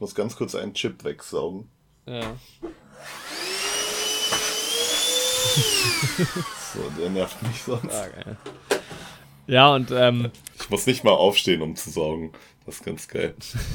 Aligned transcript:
Ich 0.00 0.02
muss 0.02 0.14
ganz 0.14 0.34
kurz 0.34 0.54
einen 0.54 0.72
Chip 0.72 1.04
wegsaugen. 1.04 1.68
Ja. 2.06 2.22
so, 6.72 6.90
der 6.98 7.10
nervt 7.10 7.42
mich 7.42 7.60
sonst. 7.60 7.92
Ah, 7.92 8.08
geil. 8.08 8.38
Ja, 9.46 9.74
und 9.74 9.90
ähm, 9.90 10.30
Ich 10.58 10.70
muss 10.70 10.86
nicht 10.86 11.04
mal 11.04 11.10
aufstehen, 11.10 11.60
um 11.60 11.76
zu 11.76 11.90
saugen. 11.90 12.32
Das 12.64 12.76
ist 12.76 12.84
ganz 12.86 13.08
geil. 13.08 13.34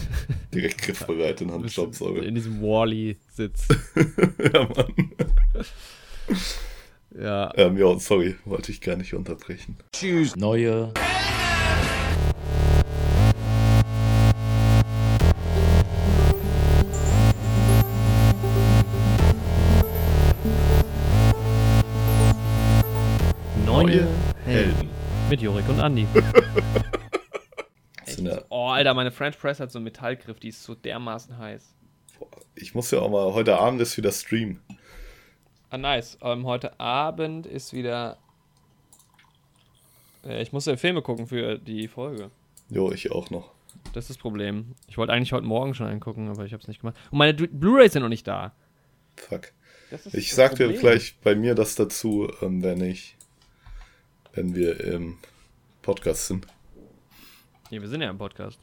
Direkt 0.52 0.82
griffbereit 0.82 1.42
in 1.42 1.52
Handstaubsauger. 1.52 2.24
in 2.24 2.34
diesem 2.34 2.60
Wally-Sitz. 2.60 3.68
ja, 4.52 4.68
Mann. 4.68 5.12
Ja. 7.16 7.52
Ähm, 7.56 7.78
ja, 7.78 8.00
sorry, 8.00 8.36
wollte 8.46 8.72
ich 8.72 8.82
gar 8.82 8.96
nicht 8.96 9.14
unterbrechen. 9.14 9.78
Neue 10.02 10.32
Neue 10.36 10.92
Jorik 25.46 25.70
und 25.70 25.80
Andi. 25.80 26.08
Ja- 28.18 28.42
Oh, 28.50 28.68
Alter, 28.70 28.94
meine 28.96 29.12
French 29.12 29.38
Press 29.38 29.60
hat 29.60 29.72
so 29.72 29.78
einen 29.78 29.84
Metallgriff, 29.84 30.40
die 30.40 30.48
ist 30.48 30.64
so 30.64 30.74
dermaßen 30.74 31.38
heiß. 31.38 31.76
Ich 32.56 32.74
muss 32.74 32.90
ja 32.90 32.98
auch 33.00 33.12
mal, 33.12 33.34
heute 33.34 33.60
Abend 33.60 33.80
ist 33.82 33.96
wieder 33.98 34.12
Stream. 34.12 34.60
Ah, 35.70 35.78
nice. 35.78 36.18
Ähm, 36.22 36.46
heute 36.48 36.80
Abend 36.80 37.46
ist 37.46 37.74
wieder. 37.74 38.18
Äh, 40.26 40.42
ich 40.42 40.52
muss 40.54 40.66
ja 40.66 40.78
Filme 40.78 41.02
gucken 41.04 41.28
für 41.28 41.60
die 41.60 41.88
Folge. 41.88 42.32
Jo, 42.70 42.92
ich 42.92 43.12
auch 43.12 43.30
noch. 43.30 43.52
Das 43.94 44.06
ist 44.06 44.10
das 44.12 44.18
Problem. 44.18 44.74
Ich 44.88 44.98
wollte 44.98 45.14
eigentlich 45.14 45.34
heute 45.34 45.46
Morgen 45.46 45.76
schon 45.76 45.86
eingucken, 45.88 46.30
aber 46.30 46.46
ich 46.46 46.54
habe 46.54 46.62
es 46.62 46.68
nicht 46.68 46.82
gemacht. 46.82 46.96
Und 47.12 47.18
meine 47.20 47.34
Blu-rays 47.36 47.94
sind 47.94 48.02
noch 48.02 48.10
nicht 48.10 48.26
da. 48.28 48.54
Fuck. 49.18 49.52
Ich 50.14 50.34
sag 50.34 50.56
dir 50.56 50.66
Problem. 50.66 50.80
gleich 50.80 51.18
bei 51.24 51.36
mir 51.36 51.54
das 51.54 51.76
dazu, 51.76 52.32
ähm, 52.42 52.64
wenn 52.64 52.82
ich, 52.82 53.16
wenn 54.34 54.56
wir 54.56 54.80
im 54.84 55.18
Podcast 55.86 56.26
sind. 56.26 56.48
Nee, 57.70 57.80
wir 57.80 57.88
sind 57.88 58.02
ja 58.02 58.10
im 58.10 58.18
Podcast. 58.18 58.60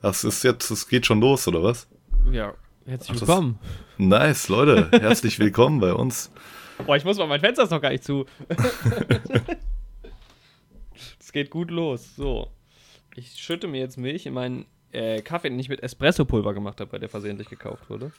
Das 0.00 0.24
ist 0.24 0.42
jetzt, 0.44 0.70
es 0.70 0.88
geht 0.88 1.04
schon 1.04 1.20
los, 1.20 1.46
oder 1.46 1.62
was? 1.62 1.86
Ja, 2.32 2.54
herzlich 2.86 3.18
Ach, 3.18 3.20
willkommen. 3.20 3.58
Nice, 3.98 4.48
Leute, 4.48 4.88
herzlich 4.98 5.38
willkommen 5.38 5.78
bei 5.78 5.92
uns. 5.92 6.30
Boah, 6.86 6.96
ich 6.96 7.04
muss 7.04 7.18
mal, 7.18 7.26
mein 7.26 7.40
Fenster 7.40 7.64
ist 7.64 7.70
noch 7.70 7.82
gar 7.82 7.90
nicht 7.90 8.02
zu. 8.02 8.24
Es 11.20 11.32
geht 11.32 11.50
gut 11.50 11.70
los. 11.70 12.14
So. 12.16 12.50
Ich 13.16 13.32
schütte 13.42 13.66
mir 13.66 13.80
jetzt 13.80 13.98
Milch 13.98 14.24
in 14.24 14.32
meinen 14.32 14.66
äh, 14.92 15.20
Kaffee, 15.20 15.50
den 15.50 15.58
ich 15.58 15.68
mit 15.68 15.82
Espresso-Pulver 15.82 16.54
gemacht 16.54 16.80
habe, 16.80 16.92
weil 16.92 17.00
der 17.00 17.08
versehentlich 17.08 17.50
gekauft 17.50 17.90
wurde. 17.90 18.12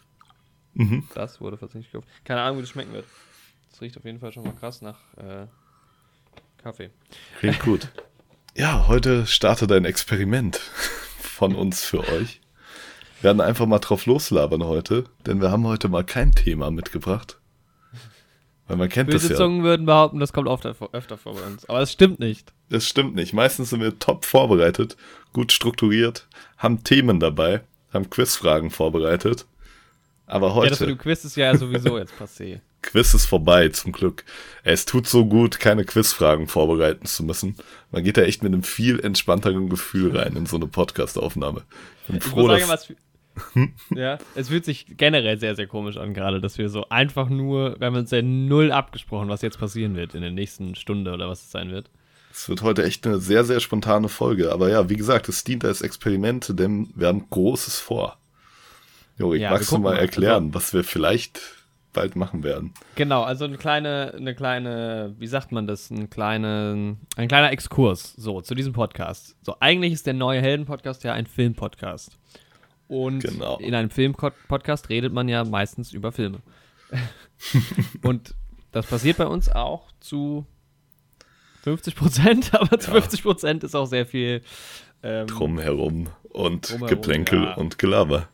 Mhm. 0.73 1.07
Das 1.15 1.39
wurde 1.39 1.57
versehentlich 1.57 1.91
gekauft. 1.91 2.09
Keine 2.25 2.41
Ahnung, 2.41 2.57
wie 2.57 2.61
das 2.61 2.69
schmecken 2.69 2.91
wird. 2.91 3.05
Das 3.71 3.81
riecht 3.81 3.97
auf 3.97 4.03
jeden 4.03 4.19
Fall 4.19 4.33
schon 4.33 4.43
mal 4.43 4.53
krass 4.53 4.81
nach 4.81 4.99
äh, 5.17 5.47
Kaffee. 6.57 6.91
Klingt 7.39 7.59
gut. 7.61 7.89
Ja, 8.55 8.87
heute 8.87 9.25
startet 9.27 9.71
ein 9.71 9.85
Experiment 9.85 10.57
von 11.19 11.55
uns 11.55 11.83
für 11.83 11.99
euch. 11.99 12.39
Wir 13.21 13.29
werden 13.29 13.41
einfach 13.41 13.65
mal 13.65 13.79
drauf 13.79 14.05
loslabern 14.05 14.63
heute, 14.63 15.05
denn 15.25 15.41
wir 15.41 15.51
haben 15.51 15.65
heute 15.65 15.89
mal 15.89 16.03
kein 16.03 16.31
Thema 16.33 16.71
mitgebracht. 16.71 17.37
Weil 18.67 18.77
man 18.77 18.89
kennt 18.89 19.13
das 19.13 19.27
ja. 19.29 19.35
Zungen 19.35 19.63
würden 19.63 19.85
behaupten, 19.85 20.19
das 20.19 20.33
kommt 20.33 20.47
öfter, 20.47 20.73
vor- 20.73 20.89
öfter 20.93 21.17
vor 21.17 21.35
bei 21.35 21.41
uns. 21.41 21.67
Aber 21.69 21.81
es 21.81 21.91
stimmt 21.91 22.19
nicht. 22.19 22.51
Das 22.69 22.87
stimmt 22.87 23.13
nicht. 23.15 23.33
Meistens 23.33 23.69
sind 23.69 23.81
wir 23.81 23.99
top 23.99 24.25
vorbereitet, 24.25 24.97
gut 25.33 25.51
strukturiert, 25.51 26.27
haben 26.57 26.83
Themen 26.83 27.19
dabei, 27.19 27.61
haben 27.93 28.09
Quizfragen 28.09 28.71
vorbereitet. 28.71 29.45
Aber 30.25 30.47
Ja, 30.47 30.53
das 30.69 30.79
mit 30.79 30.79
heute, 30.79 30.87
dem 30.87 30.97
Quiz 30.97 31.25
ist 31.25 31.35
ja 31.35 31.55
sowieso 31.55 31.97
jetzt 31.99 32.13
passé. 32.19 32.59
Quiz 32.85 33.13
ist 33.13 33.25
vorbei, 33.25 33.69
zum 33.69 33.91
Glück. 33.91 34.23
Es 34.63 34.85
tut 34.85 35.07
so 35.07 35.25
gut, 35.25 35.59
keine 35.59 35.83
Quizfragen 35.85 36.47
vorbereiten 36.47 37.05
zu 37.05 37.23
müssen. 37.23 37.55
Man 37.91 38.03
geht 38.03 38.17
da 38.17 38.21
echt 38.21 38.43
mit 38.43 38.53
einem 38.53 38.63
viel 38.63 38.99
entspannteren 38.99 39.69
Gefühl 39.69 40.17
rein 40.17 40.35
in 40.35 40.45
so 40.45 40.55
eine 40.55 40.67
Podcast-Aufnahme. 40.67 41.63
Ich 42.01 42.07
bin 42.07 42.17
Ich 42.17 42.23
froh, 42.23 42.47
sagen, 42.47 42.67
dass, 42.67 42.93
ja, 43.95 44.17
es 44.35 44.47
fühlt 44.49 44.63
sich 44.65 44.85
generell 44.97 45.37
sehr, 45.39 45.55
sehr 45.55 45.67
komisch 45.67 45.97
an, 45.97 46.13
gerade, 46.13 46.39
dass 46.39 46.57
wir 46.57 46.69
so 46.69 46.87
einfach 46.89 47.27
nur, 47.29 47.79
wir 47.79 47.87
haben 47.87 47.95
uns 47.97 48.11
ja 48.11 48.21
null 48.21 48.71
abgesprochen, 48.71 49.27
was 49.29 49.41
jetzt 49.41 49.59
passieren 49.59 49.95
wird 49.95 50.15
in 50.15 50.21
der 50.21 50.31
nächsten 50.31 50.75
Stunde 50.75 51.11
oder 51.11 51.27
was 51.27 51.43
es 51.43 51.51
sein 51.51 51.69
wird. 51.71 51.89
es 52.31 52.47
wird 52.47 52.61
heute 52.61 52.83
echt 52.85 53.05
eine 53.05 53.19
sehr, 53.19 53.43
sehr 53.43 53.59
spontane 53.59 54.07
Folge. 54.09 54.51
Aber 54.53 54.69
ja, 54.69 54.89
wie 54.89 54.95
gesagt, 54.95 55.27
es 55.29 55.43
dient 55.43 55.65
als 55.65 55.81
Experiment, 55.81 56.57
denn 56.57 56.91
wir 56.95 57.07
haben 57.07 57.29
Großes 57.29 57.79
vor. 57.79 58.17
Jorik, 59.17 59.41
Ja, 59.41 59.51
wir 59.51 59.57
magst 59.57 59.71
du 59.71 59.77
mal 59.79 59.93
mal. 59.95 59.99
erklären, 59.99 60.53
was 60.53 60.73
wir 60.73 60.83
vielleicht 60.83 61.41
bald 61.95 62.15
machen 62.15 62.43
werden? 62.43 62.73
Genau, 62.95 63.23
also 63.23 63.45
eine 63.45 63.57
kleine, 63.57 64.13
eine 64.15 64.35
kleine, 64.35 65.15
wie 65.17 65.25
sagt 65.27 65.51
man 65.51 65.65
das, 65.65 65.89
ein, 65.89 66.09
kleine, 66.11 66.97
ein 67.15 67.27
kleiner 67.27 67.51
Exkurs 67.51 68.13
so 68.17 68.41
zu 68.41 68.53
diesem 68.53 68.73
Podcast. 68.73 69.35
So, 69.41 69.55
eigentlich 69.59 69.93
ist 69.93 70.05
der 70.05 70.13
neue 70.13 70.41
Helden-Podcast 70.41 71.03
ja 71.03 71.13
ein 71.13 71.25
Film-Podcast. 71.25 72.17
Und 72.87 73.19
Genau. 73.23 73.57
in 73.57 73.73
einem 73.73 73.89
Film-Podcast 73.89 74.89
redet 74.89 75.11
man 75.11 75.27
ja 75.27 75.43
meistens 75.43 75.91
über 75.91 76.11
Filme. 76.11 76.39
Und 78.03 78.35
das 78.71 78.85
passiert 78.85 79.17
bei 79.17 79.25
uns 79.25 79.49
auch 79.49 79.87
zu 79.99 80.45
50 81.63 81.95
Prozent, 81.95 82.53
aber 82.59 82.79
zu 82.79 82.91
Ja. 82.91 83.01
50 83.01 83.23
Prozent 83.23 83.63
ist 83.63 83.73
auch 83.75 83.87
sehr 83.87 84.05
viel. 84.05 84.41
Ähm, 85.01 85.27
Drumherum 85.27 86.09
und 86.29 86.69
Drumherum, 86.69 86.87
Geplänkel 86.89 87.43
ja. 87.43 87.53
und 87.55 87.77
Gelaber. 87.79 88.27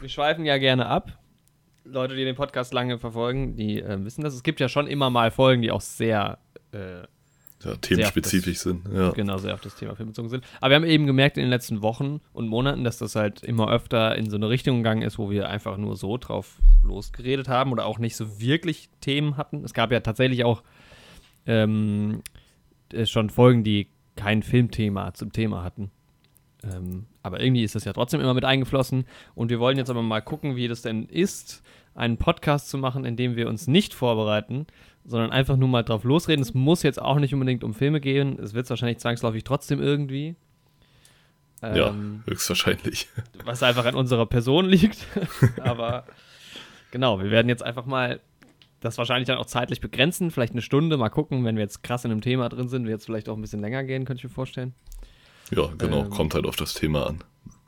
wir 0.00 0.08
schweifen 0.08 0.44
ja 0.44 0.58
gerne 0.58 0.86
ab. 0.86 1.12
Leute, 1.88 2.16
die 2.16 2.24
den 2.24 2.34
Podcast 2.34 2.72
lange 2.74 2.98
verfolgen, 2.98 3.56
die 3.56 3.80
äh, 3.80 4.04
wissen 4.04 4.22
das. 4.22 4.34
Es 4.34 4.42
gibt 4.42 4.60
ja 4.60 4.68
schon 4.68 4.86
immer 4.86 5.10
mal 5.10 5.30
Folgen, 5.30 5.62
die 5.62 5.70
auch 5.70 5.80
sehr 5.80 6.38
äh, 6.72 7.02
Ja, 7.64 7.76
themenspezifisch 7.80 8.58
sind. 8.58 8.82
Ja. 8.92 9.10
genau 9.10 9.38
sehr 9.38 9.54
auf 9.54 9.60
das 9.60 9.76
Thema 9.76 9.94
Film 9.96 10.08
bezogen 10.08 10.28
sind. 10.28 10.44
Aber 10.60 10.70
wir 10.70 10.76
haben 10.76 10.84
eben 10.84 11.06
gemerkt 11.06 11.36
in 11.38 11.42
den 11.42 11.50
letzten 11.50 11.82
Wochen 11.82 12.20
und 12.32 12.48
Monaten, 12.48 12.84
dass 12.84 12.98
das 12.98 13.14
halt 13.14 13.42
immer 13.42 13.70
öfter 13.70 14.16
in 14.16 14.28
so 14.28 14.36
eine 14.36 14.48
Richtung 14.48 14.78
gegangen 14.78 15.02
ist, 15.02 15.18
wo 15.18 15.30
wir 15.30 15.48
einfach 15.48 15.76
nur 15.76 15.96
so 15.96 16.16
drauf 16.18 16.58
losgeredet 16.82 17.48
haben 17.48 17.72
oder 17.72 17.86
auch 17.86 17.98
nicht 17.98 18.16
so 18.16 18.40
wirklich 18.40 18.90
Themen 19.00 19.36
hatten. 19.36 19.64
Es 19.64 19.72
gab 19.74 19.90
ja 19.92 20.00
tatsächlich 20.00 20.44
auch 20.44 20.62
ähm, 21.46 22.22
äh, 22.92 23.06
schon 23.06 23.30
Folgen, 23.30 23.64
die 23.64 23.88
kein 24.16 24.42
Filmthema 24.42 25.14
zum 25.14 25.32
Thema 25.32 25.62
hatten. 25.62 25.90
Ähm, 26.64 27.06
aber 27.22 27.40
irgendwie 27.40 27.64
ist 27.64 27.74
das 27.74 27.84
ja 27.84 27.92
trotzdem 27.92 28.20
immer 28.20 28.34
mit 28.34 28.44
eingeflossen. 28.44 29.04
Und 29.34 29.50
wir 29.50 29.60
wollen 29.60 29.76
jetzt 29.78 29.90
aber 29.90 30.02
mal 30.02 30.20
gucken, 30.22 30.56
wie 30.56 30.68
das 30.68 30.82
denn 30.82 31.04
ist, 31.04 31.62
einen 31.94 32.16
Podcast 32.18 32.68
zu 32.68 32.78
machen, 32.78 33.04
in 33.04 33.16
dem 33.16 33.36
wir 33.36 33.48
uns 33.48 33.66
nicht 33.66 33.94
vorbereiten, 33.94 34.66
sondern 35.04 35.30
einfach 35.30 35.56
nur 35.56 35.68
mal 35.68 35.82
drauf 35.82 36.04
losreden. 36.04 36.42
Es 36.42 36.54
muss 36.54 36.82
jetzt 36.82 37.00
auch 37.00 37.18
nicht 37.18 37.32
unbedingt 37.32 37.64
um 37.64 37.74
Filme 37.74 38.00
gehen. 38.00 38.38
Es 38.38 38.54
wird 38.54 38.64
es 38.64 38.70
wahrscheinlich 38.70 38.98
zwangsläufig 38.98 39.44
trotzdem 39.44 39.80
irgendwie. 39.80 40.36
ja, 41.62 41.88
Ähm, 41.88 42.22
höchstwahrscheinlich. 42.26 43.08
was 43.44 43.62
einfach 43.62 43.84
an 43.86 43.94
unserer 43.94 44.26
Person 44.26 44.66
liegt. 44.66 45.06
Aber 45.62 46.04
genau, 46.90 47.20
wir 47.20 47.30
werden 47.30 47.48
jetzt 47.48 47.62
einfach 47.62 47.86
mal 47.86 48.20
das 48.80 48.98
wahrscheinlich 48.98 49.26
dann 49.26 49.38
auch 49.38 49.46
zeitlich 49.46 49.80
begrenzen. 49.80 50.30
Vielleicht 50.30 50.52
eine 50.52 50.62
Stunde, 50.62 50.96
mal 50.96 51.08
gucken, 51.08 51.44
wenn 51.44 51.56
wir 51.56 51.62
jetzt 51.62 51.82
krass 51.82 52.04
in 52.04 52.10
einem 52.10 52.20
Thema 52.20 52.48
drin 52.48 52.68
sind, 52.68 52.86
wird 52.86 53.00
es 53.00 53.06
vielleicht 53.06 53.28
auch 53.28 53.36
ein 53.36 53.40
bisschen 53.40 53.60
länger 53.60 53.84
gehen, 53.84 54.04
könnte 54.04 54.18
ich 54.20 54.24
mir 54.24 54.30
vorstellen. 54.30 54.74
Ja, 55.50 55.70
genau, 55.78 56.04
Ähm, 56.04 56.10
kommt 56.10 56.34
halt 56.34 56.46
auf 56.46 56.56
das 56.56 56.74
Thema 56.74 57.06
an. 57.06 57.22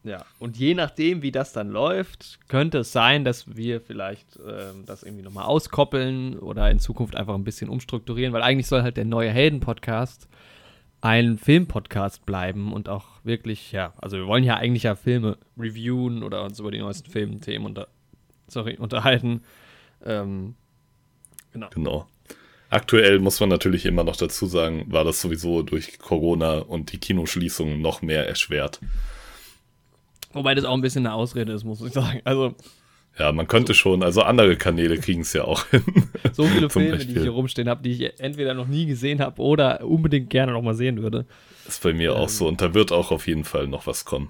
Ja, 0.04 0.24
und 0.38 0.56
je 0.56 0.74
nachdem, 0.74 1.22
wie 1.22 1.32
das 1.32 1.52
dann 1.52 1.68
läuft, 1.68 2.38
könnte 2.48 2.78
es 2.78 2.92
sein, 2.92 3.24
dass 3.24 3.56
wir 3.56 3.80
vielleicht 3.80 4.38
ähm, 4.38 4.84
das 4.86 5.02
irgendwie 5.02 5.22
nochmal 5.24 5.44
auskoppeln 5.44 6.38
oder 6.38 6.70
in 6.70 6.78
Zukunft 6.78 7.14
einfach 7.16 7.34
ein 7.34 7.44
bisschen 7.44 7.68
umstrukturieren, 7.68 8.32
weil 8.32 8.42
eigentlich 8.42 8.68
soll 8.68 8.82
halt 8.82 8.96
der 8.96 9.04
neue 9.04 9.30
Helden-Podcast 9.30 10.28
ein 11.00 11.38
Film-Podcast 11.38 12.26
bleiben 12.26 12.72
und 12.72 12.88
auch 12.88 13.06
wirklich, 13.22 13.72
ja, 13.72 13.92
also 13.98 14.16
wir 14.16 14.26
wollen 14.26 14.44
ja 14.44 14.56
eigentlich 14.56 14.84
ja 14.84 14.96
Filme 14.96 15.36
reviewen 15.58 16.22
oder 16.22 16.42
uns 16.42 16.58
über 16.58 16.70
die 16.70 16.78
neuesten 16.78 17.10
Filmthemen 17.10 17.66
unter, 17.66 17.88
sorry, 18.48 18.76
unterhalten. 18.78 19.42
Ähm, 20.04 20.54
genau. 21.52 21.68
Genau. 21.70 22.06
Aktuell 22.70 23.18
muss 23.18 23.40
man 23.40 23.48
natürlich 23.48 23.86
immer 23.86 24.04
noch 24.04 24.16
dazu 24.16 24.46
sagen, 24.46 24.84
war 24.88 25.04
das 25.04 25.20
sowieso 25.20 25.62
durch 25.62 25.98
Corona 25.98 26.58
und 26.58 26.92
die 26.92 26.98
Kinoschließungen 26.98 27.80
noch 27.80 28.02
mehr 28.02 28.28
erschwert. 28.28 28.80
Wobei 30.32 30.54
das 30.54 30.64
auch 30.64 30.74
ein 30.74 30.82
bisschen 30.82 31.06
eine 31.06 31.14
Ausrede 31.14 31.52
ist, 31.52 31.64
muss 31.64 31.80
ich 31.80 31.92
sagen. 31.92 32.20
Also, 32.24 32.54
Ja, 33.18 33.32
man 33.32 33.48
könnte 33.48 33.72
schon, 33.74 34.02
also 34.02 34.20
andere 34.22 34.56
Kanäle 34.56 34.98
kriegen 34.98 35.22
es 35.22 35.32
ja 35.32 35.44
auch 35.44 35.66
hin. 35.68 35.82
so 36.32 36.44
viele 36.44 36.68
Filme, 36.70 36.90
die 36.98 37.02
ich 37.02 37.06
Beispiel. 37.06 37.22
hier 37.22 37.30
rumstehen 37.30 37.68
habe, 37.68 37.82
die 37.82 37.92
ich 38.04 38.20
entweder 38.20 38.52
noch 38.54 38.66
nie 38.68 38.84
gesehen 38.86 39.20
habe 39.20 39.40
oder 39.40 39.82
unbedingt 39.84 40.28
gerne 40.30 40.52
nochmal 40.52 40.74
sehen 40.74 41.02
würde. 41.02 41.24
Ist 41.66 41.82
bei 41.82 41.92
mir 41.94 42.16
auch 42.16 42.28
so 42.28 42.46
und 42.48 42.60
da 42.60 42.74
wird 42.74 42.92
auch 42.92 43.10
auf 43.10 43.26
jeden 43.26 43.44
Fall 43.44 43.66
noch 43.66 43.86
was 43.86 44.04
kommen. 44.04 44.28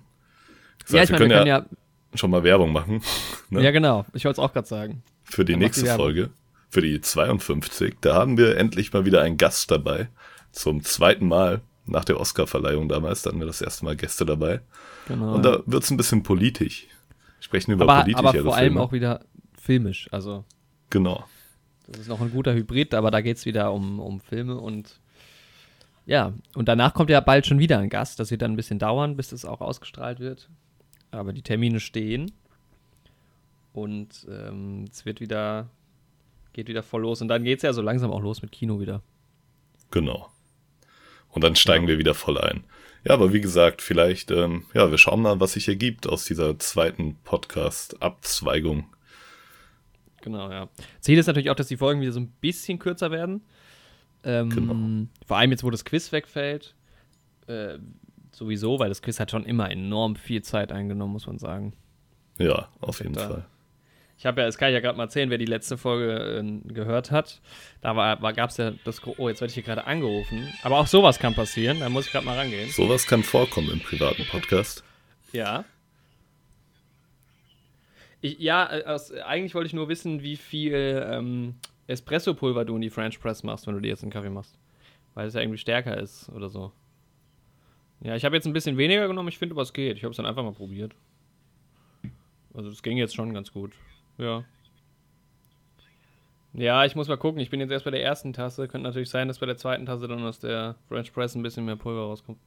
Das 0.84 0.92
ja, 0.92 1.00
heißt, 1.00 1.10
ich 1.10 1.18
meine, 1.18 1.28
wir 1.28 1.36
können 1.38 1.46
ja, 1.48 1.66
schon 2.14 2.30
mal 2.30 2.42
Werbung 2.44 2.72
machen 2.72 3.02
ne? 3.50 3.62
ja 3.62 3.70
genau, 3.72 4.06
ich 4.14 4.24
wollte 4.24 4.40
es 4.40 4.44
auch 4.44 4.52
gerade 4.52 4.66
sagen. 4.68 5.02
für 5.24 5.44
die 5.44 5.52
Dann 5.52 5.60
nächste 5.60 5.84
die. 5.84 5.96
Folge, 5.96 6.30
für 6.70 6.82
die 6.82 7.00
52. 7.00 7.96
Da 8.00 8.14
haben 8.14 8.36
wir 8.38 8.56
endlich 8.56 8.92
mal 8.92 9.04
wieder 9.04 9.22
einen 9.22 9.36
Gast 9.36 9.70
dabei. 9.70 10.08
Zum 10.52 10.82
zweiten 10.82 11.26
Mal 11.28 11.60
nach 11.86 12.04
der 12.04 12.20
Oscarverleihung 12.20 12.88
damals, 12.88 13.22
da 13.22 13.30
hatten 13.30 13.40
wir 13.40 13.46
das 13.46 13.62
erste 13.62 13.84
Mal 13.84 13.96
Gäste 13.96 14.26
dabei. 14.26 14.60
Genau. 15.06 15.34
Und 15.34 15.44
da 15.44 15.62
wird's 15.66 15.90
ein 15.90 15.96
bisschen 15.96 16.22
politisch. 16.22 16.86
Sprechen 17.40 17.72
über 17.72 17.84
aber, 17.84 18.02
politischere 18.02 18.28
aber 18.28 18.42
vor 18.42 18.56
allem 18.56 18.72
Filme. 18.72 18.80
auch 18.82 18.92
wieder 18.92 19.24
filmisch. 19.58 20.08
Also, 20.12 20.44
Genau. 20.90 21.24
das 21.86 22.02
ist 22.02 22.08
noch 22.08 22.20
ein 22.20 22.30
guter 22.30 22.52
Hybrid, 22.54 22.94
aber 22.94 23.10
da 23.10 23.20
geht 23.20 23.36
es 23.38 23.46
wieder 23.46 23.72
um, 23.72 24.00
um 24.00 24.20
Filme 24.20 24.56
und 24.56 25.00
ja, 26.04 26.32
und 26.54 26.68
danach 26.68 26.94
kommt 26.94 27.10
ja 27.10 27.20
bald 27.20 27.46
schon 27.46 27.58
wieder 27.58 27.78
ein 27.78 27.90
Gast. 27.90 28.18
Das 28.18 28.30
wird 28.30 28.40
dann 28.40 28.52
ein 28.52 28.56
bisschen 28.56 28.78
dauern, 28.78 29.14
bis 29.16 29.28
das 29.28 29.44
auch 29.44 29.60
ausgestrahlt 29.60 30.20
wird. 30.20 30.48
Aber 31.10 31.34
die 31.34 31.42
Termine 31.42 31.80
stehen. 31.80 32.32
Und 33.74 34.26
ähm, 34.30 34.86
es 34.90 35.04
wird 35.04 35.20
wieder, 35.20 35.68
geht 36.58 36.66
wieder 36.68 36.82
voll 36.82 37.02
los. 37.02 37.22
Und 37.22 37.28
dann 37.28 37.44
geht 37.44 37.58
es 37.58 37.62
ja 37.62 37.72
so 37.72 37.82
langsam 37.82 38.10
auch 38.10 38.20
los 38.20 38.42
mit 38.42 38.50
Kino 38.50 38.80
wieder. 38.80 39.00
Genau. 39.92 40.28
Und 41.28 41.44
dann 41.44 41.54
steigen 41.54 41.86
wir 41.86 41.98
wieder 41.98 42.14
voll 42.14 42.36
ein. 42.36 42.64
Ja, 43.04 43.14
aber 43.14 43.32
wie 43.32 43.40
gesagt, 43.40 43.80
vielleicht, 43.80 44.32
ähm, 44.32 44.64
ja, 44.74 44.90
wir 44.90 44.98
schauen 44.98 45.22
mal, 45.22 45.38
was 45.38 45.52
sich 45.52 45.68
ergibt 45.68 46.08
aus 46.08 46.24
dieser 46.24 46.58
zweiten 46.58 47.14
Podcast-Abzweigung. 47.22 48.86
Genau, 50.22 50.50
ja. 50.50 50.68
Ziel 51.00 51.16
ist 51.16 51.28
natürlich 51.28 51.48
auch, 51.50 51.54
dass 51.54 51.68
die 51.68 51.76
Folgen 51.76 52.00
wieder 52.00 52.10
so 52.10 52.18
ein 52.18 52.32
bisschen 52.40 52.80
kürzer 52.80 53.12
werden. 53.12 53.42
Ähm, 54.24 54.50
Genau. 54.50 55.06
Vor 55.26 55.36
allem 55.36 55.52
jetzt, 55.52 55.62
wo 55.62 55.70
das 55.70 55.84
Quiz 55.84 56.10
wegfällt. 56.10 56.74
Äh, 57.46 57.78
sowieso, 58.32 58.80
weil 58.80 58.88
das 58.88 59.00
Quiz 59.00 59.20
hat 59.20 59.30
schon 59.30 59.44
immer 59.44 59.70
enorm 59.70 60.16
viel 60.16 60.42
Zeit 60.42 60.72
eingenommen, 60.72 61.12
muss 61.12 61.28
man 61.28 61.38
sagen. 61.38 61.72
Ja, 62.38 62.68
auf 62.80 62.98
jeden 62.98 63.12
Da- 63.14 63.28
Fall. 63.28 63.46
Ich 64.18 64.26
habe 64.26 64.40
ja, 64.40 64.46
das 64.46 64.58
kann 64.58 64.70
ich 64.70 64.74
ja 64.74 64.80
gerade 64.80 64.98
mal 64.98 65.04
erzählen, 65.04 65.30
wer 65.30 65.38
die 65.38 65.44
letzte 65.44 65.78
Folge 65.78 66.42
äh, 66.42 66.72
gehört 66.72 67.12
hat. 67.12 67.40
Da 67.80 67.94
war, 67.94 68.20
war, 68.20 68.32
gab 68.32 68.50
es 68.50 68.56
ja 68.56 68.72
das. 68.84 69.00
Oh, 69.06 69.28
jetzt 69.28 69.40
werde 69.40 69.50
ich 69.50 69.54
hier 69.54 69.62
gerade 69.62 69.86
angerufen. 69.86 70.52
Aber 70.64 70.78
auch 70.78 70.88
sowas 70.88 71.20
kann 71.20 71.36
passieren. 71.36 71.78
Da 71.78 71.88
muss 71.88 72.06
ich 72.06 72.12
gerade 72.12 72.26
mal 72.26 72.36
rangehen. 72.36 72.68
Sowas 72.70 73.06
kann 73.06 73.22
vorkommen 73.22 73.70
im 73.70 73.78
privaten 73.78 74.24
Podcast. 74.24 74.82
Ja. 75.32 75.64
Ich, 78.20 78.40
ja, 78.40 78.68
aus, 78.86 79.12
eigentlich 79.12 79.54
wollte 79.54 79.68
ich 79.68 79.72
nur 79.72 79.88
wissen, 79.88 80.20
wie 80.20 80.34
viel 80.34 81.06
ähm, 81.08 81.54
Espresso-Pulver 81.86 82.64
du 82.64 82.74
in 82.74 82.82
die 82.82 82.90
French 82.90 83.20
Press 83.20 83.44
machst, 83.44 83.68
wenn 83.68 83.74
du 83.74 83.80
dir 83.80 83.88
jetzt 83.88 84.02
einen 84.02 84.10
Kaffee 84.10 84.30
machst. 84.30 84.58
Weil 85.14 85.28
es 85.28 85.34
ja 85.34 85.40
irgendwie 85.42 85.58
stärker 85.58 85.96
ist 85.96 86.28
oder 86.30 86.48
so. 86.48 86.72
Ja, 88.00 88.16
ich 88.16 88.24
habe 88.24 88.34
jetzt 88.34 88.46
ein 88.46 88.52
bisschen 88.52 88.76
weniger 88.76 89.06
genommen, 89.06 89.28
ich 89.28 89.38
finde, 89.38 89.54
aber 89.54 89.62
es 89.62 89.72
geht. 89.72 89.96
Ich 89.96 90.02
habe 90.02 90.10
es 90.10 90.16
dann 90.16 90.26
einfach 90.26 90.42
mal 90.42 90.52
probiert. 90.52 90.96
Also, 92.52 92.70
das 92.70 92.82
ging 92.82 92.96
jetzt 92.96 93.14
schon 93.14 93.32
ganz 93.32 93.52
gut. 93.52 93.72
Ja. 94.18 94.44
Ja, 96.52 96.84
ich 96.84 96.96
muss 96.96 97.08
mal 97.08 97.16
gucken. 97.16 97.40
Ich 97.40 97.50
bin 97.50 97.60
jetzt 97.60 97.70
erst 97.70 97.84
bei 97.84 97.90
der 97.90 98.02
ersten 98.02 98.32
Tasse. 98.32 98.68
Könnte 98.68 98.88
natürlich 98.88 99.10
sein, 99.10 99.28
dass 99.28 99.38
bei 99.38 99.46
der 99.46 99.56
zweiten 99.56 99.86
Tasse 99.86 100.08
dann 100.08 100.24
aus 100.24 100.40
der 100.40 100.74
French 100.88 101.12
Press 101.12 101.34
ein 101.34 101.42
bisschen 101.42 101.64
mehr 101.64 101.76
Pulver 101.76 102.02
rauskommt. 102.02 102.38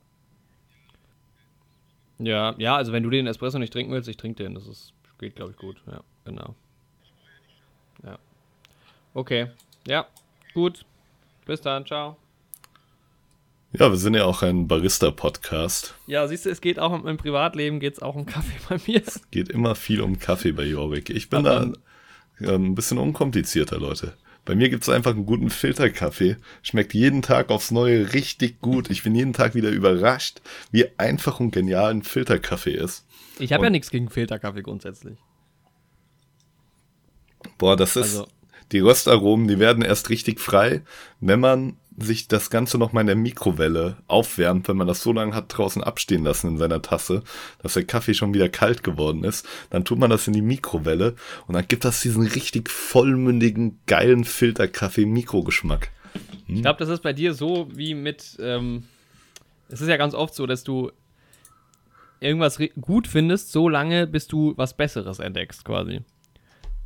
Ja, 2.19 2.53
ja, 2.57 2.75
also 2.75 2.91
wenn 2.91 3.03
du 3.03 3.09
den 3.09 3.25
Espresso 3.25 3.57
nicht 3.57 3.73
trinken 3.73 3.91
willst, 3.91 4.09
ich 4.09 4.17
trinke 4.17 4.43
den. 4.43 4.53
Das 4.53 4.67
ist, 4.67 4.93
geht, 5.17 5.35
glaube 5.35 5.51
ich, 5.51 5.57
gut. 5.57 5.81
Ja, 5.87 6.01
genau. 6.25 6.55
Ja. 8.03 8.19
Okay. 9.13 9.49
Ja, 9.87 10.07
gut. 10.53 10.85
Bis 11.45 11.61
dann. 11.61 11.85
Ciao. 11.85 12.17
Ja, 13.73 13.89
wir 13.89 13.97
sind 13.97 14.15
ja 14.15 14.25
auch 14.25 14.41
ein 14.41 14.67
Barista-Podcast. 14.67 15.95
Ja, 16.05 16.27
siehst 16.27 16.45
du, 16.45 16.49
es 16.49 16.59
geht 16.59 16.77
auch 16.77 16.93
im, 16.93 17.07
im 17.07 17.17
Privatleben, 17.17 17.79
geht 17.79 17.93
es 17.93 18.01
auch 18.01 18.15
um 18.15 18.25
Kaffee 18.25 18.57
bei 18.67 18.77
mir. 18.85 19.01
Geht 19.31 19.49
immer 19.49 19.75
viel 19.75 20.01
um 20.01 20.19
Kaffee 20.19 20.51
bei 20.51 20.63
Jorvik. 20.65 21.09
Ich 21.09 21.29
bin 21.29 21.45
Aber- 21.45 21.73
da 22.39 22.53
ähm, 22.53 22.71
ein 22.71 22.75
bisschen 22.75 22.97
unkomplizierter, 22.97 23.79
Leute. 23.79 24.13
Bei 24.43 24.55
mir 24.55 24.69
gibt's 24.69 24.89
einfach 24.89 25.11
einen 25.11 25.25
guten 25.27 25.49
Filterkaffee. 25.51 26.35
Schmeckt 26.63 26.93
jeden 26.95 27.21
Tag 27.21 27.49
aufs 27.51 27.69
Neue 27.71 28.13
richtig 28.13 28.59
gut. 28.59 28.89
Ich 28.89 29.03
bin 29.03 29.13
jeden 29.15 29.33
Tag 29.33 29.53
wieder 29.55 29.69
überrascht, 29.69 30.41
wie 30.71 30.87
einfach 30.97 31.39
und 31.39 31.51
genial 31.51 31.91
ein 31.91 32.01
Filterkaffee 32.01 32.73
ist. 32.73 33.05
Ich 33.39 33.53
habe 33.53 33.65
ja 33.65 33.69
nichts 33.69 33.91
gegen 33.91 34.09
Filterkaffee 34.09 34.63
grundsätzlich. 34.63 35.17
Boah, 37.57 37.77
das 37.77 37.95
ist. 37.95 38.15
Also- 38.17 38.27
die 38.71 38.79
Röstaromen, 38.79 39.49
die 39.49 39.59
werden 39.59 39.83
erst 39.83 40.09
richtig 40.09 40.39
frei, 40.39 40.81
wenn 41.19 41.41
man 41.41 41.75
sich 42.01 42.27
das 42.27 42.49
Ganze 42.49 42.77
noch 42.77 42.93
mal 42.93 43.01
in 43.01 43.07
der 43.07 43.15
Mikrowelle 43.15 43.97
aufwärmt, 44.07 44.67
wenn 44.67 44.77
man 44.77 44.87
das 44.87 45.01
so 45.01 45.13
lange 45.13 45.33
hat 45.33 45.45
draußen 45.47 45.83
abstehen 45.83 46.23
lassen 46.23 46.47
in 46.47 46.57
seiner 46.57 46.81
Tasse, 46.81 47.23
dass 47.61 47.73
der 47.73 47.85
Kaffee 47.85 48.13
schon 48.13 48.33
wieder 48.33 48.49
kalt 48.49 48.83
geworden 48.83 49.23
ist. 49.23 49.47
Dann 49.69 49.85
tut 49.85 49.99
man 49.99 50.09
das 50.09 50.27
in 50.27 50.33
die 50.33 50.41
Mikrowelle 50.41 51.15
und 51.47 51.55
dann 51.55 51.67
gibt 51.67 51.85
das 51.85 52.01
diesen 52.01 52.25
richtig 52.25 52.69
vollmündigen, 52.69 53.79
geilen 53.87 54.23
Filterkaffee-Mikrogeschmack. 54.23 55.89
Ich 56.47 56.61
glaube, 56.61 56.79
das 56.79 56.89
ist 56.89 57.03
bei 57.03 57.13
dir 57.13 57.33
so 57.33 57.67
wie 57.73 57.93
mit. 57.93 58.37
Ähm, 58.39 58.83
es 59.69 59.79
ist 59.79 59.87
ja 59.87 59.97
ganz 59.97 60.13
oft 60.13 60.35
so, 60.35 60.45
dass 60.45 60.63
du 60.63 60.91
irgendwas 62.19 62.59
gut 62.79 63.07
findest, 63.07 63.51
so 63.51 63.69
lange, 63.69 64.07
bis 64.07 64.27
du 64.27 64.53
was 64.57 64.75
Besseres 64.75 65.19
entdeckst, 65.19 65.63
quasi. 65.63 66.01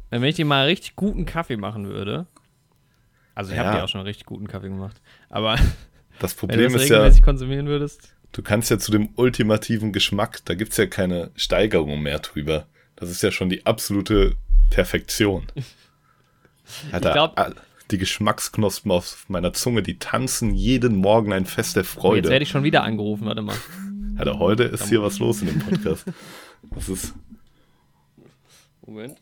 Wenn 0.09 0.23
ich 0.23 0.35
dir 0.35 0.45
mal 0.45 0.65
richtig 0.65 0.95
guten 0.95 1.25
Kaffee 1.25 1.57
machen 1.57 1.87
würde. 1.87 2.27
Also, 3.35 3.51
ich 3.53 3.59
habe 3.59 3.69
Ja. 3.69 3.75
dir 3.75 3.83
auch 3.83 3.89
schon 3.89 3.99
einen 3.99 4.07
richtig 4.07 4.25
guten 4.25 4.47
Kaffee 4.47 4.69
gemacht. 4.69 4.99
Aber 5.29 5.57
Das 6.19 6.31
wenn 6.41 6.47
du 6.49 6.53
Problem 6.55 6.73
das 6.73 6.81
ist 6.83 6.89
ja, 6.89 6.95
regelmäßig 6.97 7.21
konsumieren 7.23 7.67
würdest. 7.67 8.15
du 8.31 8.41
kannst 8.41 8.71
ja 8.71 8.79
zu 8.79 8.91
dem 8.91 9.09
ultimativen 9.15 9.91
Geschmack, 9.93 10.39
da 10.45 10.55
gibt's 10.55 10.77
ja 10.77 10.87
keine 10.87 11.29
Steigerung 11.35 12.01
mehr 12.01 12.19
drüber. 12.19 12.65
Das 12.95 13.09
ist 13.09 13.21
ja 13.21 13.31
schon 13.31 13.49
die 13.49 13.65
absolute 13.65 14.35
Perfektion. 14.69 15.45
Alter, 16.91 17.11
glaub- 17.13 17.37
all- 17.39 17.55
die 17.91 17.97
Geschmacksknospen 17.99 18.91
auf 18.91 19.25
meiner 19.27 19.53
Zunge, 19.53 19.83
die 19.83 19.99
tanzen 19.99 20.55
jeden 20.55 20.95
Morgen 20.95 21.31
ein 21.33 21.45
Fest 21.45 21.75
der 21.75 21.81
Oh, 21.83 21.85
jetzt 21.85 21.91
Freude. 21.93 22.29
werde 22.29 22.41
ich 22.43 22.49
schon 22.49 22.63
wieder 22.63 22.81
angerufen, 22.83 23.25
warte 23.27 23.43
mal. 23.43 23.55
Alter, 24.17 24.39
heute 24.39 24.63
ist 24.63 24.89
hier 24.89 25.03
was 25.03 25.19
los 25.19 25.41
in 25.41 25.49
dem 25.49 25.59
Podcast. 25.59 26.05
Das 26.71 26.89
ist, 26.89 27.13
Moment. 28.87 29.17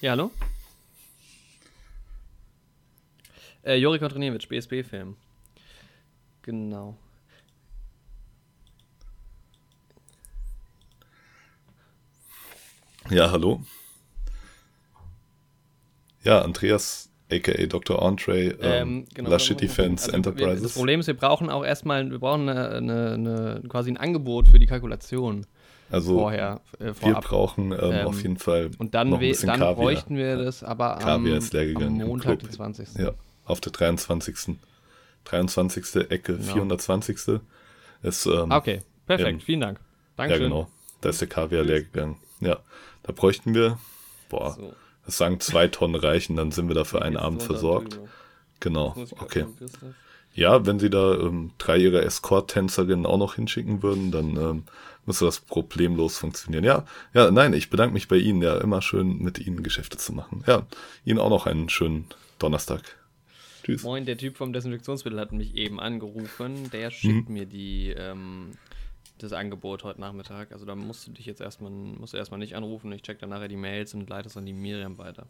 Ja, 0.00 0.12
hallo? 0.12 0.32
Äh, 3.66 3.74
Jori 3.78 3.98
Kontraniewicz, 3.98 4.46
BSB-Film. 4.46 5.16
Genau. 6.42 6.96
ja, 13.10 13.30
hallo. 13.32 13.60
Ja, 16.22 16.42
Andreas, 16.42 17.10
aka 17.30 17.66
Dr. 17.66 18.00
Entree, 18.02 18.54
ähm, 18.60 19.06
genau, 19.12 19.30
La 19.30 19.38
Shitty 19.40 19.66
Fans 19.66 20.02
also 20.02 20.12
Wir, 20.12 20.14
Enterprises. 20.16 20.62
das 20.62 20.74
Problem 20.74 21.00
ist, 21.00 21.08
wir 21.08 21.14
brauchen 21.14 21.50
auch 21.50 21.64
erstmal, 21.64 22.08
wir 22.08 22.20
brauchen 22.20 22.48
eine, 22.48 22.68
eine, 22.70 23.12
eine, 23.14 23.62
quasi 23.68 23.90
ein 23.90 23.96
Angebot 23.96 24.46
für 24.46 24.60
die 24.60 24.66
Kalkulation 24.66 25.44
also, 25.90 26.18
vorher, 26.18 26.60
äh, 26.78 26.92
wir 27.00 27.14
brauchen 27.14 27.72
ähm, 27.72 27.78
Ähm, 27.80 28.06
auf 28.06 28.22
jeden 28.22 28.38
Fall 28.38 28.70
Und 28.78 28.94
dann, 28.94 29.10
noch 29.10 29.18
ein 29.18 29.28
bisschen 29.28 29.48
dann 29.48 29.58
Kaviar. 29.58 29.74
bräuchten 29.74 30.16
wir 30.16 30.36
das 30.36 30.62
aber 30.62 30.96
am, 30.96 31.02
Kaviar 31.02 31.38
ist 31.38 31.52
leer 31.52 31.62
am 31.62 31.68
gegangen 31.68 32.06
Montag, 32.06 32.40
den 32.40 32.50
20. 32.50 32.94
Ja, 32.94 33.12
auf 33.46 33.60
der 33.60 33.72
23. 33.72 34.58
23. 35.24 35.96
Ecke, 36.10 36.36
Genau. 36.36 36.52
420. 36.52 37.40
ist, 38.02 38.26
ähm, 38.26 38.52
Ah, 38.52 38.58
Okay, 38.58 38.82
perfekt, 39.06 39.28
Ähm, 39.30 39.40
vielen 39.40 39.60
Dank. 39.60 39.78
ja 39.78 39.84
Dankeschön. 40.16 40.42
genau, 40.44 40.70
da 41.00 41.08
ist 41.08 41.20
der 41.20 41.28
Kaviar 41.28 41.64
leer 41.64 41.82
gegangen. 41.82 42.16
Ja, 42.40 42.58
da 43.02 43.12
bräuchten 43.12 43.54
wir, 43.54 43.78
boah, 44.28 44.54
So. 44.54 44.72
das 45.04 45.16
sagen 45.16 45.40
zwei 45.40 45.68
Tonnen 45.68 45.96
reichen, 45.96 46.36
dann 46.36 46.52
sind 46.52 46.68
wir 46.68 46.74
da 46.74 46.84
für 46.84 47.02
einen 47.02 47.16
Abend 47.16 47.42
versorgt. 47.42 47.98
Genau, 48.60 48.94
okay. 49.20 49.46
Ja, 50.34 50.66
wenn 50.66 50.78
sie 50.78 50.90
da 50.90 51.14
ähm, 51.14 51.52
drei 51.56 51.78
ihrer 51.78 52.02
Escort-Tänzerinnen 52.02 53.06
auch 53.06 53.16
noch 53.16 53.34
hinschicken 53.36 53.82
würden, 53.82 54.12
dann 54.12 54.36
ähm, 54.36 54.64
müsste 55.06 55.24
das 55.24 55.40
problemlos 55.40 56.18
funktionieren. 56.18 56.62
Ja, 56.62 56.84
ja, 57.14 57.30
nein, 57.30 57.54
ich 57.54 57.70
bedanke 57.70 57.94
mich 57.94 58.06
bei 58.06 58.16
Ihnen. 58.16 58.42
Ja, 58.42 58.58
immer 58.58 58.82
schön 58.82 59.18
mit 59.22 59.38
Ihnen 59.38 59.62
Geschäfte 59.62 59.96
zu 59.96 60.12
machen. 60.12 60.44
Ja, 60.46 60.66
Ihnen 61.06 61.18
auch 61.20 61.30
noch 61.30 61.46
einen 61.46 61.70
schönen 61.70 62.06
Donnerstag. 62.38 62.82
Tschüss. 63.66 63.82
Moin, 63.82 64.04
der 64.04 64.16
Typ 64.16 64.36
vom 64.36 64.52
Desinfektionsmittel 64.52 65.18
hat 65.18 65.32
mich 65.32 65.56
eben 65.56 65.80
angerufen. 65.80 66.62
Mhm. 66.62 66.70
Der 66.70 66.92
schickt 66.92 67.28
mir 67.28 67.46
die, 67.46 67.88
ähm, 67.90 68.52
das 69.18 69.32
Angebot 69.32 69.82
heute 69.82 70.00
Nachmittag. 70.00 70.52
Also 70.52 70.64
da 70.64 70.76
musst 70.76 71.08
du 71.08 71.10
dich 71.10 71.26
jetzt 71.26 71.40
erstmal, 71.40 71.72
musst 71.72 72.12
du 72.12 72.16
erstmal 72.16 72.38
nicht 72.38 72.54
anrufen. 72.54 72.92
Ich 72.92 73.02
check 73.02 73.18
dann 73.18 73.30
nachher 73.30 73.48
die 73.48 73.56
Mails 73.56 73.92
und 73.94 74.08
leite 74.08 74.28
es 74.28 74.36
an 74.36 74.46
die 74.46 74.52
Miriam 74.52 74.98
weiter. 74.98 75.26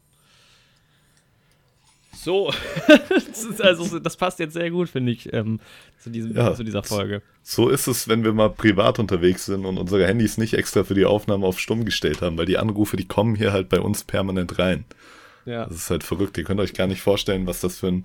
So, 2.14 2.52
das, 3.08 3.60
also, 3.62 3.98
das 4.00 4.18
passt 4.18 4.38
jetzt 4.38 4.52
sehr 4.52 4.70
gut, 4.70 4.90
finde 4.90 5.12
ich, 5.12 5.32
ähm, 5.32 5.58
zu, 5.98 6.10
diesem, 6.10 6.36
Ja. 6.36 6.54
zu 6.54 6.62
dieser 6.64 6.82
Folge. 6.82 7.22
So 7.42 7.70
ist 7.70 7.86
es, 7.86 8.06
wenn 8.06 8.22
wir 8.22 8.34
mal 8.34 8.50
privat 8.50 8.98
unterwegs 8.98 9.46
sind 9.46 9.64
und 9.64 9.78
unsere 9.78 10.06
Handys 10.06 10.36
nicht 10.36 10.54
extra 10.54 10.84
für 10.84 10.94
die 10.94 11.06
Aufnahme 11.06 11.46
auf 11.46 11.58
stumm 11.58 11.86
gestellt 11.86 12.20
haben, 12.20 12.36
weil 12.36 12.46
die 12.46 12.58
Anrufe, 12.58 12.98
die 12.98 13.08
kommen 13.08 13.34
hier 13.34 13.52
halt 13.52 13.70
bei 13.70 13.80
uns 13.80 14.04
permanent 14.04 14.58
rein. 14.58 14.84
Ja. 15.46 15.64
Das 15.66 15.76
ist 15.76 15.90
halt 15.90 16.04
verrückt. 16.04 16.36
Ihr 16.36 16.44
könnt 16.44 16.60
euch 16.60 16.74
gar 16.74 16.86
nicht 16.86 17.00
vorstellen, 17.00 17.46
was 17.46 17.60
das 17.60 17.78
für 17.78 17.88
ein 17.88 18.02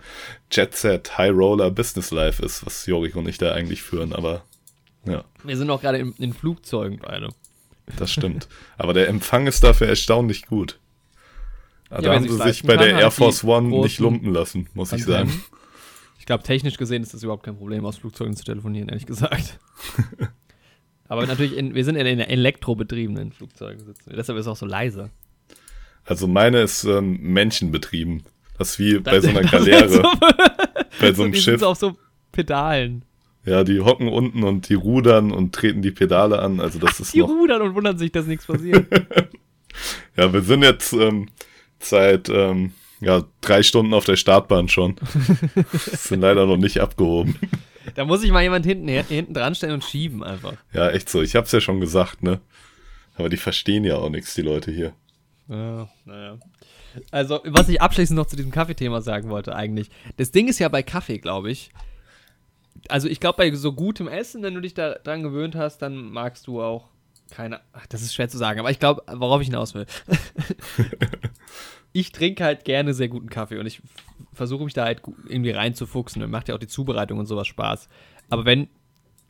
Jet-Set, 0.51 1.17
High-Roller 1.17 1.71
Business 1.71 2.11
Life 2.11 2.43
ist, 2.43 2.65
was 2.65 2.85
Jorik 2.85 3.15
und 3.15 3.27
ich 3.27 3.37
da 3.37 3.53
eigentlich 3.53 3.81
führen, 3.81 4.13
aber 4.13 4.43
ja. 5.05 5.23
Wir 5.43 5.57
sind 5.57 5.69
auch 5.69 5.81
gerade 5.81 5.97
in, 5.97 6.13
in 6.19 6.33
Flugzeugen 6.33 6.99
beide. 6.99 7.29
Das 7.97 8.11
stimmt. 8.11 8.47
Aber 8.77 8.93
der 8.93 9.07
Empfang 9.09 9.47
ist 9.47 9.63
dafür 9.63 9.87
erstaunlich 9.87 10.45
gut. 10.45 10.79
Ja, 11.89 12.03
wenn 12.03 12.11
haben 12.11 12.29
sie 12.29 12.37
sich 12.37 12.63
bei 12.63 12.77
kann, 12.77 12.85
der 12.85 12.99
Air 12.99 13.11
Force 13.11 13.43
One 13.43 13.67
nicht 13.81 13.99
lumpen 13.99 14.31
lassen, 14.31 14.69
muss 14.73 14.93
ich 14.93 15.03
sagen. 15.03 15.31
Ich 16.19 16.25
glaube, 16.25 16.43
technisch 16.43 16.77
gesehen 16.77 17.01
ist 17.01 17.13
das 17.13 17.23
überhaupt 17.23 17.43
kein 17.43 17.57
Problem, 17.57 17.83
aus 17.83 17.97
Flugzeugen 17.97 18.35
zu 18.35 18.43
telefonieren, 18.43 18.87
ehrlich 18.89 19.07
gesagt. 19.07 19.59
Aber 21.09 21.25
natürlich, 21.25 21.57
in, 21.57 21.75
wir 21.75 21.83
sind 21.83 21.97
in 21.97 22.19
elektrobetriebenen 22.19 23.33
Flugzeugen 23.33 23.83
sitzen. 23.83 24.13
Deshalb 24.15 24.37
ist 24.37 24.45
es 24.45 24.47
auch 24.47 24.55
so 24.55 24.65
leise. 24.65 25.09
Also 26.05 26.27
meine 26.27 26.61
ist 26.61 26.83
ähm, 26.83 27.19
menschenbetrieben. 27.21 28.23
Das 28.57 28.71
ist 28.71 28.79
wie 28.79 28.99
bei 28.99 29.19
so 29.19 29.29
einer 29.29 29.41
Galeere. 29.49 30.03
Bei 30.99 31.13
so 31.13 31.23
einem 31.23 31.31
die 31.33 31.41
Schiff. 31.41 31.59
Sind 31.59 31.67
auf 31.67 31.77
so 31.77 31.97
Pedalen. 32.31 33.03
Ja, 33.45 33.63
die 33.63 33.79
hocken 33.79 34.07
unten 34.07 34.43
und 34.43 34.69
die 34.69 34.75
rudern 34.75 35.31
und 35.31 35.55
treten 35.55 35.81
die 35.81 35.89
Pedale 35.91 36.39
an. 36.39 36.59
Also 36.59 36.77
das 36.77 36.91
Ach, 36.95 36.99
ist 36.99 37.13
die 37.13 37.19
noch. 37.21 37.29
rudern 37.29 37.61
und 37.63 37.73
wundern 37.75 37.97
sich, 37.97 38.11
dass 38.11 38.27
nichts 38.27 38.45
passiert. 38.45 38.85
ja, 40.15 40.31
wir 40.31 40.41
sind 40.41 40.61
jetzt 40.61 40.93
ähm, 40.93 41.29
seit 41.79 42.29
ähm, 42.29 42.73
ja, 42.99 43.23
drei 43.41 43.63
Stunden 43.63 43.95
auf 43.95 44.05
der 44.05 44.15
Startbahn 44.15 44.69
schon. 44.69 44.95
sind 45.73 46.21
leider 46.21 46.45
noch 46.45 46.57
nicht 46.57 46.79
abgehoben. 46.79 47.35
Da 47.95 48.05
muss 48.05 48.21
sich 48.21 48.31
mal 48.31 48.43
jemand 48.43 48.65
hinten, 48.65 48.87
hinten 48.87 49.33
dran 49.33 49.55
stellen 49.55 49.73
und 49.73 49.83
schieben 49.83 50.23
einfach. 50.23 50.53
Ja, 50.71 50.89
echt 50.89 51.09
so. 51.09 51.21
Ich 51.23 51.35
hab's 51.35 51.51
ja 51.51 51.61
schon 51.61 51.79
gesagt, 51.79 52.21
ne? 52.21 52.39
Aber 53.15 53.27
die 53.29 53.37
verstehen 53.37 53.83
ja 53.83 53.95
auch 53.95 54.09
nichts, 54.09 54.35
die 54.35 54.43
Leute 54.43 54.71
hier. 54.71 54.93
Ja, 55.47 55.89
naja. 56.05 56.39
Also, 57.11 57.39
was 57.45 57.69
ich 57.69 57.81
abschließend 57.81 58.17
noch 58.17 58.27
zu 58.27 58.35
diesem 58.35 58.51
Kaffeethema 58.51 59.01
sagen 59.01 59.29
wollte, 59.29 59.55
eigentlich. 59.55 59.89
Das 60.17 60.31
Ding 60.31 60.47
ist 60.47 60.59
ja 60.59 60.69
bei 60.69 60.83
Kaffee, 60.83 61.19
glaube 61.19 61.51
ich. 61.51 61.71
Also, 62.87 63.07
ich 63.07 63.19
glaube, 63.19 63.37
bei 63.37 63.51
so 63.51 63.73
gutem 63.73 64.07
Essen, 64.07 64.43
wenn 64.43 64.53
du 64.53 64.61
dich 64.61 64.73
da 64.73 64.93
dran 64.95 65.23
gewöhnt 65.23 65.55
hast, 65.55 65.79
dann 65.79 65.95
magst 65.95 66.47
du 66.47 66.61
auch 66.61 66.87
keine. 67.31 67.61
Ach, 67.73 67.85
das 67.87 68.01
ist 68.01 68.13
schwer 68.13 68.29
zu 68.29 68.37
sagen, 68.37 68.59
aber 68.59 68.71
ich 68.71 68.79
glaube, 68.79 69.03
worauf 69.11 69.41
ich 69.41 69.47
hinaus 69.47 69.73
will. 69.73 69.85
ich 71.93 72.11
trinke 72.11 72.43
halt 72.43 72.65
gerne 72.65 72.93
sehr 72.93 73.09
guten 73.09 73.29
Kaffee 73.29 73.57
und 73.57 73.65
ich 73.65 73.81
versuche 74.33 74.63
mich 74.63 74.73
da 74.73 74.85
halt 74.85 75.01
irgendwie 75.27 75.51
reinzufuchsen. 75.51 76.21
Und 76.21 76.31
macht 76.31 76.49
ja 76.49 76.55
auch 76.55 76.59
die 76.59 76.67
Zubereitung 76.67 77.19
und 77.19 77.25
sowas 77.25 77.47
Spaß. 77.47 77.89
Aber 78.29 78.45
wenn 78.45 78.69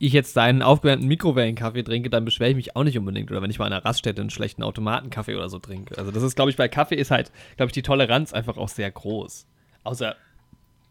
ich 0.02 0.12
jetzt 0.12 0.36
deinen 0.36 0.62
aufgewärmten 0.62 1.06
Mikrowellenkaffee 1.06 1.84
trinke, 1.84 2.10
dann 2.10 2.24
beschwere 2.24 2.50
ich 2.50 2.56
mich 2.56 2.74
auch 2.74 2.82
nicht 2.82 2.98
unbedingt. 2.98 3.30
Oder 3.30 3.40
wenn 3.40 3.50
ich 3.50 3.60
mal 3.60 3.66
an 3.66 3.72
einer 3.72 3.84
Raststätte 3.84 4.20
einen 4.20 4.30
schlechten 4.30 4.64
Automatenkaffee 4.64 5.36
oder 5.36 5.48
so 5.48 5.60
trinke. 5.60 5.96
Also 5.96 6.10
das 6.10 6.24
ist, 6.24 6.34
glaube 6.34 6.50
ich, 6.50 6.56
bei 6.56 6.66
Kaffee 6.66 6.96
ist 6.96 7.12
halt, 7.12 7.30
glaube 7.56 7.68
ich, 7.68 7.72
die 7.72 7.82
Toleranz 7.82 8.32
einfach 8.32 8.56
auch 8.56 8.68
sehr 8.68 8.90
groß. 8.90 9.46
Außer 9.84 10.16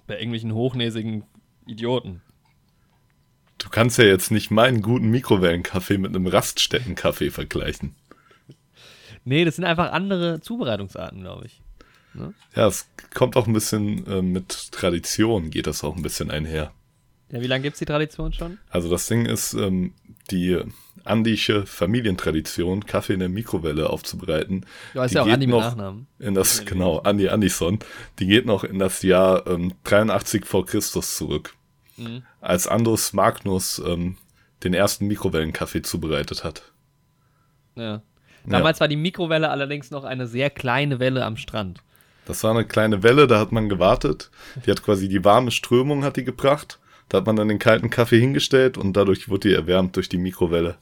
bei 0.07 0.13
irgendwelchen 0.13 0.53
hochnäsigen 0.53 1.25
Idioten. 1.65 2.21
Du 3.57 3.67
kannst 3.67 3.97
ja 3.97 4.05
jetzt 4.05 4.31
nicht 4.31 4.49
meinen 4.49 4.81
guten 4.81 5.09
Mikrowellenkaffee 5.11 5.97
mit 5.97 6.15
einem 6.15 6.27
Raststättenkaffee 6.27 7.31
vergleichen. 7.31 7.95
Nee, 9.25 9.43
das 9.43 9.57
sind 9.57 9.65
einfach 9.65 9.91
andere 9.91 10.39
Zubereitungsarten, 10.39 11.19
glaube 11.19 11.47
ich. 11.47 11.61
Ne? 12.13 12.33
Ja, 12.55 12.67
es 12.67 12.87
kommt 13.13 13.35
auch 13.35 13.45
ein 13.45 13.53
bisschen 13.53 14.07
äh, 14.07 14.21
mit 14.21 14.71
Tradition, 14.71 15.49
geht 15.49 15.67
das 15.67 15.83
auch 15.83 15.97
ein 15.97 16.01
bisschen 16.01 16.31
einher. 16.31 16.71
Ja, 17.31 17.41
wie 17.41 17.47
lange 17.47 17.63
gibt 17.63 17.75
es 17.75 17.79
die 17.79 17.85
Tradition 17.85 18.33
schon? 18.33 18.57
Also 18.69 18.89
das 18.89 19.07
Ding 19.07 19.25
ist, 19.25 19.53
ähm, 19.53 19.93
die 20.29 20.59
andische 21.03 21.65
Familientradition, 21.65 22.85
Kaffee 22.85 23.13
in 23.13 23.19
der 23.19 23.29
Mikrowelle 23.29 23.89
aufzubereiten. 23.89 24.65
Ja, 24.93 25.05
ist 25.05 25.15
ja 25.15 25.23
auch 25.23 25.27
Andi 25.27 25.47
mit 25.47 25.55
Nachnamen. 25.55 26.07
In 26.19 26.35
das, 26.35 26.65
genau, 26.65 26.99
Andi 26.99 27.29
Andison. 27.29 27.79
Die 28.19 28.27
geht 28.27 28.45
noch 28.45 28.63
in 28.63 28.79
das 28.79 29.01
Jahr 29.01 29.47
ähm, 29.47 29.73
83 29.85 30.45
vor 30.45 30.65
Christus 30.65 31.15
zurück. 31.15 31.55
Mhm. 31.97 32.23
Als 32.39 32.67
Andros 32.67 33.13
Magnus 33.13 33.81
ähm, 33.85 34.17
den 34.63 34.73
ersten 34.73 35.07
Mikrowellenkaffee 35.07 35.81
zubereitet 35.81 36.43
hat. 36.43 36.63
Ja. 37.75 38.01
Damals 38.45 38.79
ja. 38.79 38.81
war 38.81 38.87
die 38.87 38.95
Mikrowelle 38.95 39.49
allerdings 39.49 39.91
noch 39.91 40.03
eine 40.03 40.27
sehr 40.27 40.49
kleine 40.49 40.99
Welle 40.99 41.25
am 41.25 41.37
Strand. 41.37 41.81
Das 42.25 42.43
war 42.43 42.51
eine 42.51 42.65
kleine 42.65 43.03
Welle, 43.03 43.27
da 43.27 43.39
hat 43.39 43.51
man 43.51 43.69
gewartet. 43.69 44.29
Die 44.65 44.71
hat 44.71 44.83
quasi 44.83 45.09
die 45.09 45.23
warme 45.23 45.51
Strömung 45.51 46.03
hat 46.03 46.17
die 46.17 46.23
gebracht. 46.23 46.79
Da 47.11 47.17
hat 47.17 47.25
man 47.25 47.35
dann 47.35 47.49
den 47.49 47.59
kalten 47.59 47.89
Kaffee 47.89 48.21
hingestellt 48.21 48.77
und 48.77 48.95
dadurch 48.95 49.27
wurde 49.27 49.49
die 49.49 49.53
erwärmt 49.53 49.97
durch 49.97 50.07
die 50.07 50.17
Mikrowelle. 50.17 50.77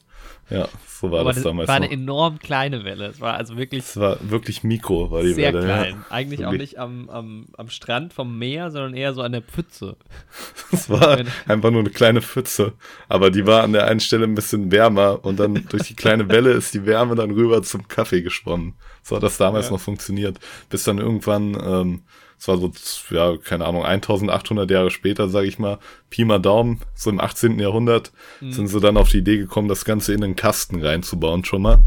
Ja, 0.48 0.68
so 0.86 1.10
war 1.10 1.20
Aber 1.20 1.32
das 1.32 1.42
damals. 1.42 1.64
Es 1.64 1.68
war 1.68 1.74
eine 1.74 1.86
noch. 1.86 1.92
enorm 1.92 2.38
kleine 2.38 2.84
Welle. 2.84 3.06
Es 3.06 3.20
war 3.20 3.34
also 3.34 3.56
wirklich. 3.56 3.80
Es 3.80 3.96
war 3.96 4.16
wirklich 4.20 4.62
Mikro, 4.62 5.10
war 5.10 5.22
die 5.22 5.32
sehr 5.32 5.52
Welle. 5.52 5.66
Sehr 5.66 5.76
klein. 5.76 5.94
Ja. 5.94 6.14
Eigentlich 6.14 6.38
wirklich. 6.38 6.46
auch 6.46 6.60
nicht 6.60 6.78
am, 6.78 7.10
am, 7.10 7.46
am 7.56 7.68
Strand 7.68 8.12
vom 8.12 8.38
Meer, 8.38 8.70
sondern 8.70 8.94
eher 8.94 9.12
so 9.12 9.22
an 9.22 9.32
der 9.32 9.42
Pfütze. 9.42 9.96
Es 10.72 10.88
war 10.88 11.18
einfach 11.48 11.72
nur 11.72 11.80
eine 11.80 11.90
kleine 11.90 12.22
Pfütze. 12.22 12.74
Aber 13.08 13.32
die 13.32 13.44
war 13.44 13.64
an 13.64 13.72
der 13.72 13.86
einen 13.86 13.98
Stelle 13.98 14.24
ein 14.24 14.36
bisschen 14.36 14.70
wärmer 14.70 15.24
und 15.24 15.40
dann 15.40 15.66
durch 15.68 15.82
die 15.88 15.96
kleine 15.96 16.28
Welle 16.28 16.52
ist 16.52 16.74
die 16.74 16.86
Wärme 16.86 17.16
dann 17.16 17.32
rüber 17.32 17.60
zum 17.64 17.88
Kaffee 17.88 18.22
geschwommen. 18.22 18.74
So 19.02 19.16
hat 19.16 19.24
das 19.24 19.36
damals 19.36 19.66
ja. 19.66 19.72
noch 19.72 19.80
funktioniert. 19.80 20.38
Bis 20.68 20.84
dann 20.84 20.98
irgendwann. 20.98 21.58
Ähm, 21.60 22.02
es 22.40 22.48
war 22.48 22.56
so, 22.56 22.72
ja, 23.10 23.36
keine 23.36 23.66
Ahnung, 23.66 23.84
1800 23.84 24.70
Jahre 24.70 24.90
später, 24.90 25.28
sage 25.28 25.46
ich 25.46 25.58
mal, 25.58 25.78
Pi 26.08 26.24
mal 26.24 26.38
Daumen, 26.38 26.80
so 26.94 27.10
im 27.10 27.20
18. 27.20 27.58
Jahrhundert, 27.58 28.12
mhm. 28.40 28.52
sind 28.52 28.68
sie 28.68 28.80
dann 28.80 28.96
auf 28.96 29.10
die 29.10 29.18
Idee 29.18 29.36
gekommen, 29.36 29.68
das 29.68 29.84
Ganze 29.84 30.14
in 30.14 30.24
einen 30.24 30.36
Kasten 30.36 30.82
reinzubauen 30.82 31.44
schon 31.44 31.60
mal. 31.60 31.84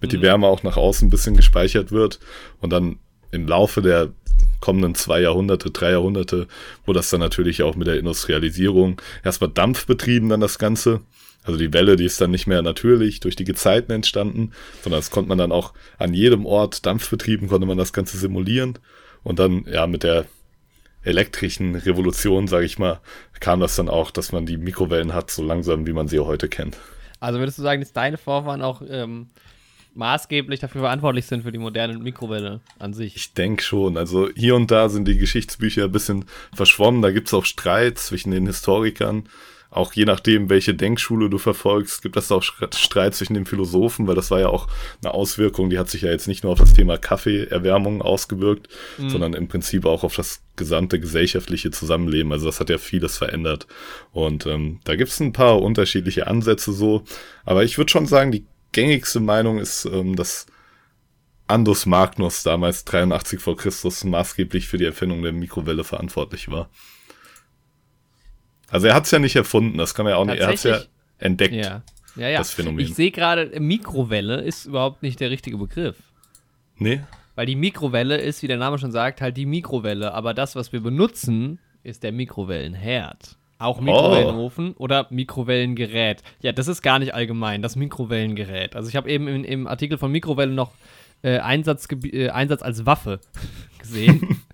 Mit 0.00 0.10
mhm. 0.10 0.16
die 0.16 0.22
Wärme 0.22 0.46
auch 0.46 0.62
nach 0.62 0.78
außen 0.78 1.06
ein 1.06 1.10
bisschen 1.10 1.36
gespeichert 1.36 1.92
wird. 1.92 2.18
Und 2.60 2.72
dann 2.72 2.98
im 3.30 3.46
Laufe 3.46 3.82
der 3.82 4.12
kommenden 4.60 4.94
zwei 4.94 5.20
Jahrhunderte, 5.20 5.70
drei 5.70 5.90
Jahrhunderte, 5.90 6.48
wo 6.86 6.94
das 6.94 7.10
dann 7.10 7.20
natürlich 7.20 7.62
auch 7.62 7.76
mit 7.76 7.86
der 7.86 7.98
Industrialisierung 7.98 9.02
erstmal 9.22 9.50
dampfbetrieben 9.50 10.30
dann 10.30 10.40
das 10.40 10.58
Ganze. 10.58 11.02
Also 11.42 11.58
die 11.58 11.74
Welle, 11.74 11.96
die 11.96 12.06
ist 12.06 12.22
dann 12.22 12.30
nicht 12.30 12.46
mehr 12.46 12.62
natürlich 12.62 13.20
durch 13.20 13.36
die 13.36 13.44
Gezeiten 13.44 13.92
entstanden, 13.92 14.52
sondern 14.82 15.00
das 15.00 15.10
konnte 15.10 15.28
man 15.28 15.36
dann 15.36 15.52
auch 15.52 15.74
an 15.98 16.14
jedem 16.14 16.46
Ort 16.46 16.86
dampfbetrieben, 16.86 17.48
konnte 17.48 17.66
man 17.66 17.76
das 17.76 17.92
Ganze 17.92 18.16
simulieren. 18.16 18.78
Und 19.24 19.38
dann, 19.38 19.64
ja, 19.66 19.86
mit 19.86 20.04
der 20.04 20.26
elektrischen 21.02 21.74
Revolution, 21.74 22.46
sage 22.46 22.64
ich 22.64 22.78
mal, 22.78 23.00
kam 23.40 23.60
das 23.60 23.76
dann 23.76 23.88
auch, 23.88 24.10
dass 24.10 24.32
man 24.32 24.46
die 24.46 24.56
Mikrowellen 24.56 25.12
hat, 25.14 25.30
so 25.30 25.42
langsam, 25.42 25.86
wie 25.86 25.92
man 25.92 26.08
sie 26.08 26.20
heute 26.20 26.48
kennt. 26.48 26.78
Also 27.20 27.38
würdest 27.38 27.58
du 27.58 27.62
sagen, 27.62 27.80
dass 27.80 27.92
deine 27.92 28.16
Vorfahren 28.16 28.62
auch 28.62 28.82
ähm, 28.88 29.30
maßgeblich 29.94 30.60
dafür 30.60 30.82
verantwortlich 30.82 31.26
sind 31.26 31.42
für 31.42 31.52
die 31.52 31.58
moderne 31.58 31.98
Mikrowelle 31.98 32.60
an 32.78 32.94
sich? 32.94 33.16
Ich 33.16 33.34
denke 33.34 33.62
schon. 33.62 33.96
Also 33.96 34.28
hier 34.34 34.56
und 34.56 34.70
da 34.70 34.88
sind 34.88 35.06
die 35.06 35.16
Geschichtsbücher 35.16 35.84
ein 35.84 35.92
bisschen 35.92 36.26
verschwommen. 36.54 37.02
Da 37.02 37.10
gibt 37.10 37.28
es 37.28 37.34
auch 37.34 37.44
Streit 37.44 37.98
zwischen 37.98 38.30
den 38.30 38.46
Historikern 38.46 39.28
auch 39.74 39.92
je 39.92 40.04
nachdem, 40.04 40.50
welche 40.50 40.72
Denkschule 40.72 41.28
du 41.28 41.38
verfolgst, 41.38 42.02
gibt 42.02 42.16
es 42.16 42.30
auch 42.30 42.42
Streit 42.42 43.14
zwischen 43.14 43.34
den 43.34 43.44
Philosophen, 43.44 44.06
weil 44.06 44.14
das 44.14 44.30
war 44.30 44.38
ja 44.38 44.48
auch 44.48 44.68
eine 45.02 45.12
Auswirkung, 45.12 45.68
die 45.68 45.78
hat 45.78 45.90
sich 45.90 46.02
ja 46.02 46.10
jetzt 46.10 46.28
nicht 46.28 46.44
nur 46.44 46.52
auf 46.52 46.60
das 46.60 46.74
Thema 46.74 46.96
Kaffeeerwärmung 46.96 48.00
ausgewirkt, 48.00 48.68
mhm. 48.98 49.10
sondern 49.10 49.34
im 49.34 49.48
Prinzip 49.48 49.84
auch 49.84 50.04
auf 50.04 50.14
das 50.14 50.42
gesamte 50.54 51.00
gesellschaftliche 51.00 51.72
Zusammenleben. 51.72 52.30
Also 52.30 52.46
das 52.46 52.60
hat 52.60 52.70
ja 52.70 52.78
vieles 52.78 53.18
verändert. 53.18 53.66
Und 54.12 54.46
ähm, 54.46 54.78
da 54.84 54.94
gibt 54.94 55.10
es 55.10 55.18
ein 55.18 55.32
paar 55.32 55.60
unterschiedliche 55.60 56.28
Ansätze 56.28 56.72
so. 56.72 57.02
Aber 57.44 57.64
ich 57.64 57.76
würde 57.76 57.90
schon 57.90 58.06
sagen, 58.06 58.30
die 58.30 58.46
gängigste 58.70 59.18
Meinung 59.18 59.58
ist, 59.58 59.86
ähm, 59.86 60.14
dass 60.14 60.46
Andus 61.46 61.84
Magnus 61.84 62.42
damals 62.42 62.84
83 62.84 63.40
vor 63.40 63.56
Christus 63.56 64.04
maßgeblich 64.04 64.68
für 64.68 64.78
die 64.78 64.86
Erfindung 64.86 65.22
der 65.22 65.32
Mikrowelle 65.32 65.84
verantwortlich 65.84 66.48
war. 66.50 66.70
Also 68.74 68.88
er 68.88 68.94
hat 68.94 69.04
es 69.04 69.12
ja 69.12 69.20
nicht 69.20 69.36
erfunden, 69.36 69.78
das 69.78 69.94
kann 69.94 70.04
man 70.04 70.14
ja 70.14 70.16
auch 70.16 70.24
nicht. 70.24 70.40
Er 70.40 70.48
hat 70.48 70.54
es 70.56 70.64
ja 70.64 70.80
entdeckt. 71.18 71.54
Ja. 71.54 71.82
Ja, 72.16 72.28
ja. 72.28 72.38
Das 72.38 72.50
Phänomen. 72.50 72.80
Ich 72.84 72.92
sehe 72.94 73.12
gerade, 73.12 73.60
Mikrowelle 73.60 74.40
ist 74.40 74.66
überhaupt 74.66 75.00
nicht 75.04 75.20
der 75.20 75.30
richtige 75.30 75.56
Begriff. 75.58 75.94
Nee. 76.78 77.00
Weil 77.36 77.46
die 77.46 77.54
Mikrowelle 77.54 78.16
ist, 78.16 78.42
wie 78.42 78.48
der 78.48 78.56
Name 78.56 78.78
schon 78.78 78.90
sagt, 78.90 79.20
halt 79.20 79.36
die 79.36 79.46
Mikrowelle. 79.46 80.12
Aber 80.12 80.34
das, 80.34 80.56
was 80.56 80.72
wir 80.72 80.80
benutzen, 80.80 81.60
ist 81.84 82.02
der 82.02 82.10
Mikrowellenherd. 82.10 83.36
Auch 83.60 83.80
Mikrowellenofen 83.80 84.74
oh. 84.76 84.82
oder 84.82 85.06
Mikrowellengerät. 85.08 86.24
Ja, 86.42 86.50
das 86.50 86.66
ist 86.66 86.82
gar 86.82 86.98
nicht 86.98 87.14
allgemein, 87.14 87.62
das 87.62 87.76
Mikrowellengerät. 87.76 88.74
Also 88.74 88.88
ich 88.88 88.96
habe 88.96 89.08
eben 89.08 89.28
im, 89.28 89.44
im, 89.44 89.66
Artikel 89.68 89.98
von 89.98 90.10
Mikrowelle 90.10 90.52
noch 90.52 90.72
äh, 91.22 91.38
Einsatz, 91.38 91.86
äh, 92.12 92.30
Einsatz 92.30 92.62
als 92.62 92.86
Waffe 92.86 93.20
gesehen. 93.78 94.40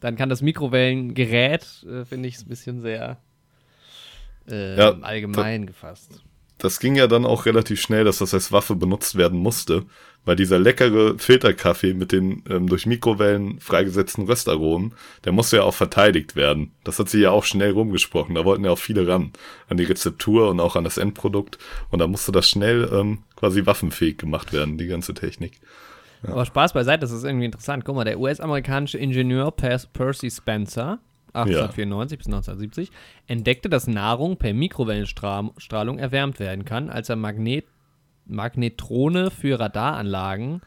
dann 0.00 0.16
kann 0.16 0.28
das 0.28 0.42
Mikrowellengerät, 0.42 1.84
äh, 1.88 2.04
finde 2.04 2.28
ich, 2.28 2.40
ein 2.40 2.48
bisschen 2.48 2.80
sehr 2.80 3.18
äh, 4.48 4.76
ja, 4.76 4.90
allgemein 5.00 5.62
da, 5.62 5.72
gefasst. 5.72 6.22
Das 6.58 6.78
ging 6.78 6.94
ja 6.94 7.06
dann 7.06 7.26
auch 7.26 7.46
relativ 7.46 7.80
schnell, 7.80 8.04
dass 8.04 8.18
das 8.18 8.32
als 8.32 8.52
Waffe 8.52 8.76
benutzt 8.76 9.16
werden 9.16 9.38
musste, 9.38 9.84
weil 10.24 10.36
dieser 10.36 10.58
leckere 10.58 11.18
Filterkaffee 11.18 11.94
mit 11.94 12.12
den 12.12 12.42
ähm, 12.48 12.68
durch 12.68 12.86
Mikrowellen 12.86 13.60
freigesetzten 13.60 14.24
Röstaromen, 14.24 14.94
der 15.24 15.32
musste 15.32 15.56
ja 15.56 15.62
auch 15.64 15.74
verteidigt 15.74 16.36
werden. 16.36 16.72
Das 16.84 16.98
hat 16.98 17.08
sich 17.08 17.22
ja 17.22 17.30
auch 17.30 17.44
schnell 17.44 17.72
rumgesprochen. 17.72 18.34
Da 18.34 18.44
wollten 18.44 18.64
ja 18.64 18.70
auch 18.70 18.78
viele 18.78 19.06
ran 19.06 19.32
an 19.68 19.76
die 19.76 19.84
Rezeptur 19.84 20.48
und 20.48 20.60
auch 20.60 20.76
an 20.76 20.84
das 20.84 20.96
Endprodukt. 20.96 21.58
Und 21.90 21.98
da 21.98 22.06
musste 22.06 22.32
das 22.32 22.48
schnell 22.48 22.88
ähm, 22.92 23.18
quasi 23.36 23.66
waffenfähig 23.66 24.16
gemacht 24.16 24.52
werden, 24.52 24.78
die 24.78 24.86
ganze 24.86 25.12
Technik. 25.12 25.60
Ja. 26.24 26.32
Aber 26.32 26.44
Spaß 26.44 26.72
beiseite, 26.72 27.00
das 27.00 27.12
ist 27.12 27.24
irgendwie 27.24 27.46
interessant. 27.46 27.84
Guck 27.84 27.96
mal, 27.96 28.04
der 28.04 28.18
US-amerikanische 28.18 28.98
Ingenieur 28.98 29.50
Percy 29.52 30.30
Spencer 30.30 30.98
1894 31.34 32.12
ja. 32.12 32.16
bis 32.16 32.26
1970, 32.26 32.90
entdeckte, 33.26 33.68
dass 33.68 33.86
Nahrung 33.86 34.36
per 34.36 34.54
Mikrowellenstrahlung 34.54 35.98
erwärmt 35.98 36.38
werden 36.38 36.64
kann, 36.64 36.90
als 36.90 37.08
er 37.08 37.16
Magnet 37.16 37.66
Magnetrone 38.26 39.30
für 39.30 39.60
Radaranlagen 39.60 40.62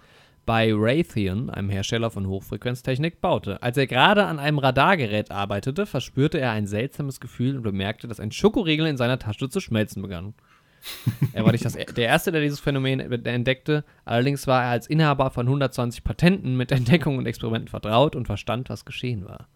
bei 0.45 0.71
Raytheon, 0.73 1.49
einem 1.49 1.69
Hersteller 1.69 2.11
von 2.11 2.27
Hochfrequenztechnik, 2.27 3.19
baute. 3.19 3.61
Als 3.63 3.77
er 3.77 3.87
gerade 3.87 4.25
an 4.25 4.37
einem 4.37 4.59
Radargerät 4.59 5.31
arbeitete, 5.31 5.85
verspürte 5.85 6.39
er 6.39 6.51
ein 6.51 6.67
seltsames 6.67 7.19
Gefühl 7.19 7.57
und 7.57 7.63
bemerkte, 7.63 8.07
dass 8.07 8.19
ein 8.19 8.31
Schokoriegel 8.31 8.85
in 8.85 8.95
seiner 8.95 9.17
Tasche 9.17 9.49
zu 9.49 9.59
schmelzen 9.59 10.03
begann. 10.03 10.35
Er 11.33 11.43
war 11.43 11.51
nicht 11.51 11.65
das, 11.65 11.73
der 11.73 12.07
Erste, 12.07 12.31
der 12.31 12.41
dieses 12.41 12.59
Phänomen 12.59 12.99
entdeckte. 12.99 13.83
Allerdings 14.05 14.47
war 14.47 14.63
er 14.63 14.69
als 14.69 14.87
Inhaber 14.87 15.31
von 15.31 15.45
120 15.47 16.03
Patenten 16.03 16.55
mit 16.55 16.71
Entdeckungen 16.71 17.19
und 17.19 17.25
Experimenten 17.25 17.67
vertraut 17.67 18.15
und 18.15 18.25
verstand, 18.25 18.69
was 18.69 18.85
geschehen 18.85 19.25
war. 19.25 19.47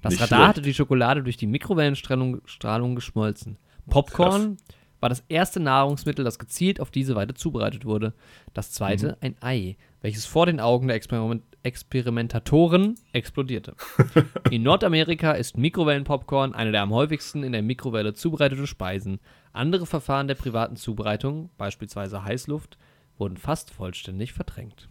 Das 0.00 0.12
Nicht 0.14 0.22
Radar 0.22 0.38
schlecht. 0.38 0.48
hatte 0.48 0.62
die 0.62 0.74
Schokolade 0.74 1.22
durch 1.22 1.36
die 1.36 1.46
Mikrowellenstrahlung 1.46 2.40
Strahlung 2.46 2.94
geschmolzen. 2.96 3.58
Popcorn 3.88 4.56
war 5.00 5.08
das 5.08 5.24
erste 5.28 5.60
Nahrungsmittel, 5.60 6.24
das 6.24 6.38
gezielt 6.38 6.80
auf 6.80 6.90
diese 6.90 7.14
Weise 7.14 7.34
zubereitet 7.34 7.84
wurde. 7.84 8.14
Das 8.54 8.72
zweite 8.72 9.08
Mhm. 9.08 9.14
ein 9.20 9.36
Ei, 9.40 9.76
welches 10.00 10.26
vor 10.26 10.46
den 10.46 10.60
Augen 10.60 10.88
der 10.88 10.96
Experiment 10.96 11.42
Experimentatoren 11.64 12.96
explodierte. 13.12 13.74
In 14.50 14.64
Nordamerika 14.64 15.32
ist 15.32 15.56
Mikrowellenpopcorn 15.56 16.54
eine 16.54 16.72
der 16.72 16.82
am 16.82 16.92
häufigsten 16.92 17.44
in 17.44 17.52
der 17.52 17.62
Mikrowelle 17.62 18.14
zubereitete 18.14 18.66
Speisen. 18.66 19.20
Andere 19.52 19.86
Verfahren 19.86 20.28
der 20.28 20.34
privaten 20.34 20.76
Zubereitung, 20.76 21.50
beispielsweise 21.58 22.24
Heißluft, 22.24 22.78
wurden 23.18 23.36
fast 23.36 23.70
vollständig 23.70 24.32
verdrängt. 24.32 24.88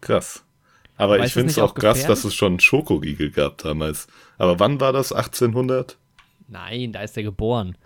Krass. 0.00 0.44
Aber 0.96 1.14
Aber 1.14 1.24
ich 1.24 1.32
finde 1.32 1.50
es 1.50 1.58
auch 1.58 1.74
krass, 1.74 2.06
dass 2.06 2.24
es 2.24 2.34
schon 2.34 2.60
Schokoriegel 2.60 3.30
gab 3.30 3.58
damals. 3.58 4.06
Aber 4.38 4.60
wann 4.60 4.80
war 4.80 4.92
das? 4.92 5.12
1800? 5.12 5.96
Nein, 6.48 6.92
da 6.92 7.00
ist 7.02 7.16
er 7.16 7.22
geboren. 7.22 7.76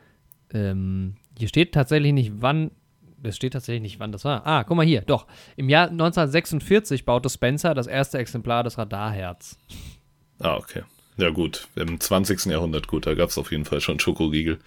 Ähm, 0.52 1.16
hier 1.38 1.48
steht 1.48 1.72
tatsächlich 1.72 2.12
nicht, 2.12 2.32
wann. 2.36 2.70
Es 3.22 3.36
steht 3.36 3.54
tatsächlich 3.54 3.82
nicht, 3.82 4.00
wann 4.00 4.12
das 4.12 4.24
war. 4.24 4.46
Ah, 4.46 4.64
guck 4.64 4.76
mal 4.76 4.84
hier, 4.84 5.00
doch. 5.00 5.26
Im 5.56 5.70
Jahr 5.70 5.88
1946 5.88 7.06
baute 7.06 7.30
Spencer 7.30 7.72
das 7.72 7.86
erste 7.86 8.18
Exemplar 8.18 8.64
des 8.64 8.76
Radarherz. 8.76 9.56
Ah, 10.40 10.56
okay. 10.56 10.82
Ja, 11.16 11.30
gut. 11.30 11.68
Im 11.74 11.98
20. 11.98 12.46
Jahrhundert, 12.46 12.86
gut, 12.86 13.06
da 13.06 13.14
gab 13.14 13.30
es 13.30 13.38
auf 13.38 13.50
jeden 13.50 13.64
Fall 13.64 13.80
schon 13.80 13.98
Schokoriegel. 13.98 14.58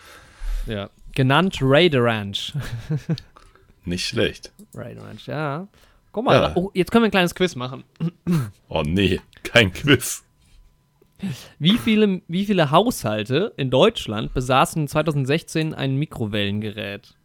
Ja. 0.68 0.90
Genannt 1.14 1.58
Raider 1.62 2.04
Ranch. 2.04 2.54
Nicht 3.86 4.06
schlecht. 4.06 4.52
Raider 4.74 5.04
Ranch, 5.04 5.28
ja. 5.28 5.68
Guck 6.12 6.26
mal, 6.26 6.36
Ja. 6.36 6.52
oh, 6.56 6.72
jetzt 6.74 6.92
können 6.92 7.04
wir 7.04 7.08
ein 7.08 7.12
kleines 7.12 7.36
Quiz 7.36 7.56
machen. 7.56 7.84
Oh 8.70 8.84
nee, 8.86 9.22
kein 9.44 9.72
Quiz. 9.72 10.24
Wie 11.58 11.78
viele, 11.78 12.22
wie 12.28 12.46
viele 12.46 12.70
Haushalte 12.70 13.54
in 13.58 13.72
Deutschland 13.72 14.34
besaßen 14.34 14.88
2016 14.88 15.74
ein 15.74 15.96
Mikrowellengerät? 15.96 17.16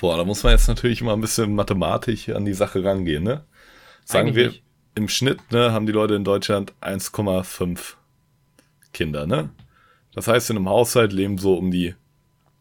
Boah, 0.00 0.16
da 0.18 0.24
muss 0.24 0.42
man 0.42 0.52
jetzt 0.52 0.68
natürlich 0.68 1.02
mal 1.02 1.14
ein 1.14 1.20
bisschen 1.20 1.54
mathematisch 1.54 2.28
an 2.28 2.44
die 2.44 2.52
Sache 2.52 2.84
rangehen, 2.84 3.24
ne? 3.24 3.44
Sagen 4.04 4.28
Eigentlich 4.28 4.36
wir, 4.36 4.46
nicht. 4.48 4.62
im 4.94 5.08
Schnitt 5.08 5.40
ne, 5.50 5.72
haben 5.72 5.86
die 5.86 5.92
Leute 5.92 6.14
in 6.14 6.24
Deutschland 6.24 6.72
1,5 6.82 7.94
Kinder, 8.92 9.26
ne? 9.26 9.48
Das 10.16 10.26
heißt, 10.26 10.50
in 10.50 10.56
einem 10.56 10.68
Haushalt 10.68 11.12
leben 11.12 11.38
so 11.38 11.54
um 11.56 11.70
die 11.70 11.94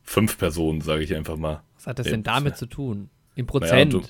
fünf 0.03 0.37
Personen, 0.37 0.81
sage 0.81 1.03
ich 1.03 1.15
einfach 1.15 1.37
mal. 1.37 1.63
Was 1.77 1.87
hat 1.87 1.97
das 1.99 2.07
denn 2.07 2.21
damit 2.21 2.57
zu 2.57 2.67
tun? 2.67 3.09
Im 3.35 3.47
Prozent? 3.47 3.93
du- 3.93 4.03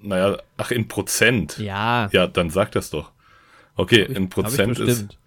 Naja, 0.00 0.38
ach, 0.56 0.70
in 0.70 0.88
Prozent. 0.88 1.58
ja. 1.58 2.08
Ja, 2.12 2.26
dann 2.26 2.48
sag 2.50 2.72
das 2.72 2.88
doch. 2.90 3.12
Okay, 3.76 4.02
ich- 4.08 4.16
in 4.16 4.28
Prozent 4.30 4.78
ist, 4.78 5.18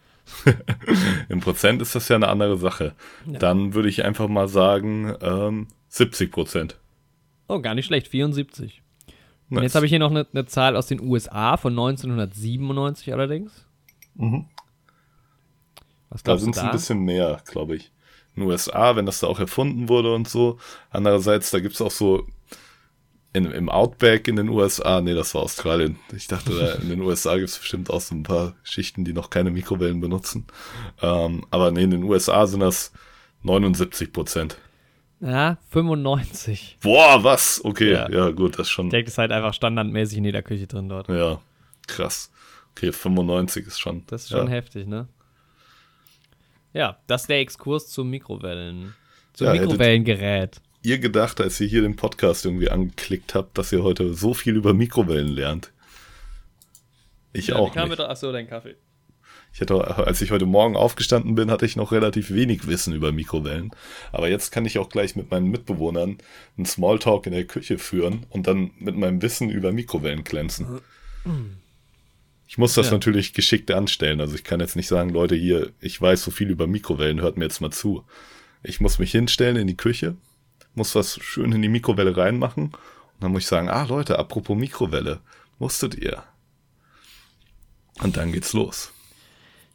im 1.29 1.39
Prozent 1.41 1.81
ist 1.81 1.93
das 1.95 2.07
ja 2.09 2.15
eine 2.15 2.27
andere 2.29 2.57
Sache. 2.57 2.93
Ja. 3.25 3.39
Dann 3.39 3.73
würde 3.73 3.89
ich 3.89 4.03
einfach 4.05 4.27
mal 4.27 4.47
sagen, 4.47 5.13
ähm, 5.21 5.67
70 5.89 6.31
Prozent. 6.31 6.77
Oh, 7.47 7.59
gar 7.61 7.75
nicht 7.75 7.85
schlecht, 7.87 8.07
74. 8.07 8.81
Und 9.49 9.55
Nice. 9.55 9.63
jetzt 9.63 9.75
habe 9.75 9.85
ich 9.85 9.89
hier 9.89 9.99
noch 9.99 10.11
eine, 10.11 10.27
eine 10.31 10.45
Zahl 10.45 10.75
aus 10.75 10.87
den 10.87 11.01
USA 11.01 11.57
von 11.57 11.73
1997 11.73 13.11
allerdings. 13.11 13.65
Was 16.09 16.23
Da 16.23 16.37
sind 16.37 16.55
es 16.55 16.61
ein 16.61 16.71
bisschen 16.71 16.99
mehr, 16.99 17.41
glaube 17.45 17.75
ich. 17.75 17.91
In 18.35 18.43
den 18.43 18.49
USA, 18.49 18.95
wenn 18.95 19.05
das 19.05 19.19
da 19.19 19.27
auch 19.27 19.39
erfunden 19.39 19.89
wurde 19.89 20.13
und 20.13 20.27
so. 20.27 20.57
Andererseits, 20.91 21.51
da 21.51 21.59
gibt 21.59 21.75
es 21.75 21.81
auch 21.81 21.91
so 21.91 22.25
in, 23.33 23.45
im 23.45 23.69
Outback 23.69 24.27
in 24.27 24.35
den 24.35 24.49
USA, 24.49 25.01
nee, 25.01 25.13
das 25.13 25.35
war 25.35 25.43
Australien. 25.43 25.99
Ich 26.15 26.27
dachte, 26.27 26.57
da 26.57 26.73
in 26.73 26.89
den 26.89 27.01
USA 27.01 27.35
gibt 27.35 27.49
es 27.49 27.59
bestimmt 27.59 27.89
auch 27.89 28.01
so 28.01 28.15
ein 28.15 28.23
paar 28.23 28.55
Schichten, 28.63 29.05
die 29.05 29.13
noch 29.13 29.29
keine 29.29 29.51
Mikrowellen 29.51 30.01
benutzen. 30.01 30.45
Ähm, 31.01 31.45
aber 31.51 31.71
nee, 31.71 31.83
in 31.83 31.91
den 31.91 32.03
USA 32.03 32.47
sind 32.47 32.61
das 32.61 32.91
79 33.43 34.11
Prozent. 34.11 34.57
Ja, 35.19 35.57
95. 35.69 36.77
Boah, 36.81 37.23
was? 37.23 37.63
Okay, 37.63 37.91
Ja. 37.91 38.09
ja, 38.09 38.29
gut, 38.31 38.57
das 38.57 38.67
ist 38.67 38.71
schon. 38.71 38.87
Ich 38.87 38.91
denke, 38.91 39.05
das 39.05 39.13
ist 39.15 39.17
halt 39.17 39.31
einfach 39.31 39.53
standardmäßig 39.53 40.17
in 40.17 40.25
jeder 40.25 40.41
Küche 40.41 40.65
drin 40.65 40.89
dort. 40.89 41.09
Ja, 41.09 41.39
krass. 41.87 42.31
Okay, 42.71 42.91
95 42.91 43.67
ist 43.67 43.79
schon. 43.79 44.03
Das 44.07 44.23
ist 44.23 44.29
schon 44.29 44.47
ja. 44.47 44.53
heftig, 44.53 44.87
ne? 44.87 45.07
Ja, 46.73 46.99
das 47.07 47.21
ist 47.21 47.27
der 47.29 47.39
Exkurs 47.39 47.87
zu 47.87 48.03
Mikrowellen. 48.03 48.95
Zum 49.33 49.47
Ja, 49.47 49.53
Mikrowellengerät. 49.53 50.61
Ihr 50.81 50.99
gedacht, 50.99 51.41
als 51.41 51.59
ihr 51.59 51.67
hier 51.67 51.81
den 51.81 51.95
Podcast 51.95 52.45
irgendwie 52.45 52.69
angeklickt 52.69 53.35
habt, 53.35 53.57
dass 53.57 53.71
ihr 53.71 53.83
heute 53.83 54.13
so 54.13 54.33
viel 54.33 54.55
über 54.55 54.73
Mikrowellen 54.73 55.27
lernt? 55.27 55.71
Ich 57.33 57.53
auch 57.53 57.73
nicht. 57.75 57.99
Achso, 57.99 58.31
dein 58.31 58.47
Kaffee. 58.47 58.75
Ich 59.53 59.61
hatte, 59.61 59.97
als 59.97 60.21
ich 60.21 60.31
heute 60.31 60.45
Morgen 60.45 60.75
aufgestanden 60.75 61.35
bin, 61.35 61.49
hatte 61.49 61.65
ich 61.65 61.75
noch 61.75 61.91
relativ 61.91 62.31
wenig 62.31 62.67
Wissen 62.67 62.93
über 62.93 63.11
Mikrowellen. 63.11 63.71
Aber 64.11 64.29
jetzt 64.29 64.51
kann 64.51 64.65
ich 64.65 64.77
auch 64.77 64.89
gleich 64.89 65.15
mit 65.15 65.31
meinen 65.31 65.47
Mitbewohnern 65.47 66.17
einen 66.55 66.65
Smalltalk 66.65 67.25
in 67.25 67.33
der 67.33 67.45
Küche 67.45 67.79
führen 67.79 68.25
und 68.29 68.47
dann 68.47 68.71
mit 68.77 68.95
meinem 68.95 69.21
Wissen 69.21 69.49
über 69.49 69.71
Mikrowellen 69.71 70.23
glänzen. 70.23 70.81
Ich 72.49 72.57
muss 72.57 72.73
das 72.73 72.87
Ja. 72.87 72.93
natürlich 72.93 73.33
geschickt 73.33 73.69
anstellen. 73.69 74.19
Also 74.19 74.33
ich 74.33 74.43
kann 74.43 74.59
jetzt 74.59 74.75
nicht 74.75 74.87
sagen, 74.87 75.11
Leute, 75.11 75.35
hier, 75.35 75.71
ich 75.79 76.01
weiß 76.01 76.23
so 76.23 76.31
viel 76.31 76.49
über 76.49 76.65
Mikrowellen, 76.65 77.21
hört 77.21 77.37
mir 77.37 77.43
jetzt 77.45 77.61
mal 77.61 77.69
zu. 77.69 78.03
Ich 78.63 78.81
muss 78.81 78.97
mich 78.97 79.11
hinstellen 79.11 79.55
in 79.55 79.67
die 79.67 79.77
Küche, 79.77 80.17
muss 80.73 80.95
was 80.95 81.19
schön 81.21 81.51
in 81.51 81.61
die 81.61 81.69
Mikrowelle 81.69 82.17
reinmachen 82.17 82.63
und 82.65 82.73
dann 83.21 83.31
muss 83.31 83.43
ich 83.43 83.47
sagen, 83.47 83.69
ah 83.69 83.83
Leute, 83.83 84.17
apropos 84.17 84.57
Mikrowelle, 84.57 85.19
wusstet 85.59 85.93
ihr? 85.93 86.23
Und 88.01 88.17
dann 88.17 88.31
geht's 88.31 88.53
los. 88.53 88.91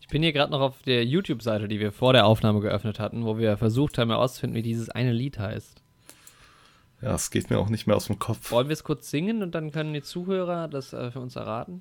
Ich 0.00 0.08
bin 0.08 0.24
hier 0.24 0.32
gerade 0.32 0.50
noch 0.50 0.60
auf 0.60 0.82
der 0.82 1.04
YouTube-Seite, 1.04 1.68
die 1.68 1.78
wir 1.78 1.92
vor 1.92 2.12
der 2.12 2.26
Aufnahme 2.26 2.58
geöffnet 2.60 2.98
hatten, 2.98 3.24
wo 3.24 3.38
wir 3.38 3.56
versucht 3.56 3.98
haben 3.98 4.10
herauszufinden, 4.10 4.56
wie 4.56 4.62
dieses 4.62 4.88
eine 4.88 5.12
Lied 5.12 5.38
heißt. 5.38 5.80
Ja, 7.02 7.14
es 7.14 7.30
geht 7.30 7.50
mir 7.50 7.58
auch 7.58 7.68
nicht 7.68 7.86
mehr 7.86 7.94
aus 7.94 8.06
dem 8.06 8.18
Kopf. 8.18 8.50
Wollen 8.50 8.68
wir 8.68 8.72
es 8.74 8.82
kurz 8.82 9.10
singen 9.10 9.42
und 9.44 9.54
dann 9.54 9.70
können 9.70 9.94
die 9.94 10.02
Zuhörer 10.02 10.66
das 10.66 10.92
äh, 10.92 11.12
für 11.12 11.20
uns 11.20 11.36
erraten? 11.36 11.80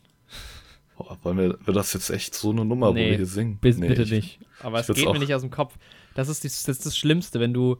Boah, 0.97 1.17
wollen 1.23 1.37
wir, 1.37 1.57
wird 1.65 1.75
das 1.77 1.93
jetzt 1.93 2.09
echt 2.09 2.35
so 2.35 2.51
eine 2.51 2.63
Nummer, 2.65 2.91
wo 2.91 2.95
wir 2.95 3.15
hier 3.15 3.25
singen? 3.25 3.57
bis, 3.59 3.77
Nee, 3.77 3.87
bitte 3.87 4.03
ich- 4.03 4.11
nicht. 4.11 4.39
Aber 4.61 4.79
es 4.79 4.87
geht 4.87 5.05
mir 5.11 5.19
nicht 5.19 5.33
aus 5.33 5.41
dem 5.41 5.49
Kopf. 5.51 5.75
Das 6.15 6.29
ist, 6.29 6.43
die, 6.43 6.47
das 6.47 6.67
ist 6.67 6.85
das 6.85 6.95
Schlimmste, 6.97 7.39
wenn 7.39 7.53
du, 7.53 7.77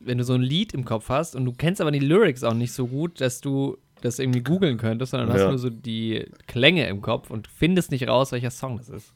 wenn 0.00 0.18
du 0.18 0.24
so 0.24 0.34
ein 0.34 0.42
Lied 0.42 0.74
im 0.74 0.84
Kopf 0.84 1.08
hast 1.08 1.34
und 1.34 1.44
du 1.46 1.52
kennst 1.52 1.80
aber 1.80 1.90
die 1.90 1.98
Lyrics 2.00 2.44
auch 2.44 2.52
nicht 2.54 2.72
so 2.72 2.86
gut, 2.86 3.20
dass 3.20 3.40
du 3.40 3.78
das 4.02 4.18
irgendwie 4.18 4.42
googeln 4.42 4.76
könntest, 4.76 5.12
sondern 5.12 5.30
hast 5.32 5.40
Ja. 5.40 5.48
nur 5.48 5.58
so 5.58 5.70
die 5.70 6.26
Klänge 6.46 6.86
im 6.88 7.00
Kopf 7.00 7.30
und 7.30 7.48
findest 7.48 7.90
nicht 7.90 8.06
raus, 8.06 8.30
welcher 8.32 8.50
Song 8.50 8.76
das 8.76 8.90
ist. 8.90 9.12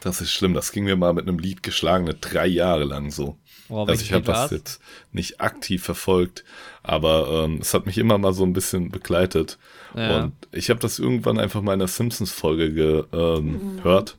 Das 0.00 0.20
ist 0.20 0.32
schlimm. 0.32 0.54
Das 0.54 0.72
ging 0.72 0.82
mir 0.84 0.96
mal 0.96 1.12
mit 1.14 1.28
einem 1.28 1.38
Lied 1.38 1.62
geschlagene 1.62 2.14
drei 2.14 2.48
Jahre 2.48 2.82
lang 2.82 3.12
so. 3.12 3.38
Boah, 3.68 3.88
also 3.88 4.02
ich 4.02 4.12
habe 4.12 4.24
das 4.24 4.50
jetzt 4.50 4.80
nicht 5.12 5.40
aktiv 5.40 5.84
verfolgt, 5.84 6.44
aber 6.82 7.44
ähm, 7.44 7.58
es 7.60 7.72
hat 7.72 7.86
mich 7.86 7.96
immer 7.96 8.18
mal 8.18 8.32
so 8.32 8.42
ein 8.42 8.52
bisschen 8.52 8.90
begleitet. 8.90 9.56
Ja. 9.94 10.24
Und 10.24 10.34
ich 10.52 10.70
habe 10.70 10.80
das 10.80 10.98
irgendwann 10.98 11.38
einfach 11.38 11.62
mal 11.62 11.72
in 11.72 11.78
der 11.78 11.88
Simpsons-Folge 11.88 12.72
ge, 12.72 13.04
ähm, 13.12 13.76
gehört. 13.76 14.16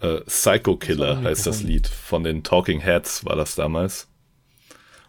Äh, 0.00 0.20
Psycho 0.22 0.76
Killer 0.76 1.16
Das 1.16 1.24
heißt 1.24 1.46
das. 1.46 1.62
Lied. 1.62 1.86
Von 1.86 2.24
den 2.24 2.42
Talking 2.42 2.80
Heads 2.80 3.24
war 3.24 3.36
das 3.36 3.54
damals. 3.54 4.08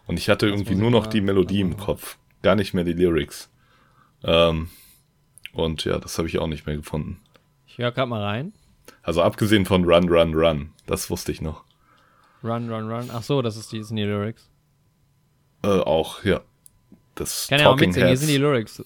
Und 0.06 0.18
ich 0.18 0.28
hatte 0.28 0.46
irgendwie 0.46 0.74
nur 0.74 0.90
noch 0.90 1.06
die 1.06 1.20
Melodie 1.20 1.60
im 1.60 1.76
Kopf. 1.76 2.18
Gar 2.42 2.56
nicht 2.56 2.74
mehr 2.74 2.84
die 2.84 2.92
Lyrics. 2.92 3.48
Ähm, 4.24 4.68
und 5.52 5.84
ja, 5.84 5.98
das 5.98 6.18
habe 6.18 6.28
ich 6.28 6.38
auch 6.38 6.46
nicht 6.46 6.66
mehr 6.66 6.76
gefunden. 6.76 7.20
Ich 7.66 7.78
höre 7.78 7.92
gerade 7.92 8.08
mal 8.08 8.22
rein. 8.22 8.52
Also 9.02 9.22
abgesehen 9.22 9.64
von 9.64 9.84
Run, 9.84 10.08
Run, 10.08 10.34
Run. 10.34 10.70
Das 10.86 11.08
wusste 11.08 11.32
ich 11.32 11.40
noch. 11.40 11.64
Run, 12.44 12.68
run, 12.70 12.90
run. 12.90 13.10
Ach 13.12 13.22
so, 13.22 13.40
das 13.40 13.56
ist 13.56 13.72
die, 13.72 13.82
sind 13.82 13.96
die 13.96 14.04
Lyrics. 14.04 14.48
Äh, 15.62 15.68
auch, 15.68 16.24
ja. 16.24 16.40
Das 17.14 17.46
kann 17.48 17.60
ja 17.60 17.68
auch 17.68 17.76
mitsingen, 17.76 18.08
hier 18.08 18.16
sind 18.16 18.28
die 18.28 18.38
Lyrics. 18.38 18.82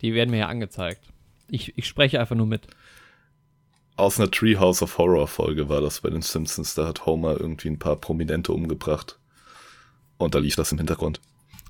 Die 0.00 0.14
werden 0.14 0.30
mir 0.30 0.38
ja 0.38 0.48
angezeigt. 0.48 1.02
Ich, 1.50 1.76
ich 1.76 1.86
spreche 1.86 2.20
einfach 2.20 2.36
nur 2.36 2.46
mit. 2.46 2.66
Aus 3.96 4.20
einer 4.20 4.30
Treehouse 4.30 4.82
of 4.82 4.98
Horror 4.98 5.26
Folge 5.26 5.68
war 5.68 5.80
das 5.80 6.00
bei 6.00 6.10
den 6.10 6.22
Simpsons. 6.22 6.74
Da 6.74 6.86
hat 6.86 7.06
Homer 7.06 7.40
irgendwie 7.40 7.68
ein 7.68 7.78
paar 7.78 7.96
Prominente 7.96 8.52
umgebracht. 8.52 9.18
Und 10.18 10.34
da 10.34 10.38
lief 10.38 10.56
das 10.56 10.72
im 10.72 10.78
Hintergrund. 10.78 11.20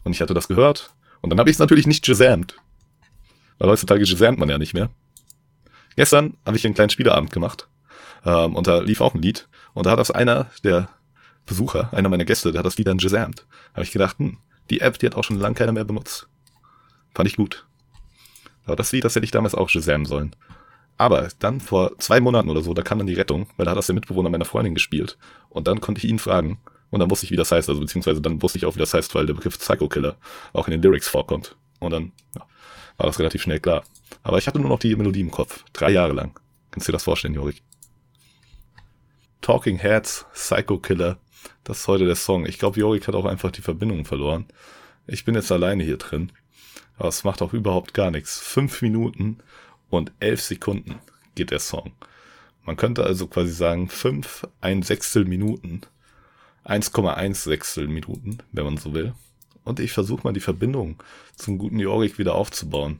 Und 0.04 0.12
ich 0.12 0.20
hatte 0.20 0.34
das 0.34 0.48
gehört. 0.48 0.92
Und 1.20 1.30
dann 1.30 1.38
habe 1.38 1.50
ich 1.50 1.54
es 1.54 1.60
natürlich 1.60 1.86
nicht 1.86 2.04
gesamt. 2.04 2.56
Weil 3.58 3.70
heutzutage 3.70 4.00
gesamt 4.00 4.38
man 4.38 4.48
ja 4.48 4.58
nicht 4.58 4.74
mehr. 4.74 4.90
Gestern 5.96 6.36
habe 6.44 6.56
ich 6.56 6.64
einen 6.64 6.74
kleinen 6.74 6.90
Spieleabend 6.90 7.32
gemacht. 7.32 7.66
Ähm, 8.24 8.56
und 8.56 8.66
da 8.66 8.80
lief 8.80 9.00
auch 9.00 9.14
ein 9.14 9.22
Lied. 9.22 9.48
Und 9.74 9.86
da 9.86 9.92
hat 9.92 9.98
das 9.98 10.10
einer 10.10 10.50
der 10.64 10.88
Besucher, 11.46 11.92
einer 11.92 12.08
meiner 12.08 12.24
Gäste, 12.24 12.52
der 12.52 12.60
hat 12.60 12.66
das 12.66 12.76
Lied 12.76 12.86
dann 12.86 12.98
gesamt. 12.98 13.46
habe 13.72 13.82
ich 13.82 13.90
gedacht, 13.90 14.18
hm, 14.18 14.38
die 14.70 14.80
App, 14.80 14.98
die 14.98 15.06
hat 15.06 15.14
auch 15.14 15.24
schon 15.24 15.40
lange 15.40 15.54
keiner 15.54 15.72
mehr 15.72 15.84
benutzt. 15.84 16.28
Fand 17.14 17.28
ich 17.28 17.36
gut. 17.36 17.66
Aber 18.68 18.76
das 18.76 18.92
Lied, 18.92 19.02
das 19.02 19.16
hätte 19.16 19.24
ich 19.24 19.30
damals 19.32 19.54
auch 19.54 19.72
gesamen 19.72 20.04
sollen. 20.04 20.36
Aber 20.98 21.28
dann 21.38 21.60
vor 21.60 21.98
zwei 21.98 22.20
Monaten 22.20 22.50
oder 22.50 22.60
so, 22.60 22.74
da 22.74 22.82
kam 22.82 22.98
dann 22.98 23.06
die 23.06 23.14
Rettung, 23.14 23.48
weil 23.56 23.64
da 23.64 23.70
hat 23.70 23.78
das 23.78 23.86
der 23.86 23.94
Mitbewohner 23.94 24.30
meiner 24.30 24.44
Freundin 24.44 24.74
gespielt. 24.74 25.16
Und 25.48 25.66
dann 25.66 25.80
konnte 25.80 25.98
ich 25.98 26.10
ihn 26.10 26.18
fragen, 26.18 26.58
Und 26.90 27.00
dann 27.00 27.10
wusste 27.10 27.26
ich, 27.26 27.32
wie 27.32 27.36
das 27.36 27.52
heißt, 27.52 27.68
also 27.68 27.80
beziehungsweise 27.80 28.20
dann 28.20 28.42
wusste 28.42 28.58
ich 28.58 28.66
auch, 28.66 28.74
wie 28.74 28.80
das 28.80 28.94
heißt, 28.94 29.14
weil 29.14 29.26
der 29.26 29.34
Begriff 29.34 29.58
Psycho 29.58 29.88
Killer 29.88 30.16
auch 30.52 30.68
in 30.68 30.72
den 30.72 30.82
Lyrics 30.82 31.08
vorkommt. 31.08 31.56
Und 31.80 31.92
dann 31.92 32.12
ja, 32.34 32.46
war 32.96 33.06
das 33.06 33.18
relativ 33.18 33.42
schnell 33.42 33.60
klar. 33.60 33.84
Aber 34.22 34.38
ich 34.38 34.46
hatte 34.46 34.58
nur 34.58 34.70
noch 34.70 34.78
die 34.78 34.96
Melodie 34.96 35.20
im 35.20 35.30
Kopf. 35.30 35.64
Drei 35.72 35.90
Jahre 35.90 36.12
lang. 36.12 36.38
Kannst 36.70 36.88
du 36.88 36.92
dir 36.92 36.96
das 36.96 37.04
vorstellen, 37.04 37.34
Jorik? 37.34 37.62
Talking 39.40 39.78
Heads, 39.78 40.26
Psycho 40.32 40.78
Killer. 40.78 41.18
Das 41.64 41.80
ist 41.80 41.88
heute 41.88 42.06
der 42.06 42.16
Song. 42.16 42.46
Ich 42.46 42.58
glaube, 42.58 42.80
Jorik 42.80 43.06
hat 43.06 43.14
auch 43.14 43.26
einfach 43.26 43.50
die 43.50 43.62
Verbindung 43.62 44.04
verloren. 44.04 44.46
Ich 45.06 45.24
bin 45.24 45.34
jetzt 45.34 45.52
alleine 45.52 45.84
hier 45.84 45.98
drin. 45.98 46.32
Aber 46.96 47.08
es 47.08 47.24
macht 47.24 47.42
auch 47.42 47.52
überhaupt 47.52 47.94
gar 47.94 48.10
nichts. 48.10 48.38
Fünf 48.38 48.82
Minuten 48.82 49.38
und 49.90 50.12
elf 50.20 50.40
Sekunden 50.42 50.96
geht 51.34 51.50
der 51.50 51.60
Song. 51.60 51.92
Man 52.64 52.76
könnte 52.76 53.04
also 53.04 53.26
quasi 53.26 53.52
sagen, 53.52 53.88
fünf, 53.88 54.46
ein 54.60 54.82
Sechstel 54.82 55.24
Minuten. 55.24 55.82
1,1 56.64 57.34
Sechstel 57.34 57.88
Minuten, 57.88 58.38
wenn 58.52 58.64
man 58.64 58.76
so 58.76 58.92
will. 58.92 59.14
Und 59.64 59.80
ich 59.80 59.92
versuche 59.92 60.22
mal 60.24 60.32
die 60.32 60.40
Verbindung 60.40 61.02
zum 61.34 61.56
guten 61.56 61.78
Jorik 61.78 62.18
wieder 62.18 62.34
aufzubauen. 62.34 62.98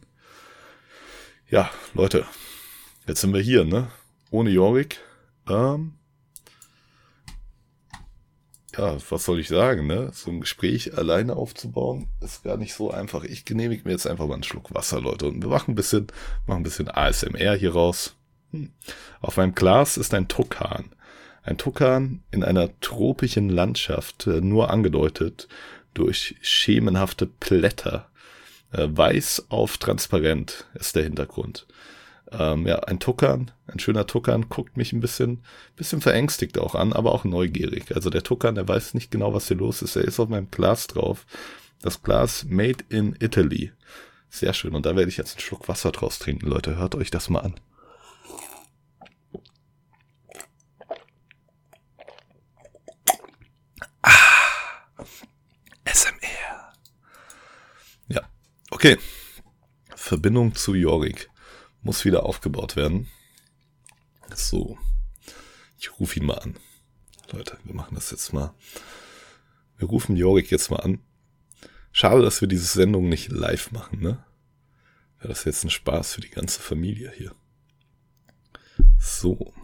Ja, 1.51 1.71
Leute, 1.95 2.25
jetzt 3.07 3.21
sind 3.21 3.35
wir 3.35 3.41
hier, 3.41 3.65
ne? 3.65 3.91
Ohne 4.31 4.51
Jorik. 4.51 5.01
Ähm, 5.49 5.98
ja, 8.79 8.97
was 9.11 9.25
soll 9.25 9.41
ich 9.41 9.49
sagen, 9.49 9.87
ne? 9.89 10.11
So 10.15 10.31
ein 10.31 10.41
Gespräch 10.41 10.97
alleine 10.97 11.35
aufzubauen, 11.37 12.07
ist 12.21 12.45
gar 12.45 12.57
nicht 12.57 12.75
so 12.75 12.93
einfach. 12.93 13.25
Ich 13.25 13.45
genehmige 13.45 13.83
mir 13.85 13.91
jetzt 13.91 14.07
einfach 14.07 14.27
mal 14.27 14.35
einen 14.35 14.45
Schluck 14.45 14.73
Wasser, 14.73 15.01
Leute. 15.01 15.27
Und 15.27 15.43
wir 15.43 15.49
machen 15.49 15.73
ein 15.73 15.75
bisschen, 15.75 16.07
machen 16.47 16.61
ein 16.61 16.65
bisschen 16.65 16.89
ASMR 16.89 17.57
hier 17.57 17.73
raus. 17.73 18.15
Hm. 18.53 18.71
Auf 19.21 19.37
meinem 19.37 19.55
Glas 19.55 19.97
ist 19.97 20.15
ein 20.15 20.29
Tukan. 20.29 20.91
Ein 21.43 21.59
Tukan 21.59 22.23
in 22.31 22.45
einer 22.45 22.71
tropischen 22.81 23.49
Landschaft, 23.49 24.27
äh, 24.29 24.41
nur 24.41 24.71
angedeutet 24.71 25.49
durch 25.95 26.37
schemenhafte 26.41 27.27
Blätter. 27.27 28.09
Äh, 28.71 28.87
weiß 28.91 29.47
auf 29.49 29.79
transparent 29.79 30.67
ist 30.75 30.95
der 30.95 31.03
Hintergrund. 31.03 31.67
Ähm, 32.31 32.67
ja, 32.67 32.81
ein 32.81 33.01
Tuckern, 33.01 33.51
ein 33.67 33.79
schöner 33.79 34.07
Tuckern, 34.07 34.49
guckt 34.49 34.77
mich 34.77 34.93
ein 34.93 35.01
bisschen, 35.01 35.43
bisschen 35.77 36.01
verängstigt 36.01 36.59
auch 36.59 36.75
an, 36.75 36.93
aber 36.93 37.13
auch 37.13 37.25
neugierig. 37.25 37.95
Also 37.95 38.11
der 38.11 38.23
Tuckern, 38.23 38.55
der 38.55 38.69
weiß 38.69 38.95
nicht 38.95 39.11
genau, 39.11 39.33
was 39.33 39.49
hier 39.49 39.57
los 39.57 39.81
ist. 39.81 39.97
Er 39.97 40.05
ist 40.05 40.21
auf 40.21 40.29
meinem 40.29 40.51
Glas 40.51 40.89
drauf. 40.89 41.25
Das 41.81 42.03
Glas 42.03 42.45
Made 42.45 42.85
in 42.91 43.17
Italy. 43.21 43.73
Sehr 44.29 44.53
schön. 44.53 44.75
Und 44.75 44.85
da 44.85 44.95
werde 44.95 45.09
ich 45.09 45.17
jetzt 45.17 45.37
einen 45.37 45.41
Schluck 45.41 45.69
Wasser 45.69 45.91
draus 45.91 46.19
trinken. 46.19 46.47
Leute, 46.49 46.77
hört 46.77 46.95
euch 46.95 47.11
das 47.11 47.31
mal 47.31 47.41
an. 47.41 47.55
Ah, 54.03 54.11
SMR. 55.87 56.73
Ja, 58.09 58.23
okay. 58.71 58.99
Verbindung 59.95 60.55
zu 60.55 60.75
Jorik 60.75 61.31
muss 61.89 62.05
wieder 62.05 62.27
aufgebaut 62.27 62.77
werden. 62.77 63.11
So. 64.35 64.79
Ich 65.79 65.99
rufe 65.99 66.21
ihn 66.21 66.27
mal 66.27 66.39
an. 66.39 66.59
Leute, 67.33 67.59
wir 67.65 67.75
machen 67.75 67.95
das 67.95 68.11
jetzt 68.11 68.35
mal. 68.35 68.55
Wir 69.79 69.89
rufen 69.89 70.15
Jorik 70.15 70.51
jetzt 70.51 70.71
mal 70.71 70.81
an. 70.81 71.03
Schade, 71.91 72.21
dass 72.21 72.43
wir 72.43 72.49
diese 72.49 72.67
Sendung 72.67 73.09
nicht 73.09 73.31
live 73.31 73.71
machen, 73.71 74.01
ne? 74.01 74.23
Wäre 75.17 75.29
das 75.29 75.45
jetzt 75.45 75.65
ein 75.65 75.71
Spaß 75.71 76.13
für 76.13 76.21
die 76.21 76.29
ganze 76.29 76.61
Familie 76.61 77.11
hier. 77.17 77.35
So. 78.99 79.55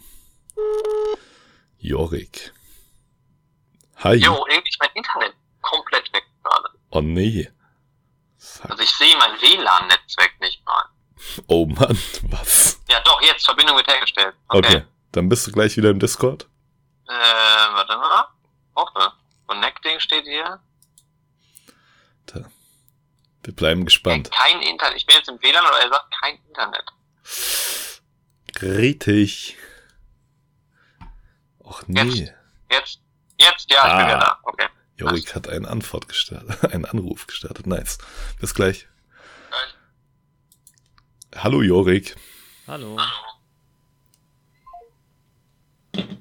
Jorik. 1.76 2.54
Hi. 3.96 4.14
Jo, 4.14 4.46
irgendwie 4.48 4.70
ist 4.70 4.80
mein 4.80 4.90
Internet 4.94 5.34
komplett 5.60 6.10
weg 6.14 6.24
gerade. 6.42 6.70
Oh 6.88 7.02
nee. 7.02 7.50
Sag. 8.38 8.70
Also 8.70 8.82
ich 8.82 8.90
sehe 8.92 9.14
mein 9.18 9.38
WLAN-Netzwerk 9.42 10.40
nicht 10.40 10.64
mal. 10.64 10.93
Oh 11.46 11.66
Mann, 11.66 11.98
was? 12.22 12.80
Ja, 12.88 13.00
doch, 13.00 13.20
jetzt 13.22 13.44
Verbindung 13.44 13.76
wird 13.76 13.88
hergestellt. 13.88 14.34
Okay. 14.48 14.58
okay. 14.58 14.84
Dann 15.12 15.28
bist 15.28 15.46
du 15.46 15.52
gleich 15.52 15.76
wieder 15.76 15.90
im 15.90 15.98
Discord? 15.98 16.48
Äh, 17.06 17.12
warte 17.12 17.96
mal. 17.96 18.26
Hoffe. 18.76 19.12
Connecting 19.46 20.00
steht 20.00 20.24
hier. 20.24 20.60
Da. 22.26 22.44
Wir 23.42 23.54
bleiben 23.54 23.84
gespannt. 23.84 24.30
Kein 24.30 24.60
Internet. 24.62 24.96
Ich 24.96 25.06
bin 25.06 25.16
jetzt 25.16 25.28
im 25.28 25.40
WLAN, 25.40 25.64
aber 25.64 25.78
er 25.78 25.88
sagt 25.88 26.14
kein 26.20 26.38
Internet. 26.48 26.90
Kritisch. 28.54 29.54
Och 31.58 31.82
nee. 31.86 32.00
Jetzt, 32.02 32.30
jetzt, 32.70 33.00
jetzt 33.38 33.70
ja, 33.70 33.82
ah. 33.82 33.86
ich 33.86 33.96
bin 33.96 34.06
wieder 34.06 34.18
da. 34.18 34.38
Okay. 34.44 34.68
Jorik 34.96 35.34
hat 35.34 35.48
einen 35.48 35.66
Antwort 35.66 36.08
gestartet, 36.08 36.64
einen 36.72 36.84
Anruf 36.86 37.26
gestartet. 37.26 37.66
Nice. 37.66 37.98
Bis 38.40 38.54
gleich. 38.54 38.86
Hallo 41.36 41.62
Jorik. 41.62 42.14
Hallo. 42.66 42.98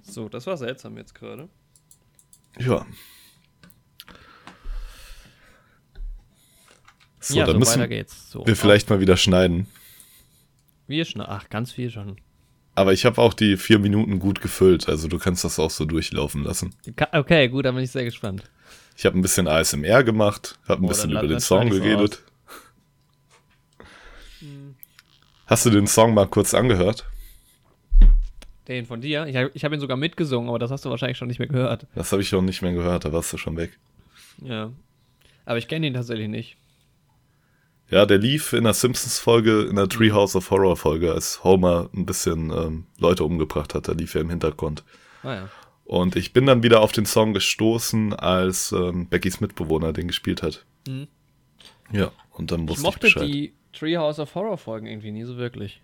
So, 0.01 0.29
das 0.29 0.45
war 0.47 0.57
seltsam 0.57 0.97
jetzt 0.97 1.15
gerade. 1.15 1.49
Ja. 2.59 2.85
So, 7.19 7.35
ja, 7.35 7.45
dann 7.45 7.55
so 7.55 7.59
müssen 7.59 7.73
weiter 7.79 7.87
geht's. 7.87 8.29
So, 8.31 8.45
wir 8.45 8.55
vielleicht 8.55 8.89
mal 8.89 8.99
wieder 8.99 9.17
schneiden. 9.17 9.67
Wir 10.87 11.05
schneiden. 11.05 11.31
Ach, 11.31 11.49
ganz 11.49 11.71
viel 11.71 11.89
schon. 11.89 12.17
Aber 12.75 12.91
ich 12.91 13.05
habe 13.05 13.21
auch 13.21 13.33
die 13.33 13.55
vier 13.57 13.79
Minuten 13.79 14.19
gut 14.19 14.41
gefüllt, 14.41 14.89
also 14.89 15.07
du 15.07 15.19
kannst 15.19 15.43
das 15.43 15.59
auch 15.59 15.69
so 15.69 15.85
durchlaufen 15.85 16.43
lassen. 16.43 16.75
Okay, 17.11 17.47
gut, 17.47 17.65
dann 17.65 17.75
bin 17.75 17.83
ich 17.83 17.91
sehr 17.91 18.03
gespannt. 18.03 18.43
Ich 18.97 19.05
habe 19.05 19.17
ein 19.17 19.21
bisschen 19.21 19.47
ASMR 19.47 20.03
gemacht, 20.03 20.59
habe 20.67 20.81
ein 20.81 20.85
oh, 20.85 20.87
bisschen 20.87 21.11
über 21.11 21.27
den 21.27 21.39
Song 21.39 21.69
geredet. 21.69 22.15
So 22.15 22.33
Hast 25.53 25.67
du 25.67 25.69
den 25.69 25.85
Song 25.85 26.15
mal 26.15 26.25
kurz 26.25 26.55
angehört? 26.55 27.05
Den 28.67 28.87
von 28.87 29.01
dir? 29.01 29.27
Ich 29.27 29.35
habe 29.35 29.51
hab 29.53 29.71
ihn 29.71 29.79
sogar 29.79 29.97
mitgesungen, 29.97 30.49
aber 30.49 30.57
das 30.57 30.71
hast 30.71 30.83
du 30.83 30.89
wahrscheinlich 30.89 31.19
schon 31.19 31.27
nicht 31.27 31.37
mehr 31.37 31.47
gehört. 31.47 31.85
Das 31.93 32.11
habe 32.11 32.23
ich 32.23 32.29
schon 32.29 32.45
nicht 32.45 32.63
mehr 32.63 32.73
gehört, 32.73 33.05
da 33.05 33.13
warst 33.13 33.31
du 33.31 33.37
schon 33.37 33.55
weg. 33.55 33.77
Ja. 34.41 34.71
Aber 35.45 35.59
ich 35.59 35.67
kenne 35.67 35.85
ihn 35.85 35.93
tatsächlich 35.93 36.27
nicht. 36.27 36.57
Ja, 37.91 38.07
der 38.07 38.17
lief 38.17 38.53
in 38.53 38.63
der 38.63 38.73
Simpsons-Folge, 38.73 39.67
in 39.69 39.75
der 39.75 39.87
Treehouse 39.87 40.35
of 40.35 40.49
Horror-Folge, 40.49 41.13
als 41.13 41.43
Homer 41.43 41.87
ein 41.93 42.07
bisschen 42.07 42.49
ähm, 42.49 42.87
Leute 42.97 43.23
umgebracht 43.23 43.75
hat. 43.75 43.87
Da 43.87 43.91
lief 43.91 44.15
er 44.15 44.21
im 44.21 44.31
Hintergrund. 44.31 44.83
Ah 45.21 45.35
ja. 45.35 45.49
Und 45.85 46.15
ich 46.15 46.33
bin 46.33 46.47
dann 46.47 46.63
wieder 46.63 46.81
auf 46.81 46.93
den 46.93 47.05
Song 47.05 47.35
gestoßen, 47.35 48.13
als 48.13 48.71
ähm, 48.71 49.07
Beckys 49.07 49.39
Mitbewohner 49.39 49.93
den 49.93 50.07
gespielt 50.07 50.41
hat. 50.41 50.65
Mhm. 50.87 51.09
Ja, 51.91 52.11
und 52.31 52.51
dann 52.51 52.67
wusste 52.67 52.81
ich, 52.81 52.85
mochte 52.85 53.05
ich 53.05 53.13
Bescheid. 53.13 53.29
die 53.29 53.53
Treehouse 53.73 54.19
of 54.19 54.33
Horror 54.35 54.57
Folgen 54.57 54.87
irgendwie 54.87 55.11
nie 55.11 55.23
so 55.23 55.37
wirklich. 55.37 55.81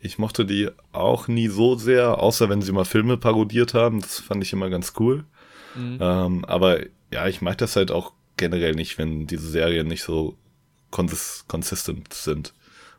Ich 0.00 0.18
mochte 0.18 0.44
die 0.44 0.68
auch 0.92 1.26
nie 1.26 1.48
so 1.48 1.74
sehr, 1.76 2.18
außer 2.20 2.48
wenn 2.48 2.62
sie 2.62 2.72
mal 2.72 2.84
Filme 2.84 3.16
parodiert 3.16 3.74
haben. 3.74 4.00
Das 4.00 4.20
fand 4.20 4.42
ich 4.44 4.52
immer 4.52 4.70
ganz 4.70 4.92
cool. 4.98 5.24
Mhm. 5.74 5.98
Ähm, 6.00 6.44
aber 6.44 6.80
ja, 7.12 7.26
ich 7.26 7.40
mag 7.40 7.58
das 7.58 7.74
halt 7.74 7.90
auch 7.90 8.12
generell 8.36 8.74
nicht, 8.74 8.98
wenn 8.98 9.26
diese 9.26 9.48
Serien 9.48 9.88
nicht 9.88 10.02
so 10.02 10.36
konsist 10.90 11.48
consistent 11.48 12.12
sind. 12.12 12.54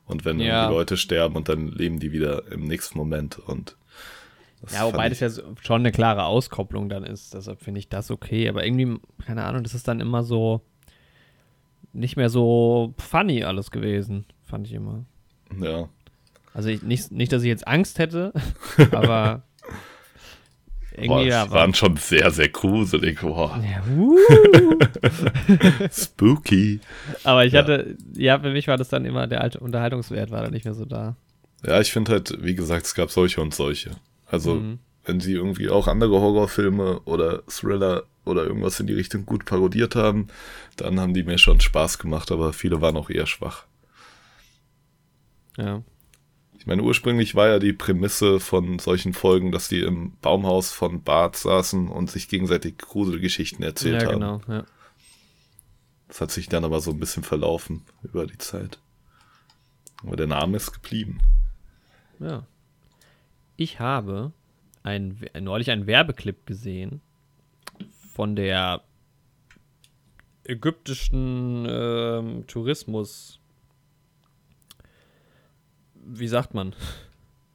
Und 0.06 0.25
wenn 0.25 0.39
ja. 0.39 0.67
die 0.67 0.73
Leute 0.73 0.97
sterben 0.97 1.36
und 1.36 1.49
dann 1.49 1.67
leben 1.67 1.99
die 1.99 2.12
wieder 2.12 2.52
im 2.52 2.65
nächsten 2.65 2.97
Moment. 2.97 3.38
Und 3.38 3.78
ja, 4.71 4.86
wobei 4.86 5.08
das 5.08 5.19
ja 5.19 5.30
schon 5.62 5.82
eine 5.82 5.91
klare 5.91 6.25
Auskopplung 6.25 6.89
dann 6.89 7.04
ist. 7.04 7.34
Deshalb 7.34 7.62
finde 7.62 7.80
ich 7.80 7.89
das 7.89 8.12
okay. 8.12 8.49
Aber 8.49 8.65
irgendwie, 8.65 8.99
keine 9.25 9.45
Ahnung, 9.45 9.63
das 9.63 9.73
ist 9.73 9.88
dann 9.88 10.02
immer 10.02 10.23
so 10.23 10.62
nicht 11.93 12.15
mehr 12.15 12.30
so 12.30 12.93
funny 12.97 13.43
alles 13.43 13.71
gewesen, 13.71 14.25
fand 14.43 14.67
ich 14.67 14.73
immer. 14.73 15.06
Ja. 15.60 15.89
Also 16.54 16.69
ich, 16.69 16.82
nicht, 16.84 17.12
nicht, 17.12 17.32
dass 17.32 17.43
ich 17.43 17.47
jetzt 17.47 17.67
Angst 17.67 17.99
hätte, 17.99 18.34
aber 18.91 19.43
irgendwie 20.91 21.08
Boah, 21.08 21.25
ja, 21.25 21.52
waren 21.52 21.73
schon 21.73 21.95
sehr, 21.97 22.30
sehr 22.32 22.49
gruselig. 22.49 23.21
Boah. 23.21 23.62
Ja, 23.63 23.84
uh. 23.95 24.17
Spooky. 25.91 26.80
Aber 27.23 27.45
ich 27.45 27.54
ja. 27.54 27.62
hatte, 27.62 27.95
ja, 28.15 28.39
für 28.39 28.52
mich 28.52 28.67
war 28.67 28.78
das 28.78 28.89
dann 28.89 29.06
immer, 29.06 29.28
der 29.28 29.41
alte 29.41 29.60
Unterhaltungswert 29.60 30.32
war 30.32 30.43
da 30.43 30.49
nicht 30.49 30.65
mehr 30.65 30.73
so 30.73 30.86
da. 30.86 31.15
Ja, 31.65 31.80
ich 31.80 31.91
finde 31.91 32.13
halt, 32.13 32.38
wie 32.41 32.56
gesagt, 32.56 32.86
es 32.86 32.95
gab 32.95 33.12
solche 33.12 33.41
und 33.41 33.54
solche. 33.54 33.91
Also, 34.25 34.56
mhm. 34.56 34.80
Wenn 35.10 35.19
sie 35.19 35.34
irgendwie 35.34 35.69
auch 35.69 35.88
andere 35.88 36.22
Horrorfilme 36.22 37.00
oder 37.02 37.41
Thriller 37.48 38.04
oder 38.26 38.43
irgendwas 38.43 38.80
in 38.80 38.86
die 38.86 38.93
Richtung 38.93 39.26
gut 39.26 39.43
parodiert 39.43 39.95
haben, 39.95 40.28
dann 40.78 41.00
haben 41.00 41.15
die 41.15 41.24
mir 41.24 41.39
schon 41.39 41.60
Spaß 41.60 41.98
gemacht, 41.98 42.32
aber 42.32 42.54
viele 42.54 42.80
waren 42.80 42.95
auch 42.95 43.10
eher 43.10 43.26
schwach. 43.26 43.65
Ja. 45.58 45.82
Ich 46.60 46.67
meine, 46.67 46.84
ursprünglich 46.84 47.34
war 47.34 47.48
ja 47.48 47.58
die 47.58 47.74
Prämisse 47.74 48.39
von 48.39 48.78
solchen 48.78 49.13
Folgen, 49.13 49.52
dass 49.52 49.67
die 49.67 49.80
im 49.80 50.13
Baumhaus 50.22 50.72
von 50.72 51.02
Bart 51.02 51.36
saßen 51.36 51.88
und 51.88 52.12
sich 52.12 52.28
gegenseitig 52.28 52.78
Gruselgeschichten 52.78 53.63
erzählt 53.63 54.04
ja, 54.04 54.10
haben. 54.10 54.19
Genau, 54.19 54.41
ja. 54.48 54.63
Das 56.08 56.22
hat 56.22 56.30
sich 56.30 56.50
dann 56.50 56.65
aber 56.65 56.82
so 56.82 56.91
ein 56.91 57.00
bisschen 57.00 57.24
verlaufen 57.24 57.82
über 58.04 58.28
die 58.28 58.38
Zeit. 58.38 58.78
Aber 60.06 60.15
der 60.15 60.28
Name 60.28 60.58
ist 60.58 60.72
geblieben. 60.72 61.19
Ja. 62.19 62.45
Ich 63.58 63.80
habe 63.80 64.34
ein, 64.84 65.26
neulich 65.39 65.72
einen 65.72 65.88
Werbeclip 65.88 66.46
gesehen 66.46 67.02
von 68.13 68.36
der 68.36 68.82
ägyptischen 70.46 71.68
ähm, 71.70 72.48
Tourismus. 72.48 73.39
Wie 75.94 76.28
sagt 76.28 76.54
man? 76.54 76.74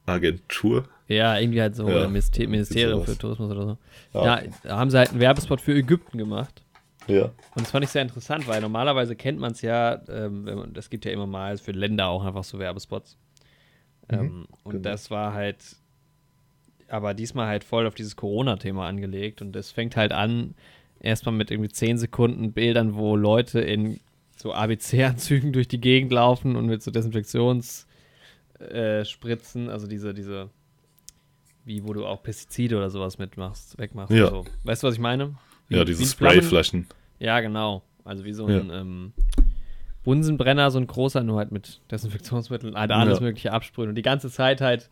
Agentur? 0.05 0.87
Ja, 1.07 1.37
irgendwie 1.37 1.61
halt 1.61 1.75
so, 1.75 1.87
Ja, 1.89 2.07
Minister 2.07 2.47
Ministerium 2.47 3.03
für 3.03 3.17
Tourismus 3.17 3.51
oder 3.51 3.65
so. 3.65 3.77
Ja. 4.13 4.41
Ja, 4.41 4.49
da 4.63 4.77
haben 4.77 4.89
sie 4.89 4.97
halt 4.97 5.11
einen 5.11 5.19
Werbespot 5.19 5.61
für 5.61 5.73
Ägypten 5.73 6.17
gemacht. 6.17 6.63
Ja. 7.07 7.25
Und 7.25 7.61
das 7.61 7.71
fand 7.71 7.85
ich 7.85 7.91
sehr 7.91 8.01
interessant, 8.01 8.47
weil 8.47 8.61
normalerweise 8.61 9.15
kennt 9.15 9.39
man 9.39 9.51
es 9.51 9.61
ja, 9.61 10.01
ähm, 10.09 10.71
das 10.73 10.89
gibt 10.89 11.05
ja 11.05 11.11
immer 11.11 11.27
mal 11.27 11.57
für 11.57 11.71
Länder 11.71 12.07
auch 12.07 12.23
einfach 12.23 12.43
so 12.43 12.57
Werbespots. 12.57 13.17
Ähm, 14.09 14.47
und 14.63 14.71
genau. 14.71 14.83
das 14.83 15.11
war 15.11 15.33
halt, 15.33 15.57
aber 16.87 17.13
diesmal 17.13 17.47
halt 17.47 17.63
voll 17.63 17.87
auf 17.87 17.95
dieses 17.95 18.15
Corona-Thema 18.15 18.87
angelegt. 18.87 19.41
Und 19.41 19.53
das 19.53 19.71
fängt 19.71 19.95
halt 19.95 20.11
an, 20.11 20.53
erstmal 20.99 21.33
mit 21.35 21.51
irgendwie 21.51 21.69
10 21.71 21.97
Sekunden 21.97 22.51
Bildern, 22.53 22.95
wo 22.95 23.15
Leute 23.15 23.59
in 23.61 23.99
so 24.37 24.53
ABC-Anzügen 24.53 25.53
durch 25.53 25.67
die 25.67 25.81
Gegend 25.81 26.11
laufen 26.11 26.55
und 26.55 26.65
mit 26.67 26.83
so 26.83 26.91
Desinfektionsspritzen, 26.91 29.67
äh, 29.67 29.71
also 29.71 29.87
diese, 29.87 30.13
diese, 30.13 30.49
wie 31.63 31.83
wo 31.87 31.93
du 31.93 32.05
auch 32.05 32.21
Pestizide 32.21 32.77
oder 32.77 32.89
sowas 32.89 33.17
mitmachst, 33.17 33.77
wegmachst. 33.77 34.13
Ja. 34.13 34.29
So. 34.29 34.45
Weißt 34.63 34.83
du, 34.83 34.87
was 34.87 34.95
ich 34.95 35.01
meine? 35.01 35.35
Wie- 35.67 35.77
Ja, 35.77 35.85
diese 35.85 36.05
Sprayflaschen. 36.05 36.87
ja, 37.19 37.39
genau. 37.39 37.81
Also 38.03 38.23
wie 38.23 38.33
so 38.33 38.47
Ja. 38.49 38.59
ein 38.59 38.69
ähm, 38.71 39.13
Bunsenbrenner, 40.03 40.69
so 40.69 40.77
ein 40.77 40.85
großer, 40.85 41.23
nur 41.23 41.39
halt 41.39 41.51
mit 41.51 41.81
Desinfektionsmitteln, 41.89 42.75
halt 42.75 42.91
alles 42.91 43.17
Ja. 43.19 43.25
mögliche 43.25 43.51
absprühen. 43.51 43.89
Und 43.89 43.95
die 43.95 44.03
ganze 44.03 44.29
Zeit 44.29 44.61
halt 44.61 44.89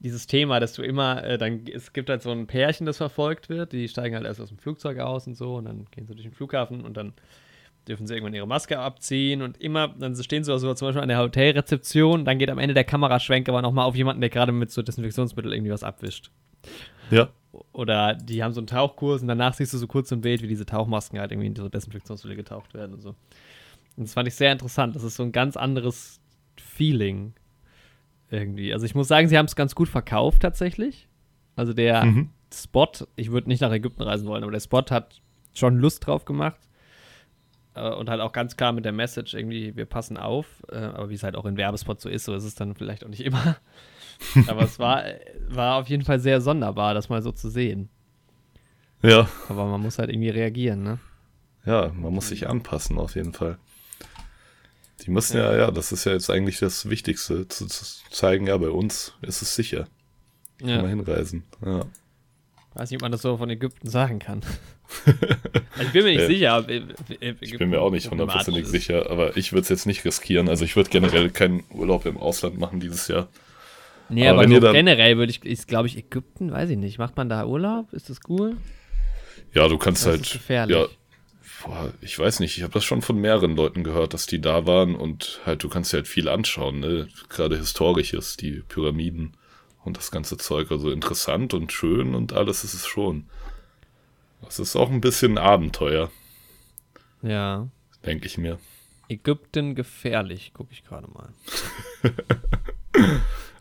dieses 0.00 0.26
Thema, 0.26 0.60
dass 0.60 0.72
du 0.72 0.82
immer, 0.82 1.22
äh, 1.24 1.38
dann, 1.38 1.66
es 1.66 1.92
gibt 1.92 2.08
halt 2.08 2.22
so 2.22 2.30
ein 2.30 2.46
Pärchen, 2.46 2.86
das 2.86 2.96
verfolgt 2.96 3.48
wird, 3.48 3.72
die 3.72 3.86
steigen 3.86 4.16
halt 4.16 4.26
erst 4.26 4.40
aus 4.40 4.48
dem 4.48 4.58
Flugzeug 4.58 4.98
aus 4.98 5.26
und 5.26 5.34
so 5.34 5.56
und 5.56 5.66
dann 5.66 5.86
gehen 5.90 6.06
sie 6.06 6.14
durch 6.14 6.26
den 6.26 6.32
Flughafen 6.32 6.80
und 6.82 6.96
dann 6.96 7.12
dürfen 7.86 8.06
sie 8.06 8.14
irgendwann 8.14 8.34
ihre 8.34 8.46
Maske 8.46 8.78
abziehen 8.78 9.42
und 9.42 9.60
immer, 9.60 9.88
dann 9.88 10.14
stehen 10.16 10.42
sie 10.42 10.52
also 10.52 10.72
zum 10.74 10.88
Beispiel 10.88 11.02
an 11.02 11.08
der 11.08 11.18
Hotelrezeption, 11.18 12.24
dann 12.24 12.38
geht 12.38 12.50
am 12.50 12.58
Ende 12.58 12.74
der 12.74 12.84
Kameraschwenk 12.84 13.48
aber 13.48 13.62
nochmal 13.62 13.86
auf 13.86 13.94
jemanden, 13.94 14.20
der 14.20 14.30
gerade 14.30 14.52
mit 14.52 14.70
so 14.70 14.82
Desinfektionsmittel 14.82 15.52
irgendwie 15.52 15.72
was 15.72 15.84
abwischt. 15.84 16.30
Ja. 17.10 17.28
Oder 17.72 18.14
die 18.14 18.42
haben 18.42 18.52
so 18.52 18.60
einen 18.60 18.68
Tauchkurs 18.68 19.22
und 19.22 19.28
danach 19.28 19.54
siehst 19.54 19.74
du 19.74 19.78
so 19.78 19.86
kurz 19.86 20.10
im 20.12 20.20
Bild, 20.20 20.42
wie 20.42 20.46
diese 20.48 20.66
Tauchmasken 20.66 21.18
halt 21.18 21.32
irgendwie 21.32 21.48
in 21.48 21.56
so 21.56 21.68
Desinfektionsmittel 21.68 22.36
getaucht 22.36 22.72
werden 22.74 22.94
und 22.94 23.02
so. 23.02 23.10
Und 23.96 24.06
das 24.06 24.14
fand 24.14 24.28
ich 24.28 24.34
sehr 24.34 24.52
interessant. 24.52 24.94
Das 24.94 25.02
ist 25.02 25.16
so 25.16 25.24
ein 25.24 25.32
ganz 25.32 25.56
anderes 25.56 26.20
Feeling 26.56 27.34
irgendwie. 28.30 28.72
Also 28.72 28.86
ich 28.86 28.94
muss 28.94 29.08
sagen, 29.08 29.28
sie 29.28 29.36
haben 29.38 29.46
es 29.46 29.56
ganz 29.56 29.74
gut 29.74 29.88
verkauft 29.88 30.42
tatsächlich. 30.42 31.08
Also 31.56 31.72
der 31.72 32.04
Mhm. 32.04 32.30
Spot, 32.52 32.88
ich 33.16 33.30
würde 33.30 33.48
nicht 33.48 33.60
nach 33.60 33.70
Ägypten 33.72 34.02
reisen 34.02 34.26
wollen, 34.26 34.42
aber 34.42 34.52
der 34.52 34.60
Spot 34.60 34.82
hat 34.90 35.20
schon 35.54 35.78
Lust 35.78 36.06
drauf 36.06 36.24
gemacht. 36.24 36.58
Äh, 37.74 37.90
Und 37.94 38.08
halt 38.10 38.20
auch 38.20 38.32
ganz 38.32 38.56
klar 38.56 38.72
mit 38.72 38.84
der 38.84 38.92
Message 38.92 39.34
irgendwie, 39.34 39.76
wir 39.76 39.86
passen 39.86 40.16
auf. 40.16 40.46
Äh, 40.72 40.76
Aber 40.78 41.10
wie 41.10 41.14
es 41.14 41.22
halt 41.22 41.36
auch 41.36 41.44
in 41.44 41.56
Werbespots 41.56 42.02
so 42.02 42.08
ist, 42.08 42.24
so 42.24 42.34
ist 42.34 42.44
es 42.44 42.54
dann 42.56 42.74
vielleicht 42.74 43.04
auch 43.04 43.08
nicht 43.08 43.24
immer. 43.24 43.56
Aber 44.48 44.62
es 44.62 44.78
war, 44.78 45.04
war 45.48 45.76
auf 45.76 45.88
jeden 45.88 46.04
Fall 46.04 46.18
sehr 46.20 46.40
sonderbar, 46.40 46.94
das 46.94 47.08
mal 47.08 47.22
so 47.22 47.30
zu 47.32 47.48
sehen. 47.48 47.88
Ja. 49.02 49.28
Aber 49.48 49.66
man 49.66 49.80
muss 49.80 49.98
halt 49.98 50.10
irgendwie 50.10 50.28
reagieren, 50.30 50.82
ne? 50.82 50.98
Ja, 51.64 51.92
man 51.94 52.12
muss 52.12 52.28
sich 52.28 52.48
anpassen 52.48 52.98
auf 52.98 53.14
jeden 53.14 53.32
Fall. 53.32 53.58
Die 55.06 55.10
müssen 55.10 55.36
ja, 55.38 55.56
ja, 55.56 55.70
das 55.70 55.92
ist 55.92 56.04
ja 56.04 56.12
jetzt 56.12 56.30
eigentlich 56.30 56.58
das 56.58 56.88
Wichtigste, 56.90 57.48
zu, 57.48 57.66
zu 57.66 57.84
zeigen, 58.10 58.46
ja, 58.46 58.56
bei 58.56 58.68
uns 58.70 59.14
ist 59.22 59.42
es 59.42 59.54
sicher. 59.54 59.86
Kann 60.58 60.68
man 60.68 60.82
Ja. 60.82 60.88
hinreisen. 60.88 61.44
Ja. 61.64 61.84
Weiß 62.74 62.90
nicht, 62.90 62.98
ob 62.98 63.02
man 63.02 63.12
das 63.12 63.22
so 63.22 63.36
von 63.36 63.50
Ägypten 63.50 63.88
sagen 63.88 64.18
kann. 64.18 64.42
also 65.06 65.82
ich 65.82 65.92
bin 65.92 66.04
mir 66.04 66.10
nicht 66.10 66.20
Äh, 66.22 66.26
sicher. 66.26 66.58
ob 66.58 66.68
Ä- 66.68 66.82
Ä- 67.20 67.36
Ich 67.40 67.56
bin 67.58 67.70
mir 67.70 67.80
auch 67.80 67.90
nicht 67.90 68.10
hundertprozentig 68.10 68.66
sicher, 68.66 69.10
aber 69.10 69.36
ich 69.36 69.52
würde 69.52 69.62
es 69.62 69.68
jetzt 69.70 69.86
nicht 69.86 70.04
riskieren. 70.04 70.48
Also 70.48 70.64
ich 70.64 70.76
würde 70.76 70.90
generell 70.90 71.30
keinen 71.30 71.64
Urlaub 71.70 72.06
im 72.06 72.16
Ausland 72.16 72.58
machen 72.58 72.78
dieses 72.80 73.08
Jahr. 73.08 73.28
Nee, 74.08 74.28
Aber 74.28 74.42
aber, 74.44 74.60
dann- 74.60 74.72
generell 74.74 75.16
würde 75.16 75.30
ich, 75.30 75.44
ist 75.44 75.68
glaube 75.68 75.86
ich 75.88 75.96
Ägypten, 75.96 76.50
weiß 76.52 76.70
ich 76.70 76.76
nicht. 76.76 76.98
Macht 76.98 77.16
man 77.16 77.28
da 77.28 77.46
Urlaub? 77.46 77.92
Ist 77.92 78.10
das 78.10 78.18
cool? 78.28 78.56
Ja, 79.54 79.66
du 79.68 79.78
kannst 79.78 80.02
Das 80.04 80.12
halt. 80.12 80.22
ist 80.22 80.32
gefährlich. 80.32 80.76
Ja, 80.76 80.86
boah, 81.64 81.92
ich 82.00 82.18
weiß 82.18 82.40
nicht, 82.40 82.56
ich 82.56 82.62
habe 82.62 82.72
das 82.72 82.84
schon 82.84 83.02
von 83.02 83.20
mehreren 83.20 83.56
Leuten 83.56 83.84
gehört, 83.84 84.14
dass 84.14 84.26
die 84.26 84.40
da 84.40 84.66
waren 84.66 84.94
und 84.94 85.40
halt, 85.46 85.62
du 85.62 85.68
kannst 85.68 85.92
dir 85.92 85.98
halt 85.98 86.08
viel 86.08 86.28
anschauen, 86.28 86.80
ne? 86.80 87.08
Gerade 87.28 87.56
Historisches, 87.56 88.36
die 88.36 88.62
Pyramiden 88.68 89.34
und 89.84 89.96
das 89.96 90.10
ganze 90.10 90.36
Zeug. 90.36 90.70
Also 90.70 90.90
interessant 90.90 91.54
und 91.54 91.72
schön 91.72 92.14
und 92.14 92.32
alles 92.32 92.64
ist 92.64 92.74
es 92.74 92.86
schon. 92.86 93.26
Das 94.42 94.58
ist 94.58 94.76
auch 94.76 94.90
ein 94.90 95.00
bisschen 95.02 95.36
Abenteuer, 95.38 96.10
Ja. 97.22 97.68
denke 98.06 98.26
ich 98.26 98.38
mir. 98.38 98.58
Ägypten 99.08 99.74
gefährlich, 99.74 100.52
gucke 100.54 100.72
ich 100.72 100.84
gerade 100.84 101.08
mal. 101.08 101.28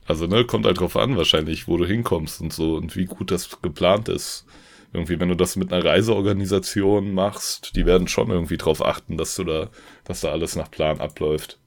Also, 0.08 0.26
ne, 0.26 0.44
kommt 0.44 0.66
halt 0.66 0.80
drauf 0.80 0.98
an, 0.98 1.18
wahrscheinlich, 1.18 1.68
wo 1.68 1.78
du 1.78 1.86
hinkommst 1.86 2.42
und 2.42 2.52
so 2.52 2.76
und 2.76 2.96
wie 2.96 3.06
gut 3.06 3.30
das 3.30 3.62
geplant 3.62 4.10
ist. 4.10 4.44
Irgendwie, 4.92 5.20
wenn 5.20 5.30
du 5.30 5.36
das 5.36 5.56
mit 5.56 5.72
einer 5.72 5.86
Reiseorganisation 5.86 7.14
machst, 7.14 7.76
die 7.76 7.86
werden 7.86 8.08
schon 8.08 8.32
irgendwie 8.32 8.58
drauf 8.58 8.84
achten, 8.84 9.18
dass 9.18 9.36
du 9.36 9.44
da, 9.44 9.70
dass 10.04 10.22
da 10.22 10.32
alles 10.32 10.56
nach 10.56 10.72
Plan 10.72 11.00
abläuft. 11.00 11.60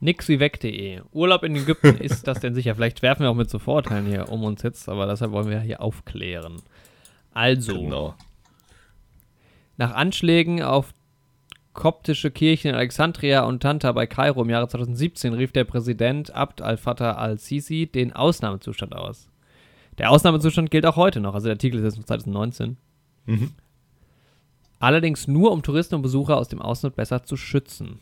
Nixwieweg.de. 0.00 1.00
Urlaub 1.12 1.42
in 1.42 1.56
Ägypten, 1.56 1.96
ist 2.00 2.28
das 2.28 2.40
denn 2.40 2.54
sicher? 2.54 2.74
Vielleicht 2.76 3.02
werfen 3.02 3.22
wir 3.22 3.30
auch 3.30 3.34
mit 3.34 3.50
so 3.50 3.58
Vorurteilen 3.58 4.06
hier 4.06 4.30
um 4.30 4.44
uns 4.44 4.62
jetzt, 4.62 4.88
aber 4.88 5.06
deshalb 5.06 5.32
wollen 5.32 5.50
wir 5.50 5.60
hier 5.60 5.80
aufklären. 5.80 6.62
Also, 7.32 7.80
Genau. 7.80 8.14
Nach 9.78 9.92
Anschlägen 9.92 10.62
auf 10.62 10.94
koptische 11.74 12.30
Kirchen 12.30 12.68
in 12.68 12.74
Alexandria 12.74 13.44
und 13.44 13.62
Tanta 13.62 13.92
bei 13.92 14.06
Kairo 14.06 14.42
im 14.42 14.48
Jahre 14.48 14.68
2017 14.68 15.34
rief 15.34 15.52
der 15.52 15.64
Präsident 15.64 16.30
Abd 16.34 16.62
al-Fattah 16.64 17.16
al-Sisi 17.16 17.86
den 17.86 18.14
Ausnahmezustand 18.14 18.94
aus. 18.94 19.28
Der 19.98 20.10
Ausnahmezustand 20.10 20.70
gilt 20.70 20.84
auch 20.86 20.96
heute 20.96 21.20
noch, 21.20 21.34
also 21.34 21.46
der 21.46 21.54
Artikel 21.54 21.78
ist 21.78 21.84
jetzt 21.84 21.94
von 21.96 22.06
2019. 22.06 22.76
Mhm. 23.26 23.50
Allerdings 24.78 25.26
nur, 25.26 25.52
um 25.52 25.62
Touristen 25.62 25.94
und 25.94 26.02
Besucher 26.02 26.36
aus 26.36 26.48
dem 26.48 26.60
Ausland 26.60 26.96
besser 26.96 27.22
zu 27.24 27.36
schützen. 27.36 27.98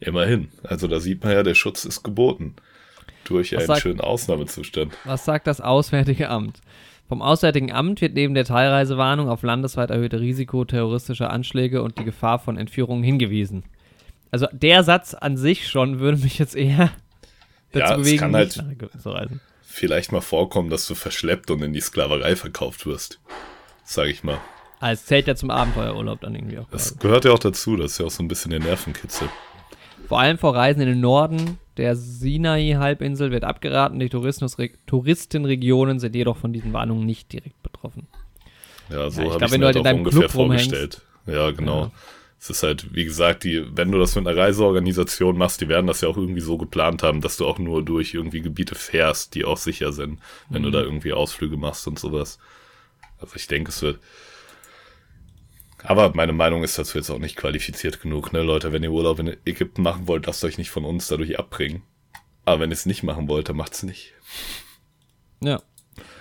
Immerhin. 0.00 0.48
Also 0.62 0.86
da 0.88 1.00
sieht 1.00 1.22
man 1.22 1.32
ja, 1.32 1.42
der 1.42 1.54
Schutz 1.54 1.84
ist 1.84 2.02
geboten. 2.02 2.54
Durch 3.24 3.52
Was 3.52 3.58
einen 3.60 3.66
sagt- 3.66 3.80
schönen 3.82 4.00
Ausnahmezustand. 4.00 4.96
Was 5.04 5.24
sagt 5.24 5.46
das 5.46 5.60
Auswärtige 5.60 6.28
Amt? 6.28 6.60
Vom 7.08 7.20
Auswärtigen 7.20 7.72
Amt 7.72 8.00
wird 8.00 8.14
neben 8.14 8.34
der 8.34 8.44
Teilreisewarnung 8.44 9.28
auf 9.28 9.42
landesweit 9.42 9.90
erhöhte 9.90 10.20
Risiko 10.20 10.64
terroristischer 10.64 11.30
Anschläge 11.30 11.82
und 11.82 11.98
die 11.98 12.04
Gefahr 12.04 12.38
von 12.38 12.56
Entführungen 12.56 13.02
hingewiesen. 13.02 13.64
Also 14.30 14.46
der 14.52 14.82
Satz 14.84 15.14
an 15.14 15.36
sich 15.36 15.68
schon 15.68 16.00
würde 16.00 16.18
mich 16.18 16.38
jetzt 16.38 16.56
eher 16.56 16.90
dazu 17.74 17.92
Ja, 17.92 17.96
es 17.96 18.02
bewegen, 18.02 18.18
kann 18.18 18.34
halt- 18.34 18.52
zu 18.52 19.10
reisen. 19.10 19.40
Vielleicht 19.62 20.12
mal 20.12 20.20
vorkommen, 20.20 20.70
dass 20.70 20.86
du 20.86 20.94
verschleppt 20.94 21.50
und 21.50 21.60
in 21.62 21.72
die 21.72 21.80
Sklaverei 21.80 22.36
verkauft 22.36 22.86
wirst. 22.86 23.20
Sag 23.84 24.06
ich 24.08 24.22
mal. 24.24 24.38
Ah, 24.80 24.92
es 24.92 25.04
zählt 25.06 25.26
ja 25.26 25.34
zum 25.34 25.50
Abenteuerurlaub 25.50 26.20
dann 26.20 26.34
irgendwie 26.34 26.58
auch. 26.58 26.68
Das 26.70 26.88
quasi. 26.90 26.98
gehört 27.00 27.24
ja 27.24 27.32
auch 27.32 27.38
dazu, 27.38 27.76
das 27.76 27.92
ist 27.92 27.98
ja 27.98 28.06
auch 28.06 28.10
so 28.10 28.22
ein 28.22 28.28
bisschen 28.28 28.50
der 28.50 28.60
Nervenkitzel. 28.60 29.28
Vor 30.08 30.20
allem 30.20 30.38
vor 30.38 30.54
Reisen 30.54 30.80
in 30.82 30.88
den 30.88 31.00
Norden 31.00 31.58
der 31.76 31.96
Sinai-Halbinsel 31.96 33.30
wird 33.30 33.42
abgeraten. 33.44 33.98
Die 33.98 34.08
Touristenregionen 34.10 35.98
sind 35.98 36.14
jedoch 36.14 36.36
von 36.36 36.52
diesen 36.52 36.72
Warnungen 36.72 37.04
nicht 37.06 37.32
direkt 37.32 37.62
betroffen. 37.62 38.06
Ja, 38.90 39.10
so 39.10 39.22
Ja, 39.22 39.26
ich 39.26 39.32
habe 39.32 39.38
glaub, 39.38 39.42
ich 39.42 39.52
wenn 39.52 39.60
mir 39.60 39.64
du 39.64 39.66
halt 39.66 39.76
halt 39.76 39.76
in 39.76 39.84
deinem 39.84 39.98
ungefähr 39.98 40.20
Club 40.28 40.30
rumhängst- 40.30 40.34
vorgestellt. 40.70 41.02
Ja, 41.26 41.50
genau. 41.50 41.80
Ja. 41.84 41.90
Es 42.44 42.50
ist 42.50 42.62
halt, 42.62 42.94
wie 42.94 43.06
gesagt, 43.06 43.44
die, 43.44 43.64
wenn 43.74 43.90
du 43.90 43.98
das 43.98 44.14
mit 44.16 44.26
einer 44.26 44.36
Reiseorganisation 44.36 45.38
machst, 45.38 45.62
die 45.62 45.68
werden 45.68 45.86
das 45.86 46.02
ja 46.02 46.08
auch 46.10 46.18
irgendwie 46.18 46.42
so 46.42 46.58
geplant 46.58 47.02
haben, 47.02 47.22
dass 47.22 47.38
du 47.38 47.46
auch 47.46 47.58
nur 47.58 47.82
durch 47.82 48.12
irgendwie 48.12 48.42
Gebiete 48.42 48.74
fährst, 48.74 49.34
die 49.34 49.46
auch 49.46 49.56
sicher 49.56 49.94
sind, 49.94 50.20
wenn 50.50 50.60
Mhm. 50.60 50.66
du 50.66 50.70
da 50.72 50.82
irgendwie 50.82 51.14
Ausflüge 51.14 51.56
machst 51.56 51.86
und 51.88 51.98
sowas. 51.98 52.38
Also 53.18 53.36
ich 53.36 53.46
denke, 53.46 53.70
es 53.70 53.80
wird. 53.80 53.98
Aber 55.82 56.12
meine 56.14 56.34
Meinung 56.34 56.62
ist 56.64 56.76
dazu 56.78 56.98
jetzt 56.98 57.08
auch 57.08 57.18
nicht 57.18 57.36
qualifiziert 57.36 58.02
genug, 58.02 58.34
ne, 58.34 58.42
Leute. 58.42 58.72
Wenn 58.72 58.82
ihr 58.82 58.92
Urlaub 58.92 59.20
in 59.20 59.36
Ägypten 59.46 59.80
machen 59.80 60.06
wollt, 60.06 60.26
lasst 60.26 60.44
euch 60.44 60.58
nicht 60.58 60.70
von 60.70 60.84
uns 60.84 61.08
dadurch 61.08 61.38
abbringen. 61.38 61.82
Aber 62.44 62.60
wenn 62.60 62.70
ihr 62.70 62.74
es 62.74 62.84
nicht 62.84 63.02
machen 63.02 63.26
wollt, 63.26 63.48
dann 63.48 63.56
macht's 63.56 63.82
nicht. 63.84 64.12
Ja. 65.40 65.62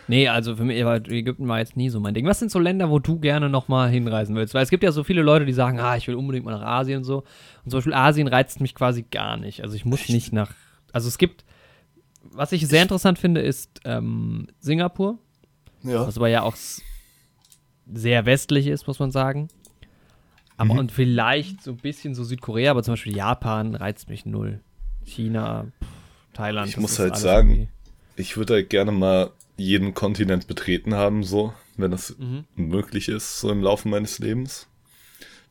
Nee, 0.07 0.27
also 0.27 0.55
für 0.57 0.63
mich 0.65 0.83
war 0.83 0.95
Ägypten 0.95 1.47
war 1.47 1.59
jetzt 1.59 1.77
nie 1.77 1.89
so 1.89 1.99
mein 1.99 2.13
Ding. 2.13 2.25
Was 2.25 2.39
sind 2.39 2.51
so 2.51 2.59
Länder, 2.59 2.89
wo 2.89 2.99
du 2.99 3.19
gerne 3.19 3.49
nochmal 3.49 3.89
hinreisen 3.89 4.35
willst? 4.35 4.53
Weil 4.53 4.63
es 4.63 4.69
gibt 4.69 4.83
ja 4.83 4.91
so 4.91 5.03
viele 5.03 5.21
Leute, 5.21 5.45
die 5.45 5.53
sagen, 5.53 5.79
ah, 5.79 5.95
ich 5.95 6.07
will 6.07 6.15
unbedingt 6.15 6.45
mal 6.45 6.51
nach 6.57 6.65
Asien 6.65 6.97
und 6.99 7.03
so. 7.05 7.19
Und 7.63 7.71
zum 7.71 7.77
Beispiel 7.77 7.93
Asien 7.93 8.27
reizt 8.27 8.59
mich 8.59 8.75
quasi 8.75 9.03
gar 9.09 9.37
nicht. 9.37 9.61
Also 9.63 9.75
ich 9.75 9.85
muss 9.85 10.09
nicht 10.09 10.33
nach. 10.33 10.51
Also 10.91 11.07
es 11.07 11.17
gibt, 11.17 11.45
was 12.23 12.51
ich 12.51 12.67
sehr 12.67 12.81
interessant 12.81 13.17
finde, 13.17 13.41
ist 13.41 13.79
ähm, 13.85 14.47
Singapur, 14.59 15.19
Ja. 15.83 16.05
was 16.05 16.17
aber 16.17 16.27
ja 16.27 16.41
auch 16.41 16.55
sehr 17.91 18.25
westlich 18.25 18.67
ist, 18.67 18.87
muss 18.87 18.99
man 18.99 19.11
sagen. 19.11 19.47
Aber 20.57 20.73
Mhm. 20.75 20.79
und 20.81 20.91
vielleicht 20.91 21.61
so 21.63 21.71
ein 21.71 21.77
bisschen 21.77 22.13
so 22.15 22.23
Südkorea, 22.23 22.71
aber 22.71 22.83
zum 22.83 22.93
Beispiel 22.93 23.15
Japan 23.15 23.75
reizt 23.75 24.09
mich 24.09 24.25
null. 24.25 24.59
China, 25.03 25.65
pff, 25.81 25.87
Thailand. 26.33 26.69
Ich 26.69 26.77
muss 26.77 26.99
halt 26.99 27.17
sagen, 27.17 27.49
irgendwie- 27.49 27.67
Ich 28.15 28.37
würde 28.37 28.53
halt 28.53 28.69
gerne 28.69 28.91
mal 28.91 29.31
jeden 29.57 29.93
Kontinent 29.93 30.47
betreten 30.47 30.95
haben, 30.95 31.23
so, 31.23 31.53
wenn 31.77 31.91
das 31.91 32.15
Mhm. 32.17 32.45
möglich 32.55 33.07
ist, 33.09 33.39
so 33.39 33.49
im 33.51 33.61
Laufe 33.61 33.87
meines 33.87 34.19
Lebens. 34.19 34.67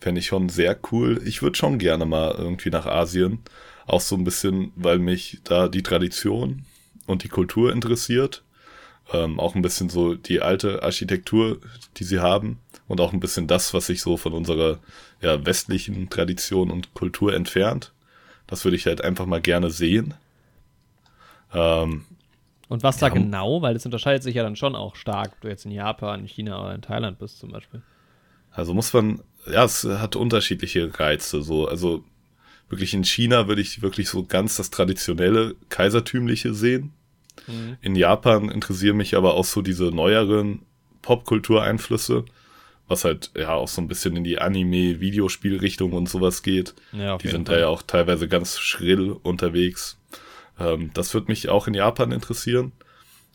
Fände 0.01 0.19
ich 0.21 0.27
schon 0.27 0.49
sehr 0.49 0.77
cool. 0.91 1.23
Ich 1.25 1.43
würde 1.43 1.57
schon 1.57 1.79
gerne 1.79 2.05
mal 2.05 2.35
irgendwie 2.37 2.71
nach 2.71 2.87
Asien. 2.87 3.39
Auch 3.87 4.01
so 4.01 4.17
ein 4.17 4.25
bisschen, 4.25 4.73
weil 4.75 4.99
mich 4.99 5.39
da 5.45 5.69
die 5.69 5.83
Tradition 5.83 6.65
und 7.07 7.23
die 7.23 7.29
Kultur 7.29 7.73
interessiert. 7.73 8.43
Ähm, 9.13 9.39
auch 9.39 9.55
ein 9.55 9.63
bisschen 9.63 9.89
so 9.89 10.15
die 10.15 10.41
alte 10.41 10.83
Architektur, 10.83 11.59
die 11.97 12.05
sie 12.05 12.19
haben. 12.21 12.59
Und 12.89 13.01
auch 13.01 13.13
ein 13.13 13.21
bisschen 13.21 13.47
das, 13.47 13.75
was 13.75 13.87
sich 13.87 14.03
so 14.03 14.17
von 14.17 14.33
unserer 14.33 14.81
ja, 15.21 15.45
westlichen 15.47 16.11
Tradition 16.11 16.71
und 16.71 16.95
Kultur 16.95 17.35
entfernt. 17.35 17.93
Das 18.49 18.65
würde 18.65 18.77
ich 18.77 18.87
halt 18.87 19.03
einfach 19.03 19.27
mal 19.27 19.41
gerne 19.41 19.71
sehen. 19.71 20.15
Ähm, 21.55 22.05
Und 22.73 22.83
was 22.83 22.97
da 22.97 23.09
Ja. 23.09 23.13
genau? 23.13 23.61
Weil 23.61 23.75
das 23.75 23.85
unterscheidet 23.85 24.23
sich 24.23 24.35
ja 24.35 24.43
dann 24.43 24.57
schon 24.57 24.75
auch 24.75 24.97
stark, 24.97 25.33
ob 25.35 25.41
du 25.43 25.49
jetzt 25.49 25.67
in 25.67 25.73
Japan, 25.73 26.21
in 26.21 26.27
China 26.27 26.59
oder 26.63 26.75
in 26.75 26.81
Thailand 26.81 27.19
bist 27.19 27.39
zum 27.39 27.51
Beispiel. 27.51 27.83
Also 28.51 28.73
muss 28.73 28.93
man, 28.95 29.21
ja, 29.51 29.65
es 29.65 29.85
hat 29.85 30.17
unterschiedliche 30.17 30.99
Reize. 30.99 31.43
So, 31.43 31.69
also 31.69 32.03
wirklich 32.71 32.95
in 32.95 33.05
China 33.05 33.47
würde 33.47 33.61
ich 33.61 33.83
wirklich 33.83 34.09
so 34.09 34.25
ganz 34.25 34.57
das 34.57 34.71
traditionelle 34.71 35.55
Kaisertümliche 35.69 36.55
sehen. 36.55 36.93
Mhm. 37.47 37.77
In 37.83 37.95
Japan 37.95 38.49
interessieren 38.51 38.97
mich 38.97 39.17
aber 39.17 39.35
auch 39.35 39.45
so 39.45 39.61
diese 39.61 39.85
neueren 39.91 40.63
Popkultureinflüsse, 41.03 42.25
was 42.89 43.05
halt 43.05 43.31
ja 43.37 43.53
auch 43.55 43.69
so 43.69 43.81
ein 43.83 43.89
bisschen 43.89 44.17
in 44.17 44.25
die 44.25 44.39
Anime-Videospielrichtung 44.39 45.93
und 45.93 46.09
sowas 46.09 46.43
geht. 46.43 46.75
Ja, 46.93 47.19
Die 47.19 47.29
sind 47.29 47.49
Fall. 47.49 47.57
da 47.57 47.61
ja 47.63 47.69
auch 47.69 47.83
teilweise 47.83 48.29
ganz 48.29 48.59
schrill 48.59 49.13
unterwegs. 49.23 49.99
Ähm, 50.59 50.91
das 50.95 51.13
würde 51.15 51.29
mich 51.31 51.49
auch 51.49 51.67
in 51.67 51.75
Japan 51.75 52.13
interessieren. 52.13 52.73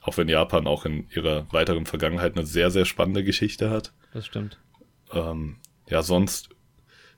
Auch 0.01 0.17
wenn 0.17 0.29
Japan 0.29 0.67
auch 0.67 0.85
in 0.85 1.09
ihrer 1.09 1.51
weiteren 1.51 1.85
Vergangenheit 1.85 2.37
eine 2.37 2.45
sehr, 2.45 2.71
sehr 2.71 2.85
spannende 2.85 3.23
Geschichte 3.23 3.69
hat. 3.69 3.91
Das 4.13 4.25
stimmt. 4.25 4.57
Ähm, 5.11 5.57
ja, 5.89 6.01
sonst, 6.03 6.49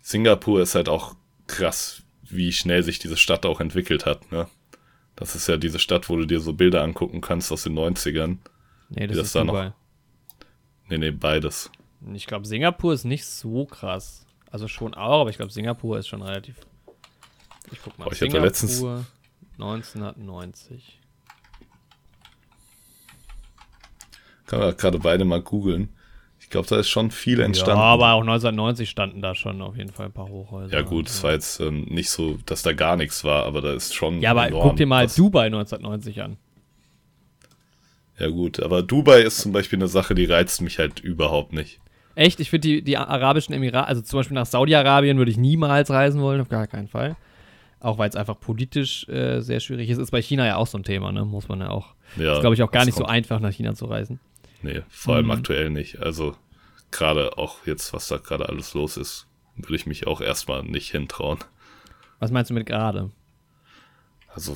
Singapur 0.02 0.62
ist 0.62 0.76
halt 0.76 0.90
auch 0.90 1.16
krass, 1.48 2.04
wie 2.24 2.52
schnell 2.52 2.84
sich 2.84 3.00
diese 3.00 3.18
Stadt 3.18 3.46
auch 3.46 3.60
entwickelt 3.60 4.06
hat, 4.06 4.32
ne? 4.32 4.48
Das 5.16 5.36
ist 5.36 5.48
ja 5.48 5.58
diese 5.58 5.80
Stadt, 5.80 6.08
wo 6.10 6.16
du 6.16 6.26
dir 6.26 6.40
so 6.40 6.54
Bilder 6.54 6.82
angucken 6.82 7.20
kannst 7.20 7.52
aus 7.52 7.64
den 7.64 7.74
90ern. 7.78 8.38
Nee, 8.90 9.06
das, 9.08 9.18
das 9.18 9.26
ist 9.28 9.36
da 9.36 9.44
noch- 9.44 9.54
Dubai. 9.54 9.74
Nee, 10.88 10.98
nee, 10.98 11.12
beides. 11.12 11.70
Ich 12.14 12.26
glaube, 12.26 12.48
Singapur 12.48 12.94
ist 12.94 13.04
nicht 13.04 13.26
so 13.26 13.66
krass. 13.66 14.26
Also 14.50 14.68
schon 14.68 14.94
auch, 14.96 15.22
aber 15.22 15.30
ich 15.30 15.36
glaube, 15.38 15.52
Singapur 15.52 16.00
ist 16.00 16.08
schon 16.08 16.22
relativ. 16.22 16.56
Ich 17.72 17.80
guck 17.84 18.00
mal. 18.00 18.06
Boah, 18.06 18.14
ich 18.14 18.22
hab 18.22 18.30
da 18.30 18.40
letztens- 18.40 18.78
Singapur 18.78 19.06
1990. 19.62 21.00
Kann 24.48 24.60
man 24.60 24.78
gerade 24.78 25.00
beide 25.00 25.26
mal 25.26 25.41
googeln. 25.41 25.89
Ich 26.39 26.50
glaube, 26.50 26.67
da 26.67 26.78
ist 26.80 26.89
schon 26.89 27.12
viel 27.12 27.39
Ja, 27.39 27.45
entstanden. 27.45 27.80
aber 27.80 28.13
auch 28.13 28.22
1990 28.22 28.89
standen 28.89 29.22
da 29.22 29.36
schon 29.36 29.62
auf 29.62 29.76
jeden 29.78 29.91
Fall 29.91 30.08
ein 30.08 30.12
paar 30.12 30.30
Hochhäuser. 30.30 30.74
Ja, 30.74 30.82
gut, 30.82 31.08
es 31.08 31.22
war 31.24 31.34
jetzt 31.34 31.60
ähm, 31.60 31.84
nicht 31.89 32.10
so, 32.10 32.39
dass 32.45 32.63
da 32.63 32.74
gar 32.74 32.95
nichts 32.95 33.24
war, 33.24 33.45
aber 33.45 33.62
da 33.62 33.74
ist 33.74 33.93
schon. 33.93 34.22
Ja, 34.22 34.32
aber 34.32 34.48
enorm 34.48 34.69
guck 34.69 34.78
dir 34.78 34.88
mal 34.88 35.06
Dubai 35.06 35.45
1990 35.48 36.22
an. 36.24 36.38
Ja, 38.17 38.30
gut, 38.30 38.60
aber 38.62 38.82
Dubai 38.82 39.22
ist 39.22 39.38
zum 39.39 39.52
Beispiel 39.52 39.78
eine 39.78 39.88
Sache, 39.88 40.15
die 40.15 40.26
reizt 40.26 40.62
mich 40.62 40.80
halt 40.80 41.00
überhaupt 41.00 41.54
nicht. 41.54 41.80
Echt, 42.15 42.39
ich 42.39 42.50
finde 42.50 42.67
die, 42.67 42.82
die 42.82 42.98
arabischen 42.98 43.54
Emirate, 43.54 43.88
also 43.88 44.02
zum 44.02 44.19
Beispiel 44.19 44.36
nach 44.36 44.45
Saudi-Arabien 44.45 45.17
würde 45.17 45.32
ich 45.32 45.38
niemals 45.38 45.89
reisen 45.89 46.19
wollen, 46.22 46.41
auf 46.41 46.50
gar 46.50 46.67
keinen 46.67 46.88
Fall. 46.89 47.15
Auch 47.82 47.98
weil 47.98 48.10
es 48.10 48.15
einfach 48.15 48.38
politisch 48.39 49.08
äh, 49.08 49.39
sehr 49.42 49.60
schwierig 49.62 49.89
ist. 49.89 49.98
Ist 50.00 50.12
bei 50.12 50.22
China 50.22 50.46
ja 50.46 50.58
auch 50.58 50.68
so 50.68 50.78
ein 50.78 50.84
Thema, 50.84 51.12
ne? 51.13 51.24
Muss 51.26 51.48
man 51.48 51.62
ja 51.62 51.70
auch. 51.70 51.94
Ja, 52.18 52.34
ist, 52.34 52.42
glaube 52.42 52.54
ich, 52.56 52.62
auch 52.63 52.72
gar 52.72 52.84
nicht 52.86 52.96
so 52.96 53.04
kommt- 53.04 53.13
einfach, 53.13 53.39
nach 53.39 53.54
China 53.54 53.74
zu 53.76 53.86
reisen. 53.86 54.20
Nee, 54.62 54.82
vor 54.89 55.15
allem 55.15 55.26
Mhm. 55.28 55.32
aktuell 55.32 55.70
nicht. 55.70 56.00
Also, 56.00 56.36
gerade 56.92 57.38
auch 57.38 57.65
jetzt, 57.65 57.94
was 57.94 58.08
da 58.10 58.18
gerade 58.18 58.50
alles 58.50 58.74
los 58.74 58.98
ist, 58.98 59.28
würde 59.56 59.76
ich 59.76 59.86
mich 59.86 60.08
auch 60.08 60.20
erstmal 60.20 60.63
nicht 60.63 60.92
hintrauen. 60.92 61.39
Was 62.20 62.32
meinst 62.32 62.50
du 62.50 62.54
mit 62.54 62.65
gerade? 62.65 63.12
Also, 64.34 64.54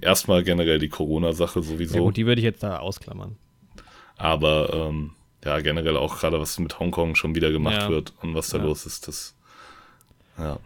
erstmal 0.00 0.42
generell 0.42 0.78
die 0.78 0.88
Corona-Sache 0.88 1.60
Ja, 1.60 1.66
sowieso. 1.66 1.98
gut, 1.98 2.16
die 2.16 2.24
würde 2.26 2.40
ich 2.40 2.44
jetzt 2.44 2.62
da 2.62 2.78
ausklammern. 2.78 3.36
aber, 4.16 4.72
ähm, 4.72 5.12
ja, 5.44 5.60
generell 5.60 5.96
auch 5.96 6.18
gerade, 6.18 6.40
was 6.40 6.58
mit 6.58 6.78
Hongkong 6.80 7.14
schon 7.14 7.34
wieder 7.34 7.50
gemacht 7.52 7.82
Ja. 7.82 7.88
wird 7.90 8.12
und 8.22 8.34
was 8.34 8.48
da 8.48 8.58
Ja. 8.58 8.64
los 8.64 8.84
ist, 8.86 9.06
das. 9.06 9.36
Ja. 10.38 10.58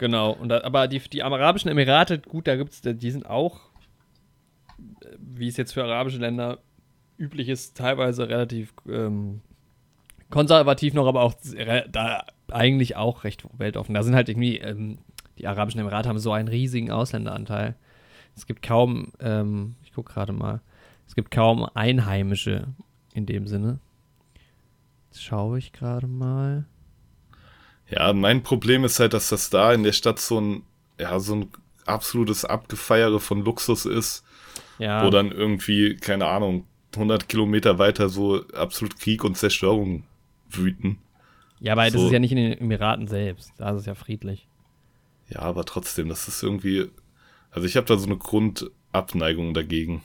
Genau, 0.00 0.32
und 0.32 0.48
da, 0.48 0.62
aber 0.62 0.88
die, 0.88 0.98
die 0.98 1.22
Arabischen 1.22 1.70
Emirate, 1.70 2.20
gut, 2.20 2.46
da 2.46 2.56
gibt's, 2.56 2.80
die 2.82 3.10
sind 3.10 3.28
auch, 3.28 3.60
äh, 4.78 5.08
wie 5.18 5.46
es 5.46 5.58
jetzt 5.58 5.74
für 5.74 5.84
arabische 5.84 6.16
Länder 6.16 6.60
üblich 7.18 7.50
ist, 7.50 7.76
teilweise 7.76 8.26
relativ 8.26 8.72
ähm, 8.88 9.42
konservativ 10.30 10.94
noch, 10.94 11.06
aber 11.06 11.20
auch 11.20 11.34
da 11.92 12.24
eigentlich 12.50 12.96
auch 12.96 13.24
recht 13.24 13.44
weltoffen. 13.58 13.94
Da 13.94 14.02
sind 14.02 14.14
halt 14.14 14.30
irgendwie, 14.30 14.56
ähm, 14.56 14.96
die 15.36 15.46
Arabischen 15.46 15.82
Emirate 15.82 16.08
haben 16.08 16.18
so 16.18 16.32
einen 16.32 16.48
riesigen 16.48 16.90
Ausländeranteil. 16.90 17.74
Es 18.34 18.46
gibt 18.46 18.62
kaum, 18.62 19.12
ähm, 19.20 19.74
ich 19.84 19.92
gucke 19.92 20.14
gerade 20.14 20.32
mal, 20.32 20.62
es 21.06 21.14
gibt 21.14 21.30
kaum 21.30 21.68
Einheimische 21.74 22.68
in 23.12 23.26
dem 23.26 23.46
Sinne. 23.46 23.80
Jetzt 25.10 25.22
schaue 25.22 25.58
ich 25.58 25.72
gerade 25.72 26.06
mal. 26.06 26.64
Ja, 27.90 28.12
mein 28.12 28.42
Problem 28.42 28.84
ist 28.84 29.00
halt, 29.00 29.12
dass 29.14 29.28
das 29.30 29.50
da 29.50 29.72
in 29.72 29.82
der 29.82 29.92
Stadt 29.92 30.18
so 30.20 30.40
ein, 30.40 30.62
ja, 30.98 31.18
so 31.20 31.34
ein 31.34 31.50
absolutes 31.86 32.44
Abgefeiere 32.44 33.20
von 33.20 33.44
Luxus 33.44 33.84
ist, 33.86 34.24
Ja. 34.78 35.04
wo 35.04 35.10
dann 35.10 35.32
irgendwie, 35.32 35.96
keine 35.96 36.26
Ahnung, 36.26 36.66
100 36.94 37.28
Kilometer 37.28 37.78
weiter 37.78 38.08
so 38.08 38.44
absolut 38.52 38.98
Krieg 38.98 39.24
und 39.24 39.36
Zerstörung 39.36 40.04
wüten. 40.48 40.98
Ja, 41.60 41.72
aber 41.72 41.84
das 41.84 41.92
So. 41.92 42.06
ist 42.06 42.12
ja 42.12 42.18
nicht 42.18 42.32
in 42.32 42.38
den 42.38 42.58
Emiraten 42.58 43.06
selbst. 43.06 43.52
Da 43.58 43.70
ist 43.70 43.80
es 43.80 43.86
ja 43.86 43.94
friedlich. 43.94 44.48
Ja, 45.28 45.40
aber 45.40 45.64
trotzdem, 45.64 46.08
das 46.08 46.26
ist 46.28 46.42
irgendwie, 46.42 46.86
also 47.50 47.66
ich 47.66 47.76
habe 47.76 47.86
da 47.86 47.96
so 47.96 48.06
eine 48.06 48.16
Grundabneigung 48.16 49.54
dagegen. 49.54 50.02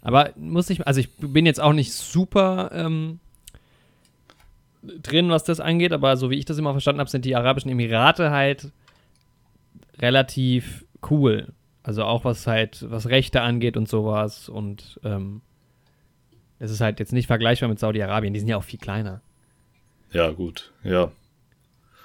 Aber 0.00 0.30
muss 0.36 0.70
ich, 0.70 0.86
also 0.86 1.00
ich 1.00 1.10
bin 1.16 1.46
jetzt 1.46 1.60
auch 1.60 1.72
nicht 1.72 1.92
super 1.92 2.70
ähm, 2.72 3.20
drin, 5.02 5.30
was 5.30 5.44
das 5.44 5.60
angeht, 5.60 5.92
aber 5.92 6.16
so 6.16 6.30
wie 6.30 6.36
ich 6.38 6.44
das 6.44 6.58
immer 6.58 6.72
verstanden 6.72 7.00
habe, 7.00 7.10
sind 7.10 7.24
die 7.24 7.36
Arabischen 7.36 7.70
Emirate 7.70 8.30
halt 8.30 8.70
relativ 9.98 10.84
cool. 11.10 11.52
Also 11.82 12.04
auch 12.04 12.24
was 12.24 12.46
halt, 12.46 12.84
was 12.90 13.08
Rechte 13.08 13.42
angeht 13.42 13.76
und 13.76 13.88
sowas. 13.88 14.48
Und 14.48 14.98
ähm, 15.04 15.42
es 16.58 16.70
ist 16.70 16.80
halt 16.80 16.98
jetzt 16.98 17.12
nicht 17.12 17.26
vergleichbar 17.26 17.68
mit 17.68 17.78
Saudi-Arabien. 17.78 18.32
Die 18.32 18.40
sind 18.40 18.48
ja 18.48 18.56
auch 18.56 18.64
viel 18.64 18.78
kleiner. 18.78 19.20
Ja, 20.12 20.30
gut, 20.30 20.72
ja. 20.82 21.10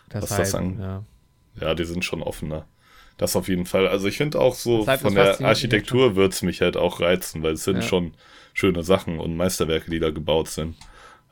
Das 0.09 0.23
Was 0.23 0.29
das 0.29 0.37
heißt, 0.39 0.55
an- 0.55 0.79
ja. 0.79 1.03
Ja, 1.61 1.75
die 1.75 1.85
sind 1.85 2.03
schon 2.05 2.23
offener. 2.23 2.65
Das 3.17 3.35
auf 3.35 3.47
jeden 3.49 3.65
Fall. 3.65 3.87
Also 3.87 4.07
ich 4.07 4.17
finde 4.17 4.39
auch 4.39 4.53
so 4.55 4.79
Das 4.79 4.87
halt 4.87 5.01
von 5.01 5.13
der 5.15 5.41
Architektur 5.41 6.15
wird 6.15 6.33
es 6.33 6.41
mich 6.41 6.61
halt 6.61 6.77
auch 6.77 7.01
reizen, 7.01 7.43
weil 7.43 7.53
es 7.53 7.63
sind 7.65 7.77
Ja. 7.77 7.81
schon 7.81 8.13
schöne 8.53 8.81
Sachen 8.83 9.19
und 9.19 9.35
Meisterwerke, 9.35 9.91
die 9.91 9.99
da 9.99 10.09
gebaut 10.09 10.47
sind. 10.47 10.75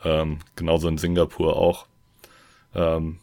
Ähm, 0.04 0.40
genauso 0.56 0.88
in 0.88 0.98
Singapur 0.98 1.56
auch. 1.56 1.88
Ähm, 2.76 3.20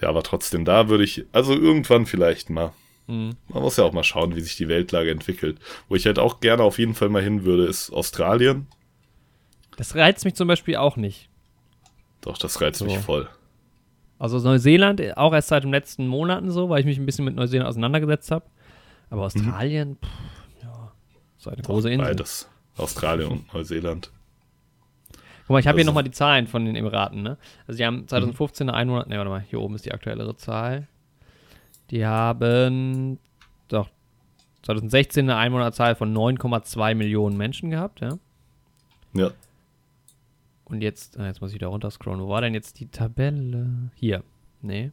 ja, 0.00 0.08
aber 0.08 0.22
trotzdem, 0.22 0.64
da 0.64 0.88
würde 0.88 1.04
ich, 1.04 1.24
also 1.32 1.54
irgendwann 1.54 2.06
vielleicht 2.06 2.50
mal. 2.50 2.72
Mhm. 3.06 3.36
Man 3.48 3.62
muss 3.62 3.76
ja 3.76 3.84
auch 3.84 3.92
mal 3.92 4.04
schauen, 4.04 4.36
wie 4.36 4.40
sich 4.40 4.56
die 4.56 4.68
Weltlage 4.68 5.10
entwickelt. 5.10 5.58
Wo 5.88 5.96
ich 5.96 6.06
halt 6.06 6.18
auch 6.18 6.40
gerne 6.40 6.62
auf 6.62 6.78
jeden 6.78 6.94
Fall 6.94 7.08
mal 7.08 7.22
hin 7.22 7.44
würde, 7.44 7.64
ist 7.66 7.90
Australien. 7.90 8.66
Das 9.76 9.94
reizt 9.94 10.24
mich 10.24 10.34
zum 10.34 10.48
Beispiel 10.48 10.76
auch 10.76 10.96
nicht. 10.96 11.28
Doch, 12.20 12.38
das 12.38 12.60
reizt 12.60 12.78
So. 12.78 12.84
mich 12.84 12.98
voll. 12.98 13.28
Also 14.18 14.38
Neuseeland 14.38 15.16
auch 15.16 15.32
erst 15.32 15.48
seit 15.48 15.64
den 15.64 15.70
letzten 15.70 16.06
Monaten 16.06 16.50
so, 16.50 16.68
weil 16.68 16.80
ich 16.80 16.86
mich 16.86 16.98
ein 16.98 17.06
bisschen 17.06 17.24
mit 17.24 17.34
Neuseeland 17.34 17.68
auseinandergesetzt 17.68 18.30
habe. 18.30 18.44
Aber 19.08 19.22
Australien, 19.22 19.96
pff, 19.96 20.62
ja, 20.62 20.92
so 21.38 21.50
eine 21.50 21.62
große 21.62 21.90
Insel. 21.90 22.06
Beides. 22.06 22.48
Australien 22.76 23.30
und 23.30 23.54
Neuseeland. 23.54 24.12
Guck 25.50 25.54
mal, 25.54 25.58
ich 25.62 25.66
habe 25.66 25.78
hier 25.78 25.84
nochmal 25.84 26.04
die 26.04 26.12
Zahlen 26.12 26.46
von 26.46 26.64
den 26.64 26.76
Emiraten, 26.76 27.24
ne? 27.24 27.36
Also 27.66 27.78
die 27.78 27.84
haben 27.84 28.06
2015 28.06 28.68
eine 28.68 28.78
Einwohner, 28.78 29.08
ne, 29.08 29.16
warte 29.16 29.30
mal, 29.30 29.40
hier 29.40 29.60
oben 29.60 29.74
ist 29.74 29.84
die 29.84 29.90
aktuellere 29.90 30.36
Zahl. 30.36 30.86
Die 31.90 32.06
haben, 32.06 33.18
doch, 33.66 33.88
2016 34.62 35.28
eine 35.28 35.36
Einwohnerzahl 35.40 35.96
von 35.96 36.16
9,2 36.16 36.94
Millionen 36.94 37.36
Menschen 37.36 37.70
gehabt, 37.70 38.00
ja? 38.00 38.16
Ja. 39.12 39.32
Und 40.66 40.82
jetzt, 40.82 41.18
ah, 41.18 41.26
jetzt 41.26 41.40
muss 41.40 41.52
ich 41.52 41.58
da 41.58 41.66
runterscrollen. 41.66 42.20
Wo 42.20 42.28
war 42.28 42.42
denn 42.42 42.54
jetzt 42.54 42.78
die 42.78 42.86
Tabelle? 42.86 43.90
Hier. 43.96 44.22
Nee. 44.62 44.92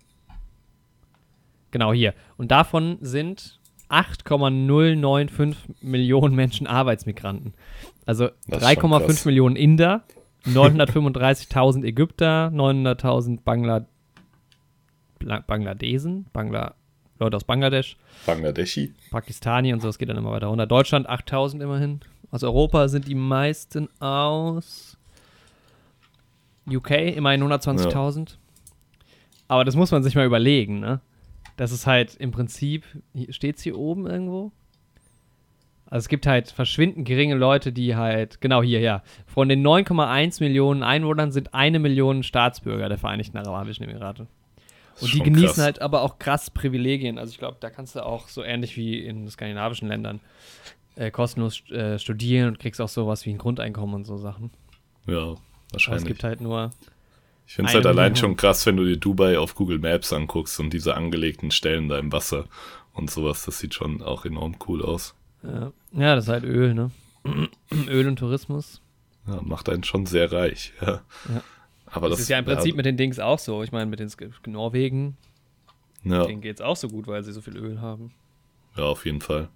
Genau, 1.69 1.93
hier. 1.93 2.15
Und 2.37 2.49
davon 2.49 2.97
sind 3.01 3.59
8,095 3.89 5.55
Millionen 5.81 6.33
Menschen 6.33 6.65
Arbeitsmigranten. 6.65 7.53
Also 8.07 8.29
Das 8.47 8.63
ist 8.63 8.73
schon 8.73 8.89
3,5 8.89 9.05
krass. 9.05 9.25
Millionen 9.25 9.55
Inder, 9.55 10.03
935.000 10.45 11.83
Ägypter, 11.83 12.51
900.000 12.53 13.41
Bangla 13.43 13.85
Bangladesen, 15.19 16.27
Bangla 16.31 16.75
Leute 17.19 17.37
aus 17.37 17.43
Bangladesch. 17.43 17.97
Bangladeschi. 18.25 18.93
Pakistani 19.09 19.73
und 19.73 19.81
so, 19.81 19.87
das 19.87 19.97
geht 19.97 20.09
dann 20.09 20.17
immer 20.17 20.31
weiter 20.31 20.47
runter. 20.47 20.67
Deutschland 20.67 21.09
8000 21.09 21.63
immerhin. 21.63 21.99
Aus 22.29 22.43
Europa 22.43 22.87
sind 22.87 23.07
die 23.07 23.15
meisten 23.15 23.89
aus 23.99 24.97
UK, 26.69 26.91
immerhin 27.15 27.43
120.000. 27.43 28.35
Aber 29.47 29.63
das 29.63 29.75
muss 29.75 29.91
man 29.91 30.03
sich 30.03 30.15
mal 30.15 30.25
überlegen, 30.25 30.79
ne? 30.79 30.99
Das 31.55 31.71
ist 31.71 31.87
halt 31.87 32.15
im 32.15 32.31
Prinzip, 32.31 32.83
steht 33.29 33.57
es 33.57 33.63
hier 33.63 33.77
oben 33.77 34.05
irgendwo? 34.05 34.51
Also 35.89 36.03
es 36.03 36.09
gibt 36.09 36.27
halt 36.27 36.51
verschwindend 36.51 37.07
geringe 37.07 37.35
Leute, 37.35 37.71
die 37.71 37.95
halt, 37.95 38.41
genau 38.41 38.61
hier, 38.61 38.81
ja. 38.81 39.03
Von 39.25 39.47
den 39.47 39.65
9,1 39.65 40.43
Millionen 40.43 40.83
Einwohnern 40.83 41.31
sind 41.31 41.53
eine 41.53 41.79
Million 41.79 42.23
Staatsbürger 42.23 42.89
der 42.89 42.97
Vereinigten 42.97 43.37
Arabischen 43.37 43.85
Emirate. 43.85 44.27
Und 44.99 45.13
die 45.13 45.19
genießen 45.19 45.47
krass. 45.47 45.63
halt 45.63 45.81
aber 45.81 46.01
auch 46.01 46.19
krass 46.19 46.49
Privilegien. 46.49 47.17
Also 47.17 47.31
ich 47.31 47.37
glaube, 47.37 47.57
da 47.59 47.69
kannst 47.69 47.95
du 47.95 48.05
auch 48.05 48.27
so 48.27 48.43
ähnlich 48.43 48.75
wie 48.77 48.99
in 48.99 49.29
skandinavischen 49.29 49.87
Ländern 49.87 50.19
äh, 50.95 51.11
kostenlos 51.11 51.69
äh, 51.69 51.99
studieren 51.99 52.49
und 52.49 52.59
kriegst 52.59 52.81
auch 52.81 52.89
sowas 52.89 53.25
wie 53.25 53.29
ein 53.29 53.37
Grundeinkommen 53.37 53.95
und 53.95 54.05
so 54.05 54.17
Sachen. 54.17 54.51
Ja, 55.05 55.35
wahrscheinlich. 55.71 55.87
Aber 55.87 55.95
es 55.97 56.05
gibt 56.05 56.23
halt 56.23 56.41
nur. 56.41 56.71
Ich 57.45 57.53
finde 57.53 57.69
es 57.69 57.75
halt 57.75 57.85
allein 57.85 58.15
schon 58.15 58.35
krass, 58.35 58.65
wenn 58.65 58.75
du 58.75 58.83
dir 58.83 58.97
Dubai 58.97 59.37
auf 59.37 59.55
Google 59.55 59.79
Maps 59.79 60.11
anguckst 60.11 60.59
und 60.59 60.73
diese 60.73 60.95
angelegten 60.95 61.51
Stellen 61.51 61.87
da 61.87 61.97
im 61.97 62.11
Wasser 62.11 62.45
und 62.93 63.09
sowas. 63.09 63.45
Das 63.45 63.59
sieht 63.59 63.73
schon 63.73 64.01
auch 64.01 64.25
enorm 64.25 64.57
cool 64.67 64.83
aus. 64.83 65.15
Ja, 65.47 65.71
ja 65.93 66.15
das 66.15 66.25
ist 66.25 66.29
halt 66.29 66.43
Öl, 66.43 66.73
ne? 66.73 66.91
Öl 67.87 68.07
und 68.07 68.17
Tourismus. 68.17 68.81
Ja, 69.27 69.41
macht 69.41 69.69
einen 69.69 69.83
schon 69.83 70.05
sehr 70.05 70.31
reich, 70.31 70.73
ja. 70.81 71.01
ja. 71.29 71.43
Aber 71.85 72.09
das, 72.09 72.17
das 72.17 72.23
ist 72.23 72.29
ja 72.29 72.39
im 72.39 72.45
Prinzip 72.45 72.75
mit 72.75 72.85
den 72.85 72.97
Dings 72.97 73.19
auch 73.19 73.39
so. 73.39 73.63
Ich 73.63 73.71
meine, 73.71 73.85
mit 73.85 73.99
den 73.99 74.09
Norwegen, 74.47 75.17
ja. 76.03 76.25
denen 76.25 76.41
geht 76.41 76.57
es 76.57 76.61
auch 76.61 76.75
so 76.75 76.87
gut, 76.89 77.07
weil 77.07 77.23
sie 77.23 77.31
so 77.31 77.41
viel 77.41 77.57
Öl 77.57 77.81
haben. 77.81 78.13
Ja, 78.75 78.83
auf 78.83 79.05
jeden 79.05 79.21
Fall. 79.21 79.49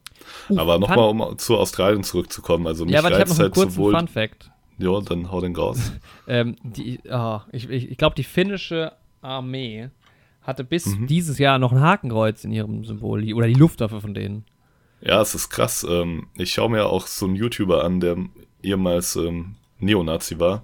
Uh, 0.50 0.58
Aber 0.58 0.80
nochmal, 0.80 1.10
um 1.10 1.38
zu 1.38 1.58
Australien 1.58 2.04
zurückzukommen. 2.04 2.68
Also 2.68 2.86
mich 2.86 2.94
ja, 2.94 3.00
aber 3.00 3.10
ich 3.10 3.16
habe 3.16 3.30
noch 3.30 3.36
einen 3.36 3.44
halt 3.44 3.54
kurzen 3.54 3.72
sowohl, 3.72 3.94
Fun 3.94 4.08
Fact. 4.08 4.52
Ja, 4.78 5.00
dann 5.02 5.32
hau 5.32 5.42
den 5.42 5.56
raus. 5.56 5.92
ähm, 6.28 6.56
die, 6.64 7.00
oh, 7.10 7.40
ich 7.52 7.70
ich, 7.70 7.92
ich 7.92 7.98
glaube, 7.98 8.16
die 8.16 8.24
finnische 8.24 8.94
Armee 9.22 9.90
hatte 10.42 10.64
bis 10.64 10.88
mhm. 10.88 11.08
dieses 11.08 11.38
Jahr 11.38 11.60
noch 11.60 11.72
ein 11.72 11.82
Hakenkreuz 11.82 12.44
in 12.44 12.52
ihrem 12.52 12.84
Symbol. 12.84 13.32
Oder 13.34 13.48
die 13.48 13.54
Luftwaffe 13.54 14.02
von 14.02 14.14
denen. 14.14 14.46
Ja, 15.02 15.22
es 15.22 15.36
ist 15.36 15.50
krass. 15.50 15.86
Ähm, 15.88 16.28
ich 16.36 16.54
schaue 16.54 16.70
mir 16.70 16.86
auch 16.86 17.08
so 17.08 17.26
einen 17.26 17.36
YouTuber 17.36 17.84
an, 17.84 18.00
der 18.00 18.18
ehemals 18.62 19.16
ähm, 19.16 19.56
Neonazi 19.80 20.40
war 20.40 20.64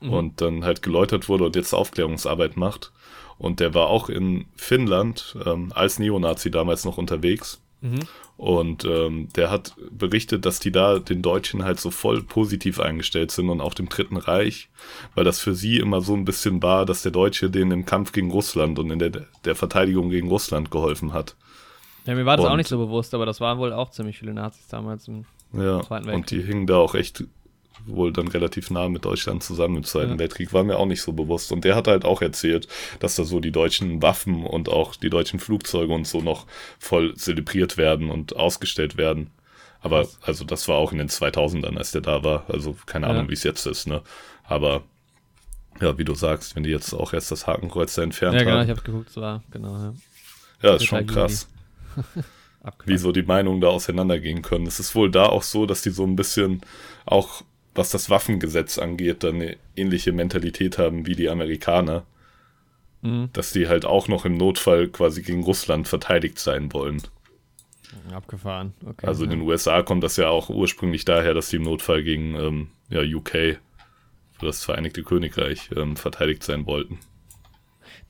mhm. 0.00 0.12
und 0.12 0.40
dann 0.40 0.64
halt 0.64 0.82
geläutert 0.82 1.28
wurde 1.28 1.44
und 1.44 1.56
jetzt 1.56 1.74
Aufklärungsarbeit 1.74 2.56
macht. 2.56 2.92
Und 3.36 3.58
der 3.60 3.74
war 3.74 3.88
auch 3.88 4.08
in 4.08 4.46
Finnland 4.56 5.36
ähm, 5.44 5.72
als 5.74 5.98
Neonazi 5.98 6.50
damals 6.50 6.84
noch 6.84 6.98
unterwegs. 6.98 7.60
Mhm. 7.80 8.00
Und 8.36 8.84
ähm, 8.84 9.28
der 9.36 9.50
hat 9.50 9.74
berichtet, 9.90 10.44
dass 10.44 10.58
die 10.58 10.72
da 10.72 10.98
den 10.98 11.22
Deutschen 11.22 11.64
halt 11.64 11.78
so 11.78 11.90
voll 11.90 12.22
positiv 12.22 12.80
eingestellt 12.80 13.30
sind 13.30 13.48
und 13.48 13.60
auch 13.60 13.74
dem 13.74 13.88
Dritten 13.88 14.16
Reich, 14.16 14.68
weil 15.14 15.24
das 15.24 15.40
für 15.40 15.54
sie 15.54 15.78
immer 15.78 16.00
so 16.00 16.14
ein 16.14 16.24
bisschen 16.24 16.62
war, 16.62 16.84
dass 16.86 17.02
der 17.02 17.12
Deutsche 17.12 17.50
denen 17.50 17.70
im 17.70 17.86
Kampf 17.86 18.12
gegen 18.12 18.30
Russland 18.30 18.78
und 18.78 18.90
in 18.90 18.98
der, 18.98 19.10
der 19.44 19.54
Verteidigung 19.54 20.10
gegen 20.10 20.28
Russland 20.28 20.70
geholfen 20.70 21.12
hat. 21.12 21.36
Ja, 22.06 22.14
mir 22.14 22.26
war 22.26 22.36
das 22.36 22.46
und, 22.46 22.52
auch 22.52 22.56
nicht 22.56 22.68
so 22.68 22.78
bewusst, 22.78 23.14
aber 23.14 23.26
das 23.26 23.40
waren 23.40 23.58
wohl 23.58 23.72
auch 23.72 23.90
ziemlich 23.90 24.18
viele 24.18 24.34
Nazis 24.34 24.66
damals 24.68 25.08
im 25.08 25.24
ja, 25.52 25.80
Zweiten 25.82 26.06
Weltkrieg. 26.06 26.14
Und 26.14 26.30
die 26.30 26.42
hingen 26.42 26.66
da 26.66 26.76
auch 26.76 26.94
echt 26.94 27.24
wohl 27.86 28.12
dann 28.12 28.28
relativ 28.28 28.70
nah 28.70 28.88
mit 28.88 29.04
Deutschland 29.04 29.42
zusammen 29.42 29.78
im 29.78 29.84
Zweiten 29.84 30.12
ja. 30.12 30.18
Weltkrieg, 30.18 30.52
war 30.52 30.64
mir 30.64 30.78
auch 30.78 30.86
nicht 30.86 31.02
so 31.02 31.12
bewusst. 31.12 31.52
Und 31.52 31.64
der 31.64 31.74
hat 31.76 31.88
halt 31.88 32.04
auch 32.04 32.22
erzählt, 32.22 32.68
dass 33.00 33.16
da 33.16 33.24
so 33.24 33.40
die 33.40 33.50
deutschen 33.50 34.02
Waffen 34.02 34.44
und 34.44 34.68
auch 34.68 34.96
die 34.96 35.10
deutschen 35.10 35.40
Flugzeuge 35.40 35.92
und 35.92 36.06
so 36.06 36.20
noch 36.20 36.46
voll 36.78 37.14
zelebriert 37.14 37.76
werden 37.76 38.10
und 38.10 38.36
ausgestellt 38.36 38.96
werden. 38.96 39.30
Aber 39.80 40.08
also 40.22 40.44
das 40.44 40.66
war 40.68 40.76
auch 40.76 40.92
in 40.92 40.98
den 40.98 41.08
2000ern, 41.08 41.76
als 41.76 41.92
der 41.92 42.00
da 42.00 42.24
war. 42.24 42.44
Also 42.48 42.76
keine 42.86 43.06
Ahnung, 43.06 43.24
ja. 43.24 43.30
wie 43.30 43.34
es 43.34 43.42
jetzt 43.42 43.66
ist, 43.66 43.86
ne? 43.86 44.02
Aber 44.44 44.82
ja, 45.80 45.98
wie 45.98 46.04
du 46.04 46.14
sagst, 46.14 46.56
wenn 46.56 46.62
die 46.62 46.70
jetzt 46.70 46.94
auch 46.94 47.12
erst 47.12 47.30
das 47.30 47.46
Hakenkreuz 47.46 47.94
da 47.94 48.02
entfernt 48.02 48.34
haben. 48.34 48.38
Ja, 48.38 48.44
genau, 48.44 48.56
haben. 48.58 48.64
ich 48.64 48.70
habe 48.70 48.82
geguckt, 48.82 49.10
es 49.10 49.16
war, 49.16 49.42
genau, 49.50 49.76
ja. 49.76 49.94
Ja, 50.62 50.76
ist 50.76 50.86
schon 50.86 51.06
krass. 51.06 51.48
wie 52.86 52.98
so 52.98 53.12
die 53.12 53.22
Meinungen 53.22 53.60
da 53.60 53.68
auseinandergehen 53.68 54.42
können. 54.42 54.66
Es 54.66 54.80
ist 54.80 54.94
wohl 54.94 55.10
da 55.10 55.26
auch 55.26 55.42
so, 55.42 55.66
dass 55.66 55.82
die 55.82 55.90
so 55.90 56.04
ein 56.04 56.16
bisschen 56.16 56.62
auch 57.04 57.42
was 57.74 57.90
das 57.90 58.08
Waffengesetz 58.10 58.78
angeht, 58.78 59.24
dann 59.24 59.36
eine 59.36 59.56
ähnliche 59.76 60.12
Mentalität 60.12 60.78
haben 60.78 61.06
wie 61.06 61.16
die 61.16 61.28
Amerikaner. 61.28 62.04
Mhm. 63.02 63.30
Dass 63.32 63.52
die 63.52 63.68
halt 63.68 63.84
auch 63.84 64.08
noch 64.08 64.24
im 64.24 64.36
Notfall 64.36 64.88
quasi 64.88 65.22
gegen 65.22 65.42
Russland 65.42 65.88
verteidigt 65.88 66.38
sein 66.38 66.72
wollen. 66.72 67.02
Abgefahren, 68.12 68.74
okay. 68.84 69.06
Also 69.06 69.24
in 69.24 69.30
den 69.30 69.40
USA 69.42 69.82
kommt 69.82 70.02
das 70.02 70.16
ja 70.16 70.28
auch 70.28 70.48
ursprünglich 70.48 71.04
daher, 71.04 71.34
dass 71.34 71.48
die 71.50 71.56
im 71.56 71.62
Notfall 71.62 72.02
gegen 72.02 72.34
ähm, 72.34 72.68
ja, 72.88 73.02
UK, 73.02 73.58
für 74.32 74.46
das 74.46 74.64
Vereinigte 74.64 75.02
Königreich, 75.02 75.70
ähm, 75.76 75.96
verteidigt 75.96 76.42
sein 76.42 76.66
wollten. 76.66 76.98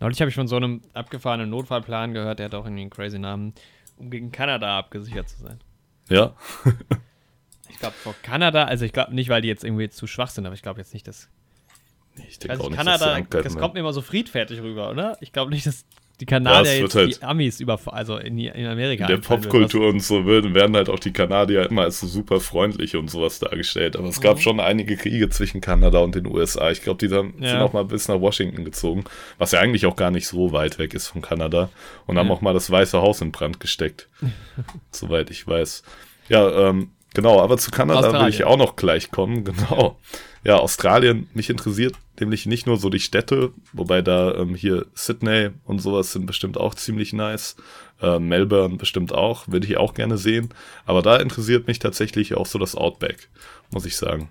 Neulich 0.04 0.20
habe 0.20 0.28
ich 0.28 0.34
von 0.34 0.46
so 0.46 0.56
einem 0.56 0.82
abgefahrenen 0.92 1.48
Notfallplan 1.48 2.12
gehört, 2.12 2.38
der 2.38 2.44
hat 2.44 2.54
auch 2.54 2.66
irgendwie 2.66 2.82
einen 2.82 2.90
crazy 2.90 3.18
Namen, 3.18 3.54
um 3.96 4.10
gegen 4.10 4.32
Kanada 4.32 4.78
abgesichert 4.78 5.30
zu 5.30 5.42
sein. 5.42 5.60
Ja. 6.08 6.34
Ich 7.70 7.80
glaube, 7.80 7.96
vor 7.96 8.14
Kanada, 8.22 8.66
also 8.66 8.84
ich 8.84 8.92
glaube 8.92 9.12
nicht, 9.12 9.28
weil 9.30 9.42
die 9.42 9.48
jetzt 9.48 9.64
irgendwie 9.64 9.88
zu 9.88 10.06
schwach 10.06 10.30
sind, 10.30 10.46
aber 10.46 10.54
ich 10.54 10.62
glaube 10.62 10.78
jetzt 10.78 10.94
nicht, 10.94 11.08
dass. 11.08 11.28
Ich 12.28 12.38
denke 12.38 12.52
also 12.52 12.64
auch 12.64 12.68
nicht, 12.68 12.78
Kanada, 12.78 13.20
das, 13.20 13.42
das 13.42 13.56
kommt 13.56 13.74
mir 13.74 13.80
immer 13.80 13.92
so 13.92 14.00
friedfertig 14.00 14.60
rüber, 14.60 14.90
oder? 14.90 15.16
Ich 15.20 15.32
glaube 15.32 15.50
nicht, 15.50 15.66
dass 15.66 15.84
die 16.20 16.26
Kanadier 16.26 16.76
ja, 16.76 16.82
jetzt 16.82 16.94
halt 16.94 17.16
die 17.16 17.22
Amis 17.24 17.58
über, 17.58 17.78
also 17.86 18.18
in, 18.18 18.38
in 18.38 18.66
Amerika. 18.66 19.04
In 19.04 19.10
der 19.10 19.16
Popkultur 19.16 19.88
und 19.88 20.00
so 20.00 20.26
werden, 20.26 20.54
werden 20.54 20.76
halt 20.76 20.88
auch 20.88 21.00
die 21.00 21.12
Kanadier 21.12 21.68
immer 21.68 21.82
als 21.82 22.00
so 22.00 22.06
super 22.06 22.40
freundlich 22.40 22.94
und 22.94 23.10
sowas 23.10 23.40
dargestellt. 23.40 23.96
Aber 23.96 24.08
es 24.08 24.20
gab 24.20 24.36
mhm. 24.36 24.40
schon 24.40 24.60
einige 24.60 24.96
Kriege 24.96 25.28
zwischen 25.28 25.60
Kanada 25.60 25.98
und 25.98 26.14
den 26.14 26.26
USA. 26.26 26.70
Ich 26.70 26.82
glaube, 26.82 26.98
die 26.98 27.08
dann, 27.08 27.34
ja. 27.40 27.50
sind 27.50 27.60
auch 27.60 27.72
mal 27.72 27.84
bis 27.84 28.06
nach 28.06 28.20
Washington 28.20 28.64
gezogen, 28.64 29.04
was 29.38 29.52
ja 29.52 29.60
eigentlich 29.60 29.86
auch 29.86 29.96
gar 29.96 30.12
nicht 30.12 30.28
so 30.28 30.52
weit 30.52 30.78
weg 30.78 30.94
ist 30.94 31.08
von 31.08 31.20
Kanada. 31.20 31.70
Und 32.06 32.14
ja. 32.14 32.20
haben 32.20 32.30
auch 32.30 32.40
mal 32.40 32.54
das 32.54 32.70
Weiße 32.70 33.00
Haus 33.00 33.20
in 33.20 33.32
Brand 33.32 33.58
gesteckt. 33.58 34.08
soweit 34.92 35.30
ich 35.30 35.46
weiß. 35.46 35.82
Ja, 36.28 36.68
ähm, 36.68 36.90
Genau, 37.14 37.40
aber 37.40 37.58
zu 37.58 37.70
Kanada 37.70 38.00
Australien. 38.00 38.26
will 38.26 38.34
ich 38.34 38.44
auch 38.44 38.56
noch 38.56 38.76
gleich 38.76 39.10
kommen. 39.10 39.44
Genau. 39.54 39.98
Ja, 40.42 40.56
Australien, 40.56 41.28
mich 41.32 41.48
interessiert 41.48 41.94
nämlich 42.20 42.46
nicht 42.46 42.66
nur 42.66 42.76
so 42.76 42.90
die 42.90 43.00
Städte, 43.00 43.52
wobei 43.72 44.02
da 44.02 44.34
ähm, 44.34 44.54
hier 44.54 44.86
Sydney 44.94 45.50
und 45.64 45.80
sowas 45.80 46.12
sind 46.12 46.26
bestimmt 46.26 46.58
auch 46.58 46.74
ziemlich 46.74 47.12
nice. 47.12 47.56
Äh, 48.00 48.18
Melbourne 48.18 48.76
bestimmt 48.76 49.12
auch, 49.12 49.48
würde 49.48 49.66
ich 49.66 49.76
auch 49.76 49.94
gerne 49.94 50.18
sehen. 50.18 50.50
Aber 50.86 51.02
da 51.02 51.16
interessiert 51.16 51.66
mich 51.66 51.78
tatsächlich 51.78 52.34
auch 52.34 52.46
so 52.46 52.58
das 52.58 52.74
Outback, 52.74 53.28
muss 53.70 53.86
ich 53.86 53.96
sagen. 53.96 54.28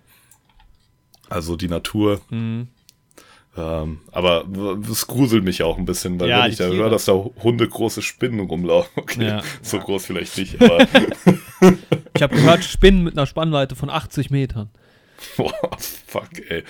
Also 1.30 1.56
die 1.56 1.68
Natur. 1.68 2.22
Mhm. 2.30 2.68
Ähm, 3.56 4.00
aber 4.12 4.46
es 4.90 5.06
gruselt 5.06 5.44
mich 5.44 5.62
auch 5.62 5.78
ein 5.78 5.86
bisschen, 5.86 6.20
weil 6.20 6.30
ja, 6.30 6.44
wenn 6.44 6.52
ich 6.52 6.58
da 6.58 6.66
höre, 6.66 6.90
dass 6.90 7.06
da 7.06 7.14
Hunde 7.14 7.68
große 7.68 8.02
Spinnen 8.02 8.40
rumlaufen. 8.40 8.92
Okay, 9.04 9.28
ja. 9.28 9.44
so 9.62 9.80
groß 9.80 10.06
vielleicht 10.06 10.38
nicht, 10.38 10.62
aber. 10.62 10.88
ich 12.16 12.22
habe 12.24 12.36
gehört, 12.36 12.64
Spinnen 12.64 13.04
mit 13.04 13.16
einer 13.16 13.28
Spannweite 13.28 13.76
von 13.76 13.90
80 13.90 14.32
Metern. 14.32 14.70
Boah, 15.38 15.54
fuck, 16.08 16.30
ey. 16.50 16.64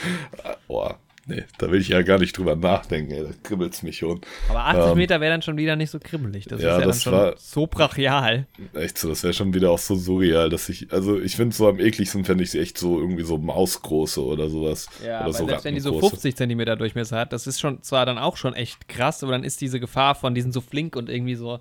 Boah, 0.67 0.99
nee, 1.25 1.43
da 1.57 1.71
will 1.71 1.79
ich 1.79 1.89
ja 1.89 2.01
gar 2.01 2.19
nicht 2.19 2.37
drüber 2.37 2.55
nachdenken, 2.55 3.11
ey. 3.11 3.23
Da 3.23 3.29
kribbelt 3.43 3.73
es 3.73 3.83
mich 3.83 3.97
schon. 3.97 4.21
Aber 4.49 4.65
80 4.65 4.91
ähm, 4.91 4.97
Meter 4.97 5.21
wäre 5.21 5.31
dann 5.31 5.41
schon 5.41 5.57
wieder 5.57 5.75
nicht 5.75 5.89
so 5.89 5.99
kribbelig. 5.99 6.45
Das 6.45 6.61
ja, 6.61 6.75
ist 6.75 6.81
ja 6.81 6.87
das 6.87 6.95
dann 6.97 7.01
schon 7.01 7.13
war, 7.13 7.35
so 7.37 7.67
brachial. 7.67 8.47
Echt 8.73 8.97
so, 8.97 9.09
das 9.09 9.23
wäre 9.23 9.33
schon 9.33 9.53
wieder 9.53 9.71
auch 9.71 9.79
so 9.79 9.95
surreal, 9.95 10.49
dass 10.49 10.69
ich, 10.69 10.91
also 10.91 11.19
ich 11.19 11.35
finde 11.35 11.55
so 11.55 11.67
am 11.67 11.79
ekligsten 11.79 12.25
fände 12.25 12.43
ich 12.43 12.51
sie 12.51 12.59
echt 12.59 12.77
so 12.77 12.99
irgendwie 12.99 13.23
so 13.23 13.37
Mausgroße 13.37 14.23
oder 14.23 14.49
sowas. 14.49 14.87
Ja, 15.05 15.23
oder 15.23 15.33
so 15.33 15.45
selbst 15.45 15.65
wenn 15.65 15.75
die 15.75 15.81
so 15.81 15.99
50 15.99 16.35
Zentimeter 16.35 16.75
Durchmesser 16.75 17.17
hat, 17.17 17.33
das 17.33 17.47
ist 17.47 17.59
schon 17.59 17.81
zwar 17.83 18.05
dann 18.05 18.17
auch 18.17 18.37
schon 18.37 18.53
echt 18.53 18.87
krass, 18.87 19.23
aber 19.23 19.31
dann 19.33 19.43
ist 19.43 19.61
diese 19.61 19.79
Gefahr 19.79 20.15
von 20.15 20.35
diesen 20.35 20.51
so 20.51 20.61
flink 20.61 20.95
und 20.95 21.09
irgendwie 21.09 21.35
so 21.35 21.59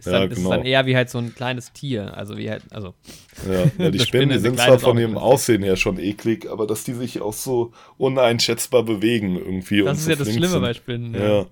ist, 0.00 0.06
ja, 0.06 0.20
dann, 0.20 0.28
genau. 0.30 0.40
ist 0.40 0.56
dann 0.56 0.64
eher 0.64 0.86
wie 0.86 0.96
halt 0.96 1.10
so 1.10 1.18
ein 1.18 1.34
kleines 1.34 1.72
Tier. 1.72 2.16
Also 2.16 2.36
wie 2.36 2.50
halt, 2.50 2.62
also. 2.70 2.94
Ja, 3.48 3.70
ja 3.84 3.90
die 3.90 4.00
Spinnen, 4.00 4.40
sind 4.40 4.58
zwar 4.58 4.78
von 4.78 4.98
ihrem 4.98 5.16
Aussehen 5.16 5.62
her 5.62 5.76
schon 5.76 5.98
eklig, 5.98 6.50
aber 6.50 6.66
dass 6.66 6.84
die 6.84 6.94
sich 6.94 7.20
auch 7.20 7.32
so 7.32 7.72
uneinschätzbar 7.98 8.82
bewegen 8.82 9.36
irgendwie. 9.36 9.82
Das 9.82 9.98
ist 9.98 10.04
so 10.04 10.10
ja 10.10 10.16
das 10.16 10.28
Schlimme 10.28 10.48
sind. 10.48 10.62
bei 10.62 10.74
Spinnen. 10.74 11.14
Ja. 11.14 11.40
ja. 11.40 11.46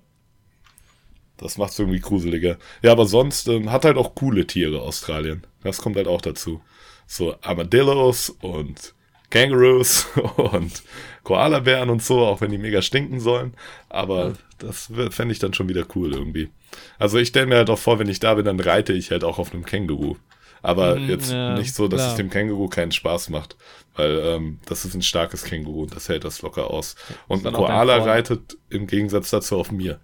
Das 1.37 1.57
macht 1.57 1.73
es 1.73 1.79
irgendwie 1.79 2.01
gruseliger. 2.01 2.59
Ja, 2.83 2.93
aber 2.93 3.07
sonst 3.07 3.47
ähm, 3.49 3.71
hat 3.71 3.85
halt 3.85 3.97
auch 3.97 4.15
coole 4.15 4.47
Tiere 4.47 4.81
Australien. 4.83 5.47
Das 5.63 5.79
kommt 5.79 5.97
halt 5.97 6.09
auch 6.09 6.21
dazu. 6.21 6.61
So 7.07 7.37
Armadillos 7.43 8.31
und 8.41 8.95
Kangaroos 9.31 10.07
und 10.37 10.83
Koalabären 11.23 11.91
und 11.91 12.03
so, 12.03 12.21
auch 12.21 12.41
wenn 12.41 12.51
die 12.51 12.59
mega 12.59 12.83
stinken 12.83 13.21
sollen. 13.21 13.55
Aber 13.89 14.35
das 14.59 14.93
fände 15.11 15.33
ich 15.33 15.39
dann 15.39 15.55
schon 15.55 15.69
wieder 15.69 15.85
cool 15.95 16.13
irgendwie. 16.13 16.51
Also 16.99 17.19
ich 17.19 17.29
stelle 17.29 17.47
mir 17.47 17.57
halt 17.57 17.71
auch 17.71 17.79
vor, 17.79 17.99
wenn 17.99 18.09
ich 18.09 18.21
da 18.21 18.35
bin, 18.35 18.45
dann 18.45 18.61
reite 18.61 18.93
ich 18.93 19.11
halt 19.11 19.25
auch 19.25 19.39
auf 19.39 19.53
einem 19.53 19.65
Känguru. 19.65 20.17
Aber 20.63 20.97
mm, 20.97 21.09
jetzt 21.09 21.31
ja, 21.31 21.57
nicht 21.57 21.75
so, 21.75 21.89
dass 21.89 22.01
klar. 22.01 22.11
es 22.11 22.17
dem 22.17 22.31
Känguru 22.31 22.69
keinen 22.69 22.93
Spaß 22.93 23.31
macht. 23.31 23.57
Weil 23.95 24.19
ähm, 24.25 24.61
das 24.67 24.85
ist 24.85 24.95
ein 24.95 25.03
starkes 25.03 25.45
Känguru 25.45 25.83
und 25.83 25.95
das 25.95 26.09
hält 26.09 26.25
das 26.25 26.43
locker 26.43 26.71
aus. 26.71 26.97
Und 27.27 27.47
ein 27.47 27.53
Koala 27.53 27.99
reitet 27.99 28.57
im 28.71 28.87
Gegensatz 28.87 29.31
dazu 29.31 29.57
auf 29.57 29.71
mir. 29.71 30.01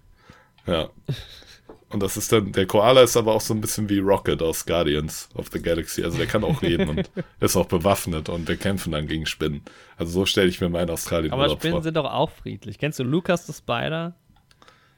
Ja. 0.67 0.89
Und 1.89 2.01
das 2.01 2.17
ist 2.17 2.31
dann, 2.31 2.51
der 2.51 2.65
Koala 2.65 3.01
ist 3.03 3.15
aber 3.15 3.33
auch 3.33 3.41
so 3.41 3.53
ein 3.53 3.61
bisschen 3.61 3.87
wie 3.89 3.99
Rocket 3.99 4.41
aus 4.41 4.65
Guardians 4.65 5.29
of 5.35 5.47
the 5.53 5.61
Galaxy. 5.61 6.03
Also 6.03 6.17
der 6.17 6.27
kann 6.27 6.43
auch 6.43 6.61
reden 6.61 6.89
und 6.89 7.09
ist 7.39 7.55
auch 7.55 7.67
bewaffnet 7.67 8.27
und 8.27 8.47
wir 8.47 8.57
kämpfen 8.57 8.91
dann 8.91 9.07
gegen 9.07 9.25
Spinnen. 9.25 9.61
Also 9.97 10.11
so 10.11 10.25
stelle 10.25 10.49
ich 10.49 10.59
mir 10.59 10.69
meinen 10.69 10.89
Australien 10.89 11.31
Aber 11.31 11.47
Spinnen 11.49 11.75
vor. 11.75 11.83
sind 11.83 11.95
doch 11.95 12.11
auch 12.11 12.31
friedlich. 12.31 12.79
Kennst 12.79 12.99
du 12.99 13.03
Lucas 13.03 13.45
the 13.47 13.53
Spider? 13.53 14.15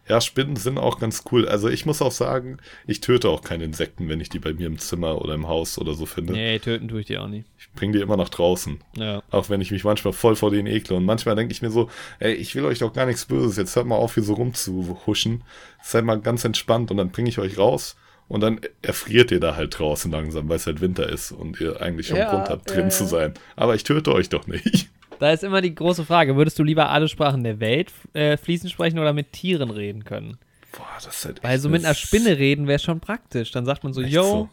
Ja, 0.07 0.21
Spinnen 0.21 0.55
sind 0.55 0.77
auch 0.77 0.99
ganz 0.99 1.23
cool. 1.31 1.47
Also 1.47 1.67
ich 1.67 1.85
muss 1.85 2.01
auch 2.01 2.11
sagen, 2.11 2.57
ich 2.85 3.01
töte 3.01 3.29
auch 3.29 3.41
keine 3.41 3.65
Insekten, 3.65 4.07
wenn 4.09 4.21
ich 4.21 4.29
die 4.29 4.39
bei 4.39 4.53
mir 4.53 4.67
im 4.67 4.79
Zimmer 4.79 5.21
oder 5.21 5.33
im 5.33 5.47
Haus 5.47 5.77
oder 5.77 5.93
so 5.93 6.05
finde. 6.05 6.33
Nee, 6.33 6.59
töten 6.59 6.87
tue 6.87 7.01
ich 7.01 7.07
die 7.07 7.17
auch 7.17 7.27
nicht. 7.27 7.45
Ich 7.57 7.69
bringe 7.73 7.93
die 7.93 8.01
immer 8.01 8.17
nach 8.17 8.29
draußen. 8.29 8.79
Ja. 8.95 9.21
Auch 9.31 9.49
wenn 9.49 9.61
ich 9.61 9.71
mich 9.71 9.83
manchmal 9.83 10.13
voll 10.13 10.35
vor 10.35 10.51
denen 10.51 10.67
ekle. 10.67 10.95
Und 10.95 11.05
manchmal 11.05 11.35
denke 11.35 11.51
ich 11.51 11.61
mir 11.61 11.71
so, 11.71 11.89
ey, 12.19 12.33
ich 12.33 12.55
will 12.55 12.65
euch 12.65 12.79
doch 12.79 12.93
gar 12.93 13.05
nichts 13.05 13.25
Böses. 13.25 13.57
Jetzt 13.57 13.75
hört 13.75 13.85
mal 13.85 13.95
auf, 13.95 14.13
hier 14.13 14.23
so 14.23 14.33
rumzuhuschen. 14.33 15.43
Seid 15.83 16.05
mal 16.05 16.19
ganz 16.19 16.45
entspannt 16.45 16.89
und 16.91 16.97
dann 16.97 17.11
bringe 17.11 17.29
ich 17.29 17.39
euch 17.39 17.57
raus. 17.57 17.97
Und 18.29 18.41
dann 18.41 18.59
erfriert 18.81 19.31
ihr 19.31 19.39
da 19.39 19.55
halt 19.55 19.77
draußen 19.79 20.11
langsam, 20.11 20.49
weil 20.49 20.57
es 20.57 20.67
halt 20.67 20.81
Winter 20.81 21.07
ist 21.07 21.31
und 21.31 21.61
ihr 21.61 21.81
eigentlich 21.81 22.07
schon 22.07 22.17
ja, 22.17 22.29
Grund 22.29 22.49
habt, 22.49 22.69
drin 22.69 22.85
ja, 22.85 22.89
zu 22.89 23.05
sein. 23.05 23.33
Aber 23.55 23.75
ich 23.75 23.83
töte 23.83 24.13
euch 24.13 24.29
doch 24.29 24.47
nicht. 24.47 24.89
Da 25.19 25.31
ist 25.31 25.43
immer 25.43 25.61
die 25.61 25.73
große 25.73 26.05
Frage: 26.05 26.35
Würdest 26.35 26.59
du 26.59 26.63
lieber 26.63 26.89
alle 26.89 27.07
Sprachen 27.07 27.43
der 27.43 27.59
Welt 27.59 27.91
äh, 28.13 28.37
fließend 28.37 28.71
sprechen 28.71 28.99
oder 28.99 29.13
mit 29.13 29.31
Tieren 29.31 29.69
reden 29.69 30.03
können? 30.03 30.37
Boah, 30.71 30.85
das 30.95 31.15
ist 31.15 31.25
halt 31.25 31.43
Weil 31.43 31.59
so 31.59 31.69
mit 31.69 31.85
einer 31.85 31.95
Spinne 31.95 32.37
reden 32.37 32.67
wäre 32.67 32.79
schon 32.79 32.99
praktisch. 32.99 33.51
Dann 33.51 33.65
sagt 33.65 33.83
man 33.83 33.93
so: 33.93 34.01
Yo, 34.01 34.23
so. 34.23 34.49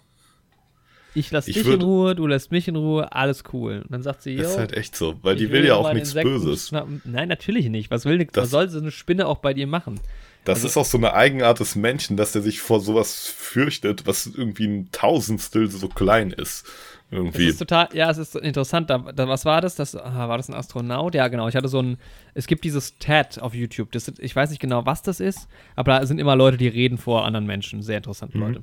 ich 1.15 1.31
lass 1.31 1.49
ich 1.49 1.57
dich 1.57 1.67
in 1.67 1.83
Ruhe, 1.83 2.15
du 2.15 2.27
lässt 2.27 2.51
mich 2.51 2.69
in 2.69 2.77
Ruhe, 2.77 3.13
alles 3.13 3.45
cool. 3.53 3.83
Und 3.85 3.93
dann 3.93 4.03
sagt 4.03 4.23
sie: 4.23 4.33
Yo. 4.33 4.43
Das 4.43 4.53
ist 4.53 4.59
halt 4.59 4.73
echt 4.73 4.97
so, 4.97 5.19
weil 5.23 5.37
die 5.37 5.51
will, 5.51 5.63
will 5.63 5.69
ja 5.69 5.75
auch 5.75 5.93
nichts 5.93 6.15
Böses. 6.15 6.69
Schnappen. 6.69 7.03
Nein, 7.05 7.29
natürlich 7.29 7.69
nicht. 7.69 7.91
Was, 7.91 8.05
will, 8.05 8.27
was 8.33 8.51
soll 8.51 8.69
so 8.69 8.79
eine 8.79 8.91
Spinne 8.91 9.27
auch 9.27 9.39
bei 9.39 9.55
dir 9.55 9.67
machen? 9.67 10.01
Das 10.45 10.59
also, 10.59 10.69
ist 10.69 10.77
auch 10.77 10.85
so 10.85 10.99
eine 10.99 11.15
Eigenart 11.15 11.61
des 11.61 11.75
Menschen, 11.75 12.17
dass 12.19 12.33
der 12.33 12.43
sich 12.43 12.61
vor 12.61 12.81
sowas 12.81 13.27
fürchtet, 13.27 14.07
was 14.07 14.27
irgendwie 14.27 14.67
ein 14.67 14.89
Tausendstel 14.93 15.71
so 15.71 15.89
klein 15.89 16.31
ist. 16.31 16.67
Irgendwie. 17.15 17.45
Das 17.45 17.53
ist 17.53 17.59
total, 17.59 17.89
ja, 17.93 18.11
es 18.11 18.19
ist 18.19 18.35
interessant. 18.35 18.91
Da, 18.91 18.99
da, 18.99 19.29
was 19.29 19.45
war 19.45 19.61
das? 19.61 19.77
das 19.77 19.95
ah, 19.95 20.29
war 20.29 20.37
das 20.37 20.49
ein 20.49 20.55
Astronaut? 20.55 21.15
Ja, 21.15 21.29
genau. 21.29 21.47
Ich 21.47 21.55
hatte 21.55 21.69
so 21.69 21.81
ein, 21.81 21.97
es 22.35 22.49
gibt 22.49 22.65
dieses 22.65 22.99
TED 22.99 23.41
auf 23.41 23.55
YouTube. 23.55 23.93
Das, 23.93 24.09
ich 24.19 24.35
weiß 24.35 24.51
nicht 24.51 24.59
genau, 24.59 24.85
was 24.85 25.03
das 25.03 25.21
ist, 25.21 25.47
aber 25.77 26.01
da 26.01 26.07
sind 26.07 26.19
immer 26.19 26.35
Leute, 26.35 26.57
die 26.57 26.67
reden 26.67 26.99
vor 26.99 27.25
anderen 27.25 27.47
Menschen. 27.47 27.83
Sehr 27.83 27.99
interessante 27.99 28.37
mhm. 28.37 28.43
Leute. 28.43 28.63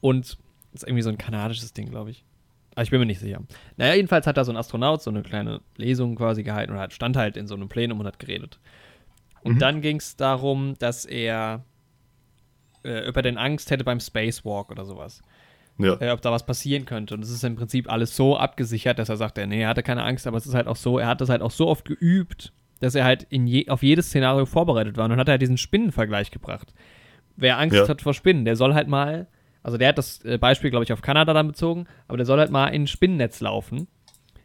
Und 0.00 0.38
das 0.72 0.82
ist 0.82 0.88
irgendwie 0.88 1.02
so 1.02 1.08
ein 1.08 1.18
kanadisches 1.18 1.72
Ding, 1.72 1.90
glaube 1.90 2.12
ich. 2.12 2.24
Aber 2.76 2.84
ich 2.84 2.90
bin 2.90 3.00
mir 3.00 3.06
nicht 3.06 3.18
sicher. 3.18 3.42
Naja, 3.76 3.94
jedenfalls 3.94 4.28
hat 4.28 4.36
da 4.36 4.44
so 4.44 4.52
ein 4.52 4.56
Astronaut 4.56 5.02
so 5.02 5.10
eine 5.10 5.22
kleine 5.22 5.60
Lesung 5.76 6.14
quasi 6.14 6.44
gehalten 6.44 6.72
und 6.72 6.92
stand 6.92 7.16
halt 7.16 7.36
in 7.36 7.48
so 7.48 7.56
einem 7.56 7.68
Plenum 7.68 7.98
und 7.98 8.06
hat 8.06 8.20
geredet. 8.20 8.60
Und 9.42 9.54
mhm. 9.54 9.58
dann 9.58 9.80
ging 9.80 9.96
es 9.96 10.14
darum, 10.14 10.76
dass 10.78 11.04
er 11.04 11.64
äh, 12.84 13.08
über 13.08 13.22
den 13.22 13.38
Angst 13.38 13.72
hätte 13.72 13.82
beim 13.82 13.98
Spacewalk 13.98 14.70
oder 14.70 14.84
sowas 14.84 15.20
ja. 15.78 16.00
äh, 16.00 16.10
ob 16.10 16.20
da 16.20 16.30
was 16.32 16.44
passieren 16.44 16.84
könnte. 16.84 17.14
Und 17.14 17.22
es 17.22 17.30
ist 17.30 17.44
im 17.44 17.56
Prinzip 17.56 17.90
alles 17.90 18.14
so 18.14 18.36
abgesichert, 18.36 18.98
dass 18.98 19.08
er 19.08 19.16
sagt, 19.16 19.36
nee, 19.36 19.62
er 19.62 19.68
hatte 19.68 19.82
keine 19.82 20.04
Angst, 20.04 20.26
aber 20.26 20.36
es 20.36 20.46
ist 20.46 20.54
halt 20.54 20.66
auch 20.66 20.76
so, 20.76 20.98
er 20.98 21.06
hat 21.06 21.20
das 21.20 21.28
halt 21.28 21.42
auch 21.42 21.50
so 21.50 21.68
oft 21.68 21.84
geübt, 21.84 22.52
dass 22.80 22.94
er 22.94 23.04
halt 23.04 23.26
je, 23.30 23.68
auf 23.68 23.82
jedes 23.82 24.06
Szenario 24.06 24.46
vorbereitet 24.46 24.96
war. 24.96 25.04
Und 25.04 25.10
dann 25.10 25.20
hat 25.20 25.28
er 25.28 25.32
halt 25.32 25.42
diesen 25.42 25.58
Spinnenvergleich 25.58 26.30
gebracht. 26.30 26.72
Wer 27.36 27.58
Angst 27.58 27.76
ja. 27.76 27.88
hat 27.88 28.02
vor 28.02 28.14
Spinnen, 28.14 28.44
der 28.44 28.56
soll 28.56 28.74
halt 28.74 28.88
mal, 28.88 29.28
also 29.62 29.78
der 29.78 29.88
hat 29.88 29.98
das 29.98 30.24
äh, 30.24 30.38
Beispiel, 30.38 30.70
glaube 30.70 30.84
ich, 30.84 30.92
auf 30.92 31.02
Kanada 31.02 31.32
dann 31.32 31.48
bezogen, 31.48 31.86
aber 32.08 32.16
der 32.16 32.26
soll 32.26 32.38
halt 32.38 32.50
mal 32.50 32.68
in 32.68 32.82
ein 32.82 32.86
Spinnennetz 32.86 33.40
laufen. 33.40 33.86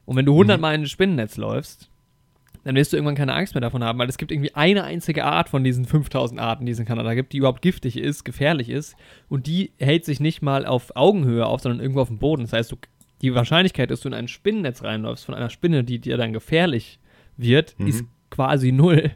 Und 0.06 0.16
wenn 0.16 0.26
du 0.26 0.34
100 0.34 0.58
mhm. 0.58 0.62
Mal 0.62 0.76
in 0.76 0.82
ein 0.82 0.88
Spinnennetz 0.88 1.38
läufst, 1.38 1.90
dann 2.64 2.76
wirst 2.76 2.94
du 2.94 2.98
irgendwann 2.98 3.16
keine 3.16 3.34
Angst 3.34 3.56
mehr 3.56 3.62
davon 3.62 3.84
haben, 3.84 4.00
weil 4.00 4.10
es 4.10 4.18
gibt 4.18 4.32
irgendwie 4.32 4.54
eine 4.56 4.84
einzige 4.84 5.26
Art 5.26 5.50
von 5.50 5.64
diesen 5.64 5.86
5000 5.86 6.40
Arten, 6.40 6.66
die 6.66 6.72
es 6.72 6.80
in 6.80 6.86
Kanada 6.86 7.14
gibt, 7.14 7.34
die 7.34 7.38
überhaupt 7.38 7.62
giftig 7.62 7.98
ist, 7.98 8.24
gefährlich 8.24 8.70
ist 8.70 8.96
und 9.30 9.48
die 9.48 9.72
hält 9.80 10.06
sich 10.06 10.20
nicht 10.20 10.42
mal 10.42 10.66
auf 10.66 10.96
Augenhöhe 10.96 11.46
auf, 11.46 11.62
sondern 11.62 11.82
irgendwo 11.82 12.02
auf 12.02 12.08
dem 12.08 12.20
Boden. 12.20 12.44
Das 12.44 12.54
heißt, 12.54 12.72
du, 12.72 12.78
die 13.22 13.34
Wahrscheinlichkeit, 13.36 13.92
dass 13.92 14.02
du 14.02 14.08
in 14.08 14.14
ein 14.14 14.28
Spinnennetz 14.28 14.84
reinläufst 14.84 15.26
von 15.26 15.36
einer 15.36 15.50
Spinne, 15.50 15.84
die 15.84 16.00
dir 16.00 16.18
dann 16.18 16.34
gefährlich 16.34 17.00
wird, 17.38 17.78
mhm. 17.80 17.88
ist 17.88 18.06
quasi 18.30 18.72
null. 18.72 19.12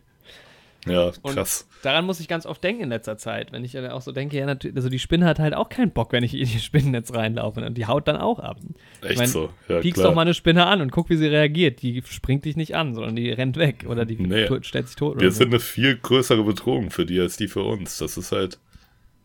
Ja, 0.89 1.11
krass. 1.23 1.67
Und 1.67 1.85
daran 1.85 2.05
muss 2.05 2.19
ich 2.19 2.27
ganz 2.27 2.45
oft 2.45 2.63
denken 2.63 2.83
in 2.83 2.89
letzter 2.89 3.17
Zeit, 3.17 3.51
wenn 3.51 3.63
ich 3.63 3.73
dann 3.73 3.89
auch 3.91 4.01
so 4.01 4.11
denke, 4.11 4.38
ja, 4.38 4.45
natürlich, 4.45 4.75
also 4.75 4.89
die 4.89 4.99
Spinne 4.99 5.25
hat 5.25 5.39
halt 5.39 5.53
auch 5.53 5.69
keinen 5.69 5.91
Bock, 5.91 6.11
wenn 6.11 6.23
ich 6.23 6.33
in 6.33 6.41
ihr 6.41 6.47
Spinnennetz 6.59 7.13
reinlaufe 7.13 7.65
und 7.65 7.77
die 7.77 7.85
haut 7.85 8.07
dann 8.07 8.17
auch 8.17 8.39
ab. 8.39 8.57
Echt 9.01 9.11
ich 9.11 9.17
mein, 9.17 9.27
so, 9.27 9.49
ja, 9.67 9.79
Piekst 9.79 10.03
doch 10.03 10.13
mal 10.13 10.21
eine 10.21 10.33
Spinne 10.33 10.65
an 10.65 10.81
und 10.81 10.91
guck, 10.91 11.09
wie 11.09 11.17
sie 11.17 11.27
reagiert. 11.27 11.81
Die 11.81 12.01
springt 12.07 12.45
dich 12.45 12.55
nicht 12.55 12.75
an, 12.75 12.93
sondern 12.93 13.15
die 13.15 13.29
rennt 13.31 13.57
weg 13.57 13.85
oder 13.88 14.05
die 14.05 14.17
nee. 14.17 14.47
stellt 14.61 14.88
sich 14.88 14.95
tot. 14.95 15.19
Wir 15.19 15.31
sind 15.31 15.47
eine 15.47 15.59
viel 15.59 15.95
größere 15.97 16.43
Bedrohung 16.43 16.91
für 16.91 17.05
die 17.05 17.19
als 17.19 17.38
die 17.38 17.47
für 17.47 17.63
uns. 17.63 17.97
Das 17.97 18.17
ist 18.17 18.31
halt. 18.31 18.59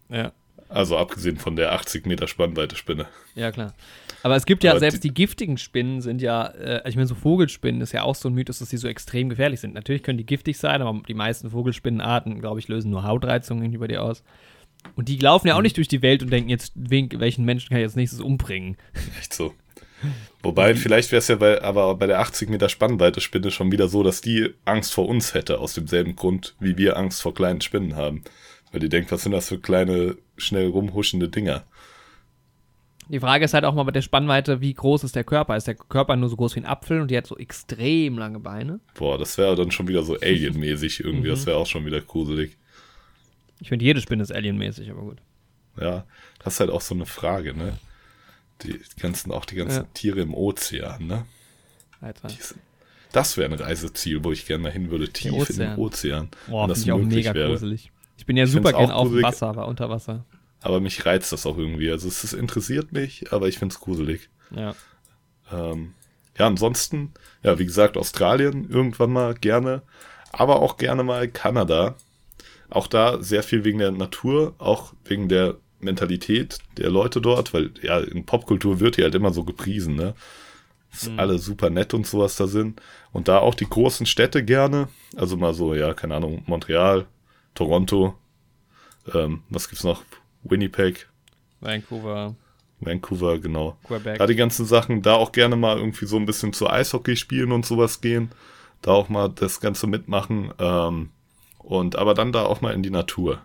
Ja. 0.08 0.32
Also 0.68 0.96
abgesehen 0.96 1.36
von 1.36 1.56
der 1.56 1.72
80 1.72 2.06
Meter 2.06 2.26
Spannweite 2.28 2.76
Spinne. 2.76 3.06
Ja, 3.34 3.50
klar. 3.50 3.74
Aber 4.22 4.36
es 4.36 4.46
gibt 4.46 4.62
ja, 4.62 4.70
Aber 4.70 4.80
selbst 4.80 5.02
die, 5.02 5.08
die, 5.08 5.14
giftigen 5.14 5.58
Spinnen 5.58 6.00
sind 6.00 6.22
ja, 6.22 6.46
äh, 6.46 6.88
ich 6.88 6.94
meine, 6.94 7.08
so 7.08 7.14
Vogelspinnen 7.14 7.80
ist 7.80 7.92
ja 7.92 8.02
auch 8.02 8.14
so 8.14 8.28
ein 8.28 8.34
Mythos, 8.34 8.60
dass 8.60 8.70
sie 8.70 8.76
so 8.76 8.88
extrem 8.88 9.28
gefährlich 9.28 9.60
sind. 9.60 9.74
Natürlich 9.74 10.02
können 10.02 10.18
die 10.18 10.26
giftig 10.26 10.58
sein, 10.58 10.80
aber 10.80 11.00
die 11.06 11.14
meisten 11.14 11.50
Vogelspinnenarten, 11.50 12.40
glaube 12.40 12.60
ich, 12.60 12.68
lösen 12.68 12.90
nur 12.90 13.04
Hautreizungen 13.04 13.72
über 13.72 13.88
die 13.88 13.98
aus. 13.98 14.22
Und 14.96 15.08
die 15.08 15.16
laufen 15.16 15.48
ja 15.48 15.54
auch 15.54 15.58
mhm. 15.58 15.64
nicht 15.64 15.76
durch 15.76 15.88
die 15.88 16.02
Welt 16.02 16.22
und 16.22 16.30
denken 16.30 16.50
jetzt, 16.50 16.72
welchen 16.74 17.44
Menschen 17.44 17.68
kann 17.68 17.78
ich 17.78 17.82
jetzt 17.82 17.96
nächstes 17.96 18.20
umbringen. 18.20 18.76
Echt 19.20 19.34
so. 19.34 19.54
Wobei, 20.42 20.74
vielleicht 20.74 21.12
wäre 21.12 21.20
es 21.20 21.28
ja 21.28 21.36
bei, 21.36 21.62
aber 21.62 21.94
bei 21.94 22.08
der 22.08 22.18
80 22.18 22.48
Meter 22.48 22.68
Spannweite 22.68 23.20
Spinne 23.20 23.52
schon 23.52 23.70
wieder 23.70 23.88
so, 23.88 24.02
dass 24.02 24.20
die 24.20 24.50
Angst 24.64 24.92
vor 24.92 25.08
uns 25.08 25.34
hätte, 25.34 25.60
aus 25.60 25.74
demselben 25.74 26.16
Grund, 26.16 26.56
wie 26.58 26.76
wir 26.76 26.96
Angst 26.96 27.22
vor 27.22 27.34
kleinen 27.34 27.60
Spinnen 27.60 27.94
haben. 27.94 28.24
Weil 28.72 28.80
die 28.80 28.88
denkt, 28.88 29.12
was 29.12 29.22
sind 29.22 29.32
das 29.32 29.48
für 29.48 29.60
kleine, 29.60 30.16
schnell 30.36 30.68
rumhuschende 30.68 31.28
Dinger? 31.28 31.64
Die 33.08 33.20
Frage 33.20 33.44
ist 33.44 33.52
halt 33.52 33.64
auch 33.64 33.74
mal 33.74 33.82
bei 33.82 33.90
der 33.90 34.02
Spannweite, 34.02 34.60
wie 34.60 34.72
groß 34.72 35.04
ist 35.04 35.16
der 35.16 35.24
Körper? 35.24 35.56
Ist 35.56 35.66
der 35.66 35.74
Körper 35.74 36.16
nur 36.16 36.28
so 36.28 36.36
groß 36.36 36.54
wie 36.56 36.60
ein 36.60 36.66
Apfel 36.66 37.00
und 37.00 37.10
die 37.10 37.16
hat 37.16 37.26
so 37.26 37.36
extrem 37.36 38.16
lange 38.16 38.38
Beine? 38.38 38.80
Boah, 38.94 39.18
das 39.18 39.36
wäre 39.38 39.56
dann 39.56 39.70
schon 39.70 39.88
wieder 39.88 40.02
so 40.02 40.16
alienmäßig 40.18 41.00
irgendwie. 41.00 41.28
Das 41.28 41.42
mhm. 41.42 41.46
wäre 41.46 41.58
auch 41.58 41.66
schon 41.66 41.84
wieder 41.84 42.00
gruselig. 42.00 42.56
Ich 43.60 43.68
finde, 43.68 43.84
jede 43.84 44.00
Spinne 44.00 44.22
ist 44.22 44.32
alienmäßig, 44.32 44.90
aber 44.90 45.02
gut. 45.02 45.18
Ja, 45.80 46.04
das 46.42 46.54
ist 46.54 46.60
halt 46.60 46.70
auch 46.70 46.80
so 46.80 46.94
eine 46.94 47.06
Frage, 47.06 47.54
ne? 47.54 47.78
Die 48.62 48.80
ganzen, 49.00 49.32
auch 49.32 49.44
die 49.44 49.56
ganzen 49.56 49.82
ja. 49.82 49.88
Tiere 49.94 50.20
im 50.20 50.34
Ozean, 50.34 51.06
ne? 51.06 51.26
Alter. 52.00 52.28
Sind, 52.28 52.60
das 53.12 53.36
wäre 53.36 53.52
ein 53.52 53.58
Reiseziel, 53.58 54.24
wo 54.24 54.32
ich 54.32 54.46
gerne 54.46 54.62
mal 54.62 54.72
hin 54.72 54.90
würde, 54.90 55.08
tief 55.08 55.50
in 55.50 55.58
den 55.58 55.76
Ozean. 55.76 56.28
Boah, 56.48 56.66
das 56.66 56.82
ich 56.82 56.92
auch 56.92 56.98
mega 56.98 57.34
wäre. 57.34 57.50
gruselig. 57.50 57.90
Ich 58.16 58.26
bin 58.26 58.36
ja 58.36 58.44
ich 58.44 58.50
super 58.50 58.72
gern 58.72 58.90
auf 58.90 59.08
dem 59.08 59.22
Wasser, 59.22 59.48
aber 59.48 59.68
unter 59.68 59.90
Wasser. 59.90 60.24
Aber 60.62 60.80
mich 60.80 61.04
reizt 61.04 61.32
das 61.32 61.44
auch 61.44 61.58
irgendwie. 61.58 61.90
Also 61.90 62.08
es, 62.08 62.24
es 62.24 62.32
interessiert 62.32 62.92
mich, 62.92 63.32
aber 63.32 63.48
ich 63.48 63.58
finde 63.58 63.74
es 63.74 63.80
gruselig. 63.80 64.30
Ja. 64.54 64.74
Ähm, 65.50 65.94
ja, 66.38 66.46
ansonsten, 66.46 67.12
ja, 67.42 67.58
wie 67.58 67.66
gesagt, 67.66 67.96
Australien 67.96 68.70
irgendwann 68.70 69.12
mal 69.12 69.34
gerne, 69.34 69.82
aber 70.30 70.60
auch 70.60 70.76
gerne 70.76 71.02
mal 71.02 71.28
Kanada. 71.28 71.96
Auch 72.70 72.86
da 72.86 73.22
sehr 73.22 73.42
viel 73.42 73.64
wegen 73.64 73.80
der 73.80 73.90
Natur, 73.90 74.54
auch 74.58 74.94
wegen 75.04 75.28
der 75.28 75.58
Mentalität 75.78 76.58
der 76.78 76.90
Leute 76.90 77.20
dort, 77.20 77.52
weil 77.52 77.72
ja, 77.82 77.98
in 77.98 78.24
Popkultur 78.24 78.80
wird 78.80 78.96
die 78.96 79.02
halt 79.02 79.14
immer 79.14 79.32
so 79.32 79.44
gepriesen, 79.44 79.94
ne? 79.94 80.14
Dass 80.90 81.08
mhm. 81.08 81.18
alle 81.18 81.38
super 81.38 81.70
nett 81.70 81.92
und 81.92 82.06
sowas 82.06 82.36
da 82.36 82.46
sind. 82.46 82.80
Und 83.12 83.28
da 83.28 83.38
auch 83.38 83.54
die 83.54 83.68
großen 83.68 84.06
Städte 84.06 84.44
gerne. 84.44 84.88
Also 85.16 85.36
mal 85.36 85.54
so, 85.54 85.74
ja, 85.74 85.92
keine 85.92 86.14
Ahnung, 86.14 86.44
Montreal, 86.46 87.06
Toronto, 87.54 88.14
ähm, 89.12 89.42
was 89.50 89.68
gibt's 89.68 89.84
noch? 89.84 90.02
Winnipeg. 90.42 91.08
Vancouver. 91.60 92.34
Vancouver, 92.80 93.38
genau. 93.38 93.76
Quebec. 93.84 94.18
Da 94.18 94.26
die 94.26 94.36
ganzen 94.36 94.66
Sachen, 94.66 95.02
da 95.02 95.14
auch 95.14 95.32
gerne 95.32 95.56
mal 95.56 95.78
irgendwie 95.78 96.06
so 96.06 96.16
ein 96.16 96.26
bisschen 96.26 96.52
zu 96.52 96.68
Eishockey 96.68 97.16
spielen 97.16 97.52
und 97.52 97.64
sowas 97.64 98.00
gehen. 98.00 98.30
Da 98.80 98.90
auch 98.90 99.08
mal 99.08 99.28
das 99.28 99.60
Ganze 99.60 99.86
mitmachen. 99.86 100.52
Ähm, 100.58 101.10
und 101.58 101.96
aber 101.96 102.14
dann 102.14 102.32
da 102.32 102.44
auch 102.44 102.60
mal 102.60 102.74
in 102.74 102.82
die 102.82 102.90
Natur. 102.90 103.40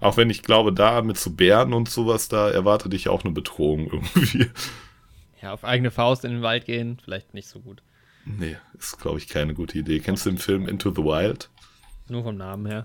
Auch 0.00 0.16
wenn 0.16 0.30
ich 0.30 0.42
glaube, 0.42 0.72
da 0.72 1.02
mit 1.02 1.18
so 1.18 1.30
Bären 1.30 1.72
und 1.72 1.88
sowas, 1.88 2.28
da 2.28 2.50
erwartet 2.50 2.92
dich 2.92 3.08
auch 3.08 3.24
eine 3.24 3.32
Bedrohung 3.32 3.86
irgendwie. 3.92 4.50
Ja, 5.42 5.52
auf 5.52 5.64
eigene 5.64 5.90
Faust 5.90 6.24
in 6.24 6.32
den 6.32 6.42
Wald 6.42 6.66
gehen, 6.66 6.98
vielleicht 7.02 7.32
nicht 7.32 7.48
so 7.48 7.60
gut. 7.60 7.82
Nee, 8.26 8.56
ist, 8.78 9.00
glaube 9.00 9.18
ich, 9.18 9.28
keine 9.28 9.54
gute 9.54 9.78
Idee. 9.78 10.00
Kennst 10.00 10.26
du 10.26 10.30
den 10.30 10.38
Film 10.38 10.68
Into 10.68 10.90
the 10.90 11.02
Wild? 11.02 11.48
Nur 12.08 12.22
vom 12.22 12.36
Namen 12.36 12.66
her. 12.66 12.84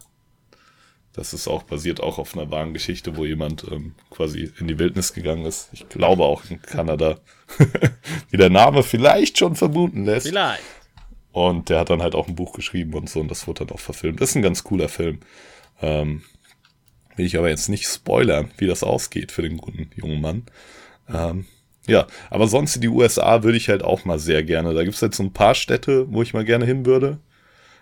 Das 1.15 1.33
ist 1.33 1.47
auch 1.47 1.63
basiert 1.63 2.01
auch 2.01 2.19
auf 2.19 2.35
einer 2.35 2.51
wahren 2.51 2.73
Geschichte, 2.73 3.15
wo 3.15 3.23
jemand 3.23 3.65
ähm, 3.71 3.95
quasi 4.09 4.51
in 4.59 4.67
die 4.67 4.77
Wildnis 4.77 5.13
gegangen 5.13 5.45
ist. 5.45 5.69
Ich 5.71 5.87
glaube 5.87 6.23
auch 6.23 6.43
in 6.49 6.61
Kanada. 6.61 7.19
Wie 8.29 8.37
der 8.37 8.49
Name 8.49 8.83
vielleicht 8.83 9.37
schon 9.37 9.55
vermuten 9.55 10.03
lässt. 10.03 10.27
Vielleicht. 10.27 10.63
Und 11.31 11.69
der 11.69 11.79
hat 11.79 11.89
dann 11.89 12.01
halt 12.01 12.15
auch 12.15 12.27
ein 12.27 12.35
Buch 12.35 12.53
geschrieben 12.53 12.93
und 12.93 13.09
so 13.09 13.19
und 13.19 13.29
das 13.29 13.47
wurde 13.47 13.65
dann 13.65 13.75
auch 13.75 13.79
verfilmt. 13.79 14.19
Das 14.19 14.29
ist 14.29 14.35
ein 14.35 14.41
ganz 14.41 14.63
cooler 14.63 14.89
Film. 14.89 15.19
Ähm, 15.81 16.23
will 17.15 17.25
ich 17.25 17.37
aber 17.37 17.49
jetzt 17.49 17.69
nicht 17.69 17.87
spoilern, 17.87 18.51
wie 18.57 18.67
das 18.67 18.83
ausgeht 18.83 19.31
für 19.31 19.41
den 19.41 19.57
guten 19.57 19.89
jungen 19.95 20.21
Mann. 20.21 20.43
Ähm, 21.07 21.45
ja, 21.87 22.07
aber 22.29 22.47
sonst 22.47 22.75
in 22.75 22.81
die 22.81 22.89
USA 22.89 23.43
würde 23.43 23.57
ich 23.57 23.69
halt 23.69 23.83
auch 23.83 24.05
mal 24.05 24.19
sehr 24.19 24.43
gerne. 24.43 24.73
Da 24.73 24.83
gibt 24.83 24.95
es 24.95 25.01
halt 25.01 25.15
so 25.15 25.23
ein 25.23 25.33
paar 25.33 25.55
Städte, 25.55 26.11
wo 26.11 26.21
ich 26.21 26.33
mal 26.33 26.45
gerne 26.45 26.65
hin 26.65 26.85
würde. 26.85 27.19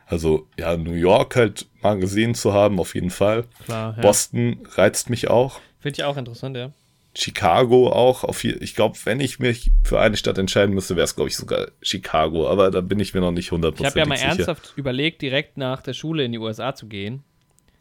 Also 0.06 0.48
ja, 0.60 0.76
New 0.78 0.94
York 0.94 1.36
halt 1.36 1.68
mal 1.82 1.98
gesehen 1.98 2.36
zu 2.36 2.54
haben, 2.54 2.80
auf 2.80 2.94
jeden 2.96 3.10
Fall. 3.10 3.46
Klar, 3.66 3.96
ja. 3.96 4.02
Boston 4.02 4.60
reizt 4.76 5.10
mich 5.10 5.30
auch. 5.30 5.60
Finde 5.80 5.98
ich 6.00 6.04
auch 6.04 6.18
interessant, 6.18 6.56
ja. 6.58 6.72
Chicago 7.16 7.90
auch. 7.92 8.24
Auf 8.24 8.42
hier, 8.42 8.62
ich 8.62 8.76
glaube, 8.76 8.98
wenn 9.06 9.20
ich 9.20 9.40
mich 9.40 9.72
für 9.84 10.00
eine 10.00 10.18
Stadt 10.18 10.38
entscheiden 10.38 10.74
müsste, 10.74 10.96
wäre 10.96 11.06
es, 11.06 11.16
glaube 11.16 11.30
ich, 11.30 11.38
sogar 11.38 11.68
Chicago. 11.82 12.50
Aber 12.50 12.72
da 12.72 12.82
bin 12.82 13.00
ich 13.00 13.14
mir 13.14 13.22
noch 13.22 13.32
nicht 13.32 13.46
Ich 13.48 13.52
hundertprozentig 13.52 13.92
habe 13.92 14.00
ja 14.00 14.06
mal 14.08 14.18
sicher. 14.18 14.30
ernsthaft 14.30 14.74
überlegt, 14.76 15.22
direkt 15.22 15.58
nach 15.58 15.82
der 15.82 15.94
Schule 15.94 16.24
in 16.26 16.32
die 16.32 16.40
USA 16.40 16.74
zu 16.74 16.88
gehen 16.88 17.24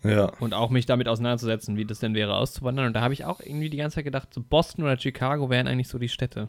Ja, 0.05 0.27
und 0.41 0.53
auch 0.53 0.68
mich 0.70 0.85
damit 0.87 1.09
auseinanderzusetzen, 1.09 1.77
wie 1.77 1.85
das 1.87 2.01
denn 2.01 2.14
wäre, 2.14 2.35
auszuwandern. 2.37 2.87
Und 2.89 2.93
da 2.93 3.01
habe 3.01 3.14
ich 3.14 3.25
auch 3.25 3.41
irgendwie 3.41 3.70
die 3.70 3.79
ganze 3.79 3.97
Zeit 3.97 4.05
gedacht, 4.05 4.35
so 4.35 4.43
Boston 4.43 4.85
oder 4.85 4.99
Chicago 4.99 5.49
wären 5.49 5.66
eigentlich 5.66 5.89
so 5.89 5.99
die 5.99 6.09
Städte. 6.11 6.49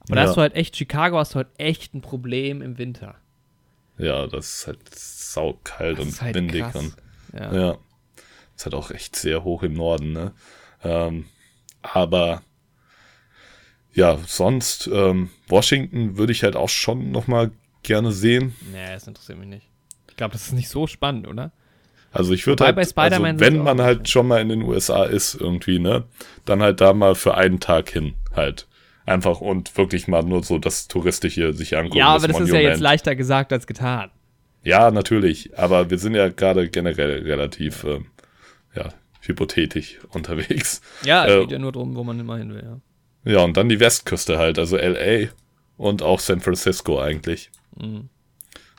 Aber 0.00 0.16
da 0.16 0.22
Ja. 0.22 0.28
hast 0.28 0.36
du 0.36 0.40
halt 0.42 0.54
echt, 0.54 0.76
Chicago 0.76 1.18
hast 1.18 1.32
du 1.34 1.36
halt 1.36 1.48
echt 1.58 1.94
ein 1.94 2.00
Problem 2.02 2.60
im 2.62 2.76
Winter. 2.78 3.14
Ja, 4.00 4.26
das 4.26 4.58
ist 4.60 4.66
halt 4.66 4.78
saukalt 4.94 5.98
Das 5.98 6.06
und 6.06 6.22
halt 6.22 6.34
windig. 6.34 6.62
krass. 6.62 6.76
Und, 6.76 6.96
Ja. 7.32 7.54
ja, 7.54 7.78
ist 8.56 8.64
halt 8.64 8.74
auch 8.74 8.90
echt 8.90 9.16
sehr 9.16 9.44
hoch 9.44 9.62
im 9.62 9.74
Norden, 9.74 10.12
ne? 10.12 10.32
Ähm, 10.82 11.26
aber 11.82 12.42
ja, 13.92 14.18
sonst 14.26 14.88
ähm, 14.92 15.30
Washington 15.48 16.16
würde 16.16 16.32
ich 16.32 16.42
halt 16.42 16.56
auch 16.56 16.68
schon 16.68 17.10
noch 17.10 17.26
mal 17.26 17.50
gerne 17.82 18.12
sehen. 18.12 18.54
Nee, 18.72 18.92
das 18.92 19.06
interessiert 19.06 19.38
mich 19.38 19.48
nicht. 19.48 19.68
Ich 20.08 20.16
glaube, 20.16 20.32
das 20.32 20.46
ist 20.46 20.52
nicht 20.52 20.68
so 20.68 20.86
spannend, 20.86 21.26
oder? 21.26 21.52
Also 22.12 22.32
ich 22.32 22.46
würde 22.46 22.64
halt, 22.64 22.76
bei 22.76 22.84
Spider-Man 22.84 23.36
also 23.36 23.40
wenn 23.40 23.62
man 23.62 23.80
halt 23.80 24.08
schon 24.08 24.26
mal 24.26 24.40
in 24.40 24.48
den 24.48 24.62
USA 24.62 25.04
ist 25.04 25.34
irgendwie, 25.34 25.78
ne, 25.78 26.04
dann 26.44 26.60
halt 26.60 26.80
da 26.80 26.92
mal 26.92 27.14
für 27.14 27.36
einen 27.36 27.60
Tag 27.60 27.90
hin 27.90 28.14
halt. 28.34 28.66
Einfach 29.06 29.40
und 29.40 29.76
wirklich 29.76 30.08
mal 30.08 30.22
nur 30.22 30.42
so 30.44 30.58
das 30.58 30.86
Touristische 30.88 31.52
sich 31.52 31.76
angucken. 31.76 31.98
ja, 31.98 32.08
aber 32.08 32.28
das 32.28 32.38
ist 32.40 32.52
ja 32.52 32.60
jetzt 32.60 32.80
leichter 32.80 33.16
gesagt 33.16 33.52
als 33.52 33.66
getan. 33.66 34.10
Ja, 34.62 34.90
natürlich, 34.90 35.58
aber 35.58 35.90
wir 35.90 35.98
sind 35.98 36.14
ja 36.14 36.28
gerade 36.28 36.68
generell 36.68 37.22
relativ, 37.22 37.84
ähm, 37.84 38.06
ja, 38.74 38.90
hypothetisch 39.22 39.98
unterwegs. 40.10 40.82
Ja, 41.02 41.24
es 41.26 41.32
Äh, 41.32 41.40
geht 41.40 41.52
ja 41.52 41.58
nur 41.58 41.72
darum, 41.72 41.96
wo 41.96 42.04
man 42.04 42.20
immer 42.20 42.36
hin 42.36 42.52
will, 42.52 42.62
ja. 42.62 43.32
Ja, 43.32 43.40
und 43.44 43.56
dann 43.56 43.68
die 43.68 43.80
Westküste 43.80 44.38
halt, 44.38 44.58
also 44.58 44.76
LA 44.76 45.28
und 45.76 46.02
auch 46.02 46.20
San 46.20 46.40
Francisco 46.40 47.00
eigentlich. 47.00 47.50
Mhm. 47.76 48.08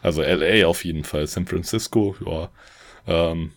Also 0.04 0.22
LA 0.22 0.66
auf 0.68 0.84
jeden 0.86 1.04
Fall, 1.04 1.26
San 1.28 1.46
Francisco, 1.48 2.16
ja. 2.26 2.50
Ähm, 3.08 3.52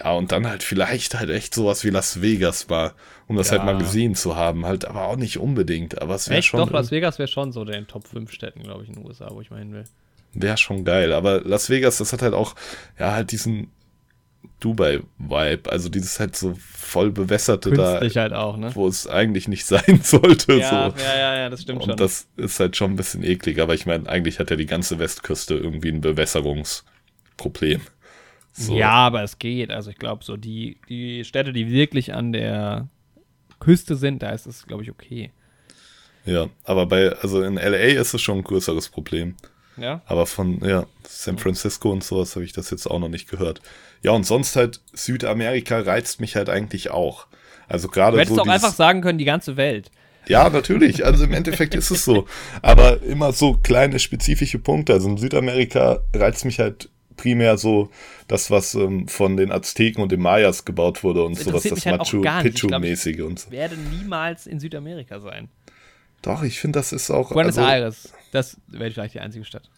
ja, 0.00 0.12
und 0.12 0.32
dann 0.32 0.46
halt 0.46 0.62
vielleicht 0.62 1.14
halt 1.14 1.30
echt 1.30 1.54
sowas 1.54 1.84
wie 1.84 1.90
Las 1.90 2.20
Vegas 2.20 2.68
war, 2.68 2.94
um 3.26 3.36
das 3.36 3.50
Ja. 3.50 3.58
halt 3.58 3.64
mal 3.64 3.78
gesehen 3.78 4.14
zu 4.14 4.36
haben. 4.36 4.66
Halt, 4.66 4.84
aber 4.86 5.04
auch 5.06 5.16
nicht 5.16 5.38
unbedingt. 5.38 6.00
Aber 6.02 6.14
es 6.14 6.28
wäre 6.28 6.42
schon, 6.42 6.60
Doch, 6.60 6.70
Las 6.70 6.90
Vegas 6.90 7.18
wäre 7.18 7.28
schon 7.28 7.52
so 7.52 7.62
in 7.62 7.68
den 7.68 7.86
Top 7.86 8.06
5 8.06 8.30
Städten, 8.32 8.62
glaube 8.62 8.82
ich, 8.82 8.88
in 8.88 8.96
den 8.96 9.06
USA, 9.06 9.28
wo 9.32 9.40
ich 9.40 9.50
mal 9.50 9.58
hin 9.58 9.72
will. 9.72 9.84
wär 10.34 10.56
schon 10.56 10.84
geil. 10.84 11.12
Aber 11.12 11.40
Las 11.42 11.70
Vegas, 11.70 11.98
das 11.98 12.12
hat 12.12 12.22
halt 12.22 12.34
auch, 12.34 12.54
ja, 12.98 13.12
halt 13.12 13.30
diesen 13.32 13.70
Dubai-Vibe. 14.60 15.70
Also 15.70 15.88
dieses 15.88 16.18
halt 16.20 16.36
so 16.36 16.54
voll 16.60 17.10
bewässerte 17.10 17.70
da, 17.70 17.90
Künstlich 17.98 18.16
halt 18.16 18.32
auch, 18.32 18.56
ne? 18.56 18.70
wo 18.74 18.86
es 18.88 19.06
eigentlich 19.06 19.48
nicht 19.48 19.66
sein 19.66 20.00
sollte. 20.02 20.54
Ja, 20.54 20.90
so. 20.90 21.02
ja, 21.02 21.16
ja, 21.16 21.36
ja, 21.36 21.50
das 21.50 21.62
stimmt 21.62 21.80
Und 21.82 21.88
schon. 21.90 21.96
das 21.96 22.26
ist 22.36 22.60
halt 22.60 22.76
schon 22.76 22.92
ein 22.92 22.96
bisschen 22.96 23.22
eklig, 23.24 23.60
aber 23.60 23.74
ich 23.74 23.86
meine, 23.86 24.08
eigentlich 24.08 24.38
hat 24.38 24.50
ja 24.50 24.56
die 24.56 24.66
ganze 24.66 24.98
Westküste 24.98 25.54
irgendwie 25.54 25.90
ein 25.90 26.00
Bewässerungsproblem. 26.00 27.80
So. 28.52 28.76
Ja, 28.76 28.90
aber 28.92 29.22
es 29.22 29.38
geht. 29.38 29.70
Also 29.70 29.90
ich 29.90 29.98
glaube, 29.98 30.24
so 30.24 30.36
die, 30.36 30.78
die 30.88 31.24
Städte, 31.24 31.52
die 31.52 31.70
wirklich 31.70 32.14
an 32.14 32.32
der 32.32 32.88
Küste 33.60 33.96
sind, 33.96 34.22
da 34.22 34.30
ist 34.30 34.46
es, 34.46 34.66
glaube 34.66 34.82
ich, 34.82 34.90
okay. 34.90 35.30
Ja, 36.26 36.48
aber 36.64 36.86
bei, 36.86 37.12
also 37.12 37.42
in 37.42 37.54
LA 37.56 38.00
ist 38.00 38.14
es 38.14 38.22
schon 38.22 38.38
ein 38.38 38.44
größeres 38.44 38.88
Problem. 38.88 39.36
Ja? 39.76 40.02
Aber 40.06 40.26
von, 40.26 40.64
ja, 40.64 40.86
San 41.06 41.38
Francisco 41.38 41.90
und 41.90 42.04
sowas 42.04 42.34
habe 42.36 42.44
ich 42.44 42.52
das 42.52 42.70
jetzt 42.70 42.86
auch 42.86 42.98
noch 42.98 43.08
nicht 43.08 43.28
gehört. 43.28 43.60
Ja, 44.02 44.12
und 44.12 44.24
sonst 44.24 44.56
halt 44.56 44.80
Südamerika 44.92 45.80
reizt 45.80 46.20
mich 46.20 46.36
halt 46.36 46.48
eigentlich 46.48 46.90
auch. 46.90 47.26
Also 47.68 47.88
Du 47.88 47.94
gerade 47.94 48.18
hättest 48.18 48.36
so 48.36 48.42
auch 48.42 48.46
einfach 48.46 48.72
sagen 48.72 49.00
können, 49.00 49.18
die 49.18 49.24
ganze 49.24 49.56
Welt. 49.56 49.90
Ja, 50.26 50.48
natürlich. 50.48 51.04
Also 51.04 51.24
im 51.24 51.34
Endeffekt 51.34 51.74
ist 51.74 51.90
es 51.90 52.04
so. 52.04 52.26
Aber 52.62 53.02
immer 53.02 53.32
so 53.32 53.54
kleine 53.54 53.98
spezifische 53.98 54.58
Punkte. 54.58 54.94
Also 54.94 55.08
in 55.08 55.18
Südamerika 55.18 56.00
reizt 56.14 56.44
mich 56.44 56.60
halt 56.60 56.88
primär 57.24 57.56
so 57.56 57.88
das, 58.28 58.50
was 58.50 58.74
ähm, 58.74 59.08
von 59.08 59.38
den 59.38 59.50
Azteken 59.50 60.02
und 60.02 60.12
den 60.12 60.20
Mayas 60.20 60.66
gebaut 60.66 61.02
wurde 61.02 61.24
und 61.24 61.38
Das 61.38 61.44
sowas, 61.44 61.62
das 61.62 61.86
halt 61.86 61.98
Machu. 61.98 62.22
Ich 62.22 62.30
ich- 62.30 62.42
Picchu-mäßige 62.42 63.22
und 63.22 63.38
so. 63.40 63.50
Werde 63.50 63.76
niemals 63.76 64.46
in 64.46 64.60
Südamerika 64.60 65.20
sein. 65.20 65.48
Doch, 66.20 66.42
ich 66.42 66.60
finde, 66.60 66.78
das 66.78 66.92
ist 66.92 67.10
auch. 67.10 67.32
Buenos 67.32 67.56
also, 67.56 67.70
Aires, 67.70 68.12
das 68.32 68.58
wäre 68.66 68.90
vielleicht 68.90 69.14
die 69.14 69.20
einzige 69.20 69.46
Stadt. 69.46 69.70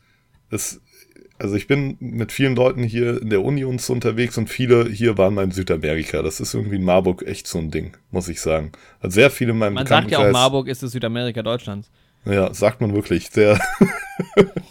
Das, 0.50 0.80
also 1.38 1.54
ich 1.54 1.68
bin 1.68 1.96
mit 2.00 2.32
vielen 2.32 2.56
Leuten 2.56 2.82
hier 2.82 3.22
in 3.22 3.30
der 3.30 3.44
Uni 3.44 3.64
und 3.64 3.80
so 3.80 3.92
unterwegs 3.92 4.36
und 4.38 4.48
viele 4.48 4.88
hier 4.88 5.16
waren 5.16 5.34
mal 5.34 5.44
in 5.44 5.52
Südamerika. 5.52 6.22
Das 6.22 6.40
ist 6.40 6.52
irgendwie 6.52 6.76
in 6.76 6.84
Marburg 6.84 7.22
echt 7.26 7.46
so 7.46 7.58
ein 7.58 7.70
Ding, 7.70 7.96
muss 8.10 8.28
ich 8.28 8.40
sagen. 8.40 8.72
Also 9.00 9.14
sehr 9.14 9.30
viele 9.30 9.52
in 9.52 9.58
meinem 9.58 9.74
Man 9.74 9.86
sagt 9.86 10.10
ja 10.10 10.18
auch, 10.18 10.32
Marburg 10.32 10.66
ist 10.66 10.82
das 10.82 10.90
Südamerika 10.90 11.42
Deutschlands. 11.42 11.90
Ja, 12.24 12.52
sagt 12.52 12.80
man 12.80 12.92
wirklich 12.92 13.30
sehr, 13.30 13.60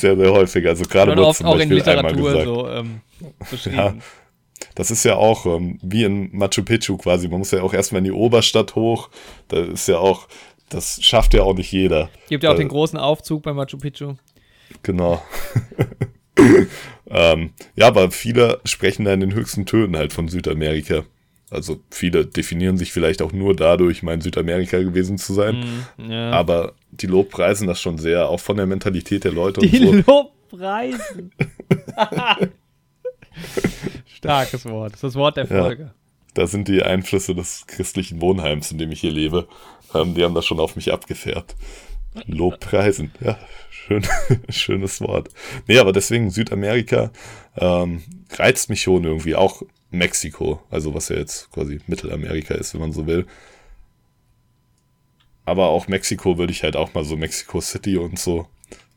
sehr, 0.00 0.16
sehr 0.16 0.32
häufig. 0.32 0.66
Also 0.66 0.84
gerade 0.84 1.16
wurde 1.16 1.32
zum 1.34 1.46
auch 1.46 1.58
in 1.58 1.68
Beispiel 1.68 1.82
einmal 1.90 2.12
Literatur 2.12 2.30
gesagt. 2.30 2.44
so 2.46 2.68
ähm, 2.68 3.00
beschrieben. 3.50 3.76
Ja. 3.76 3.94
Das 4.74 4.90
ist 4.90 5.04
ja 5.04 5.16
auch 5.16 5.46
ähm, 5.46 5.78
wie 5.82 6.04
in 6.04 6.36
Machu 6.36 6.62
Picchu 6.62 6.96
quasi. 6.96 7.28
Man 7.28 7.38
muss 7.38 7.50
ja 7.50 7.62
auch 7.62 7.74
erstmal 7.74 7.98
in 8.00 8.04
die 8.04 8.12
Oberstadt 8.12 8.74
hoch. 8.74 9.10
Da 9.48 9.60
ist 9.64 9.88
ja 9.88 9.98
auch, 9.98 10.28
das 10.68 11.02
schafft 11.02 11.34
ja 11.34 11.42
auch 11.42 11.54
nicht 11.54 11.72
jeder. 11.72 12.10
Gibt 12.28 12.44
ja 12.44 12.50
auch 12.50 12.54
Äh, 12.54 12.58
den 12.58 12.68
großen 12.68 12.98
Aufzug 12.98 13.42
bei 13.42 13.52
Machu 13.52 13.78
Picchu. 13.78 14.14
Genau. 14.82 15.22
ähm, 17.10 17.50
ja, 17.74 17.86
aber 17.86 18.10
viele 18.10 18.60
sprechen 18.64 19.04
da 19.04 19.12
in 19.12 19.20
den 19.20 19.34
höchsten 19.34 19.66
Tönen 19.66 19.96
halt 19.96 20.12
von 20.12 20.28
Südamerika. 20.28 21.04
Also 21.50 21.80
viele 21.90 22.26
definieren 22.26 22.78
sich 22.78 22.92
vielleicht 22.92 23.22
auch 23.22 23.32
nur 23.32 23.56
dadurch, 23.56 24.02
mal 24.02 24.14
in 24.14 24.20
Südamerika 24.20 24.78
gewesen 24.78 25.18
zu 25.18 25.34
sein. 25.34 25.64
Mhm, 25.96 26.10
ja. 26.10 26.30
Aber 26.30 26.74
die 26.92 27.06
lobpreisen 27.06 27.66
das 27.66 27.80
schon 27.80 27.98
sehr, 27.98 28.28
auch 28.28 28.40
von 28.40 28.56
der 28.56 28.66
Mentalität 28.66 29.24
der 29.24 29.32
Leute 29.32 29.60
Die 29.60 29.84
und 29.86 30.06
so. 30.06 30.12
Lobpreisen. 30.52 31.32
Starkes 34.06 34.64
Wort. 34.66 34.92
Das 34.92 34.98
ist 34.98 35.02
das 35.04 35.14
Wort 35.16 35.36
der 35.36 35.46
Ja. 35.46 35.62
Folge. 35.62 35.94
Da 36.34 36.46
sind 36.46 36.68
die 36.68 36.82
Einflüsse 36.82 37.34
des 37.34 37.66
christlichen 37.66 38.20
Wohnheims, 38.20 38.70
in 38.70 38.78
dem 38.78 38.92
ich 38.92 39.00
hier 39.00 39.10
lebe. 39.10 39.48
Ähm, 39.94 40.14
die 40.14 40.22
haben 40.22 40.34
das 40.34 40.46
schon 40.46 40.60
auf 40.60 40.76
mich 40.76 40.92
abgefärbt. 40.92 41.56
Lobpreisen, 42.26 43.12
ja, 43.20 43.38
schön, 43.70 44.02
schönes 44.48 45.00
Wort. 45.00 45.28
Nee, 45.66 45.78
aber 45.78 45.92
deswegen 45.92 46.30
Südamerika 46.30 47.10
ähm, 47.56 48.02
reizt 48.32 48.68
mich 48.68 48.82
schon 48.82 49.04
irgendwie. 49.04 49.34
Auch 49.36 49.62
Mexiko, 49.90 50.60
also 50.70 50.94
was 50.94 51.08
ja 51.08 51.16
jetzt 51.16 51.50
quasi 51.50 51.80
Mittelamerika 51.86 52.54
ist, 52.54 52.74
wenn 52.74 52.80
man 52.80 52.92
so 52.92 53.06
will. 53.06 53.26
Aber 55.44 55.68
auch 55.68 55.88
Mexiko 55.88 56.38
würde 56.38 56.52
ich 56.52 56.62
halt 56.62 56.76
auch 56.76 56.94
mal 56.94 57.04
so 57.04 57.16
Mexico 57.16 57.60
City 57.60 57.96
und 57.96 58.18
so. 58.18 58.46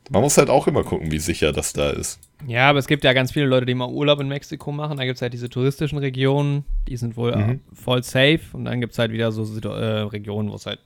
Man 0.09 0.21
muss 0.21 0.37
halt 0.37 0.49
auch 0.49 0.67
immer 0.67 0.83
gucken, 0.83 1.11
wie 1.11 1.19
sicher 1.19 1.51
das 1.53 1.73
da 1.73 1.89
ist. 1.89 2.19
Ja, 2.45 2.69
aber 2.69 2.77
es 2.79 2.87
gibt 2.87 3.03
ja 3.05 3.13
ganz 3.13 3.31
viele 3.31 3.45
Leute, 3.45 3.65
die 3.65 3.73
mal 3.73 3.87
Urlaub 3.89 4.19
in 4.19 4.27
Mexiko 4.27 4.71
machen. 4.71 4.97
Da 4.97 5.05
gibt 5.05 5.15
es 5.15 5.21
halt 5.21 5.33
diese 5.33 5.49
touristischen 5.49 5.97
Regionen, 5.97 6.65
die 6.87 6.97
sind 6.97 7.15
wohl 7.15 7.33
Mhm. 7.35 7.49
äh, 7.51 7.59
voll 7.73 8.03
safe. 8.03 8.41
Und 8.51 8.65
dann 8.65 8.81
gibt 8.81 8.91
es 8.93 8.99
halt 8.99 9.11
wieder 9.13 9.31
so 9.31 9.43
äh, 9.69 10.01
Regionen, 10.01 10.51
wo 10.51 10.55
es 10.55 10.65
halt 10.65 10.79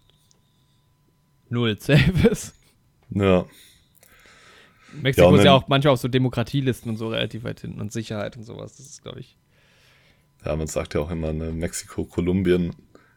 null 1.50 1.78
safe 1.82 2.28
ist. 2.30 2.54
Ja, 3.10 3.46
Mexiko 5.02 5.30
und 5.30 5.36
ist 5.40 5.46
ja 5.46 5.54
auch 5.54 5.68
manchmal 5.68 5.94
auf 5.94 6.00
so 6.00 6.08
Demokratielisten 6.08 6.90
und 6.92 6.98
so 6.98 7.10
relativ 7.10 7.44
weit 7.44 7.60
hinten 7.62 7.82
und 7.82 7.92
Sicherheit 7.92 8.38
und 8.38 8.44
sowas. 8.44 8.78
Das 8.78 8.86
ist, 8.86 9.02
glaube 9.04 9.20
ich. 9.20 9.36
Ja, 10.48 10.56
man 10.56 10.68
sagt 10.68 10.94
ja 10.94 11.02
auch 11.02 11.12
immer, 11.12 11.34
ne, 11.34 11.52
Mexiko, 11.52 12.06
Kolumbien 12.06 12.74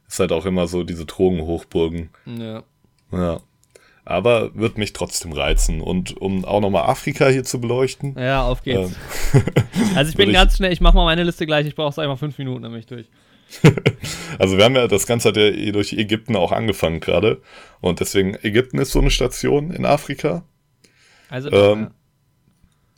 ist 0.08 0.18
halt 0.18 0.32
auch 0.32 0.46
immer 0.46 0.66
so 0.66 0.82
diese 0.82 1.06
Drogenhochburgen. 1.06 2.10
Ja. 2.26 2.64
Ja. 3.12 3.40
Aber 4.04 4.52
wird 4.56 4.78
mich 4.78 4.92
trotzdem 4.92 5.32
reizen. 5.32 5.80
Und 5.80 6.16
um 6.16 6.44
auch 6.44 6.60
nochmal 6.60 6.90
Afrika 6.90 7.28
hier 7.28 7.44
zu 7.44 7.60
beleuchten. 7.60 8.16
Ja, 8.18 8.42
auf 8.42 8.62
geht's. 8.64 8.96
ähm, 9.32 9.42
also 9.96 10.10
ich 10.10 10.16
bin 10.16 10.32
ganz 10.32 10.56
schnell, 10.56 10.72
ich 10.72 10.80
mache 10.80 10.96
mal 10.96 11.04
meine 11.04 11.22
Liste 11.22 11.46
gleich. 11.46 11.68
Ich 11.68 11.76
brauche 11.76 11.90
es 11.90 11.98
einfach 12.00 12.18
fünf 12.18 12.36
Minuten, 12.38 12.62
dann 12.62 12.72
bin 12.72 12.80
ich 12.80 12.86
durch. 12.86 13.06
also 14.40 14.56
wir 14.56 14.64
haben 14.64 14.74
ja, 14.74 14.88
das 14.88 15.06
Ganze 15.06 15.28
hat 15.28 15.36
ja 15.36 15.44
eh 15.44 15.70
durch 15.70 15.92
Ägypten 15.92 16.34
auch 16.34 16.50
angefangen 16.50 16.98
gerade. 16.98 17.42
Und 17.80 18.00
deswegen, 18.00 18.36
Ägypten 18.42 18.78
ist 18.78 18.90
so 18.90 18.98
eine 18.98 19.12
Station 19.12 19.70
in 19.70 19.84
Afrika. 19.84 20.42
Also, 21.28 21.50
Ähm, 21.52 21.90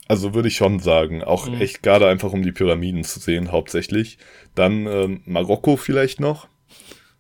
Also 0.09 0.35
würde 0.35 0.49
ich 0.49 0.57
schon 0.57 0.79
sagen, 0.81 1.23
auch 1.23 1.49
Mhm. 1.49 1.61
echt 1.61 1.83
gerade 1.83 2.09
einfach 2.09 2.33
um 2.33 2.43
die 2.43 2.53
Pyramiden 2.53 3.05
zu 3.05 3.21
sehen, 3.21 3.53
hauptsächlich. 3.53 4.19
Dann 4.55 4.87
ähm, 4.87 5.23
Marokko 5.25 5.77
vielleicht 5.77 6.21
noch, 6.21 6.49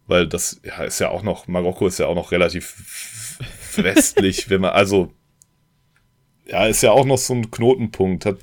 weil 0.06 0.26
das 0.26 0.60
ja, 0.64 0.84
ist 0.84 0.98
ja 0.98 1.10
auch 1.10 1.22
noch, 1.22 1.46
Marokko 1.46 1.86
ist 1.86 1.98
ja 1.98 2.06
auch 2.06 2.14
noch 2.14 2.32
relativ 2.32 3.38
westlich, 3.76 4.48
wenn 4.50 4.60
man, 4.60 4.72
also 4.72 5.12
ja, 6.46 6.66
ist 6.66 6.82
ja 6.82 6.90
auch 6.90 7.06
noch 7.06 7.18
so 7.18 7.34
ein 7.34 7.50
Knotenpunkt, 7.50 8.26
hat 8.26 8.38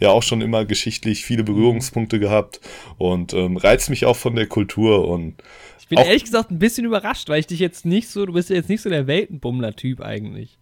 ja 0.00 0.10
auch 0.10 0.22
schon 0.22 0.40
immer 0.40 0.64
geschichtlich 0.64 1.24
viele 1.24 1.44
Berührungspunkte 1.44 2.18
gehabt 2.18 2.60
und 2.98 3.32
ähm, 3.34 3.56
reizt 3.56 3.88
mich 3.90 4.04
auch 4.04 4.16
von 4.16 4.34
der 4.34 4.46
Kultur 4.46 5.06
und 5.08 5.42
ich 5.78 5.88
bin 5.88 5.98
ehrlich 5.98 6.24
gesagt 6.24 6.50
ein 6.50 6.58
bisschen 6.58 6.84
überrascht, 6.84 7.28
weil 7.28 7.38
ich 7.38 7.46
dich 7.46 7.60
jetzt 7.60 7.84
nicht 7.84 8.08
so, 8.08 8.26
du 8.26 8.32
bist 8.32 8.50
ja 8.50 8.56
jetzt 8.56 8.68
nicht 8.68 8.82
so 8.82 8.90
der 8.90 9.06
Weltenbummler-Typ 9.06 10.00
eigentlich. 10.00 10.58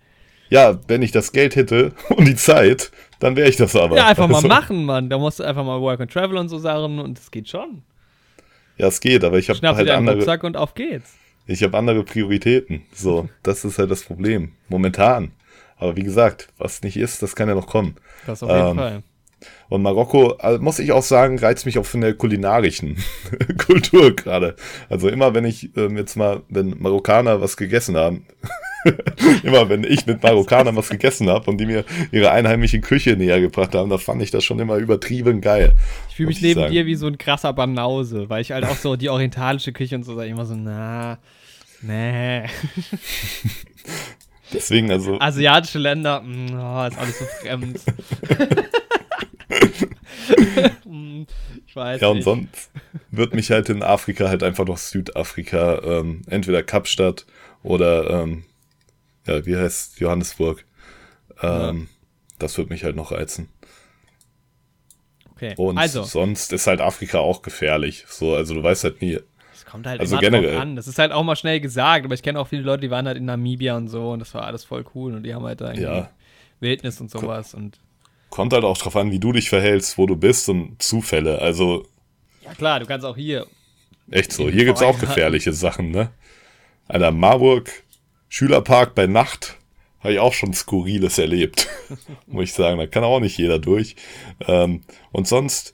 Ja, 0.51 0.79
wenn 0.89 1.03
ich 1.03 1.11
das 1.13 1.33
Geld 1.33 1.57
hätte 1.57 1.93
und 2.11 2.27
die 2.27 2.37
Zeit, 2.37 2.91
dann 3.21 3.37
wäre 3.37 3.49
ich 3.49 3.57
das 3.57 3.75
aber. 3.77 3.97
Ja, 3.97 4.07
einfach 4.07 4.29
mal 4.29 4.37
Also, 4.37 4.49
machen, 4.49 4.85
Mann. 4.85 5.09
Da 5.11 5.19
musst 5.19 5.41
du 5.41 5.45
einfach 5.45 5.65
mal 5.65 5.81
Work 5.81 6.01
and 6.01 6.13
Travel 6.13 6.37
und 6.37 6.49
so 6.49 6.59
Sachen 6.59 6.99
und 6.99 7.19
es 7.19 7.31
geht 7.31 7.49
schon. 7.49 7.83
Ja, 8.77 8.89
es 8.89 9.01
geht, 9.01 9.23
aber 9.25 9.39
ich 9.39 9.49
habe 9.49 9.59
Schnapp 9.59 9.75
dir 9.75 9.79
halt 9.79 9.89
deinen 9.89 9.99
andere, 9.99 10.17
Rucksack 10.17 10.43
und 10.45 10.57
auf 10.57 10.75
geht's. 10.75 11.15
ich 11.47 11.63
habe 11.63 11.77
andere 11.79 12.03
Prioritäten. 12.05 12.83
So, 12.93 13.29
das 13.43 13.65
ist 13.65 13.79
halt 13.79 13.91
das 13.91 14.03
Problem. 14.03 14.53
Momentan. 14.69 15.33
Aber 15.77 15.97
wie 15.97 16.03
gesagt, 16.03 16.49
was 16.59 16.83
nicht 16.83 16.97
ist, 16.97 17.23
das 17.23 17.35
kann 17.37 17.49
ja 17.49 17.55
noch 17.55 17.67
kommen. 17.67 17.97
Das 18.27 18.43
auf 18.43 18.51
jeden 18.51 18.69
Ähm, 18.71 18.77
Fall. 18.77 19.03
Und 19.69 19.83
Marokko, 19.83 20.39
äh, 20.41 20.57
muss 20.59 20.79
ich 20.79 20.93
auch 20.93 21.03
sagen, 21.03 21.39
reizt 21.39 21.67
mich 21.67 21.79
auch 21.79 21.85
von 21.85 22.01
der 22.01 22.15
kulinarischen 22.15 22.97
Kultur 23.59 24.15
gerade. 24.17 24.57
Also 24.89 25.09
immer, 25.09 25.35
wenn 25.35 25.45
ich 25.45 25.77
ähm, 25.77 25.97
jetzt 25.99 26.17
mal, 26.17 26.43
wenn 26.49 26.77
Marokkaner 26.79 27.41
was 27.43 27.57
gegessen 27.57 27.97
haben, 27.97 28.25
immer 29.43 29.69
wenn 29.69 29.85
ich 29.85 30.07
mit 30.07 30.23
Marokkanern 30.23 30.77
was 30.77 30.89
gegessen 30.89 31.29
habe 31.29 31.51
und 31.51 31.59
die 31.59 31.67
mir 31.67 31.85
ihre 32.13 32.31
einheimische 32.31 32.81
Küche 32.81 33.17
näher 33.17 33.41
gebracht 33.41 33.75
haben, 33.75 33.91
da 33.91 33.99
fand 33.99 34.23
ich 34.23 34.31
das 34.31 34.45
schon 34.45 34.59
immer 34.59 34.77
übertrieben 34.77 35.41
geil. 35.41 35.75
Ich 36.11 36.17
fühle 36.17 36.29
mich 36.29 36.41
neben 36.43 36.61
sagen. 36.61 36.73
dir 36.73 36.87
wie 36.87 36.95
so 36.95 37.07
ein 37.07 37.19
krasser 37.19 37.53
Banause, 37.53 38.29
weil 38.29 38.43
ich 38.43 38.53
halt 38.53 38.65
auch 38.65 38.77
so 38.77 38.97
die 38.97 39.09
orientalische 39.09 39.73
Küche 39.73 39.97
und 39.97 40.05
so 40.05 40.15
sage 40.15 40.29
immer 40.29 40.47
so, 40.47 40.55
na, 40.55 41.19
nee. 41.83 42.45
Deswegen, 44.53 44.91
also, 44.91 45.19
Asiatische 45.19 45.79
Länder, 45.79 46.21
mm, 46.21 46.47
oh, 46.53 46.87
ist 46.87 46.99
alles 46.99 47.19
so 47.19 47.25
fremd. 47.43 47.81
Mm, 50.85 51.25
ich 51.67 51.77
weiß 51.77 52.01
ja 52.01 52.09
und 52.09 52.17
nicht. 52.17 52.25
sonst 52.25 52.71
wird 53.11 53.35
mich 53.35 53.51
halt 53.51 53.69
in 53.69 53.83
Afrika 53.83 54.29
halt 54.29 54.43
einfach 54.43 54.65
noch 54.65 54.79
Südafrika, 54.79 55.81
ähm, 55.85 56.23
entweder 56.29 56.63
Kapstadt 56.63 57.27
oder, 57.63 58.23
ähm, 58.23 58.45
ja, 59.27 59.45
wie 59.47 59.57
heißt 59.57 60.01
Johannesburg. 60.01 60.65
Ähm, 61.43 61.89
Das 62.39 62.57
wird 62.59 62.71
mich 62.71 62.85
halt 62.85 62.97
noch 62.97 63.13
reizen. 63.13 63.49
Okay. 65.33 65.55
Und 65.57 65.79
also, 65.79 66.03
sonst 66.05 66.53
ist 66.53 66.67
halt 66.67 66.81
Afrika 66.81 67.19
auch 67.19 67.43
gefährlich. 67.43 68.05
So, 68.09 68.35
also 68.35 68.55
du 68.55 68.63
weißt 68.63 68.85
halt 68.85 69.03
nie. 69.03 69.19
es 69.53 69.65
kommt 69.67 69.87
halt 69.87 70.01
also 70.01 70.15
immer 70.15 70.21
generell. 70.21 70.53
drauf 70.53 70.63
an. 70.63 70.77
Das 70.77 70.87
ist 70.87 70.99
halt 70.99 71.13
auch 71.13 71.25
mal 71.25 71.37
schnell 71.37 71.61
gesagt, 71.61 72.05
aber 72.05 72.15
ich 72.15 72.23
kenne 72.23 72.39
auch 72.39 72.47
viele 72.49 72.63
Leute, 72.63 72.83
die 72.83 72.91
waren 72.91 73.07
halt 73.07 73.17
in 73.17 73.25
Namibia 73.25 73.77
und 73.77 73.89
so 73.89 74.13
und 74.13 74.21
das 74.21 74.33
war 74.35 74.45
alles 74.45 74.65
voll 74.65 74.85
cool 74.95 75.15
und 75.15 75.23
die 75.25 75.35
haben 75.35 75.45
halt 75.45 75.61
da 75.61 75.67
irgendwie 75.73 75.83
Ja. 75.85 76.11
Wildnis 76.61 77.01
und 77.01 77.11
sowas 77.11 77.55
und 77.55 77.79
Kommt 78.31 78.53
halt 78.53 78.65
auch 78.65 78.77
drauf 78.79 78.97
an, 78.97 79.13
wie 79.13 79.21
du 79.21 79.31
dich 79.33 79.49
verhältst, 79.49 79.97
wo 79.97 80.07
du 80.07 80.17
bist 80.17 80.49
und 80.49 80.83
Zufälle. 80.83 81.41
Also 81.41 81.87
ja 82.45 82.53
klar, 82.55 82.81
du 82.81 82.87
kannst 82.87 83.07
auch 83.07 83.17
hier 83.17 83.47
echt 84.11 84.33
so. 84.33 84.49
Hier 84.51 84.65
gibt's 84.65 84.83
auch 84.83 84.97
Vereinen 84.97 85.09
gefährliche 85.15 85.53
Sachen, 85.53 85.91
ne? 85.93 86.11
Alter, 86.89 87.13
Marburg, 87.13 87.71
Schülerpark 88.35 88.97
bei 88.97 89.07
Nacht, 89.07 89.59
habe 90.01 90.15
ich 90.15 90.19
auch 90.19 90.33
schon 90.33 90.53
Skurriles 90.55 91.19
erlebt. 91.19 91.69
Muss 92.27 92.43
ich 92.47 92.53
sagen. 92.53 92.79
Da 92.79 92.89
kann 92.89 93.05
auch 93.05 93.21
nicht 93.21 93.39
jeder 93.39 93.61
durch. 93.61 93.95
Ähm, 94.49 94.83
und 95.13 95.29
sonst, 95.29 95.73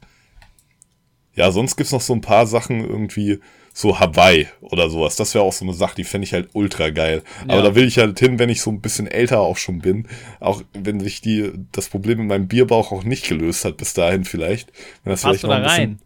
ja, 1.35 1.53
sonst 1.53 1.77
gibt's 1.77 1.93
noch 1.93 2.03
so 2.03 2.13
ein 2.13 2.21
paar 2.21 2.47
Sachen 2.47 2.87
irgendwie, 2.87 3.39
so 3.73 3.99
Hawaii 3.99 4.47
oder 4.61 4.91
sowas. 4.91 5.17
Das 5.17 5.33
wäre 5.33 5.43
auch 5.43 5.55
so 5.55 5.65
eine 5.65 5.73
Sache, 5.73 5.95
die 5.97 6.05
fände 6.05 6.27
ich 6.27 6.35
halt 6.35 6.51
ultra 6.53 6.91
geil. 6.91 7.23
Aber 7.45 7.55
Ja. 7.55 7.63
da 7.63 7.75
will 7.75 7.87
ich 7.89 7.97
halt 7.97 8.19
hin, 8.19 8.39
wenn 8.39 8.51
ich 8.51 8.61
so 8.61 8.71
ein 8.71 8.83
bisschen 8.83 9.07
älter 9.07 9.41
auch 9.41 9.57
schon 9.57 9.79
bin. 9.79 10.07
Auch 10.39 10.63
wenn 10.75 11.01
sich 11.01 11.23
die, 11.23 11.51
das 11.73 11.89
Problem 11.89 12.19
mit 12.19 12.27
meinem 12.29 12.47
Bierbauch 12.47 12.93
auch 12.93 13.05
nicht 13.05 13.27
gelöst 13.27 13.65
hat 13.65 13.79
bis 13.79 13.95
dahin 13.95 14.27
vielleicht. 14.27 14.71
Wenn 15.03 15.13
das 15.13 15.23
passt 15.23 15.41
vielleicht 15.41 15.45
noch 15.45 15.67
da 15.67 15.67
rein. 15.67 15.99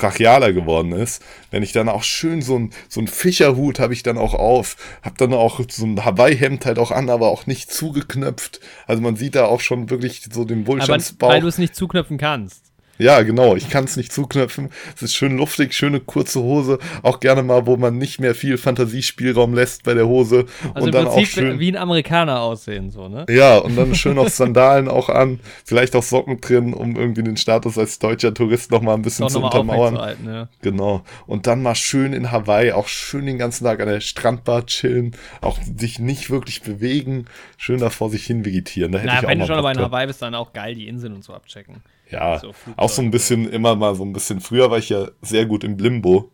Brachialer 0.00 0.52
geworden 0.52 0.92
ist, 0.92 1.22
wenn 1.50 1.62
ich 1.62 1.72
dann 1.72 1.88
auch 1.88 2.02
schön 2.02 2.40
so 2.42 2.58
ein, 2.58 2.70
so 2.88 3.00
ein 3.00 3.06
Fischerhut 3.06 3.78
habe 3.78 3.92
ich 3.92 4.02
dann 4.02 4.16
auch 4.18 4.34
auf, 4.34 4.76
habe 5.02 5.16
dann 5.18 5.34
auch 5.34 5.60
so 5.68 5.84
ein 5.84 6.04
Hawaii-Hemd 6.04 6.64
halt 6.64 6.78
auch 6.78 6.90
an, 6.90 7.10
aber 7.10 7.28
auch 7.28 7.46
nicht 7.46 7.70
zugeknöpft. 7.70 8.60
Also 8.86 9.02
man 9.02 9.16
sieht 9.16 9.34
da 9.34 9.44
auch 9.44 9.60
schon 9.60 9.90
wirklich 9.90 10.22
so 10.32 10.44
den 10.44 10.60
Aber 10.60 10.68
Wohlstandsbauch. 10.68 11.28
weil 11.28 11.40
du 11.42 11.48
es 11.48 11.58
nicht 11.58 11.74
zuknöpfen 11.74 12.16
kannst. 12.18 12.69
Ja, 13.00 13.22
genau. 13.22 13.56
Ich 13.56 13.70
kann 13.70 13.84
es 13.84 13.96
nicht 13.96 14.12
zuknöpfen. 14.12 14.68
Es 14.94 15.00
ist 15.00 15.14
schön 15.14 15.38
luftig, 15.38 15.72
schöne 15.72 16.00
kurze 16.00 16.40
Hose. 16.40 16.78
Auch 17.02 17.18
gerne 17.18 17.42
mal, 17.42 17.66
wo 17.66 17.78
man 17.78 17.96
nicht 17.96 18.20
mehr 18.20 18.34
viel 18.34 18.58
Fantasiespielraum 18.58 19.54
lässt 19.54 19.84
bei 19.84 19.94
der 19.94 20.06
Hose. 20.06 20.44
Also 20.74 20.86
und 20.86 20.94
dann 20.94 21.06
auch 21.06 21.14
Prinzip 21.14 21.34
schön. 21.34 21.58
wie 21.58 21.72
ein 21.72 21.78
Amerikaner 21.78 22.40
aussehen, 22.42 22.90
so, 22.90 23.08
ne? 23.08 23.24
Ja, 23.30 23.56
und 23.56 23.76
dann 23.76 23.94
schön 23.94 24.18
auch 24.18 24.28
Sandalen 24.28 24.88
auch 24.88 25.08
an. 25.08 25.40
Vielleicht 25.64 25.96
auch 25.96 26.02
Socken 26.02 26.42
drin, 26.42 26.74
um 26.74 26.94
irgendwie 26.94 27.22
den 27.22 27.38
Status 27.38 27.78
als 27.78 27.98
deutscher 27.98 28.34
Tourist 28.34 28.70
noch 28.70 28.82
mal 28.82 28.94
ein 28.94 29.02
bisschen 29.02 29.26
zu 29.30 29.40
nochmal 29.40 29.60
untermauern. 29.60 29.96
aufrechtzuerhalten, 29.96 30.28
ja. 30.28 30.48
Genau. 30.60 31.02
Und 31.26 31.46
dann 31.46 31.62
mal 31.62 31.74
schön 31.74 32.12
in 32.12 32.30
Hawaii, 32.30 32.72
auch 32.72 32.88
schön 32.88 33.24
den 33.24 33.38
ganzen 33.38 33.64
Tag 33.64 33.80
an 33.80 33.88
der 33.88 34.00
Strandbar 34.00 34.66
chillen, 34.66 35.16
auch 35.40 35.58
sich 35.78 35.98
nicht 35.98 36.28
wirklich 36.28 36.60
bewegen, 36.60 37.24
schön 37.56 37.80
da 37.80 37.88
vor 37.88 38.10
sich 38.10 38.26
hin 38.26 38.44
vegetieren. 38.44 38.92
Da 38.92 38.98
hätte 38.98 39.06
Na, 39.08 39.18
ich 39.20 39.24
auch 39.24 39.30
wenn 39.30 39.38
mal 39.38 39.44
du 39.44 39.52
schon 39.52 39.58
aber 39.58 39.72
in. 39.72 39.78
Hawaii 39.78 40.06
bist, 40.06 40.20
dann 40.20 40.34
auch 40.34 40.52
geil 40.52 40.74
die 40.74 40.86
Inseln 40.86 41.14
und 41.14 41.24
so 41.24 41.32
abchecken. 41.32 41.76
Ja, 42.10 42.38
so 42.40 42.52
auch 42.76 42.90
so 42.90 43.02
ein 43.02 43.10
bisschen, 43.10 43.48
immer 43.48 43.76
mal 43.76 43.94
so 43.94 44.04
ein 44.04 44.12
bisschen. 44.12 44.40
Früher 44.40 44.70
war 44.70 44.78
ich 44.78 44.88
ja 44.88 45.08
sehr 45.22 45.46
gut 45.46 45.64
im 45.64 45.78
Limbo, 45.78 46.30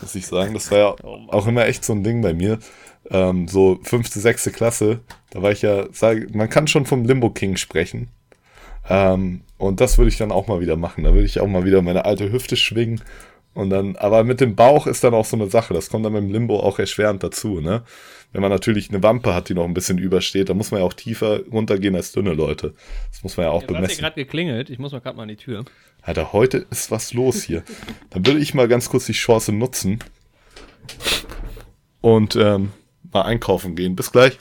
muss 0.00 0.14
ich 0.14 0.26
sagen. 0.26 0.54
Das 0.54 0.70
war 0.70 0.78
ja 0.78 0.96
Oh 1.02 1.18
auch 1.28 1.46
immer 1.46 1.66
echt 1.66 1.84
so 1.84 1.92
ein 1.92 2.04
Ding 2.04 2.22
bei 2.22 2.34
mir. 2.34 2.58
Ähm, 3.10 3.48
so 3.48 3.78
fünfte, 3.82 4.18
sechste 4.20 4.50
Klasse, 4.50 5.00
da 5.30 5.42
war 5.42 5.52
ich 5.52 5.60
ja, 5.60 5.86
sag, 5.92 6.34
man 6.34 6.48
kann 6.48 6.66
schon 6.66 6.86
vom 6.86 7.04
Limbo 7.04 7.30
King 7.30 7.56
sprechen. 7.56 8.08
Ähm, 8.88 9.42
und 9.58 9.80
das 9.80 9.98
würde 9.98 10.08
ich 10.08 10.16
dann 10.16 10.32
auch 10.32 10.46
mal 10.46 10.60
wieder 10.60 10.76
machen. 10.76 11.04
Da 11.04 11.12
würde 11.12 11.26
ich 11.26 11.40
auch 11.40 11.46
mal 11.46 11.64
wieder 11.64 11.82
meine 11.82 12.04
alte 12.04 12.30
Hüfte 12.32 12.56
schwingen. 12.56 13.02
Und 13.54 13.70
dann, 13.70 13.96
aber 13.96 14.24
mit 14.24 14.40
dem 14.40 14.56
Bauch 14.56 14.86
ist 14.86 15.04
dann 15.04 15.14
auch 15.14 15.24
so 15.24 15.36
eine 15.36 15.48
Sache. 15.48 15.74
Das 15.74 15.88
kommt 15.88 16.04
dann 16.04 16.12
beim 16.12 16.30
Limbo 16.30 16.60
auch 16.60 16.78
erschwerend 16.78 17.22
dazu, 17.22 17.60
ne? 17.60 17.82
Wenn 18.34 18.42
man 18.42 18.50
natürlich 18.50 18.88
eine 18.90 19.00
Wampe 19.00 19.32
hat, 19.32 19.48
die 19.48 19.54
noch 19.54 19.64
ein 19.64 19.74
bisschen 19.74 19.96
übersteht, 19.96 20.48
dann 20.48 20.56
muss 20.56 20.72
man 20.72 20.80
ja 20.80 20.86
auch 20.86 20.92
tiefer 20.92 21.40
runtergehen 21.52 21.94
als 21.94 22.10
dünne 22.10 22.32
Leute. 22.32 22.74
Das 23.12 23.22
muss 23.22 23.36
man 23.36 23.46
ja 23.46 23.52
auch 23.52 23.62
hat 23.62 23.68
hier 23.70 23.76
bemessen. 23.76 24.00
gerade 24.00 24.16
geklingelt. 24.16 24.70
Ich 24.70 24.80
muss 24.80 24.90
mal 24.90 24.98
gerade 24.98 25.16
mal 25.16 25.22
an 25.22 25.28
die 25.28 25.36
Tür. 25.36 25.64
Alter, 26.02 26.32
heute 26.32 26.66
ist 26.68 26.90
was 26.90 27.14
los 27.14 27.44
hier. 27.44 27.62
Dann 28.10 28.26
würde 28.26 28.40
ich 28.40 28.52
mal 28.52 28.66
ganz 28.66 28.88
kurz 28.90 29.06
die 29.06 29.12
Chance 29.12 29.52
nutzen 29.52 30.00
und 32.00 32.34
ähm, 32.34 32.72
mal 33.12 33.22
einkaufen 33.22 33.76
gehen. 33.76 33.94
Bis 33.94 34.10
gleich. 34.10 34.36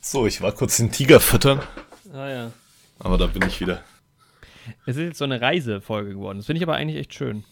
So, 0.00 0.26
ich 0.26 0.40
war 0.42 0.52
kurz 0.52 0.76
den 0.76 0.92
Tiger 0.92 1.20
füttern, 1.20 1.60
Ah 2.12 2.28
ja. 2.28 2.52
aber 2.98 3.18
da 3.18 3.26
bin 3.26 3.42
ich 3.48 3.60
wieder. 3.60 3.82
Es 4.86 4.96
ist 4.96 5.02
jetzt 5.02 5.18
so 5.18 5.24
eine 5.24 5.40
Reisefolge 5.40 6.10
geworden. 6.14 6.38
Das 6.38 6.46
finde 6.46 6.58
ich 6.58 6.62
aber 6.62 6.74
eigentlich 6.76 6.98
echt 6.98 7.14
schön. 7.14 7.44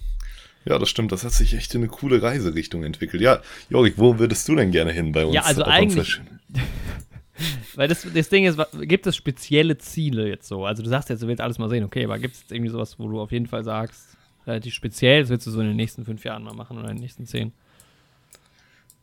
Ja, 0.65 0.79
das 0.79 0.89
stimmt. 0.89 1.11
Das 1.13 1.25
hat 1.25 1.33
sich 1.33 1.55
echt 1.55 1.75
in 1.75 1.81
eine 1.81 1.89
coole 1.89 2.23
Reiserichtung 2.23 2.85
entwickelt. 2.85 3.21
Ja, 3.23 3.41
Jorik, 3.69 3.95
wo 3.97 4.19
würdest 4.19 4.49
du 4.49 4.55
denn 4.55 4.71
gerne 4.71 4.93
hin 4.93 5.13
bei 5.13 5.25
uns? 5.25 5.35
Ja, 5.35 5.43
also 5.43 5.65
eigentlich- 5.65 6.21
Weil 7.75 7.89
das, 7.89 8.07
das 8.15 8.29
Ding 8.29 8.45
ist, 8.45 8.59
gibt 8.83 9.07
es 9.07 9.17
spezielle 9.17 9.79
Ziele 9.79 10.29
jetzt 10.29 10.47
so? 10.47 10.65
Also 10.67 10.83
du 10.83 10.89
sagst 10.89 11.09
jetzt, 11.09 11.23
du 11.23 11.27
willst 11.27 11.41
alles 11.41 11.59
mal 11.59 11.69
sehen, 11.71 11.83
okay, 11.85 12.05
aber 12.05 12.19
gibt 12.19 12.35
es 12.35 12.43
jetzt 12.43 12.53
irgendwie 12.53 12.71
sowas, 12.71 12.99
wo 12.99 13.09
du 13.09 13.21
auf 13.21 13.33
jeden 13.33 13.47
Fall 13.47 13.65
sagst, 13.65 14.17
relativ 14.47 14.75
speziell, 14.75 15.23
das 15.23 15.31
willst 15.31 15.47
du 15.47 15.51
so 15.51 15.61
in 15.61 15.69
den 15.69 15.77
nächsten 15.77 16.05
fünf 16.05 16.23
Jahren 16.25 16.43
mal 16.45 16.53
machen 16.55 16.79
oder 16.79 16.91
in 16.91 16.97
den 16.97 17.03
nächsten 17.03 17.27
zehn? 17.27 17.53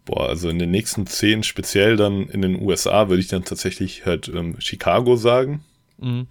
Boah, 0.06 0.30
also 0.30 0.50
in 0.50 0.60
den 0.60 0.72
nächsten 0.72 1.08
zehn, 1.08 1.44
speziell 1.44 1.98
dann 1.98 2.30
in 2.30 2.42
den 2.42 2.62
USA, 2.62 3.10
würde 3.10 3.22
ich 3.22 3.28
dann 3.28 3.44
tatsächlich 3.44 4.06
halt 4.06 4.28
ähm, 4.30 4.56
Chicago 4.60 5.16
sagen. 5.16 5.64
Mhm. 5.98 6.28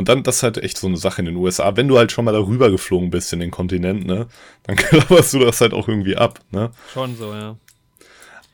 Und 0.00 0.08
dann, 0.08 0.22
das 0.22 0.36
ist 0.36 0.42
halt 0.42 0.56
echt 0.56 0.78
so 0.78 0.86
eine 0.86 0.96
Sache 0.96 1.20
in 1.20 1.26
den 1.26 1.36
USA. 1.36 1.76
Wenn 1.76 1.86
du 1.86 1.98
halt 1.98 2.10
schon 2.10 2.24
mal 2.24 2.32
darüber 2.32 2.70
geflogen 2.70 3.10
bist 3.10 3.34
in 3.34 3.40
den 3.40 3.50
Kontinent, 3.50 4.06
ne, 4.06 4.28
dann 4.62 4.76
klapperst 4.76 5.34
du 5.34 5.40
das 5.40 5.60
halt 5.60 5.74
auch 5.74 5.88
irgendwie 5.88 6.16
ab, 6.16 6.40
ne. 6.52 6.70
Schon 6.94 7.14
so, 7.16 7.34
ja. 7.34 7.56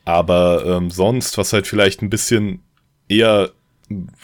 Aber 0.03 0.65
ähm, 0.65 0.91
sonst, 0.91 1.37
was 1.37 1.53
halt 1.53 1.65
vielleicht 1.65 2.01
ein 2.01 2.09
bisschen 2.09 2.63
eher 3.07 3.51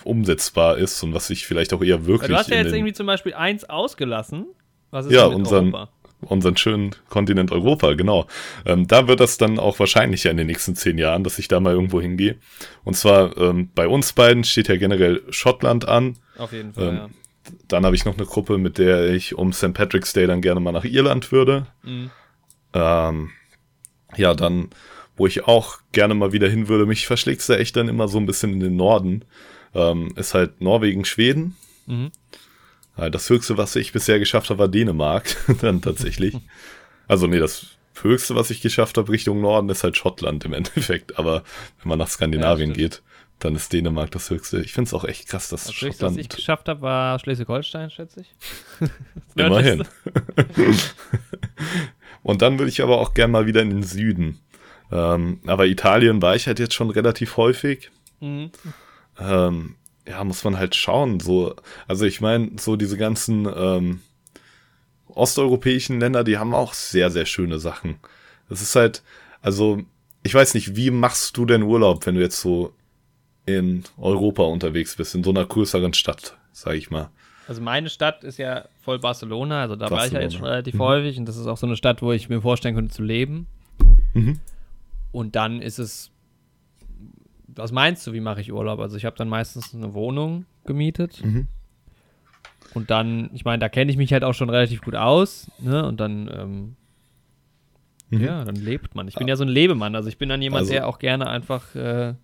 umsetzbar 0.04 0.78
ist 0.78 1.02
und 1.04 1.14
was 1.14 1.30
ich 1.30 1.48
vielleicht 1.48 1.74
auch 1.74 1.82
eher 1.82 2.06
wirklich 2.06 2.30
du 2.30 2.36
hast 2.36 2.50
ja 2.50 2.58
jetzt 2.58 2.74
irgendwie 2.74 2.92
zum 2.92 3.08
Beispiel 3.08 3.34
eins 3.34 3.64
ausgelassen. 3.70 4.48
Was 4.92 5.06
ist 5.06 5.14
Ja, 5.14 5.26
unseren- 5.26 5.74
Europa? 5.74 5.90
unseren 6.26 6.56
schönen 6.56 6.92
Kontinent 7.10 7.52
Europa, 7.52 7.94
genau. 7.94 8.28
Ähm, 8.66 8.88
da 8.88 9.08
wird 9.10 9.20
das 9.20 9.38
dann 9.38 9.60
auch 9.60 9.80
wahrscheinlicher 9.80 10.32
in 10.32 10.38
den 10.38 10.48
nächsten 10.48 10.74
zehn 10.76 10.98
Jahren, 10.98 11.24
dass 11.26 11.38
ich 11.40 11.48
da 11.50 11.60
mal 11.60 11.74
irgendwo 11.74 12.00
hingehe. 12.02 12.38
Und 12.86 12.96
zwar 12.96 13.36
ähm, 13.38 13.70
bei 13.76 13.88
uns 13.90 14.14
beiden 14.14 14.44
steht 14.46 14.68
ja 14.70 14.78
generell 14.78 15.22
Schottland 15.30 15.86
an. 15.88 16.18
Auf 16.38 16.52
jeden 16.52 16.74
Fall, 16.74 16.88
Ähm, 16.88 16.96
ja. 16.96 17.10
Dann 17.68 17.86
habe 17.86 17.96
ich 17.96 18.06
noch 18.06 18.16
eine 18.18 18.26
Gruppe, 18.26 18.58
mit 18.58 18.78
der 18.78 19.10
ich 19.10 19.36
um 19.36 19.52
St. 19.52 19.74
Patrick's 19.74 20.14
Day 20.14 20.28
dann 20.28 20.42
gerne 20.42 20.60
mal 20.62 20.72
nach 20.72 20.86
Irland 20.86 21.32
würde. 21.32 21.68
Mhm. 21.84 22.10
Ähm, 22.74 23.32
ja, 24.16 24.34
dann, 24.34 24.70
wo 25.18 25.28
ich 25.28 25.46
auch 25.46 25.80
gerne 25.92 26.14
mal 26.14 26.32
wieder 26.32 26.48
hin 26.50 26.68
würde, 26.70 26.86
mich 26.86 27.06
verschlägt 27.06 27.48
da 27.50 27.56
echt 27.56 27.76
dann 27.76 27.90
immer 27.90 28.08
so 28.08 28.18
ein 28.18 28.26
bisschen 28.26 28.54
in 28.54 28.60
den 28.62 28.76
Norden, 28.76 29.26
ähm, 29.76 30.14
ist 30.16 30.34
halt 30.34 30.62
Norwegen, 30.62 31.04
Schweden. 31.06 31.56
Mhm. 31.86 32.12
Ja, 32.98 33.10
Das 33.10 33.30
höchste, 33.30 33.58
was 33.58 33.76
ich 33.76 33.92
bisher 33.92 34.20
geschafft 34.20 34.50
habe, 34.50 34.60
war 34.60 34.68
Dänemark, 34.68 35.36
dann 35.62 35.82
tatsächlich. 35.82 36.38
Also 37.08 37.28
nee, 37.28 37.40
das 37.40 37.68
höchste, 38.02 38.36
was 38.36 38.50
ich 38.50 38.62
geschafft 38.62 38.98
habe 38.98 39.12
Richtung 39.12 39.42
Norden, 39.42 39.70
ist 39.70 39.84
halt 39.84 39.98
Schottland 39.98 40.46
im 40.46 40.54
Endeffekt. 40.54 41.20
Aber 41.20 41.44
wenn 41.82 41.90
man 41.90 42.00
nach 42.00 42.10
Skandinavien 42.10 42.70
Ja, 42.72 42.76
geht, 42.76 43.02
dann 43.40 43.56
ist 43.56 43.74
Dänemark 43.74 44.12
das 44.12 44.30
höchste. 44.30 44.62
Ich 44.62 44.74
finde 44.74 44.88
es 44.88 44.94
auch 44.94 45.04
echt 45.04 45.28
krass, 45.28 45.50
dass 45.50 45.66
Das 45.66 45.82
Höchste, 45.82 46.06
was 46.06 46.14
ich 46.14 46.24
Schottland 46.24 46.36
geschafft 46.36 46.70
habe, 46.70 46.82
war 46.82 47.20
Schleswig-Holstein, 47.20 47.90
schätze 47.90 48.22
ich. 48.22 48.34
Immerhin. 49.36 49.84
Und 52.24 52.42
dann 52.42 52.58
würde 52.58 52.70
ich 52.70 52.82
aber 52.82 53.00
auch 53.00 53.14
gern 53.14 53.32
mal 53.32 53.46
wieder 53.46 53.62
in 53.62 53.70
den 53.70 53.84
Süden. 53.84 54.40
Ähm, 54.92 55.40
aber 55.46 55.68
Italien 55.68 56.22
war 56.22 56.36
ich 56.36 56.48
halt 56.48 56.60
jetzt 56.60 56.74
schon 56.74 56.90
relativ 56.90 57.38
häufig. 57.38 57.92
Mhm. 58.22 58.52
Ähm, 59.20 59.76
ja, 60.08 60.24
muss 60.24 60.44
man 60.44 60.58
halt 60.58 60.76
schauen. 60.76 61.20
So, 61.20 61.56
also 61.88 62.06
ich 62.06 62.22
meine, 62.22 62.52
so 62.58 62.76
diese 62.76 62.98
ganzen 62.98 63.48
ähm, 63.54 64.02
osteuropäischen 65.08 66.00
Länder, 66.00 66.24
die 66.24 66.38
haben 66.38 66.54
auch 66.54 66.74
sehr, 66.74 67.12
sehr 67.12 67.26
schöne 67.26 67.60
Sachen. 67.60 67.96
Das 68.50 68.62
ist 68.62 68.76
halt, 68.76 69.04
also, 69.42 69.82
ich 70.24 70.34
weiß 70.34 70.54
nicht, 70.54 70.76
wie 70.76 70.92
machst 70.92 71.38
du 71.38 71.46
denn 71.46 71.64
Urlaub, 71.64 72.06
wenn 72.06 72.16
du 72.16 72.22
jetzt 72.22 72.40
so 72.40 72.74
in 73.46 73.84
Europa 73.98 74.44
unterwegs 74.44 74.96
bist, 74.96 75.16
in 75.16 75.24
so 75.24 75.32
einer 75.32 75.46
größeren 75.46 75.94
Stadt, 75.94 76.38
sag 76.52 76.76
ich 76.76 76.90
mal? 76.90 77.10
Also 77.48 77.62
meine 77.62 77.90
Stadt 77.90 78.24
ist 78.24 78.38
ja 78.38 78.66
voll 78.82 79.00
Barcelona, 79.00 79.62
also 79.62 79.76
da 79.76 79.90
Barcelona. 79.90 80.00
war 80.00 80.08
ich 80.08 80.14
ja 80.14 80.22
jetzt 80.22 80.34
schon 80.36 80.46
relativ 80.46 80.76
mhm. 80.76 80.80
häufig 80.80 81.18
und 81.18 81.26
das 81.26 81.38
ist 81.38 81.48
auch 81.48 81.58
so 81.58 81.68
eine 81.68 81.76
Stadt, 81.76 82.02
wo 82.02 82.12
ich 82.12 82.30
mir 82.30 82.42
vorstellen 82.42 82.76
könnte 82.76 82.94
zu 82.94 83.04
leben. 83.04 83.48
Mhm. 84.14 84.40
Und 85.12 85.36
dann 85.36 85.62
ist 85.62 85.78
es, 85.78 86.12
was 87.48 87.72
meinst 87.72 88.08
du, 88.08 88.14
wie 88.14 88.22
mache 88.22 88.42
ich 88.42 88.52
Urlaub? 88.54 88.80
Also 88.80 88.96
ich 88.98 89.06
habe 89.06 89.18
dann 89.18 89.28
meistens 89.28 89.74
eine 89.74 89.94
Wohnung 89.94 90.46
gemietet. 90.66 91.24
Mhm. 91.24 91.48
Und 92.74 92.90
dann, 92.90 93.30
ich 93.34 93.46
meine, 93.46 93.60
da 93.60 93.70
kenne 93.70 93.92
ich 93.92 93.98
mich 93.98 94.12
halt 94.14 94.24
auch 94.24 94.34
schon 94.34 94.50
relativ 94.50 94.82
gut 94.82 94.96
aus, 94.96 95.52
ne? 95.60 95.86
Und 95.86 96.00
dann, 96.00 96.30
ähm, 96.34 96.76
mhm. 98.10 98.22
ja, 98.26 98.44
dann 98.44 98.56
lebt 98.56 98.96
man. 98.96 99.08
Ich 99.08 99.16
bin 99.16 99.28
ja 99.28 99.36
so 99.36 99.44
ein 99.44 99.50
Lebemann, 99.50 99.96
also 99.96 100.10
ich 100.10 100.18
bin 100.18 100.30
dann 100.30 100.42
jemand, 100.42 100.62
also, 100.62 100.74
der 100.74 100.88
auch 100.88 100.98
gerne 100.98 101.28
einfach 101.28 101.76
äh, 101.76 102.16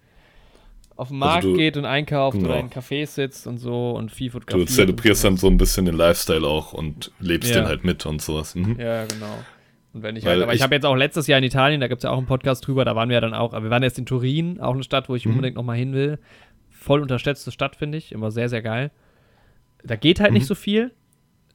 auf 0.99 1.07
den 1.07 1.15
also 1.23 1.25
Markt 1.31 1.45
also 1.45 1.51
du, 1.51 1.57
geht 1.57 1.77
und 1.77 1.85
einkauft 1.85 2.37
genau. 2.37 2.49
oder 2.49 2.59
in 2.59 2.69
Cafés 2.69 3.07
sitzt 3.07 3.47
und 3.47 3.57
so 3.57 3.91
und 3.91 4.11
viel 4.11 4.31
fotografiert. 4.31 4.69
Du 4.69 4.73
zelebrierst 4.73 5.23
dann 5.23 5.37
so 5.37 5.47
ein 5.47 5.57
bisschen 5.57 5.85
den 5.85 5.95
Lifestyle 5.95 6.45
auch 6.45 6.73
und 6.73 7.11
lebst 7.19 7.51
ja. 7.51 7.61
den 7.61 7.67
halt 7.67 7.85
mit 7.85 8.05
und 8.05 8.21
sowas. 8.21 8.53
Mhm. 8.55 8.77
Ja, 8.77 9.05
genau. 9.05 9.43
Und 9.93 10.03
wenn 10.03 10.15
ich 10.17 10.25
halt, 10.25 10.43
aber 10.43 10.51
ich, 10.51 10.57
ich 10.57 10.63
habe 10.63 10.75
jetzt 10.75 10.85
auch 10.85 10.95
letztes 10.95 11.27
Jahr 11.27 11.39
in 11.39 11.45
Italien, 11.45 11.79
da 11.79 11.87
gibt 11.87 11.99
es 11.99 12.03
ja 12.03 12.11
auch 12.11 12.17
einen 12.17 12.27
Podcast 12.27 12.67
drüber, 12.67 12.83
da 12.85 12.95
waren 12.95 13.09
wir 13.09 13.15
ja 13.15 13.21
dann 13.21 13.33
auch, 13.33 13.53
aber 13.53 13.63
wir 13.63 13.69
waren 13.69 13.81
jetzt 13.81 13.97
in 13.97 14.05
Turin, 14.05 14.59
auch 14.59 14.73
eine 14.73 14.83
Stadt, 14.83 15.07
wo 15.07 15.15
ich 15.15 15.25
mhm. 15.25 15.31
unbedingt 15.31 15.55
nochmal 15.55 15.77
hin 15.77 15.93
will. 15.93 16.19
Voll 16.69 17.01
unterschätzte 17.01 17.51
Stadt, 17.51 17.77
finde 17.77 17.97
ich, 17.97 18.11
immer 18.11 18.29
sehr, 18.29 18.49
sehr 18.49 18.61
geil. 18.61 18.91
Da 19.83 19.95
geht 19.95 20.19
halt 20.19 20.31
mhm. 20.31 20.37
nicht 20.37 20.47
so 20.47 20.55
viel, 20.55 20.91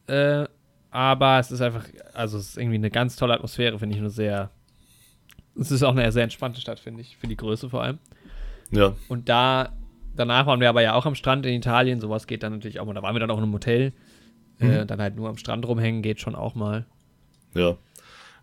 äh, 0.07 0.47
aber 0.91 1.39
es 1.39 1.51
ist 1.51 1.61
einfach, 1.61 1.85
also 2.15 2.39
es 2.39 2.51
ist 2.51 2.59
irgendwie 2.59 2.77
eine 2.77 2.91
ganz 2.91 3.17
tolle 3.17 3.35
Atmosphäre, 3.35 3.79
finde 3.79 3.95
ich, 3.95 4.01
nur 4.01 4.11
sehr, 4.11 4.51
es 5.61 5.71
ist 5.71 5.83
auch 5.83 5.95
eine 5.95 6.11
sehr 6.13 6.25
entspannte 6.25 6.63
Stadt, 6.63 6.81
finde 6.81 7.03
ich, 7.03 7.19
für 7.19 7.27
die 7.27 7.37
Größe 7.37 7.69
vor 7.69 7.83
allem. 7.83 7.99
Ja. 8.75 8.95
Und 9.09 9.29
da, 9.29 9.73
danach 10.17 10.47
waren 10.47 10.61
wir 10.61 10.69
aber 10.69 10.83
ja 10.83 10.95
auch 10.95 11.07
am 11.07 11.15
Strand 11.15 11.47
in 11.47 11.55
Italien. 11.55 12.01
Sowas 12.01 12.27
geht 12.27 12.43
dann 12.43 12.53
natürlich 12.53 12.81
auch 12.81 12.87
mal. 12.87 12.95
Da 12.95 13.03
waren 13.03 13.15
wir 13.15 13.21
dann 13.21 13.31
auch 13.31 13.39
in 13.39 13.45
einem 13.45 13.53
Hotel. 13.53 13.93
Äh, 14.61 14.65
mhm. 14.65 14.71
Äh, 14.71 14.87
dann 14.87 15.01
halt 15.01 15.17
nur 15.17 15.29
am 15.29 15.37
Strand 15.37 15.67
rumhängen 15.67 16.03
geht 16.03 16.21
schon 16.21 16.35
auch 16.35 16.55
mal. 16.55 16.87
Ja. 17.55 17.77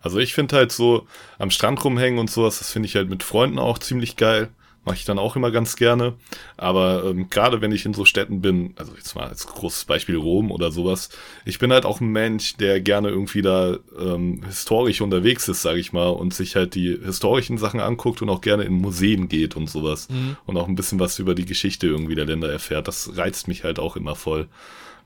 Also 0.01 0.19
ich 0.19 0.33
finde 0.33 0.55
halt 0.55 0.71
so 0.71 1.05
am 1.37 1.51
Strand 1.51 1.83
rumhängen 1.83 2.19
und 2.19 2.29
sowas, 2.29 2.59
das 2.59 2.71
finde 2.71 2.87
ich 2.87 2.95
halt 2.95 3.09
mit 3.09 3.23
Freunden 3.23 3.59
auch 3.59 3.77
ziemlich 3.77 4.15
geil. 4.15 4.49
Mache 4.83 4.95
ich 4.95 5.05
dann 5.05 5.19
auch 5.19 5.35
immer 5.35 5.51
ganz 5.51 5.75
gerne. 5.75 6.13
Aber 6.57 7.03
ähm, 7.05 7.29
gerade 7.29 7.61
wenn 7.61 7.71
ich 7.71 7.85
in 7.85 7.93
so 7.93 8.03
Städten 8.03 8.41
bin, 8.41 8.73
also 8.77 8.93
jetzt 8.95 9.15
mal 9.15 9.27
als 9.27 9.45
großes 9.45 9.85
Beispiel 9.85 10.15
Rom 10.15 10.51
oder 10.51 10.71
sowas, 10.71 11.09
ich 11.45 11.59
bin 11.59 11.71
halt 11.71 11.85
auch 11.85 12.01
ein 12.01 12.07
Mensch, 12.07 12.57
der 12.57 12.81
gerne 12.81 13.09
irgendwie 13.09 13.43
da 13.43 13.77
ähm, 13.99 14.43
historisch 14.43 15.01
unterwegs 15.01 15.47
ist, 15.47 15.61
sage 15.61 15.79
ich 15.79 15.93
mal, 15.93 16.07
und 16.07 16.33
sich 16.33 16.55
halt 16.55 16.73
die 16.73 16.97
historischen 17.03 17.59
Sachen 17.59 17.79
anguckt 17.79 18.23
und 18.23 18.29
auch 18.29 18.41
gerne 18.41 18.63
in 18.63 18.73
Museen 18.73 19.29
geht 19.29 19.55
und 19.55 19.69
sowas. 19.69 20.09
Mhm. 20.09 20.37
Und 20.47 20.57
auch 20.57 20.67
ein 20.67 20.75
bisschen 20.75 20.99
was 20.99 21.19
über 21.19 21.35
die 21.35 21.45
Geschichte 21.45 21.85
irgendwie 21.85 22.15
der 22.15 22.25
Länder 22.25 22.51
erfährt. 22.51 22.87
Das 22.87 23.15
reizt 23.17 23.47
mich 23.47 23.63
halt 23.63 23.77
auch 23.77 23.95
immer 23.95 24.15
voll. 24.15 24.47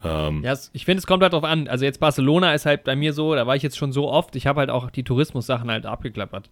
Ähm, 0.06 0.42
ja, 0.44 0.58
ich 0.72 0.86
finde, 0.86 1.00
es 1.00 1.08
kommt 1.08 1.24
halt 1.24 1.34
drauf 1.34 1.44
an. 1.44 1.68
Also 1.68 1.84
jetzt 1.84 2.00
Barcelona 2.00 2.54
ist 2.54 2.66
halt 2.66 2.84
bei 2.86 2.96
mir 2.96 3.12
so, 3.12 3.36
da 3.36 3.46
war 3.46 3.56
ich 3.56 3.64
jetzt 3.64 3.78
schon 3.78 3.92
so 3.92 4.10
oft, 4.10 4.36
ich 4.36 4.48
habe 4.48 4.62
halt 4.62 4.70
auch 4.70 4.90
die 4.90 5.04
Tourismus-Sachen 5.04 5.70
halt 5.70 5.86
abgeklappert. 5.86 6.50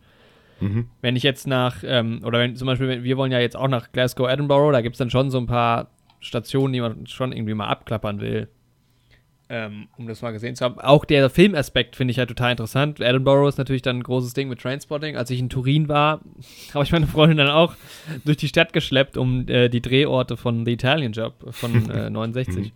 Mhm. 0.63 0.89
Wenn 1.01 1.15
ich 1.15 1.23
jetzt 1.23 1.47
nach, 1.47 1.83
ähm, 1.85 2.21
oder 2.23 2.39
wenn 2.39 2.55
zum 2.55 2.65
Beispiel, 2.67 3.03
wir 3.03 3.17
wollen 3.17 3.31
ja 3.31 3.39
jetzt 3.39 3.55
auch 3.55 3.67
nach 3.67 3.91
Glasgow, 3.91 4.29
Edinburgh, 4.29 4.71
da 4.71 4.81
gibt 4.81 4.95
es 4.95 4.97
dann 4.99 5.09
schon 5.09 5.29
so 5.29 5.37
ein 5.37 5.47
paar 5.47 5.89
Stationen, 6.19 6.73
die 6.73 6.81
man 6.81 7.05
schon 7.07 7.31
irgendwie 7.31 7.53
mal 7.53 7.67
abklappern 7.67 8.19
will. 8.19 8.47
Ähm, 9.49 9.87
um 9.97 10.07
das 10.07 10.21
mal 10.21 10.31
gesehen 10.31 10.55
zu 10.55 10.63
haben. 10.63 10.79
Auch 10.79 11.03
der 11.03 11.29
Filmaspekt 11.29 11.97
finde 11.97 12.11
ich 12.11 12.17
halt 12.17 12.29
total 12.29 12.51
interessant. 12.51 13.01
Edinburgh 13.01 13.47
ist 13.47 13.57
natürlich 13.57 13.81
dann 13.81 13.97
ein 13.97 14.03
großes 14.03 14.33
Ding 14.33 14.47
mit 14.47 14.59
Trainspotting. 14.59 15.17
Als 15.17 15.29
ich 15.29 15.39
in 15.39 15.49
Turin 15.49 15.89
war, 15.89 16.21
habe 16.73 16.83
ich 16.83 16.91
meine 16.91 17.07
Freundin 17.07 17.37
dann 17.37 17.49
auch 17.49 17.75
durch 18.23 18.37
die 18.37 18.47
Stadt 18.47 18.71
geschleppt, 18.73 19.17
um 19.17 19.47
äh, 19.49 19.69
die 19.69 19.81
Drehorte 19.81 20.37
von 20.37 20.65
The 20.65 20.71
Italian 20.71 21.11
Job 21.11 21.33
von 21.51 21.89
äh, 21.91 22.09
69 22.09 22.71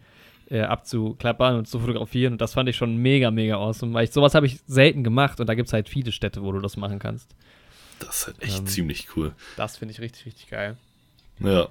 äh, 0.50 0.62
abzuklappern 0.62 1.56
und 1.58 1.68
zu 1.68 1.80
fotografieren. 1.80 2.34
Und 2.34 2.42
das 2.42 2.54
fand 2.54 2.70
ich 2.70 2.76
schon 2.76 2.98
mega, 2.98 3.32
mega 3.32 3.56
awesome, 3.56 3.94
weil 3.94 4.04
ich 4.04 4.12
sowas 4.12 4.36
habe 4.36 4.46
ich 4.46 4.60
selten 4.68 5.04
gemacht 5.04 5.40
und 5.40 5.48
da 5.48 5.56
gibt 5.56 5.68
es 5.68 5.74
halt 5.74 5.90
viele 5.90 6.12
Städte, 6.12 6.44
wo 6.44 6.52
du 6.52 6.60
das 6.60 6.78
machen 6.78 7.00
kannst. 7.00 7.36
Das 8.00 8.20
ist 8.20 8.28
halt 8.28 8.42
echt 8.42 8.60
ähm, 8.60 8.68
ziemlich 8.68 9.08
cool. 9.16 9.34
Das 9.56 9.78
finde 9.78 9.94
ich 9.94 10.02
richtig, 10.02 10.26
richtig 10.26 10.50
geil. 10.50 10.78
Ja. 11.40 11.70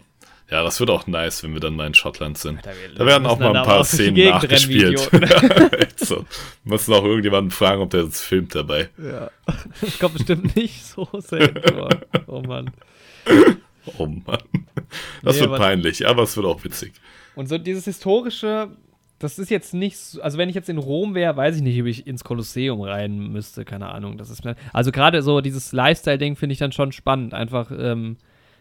Ja, 0.49 0.62
das 0.62 0.79
wird 0.79 0.91
auch 0.91 1.09
nice, 1.09 1.43
wenn 1.43 1.55
wir 1.55 1.61
dann 1.61 1.74
mal 1.74 1.89
in 1.89 1.95
Schottland 1.95 2.39
sind. 2.39 2.59
Alter, 2.59 2.70
da 2.97 3.05
werden 3.05 3.27
auch 3.27 3.39
mal 3.39 3.57
ein 3.57 3.64
paar 3.64 3.85
Szenen 3.85 4.31
nachgespielt. 4.31 5.01
so. 5.97 6.24
Müssen 6.62 6.95
auch 6.95 7.05
irgendjemanden 7.05 7.51
fragen, 7.51 7.83
ob 7.83 7.91
der 7.91 8.05
uns 8.05 8.20
filmt 8.20 8.55
dabei. 8.55 8.89
Ja. 8.97 9.31
Das 9.81 9.99
kommt 9.99 10.14
bestimmt 10.14 10.55
nicht 10.55 10.85
so 10.87 11.09
selten 11.18 11.74
vor. 11.74 11.89
Oh 12.29 12.43
Mann. 12.43 12.70
Oh 13.99 14.07
Mann. 14.07 14.39
Das 15.24 15.37
nee, 15.37 15.43
wird 15.43 15.57
peinlich, 15.57 16.07
aber 16.07 16.22
es 16.22 16.37
wird 16.37 16.47
auch 16.47 16.62
witzig. 16.62 16.93
Und 17.35 17.49
so 17.49 17.59
dieses 17.59 17.85
historische, 17.85 18.70
das 19.19 19.39
ist 19.39 19.51
jetzt 19.51 19.73
nicht, 19.73 19.97
so, 19.97 20.21
also 20.21 20.37
wenn 20.39 20.49
ich 20.49 20.55
jetzt 20.55 20.69
in 20.69 20.79
Rom 20.79 21.14
wäre, 21.14 21.37
weiß 21.37 21.57
ich 21.57 21.62
nicht, 21.62 21.81
ob 21.81 21.87
ich 21.87 22.07
ins 22.07 22.25
Kolosseum 22.25 22.81
rein 22.83 23.19
müsste, 23.33 23.64
keine 23.64 23.89
Ahnung. 23.89 24.19
Das 24.19 24.31
ist 24.31 24.45
mir, 24.45 24.57
also 24.73 24.93
gerade 24.93 25.23
so 25.23 25.41
dieses 25.41 25.73
Lifestyle-Ding 25.73 26.37
finde 26.37 26.53
ich 26.53 26.59
dann 26.59 26.73
schon 26.73 26.93
spannend, 26.93 27.33
einfach 27.33 27.71
ähm, 27.77 28.17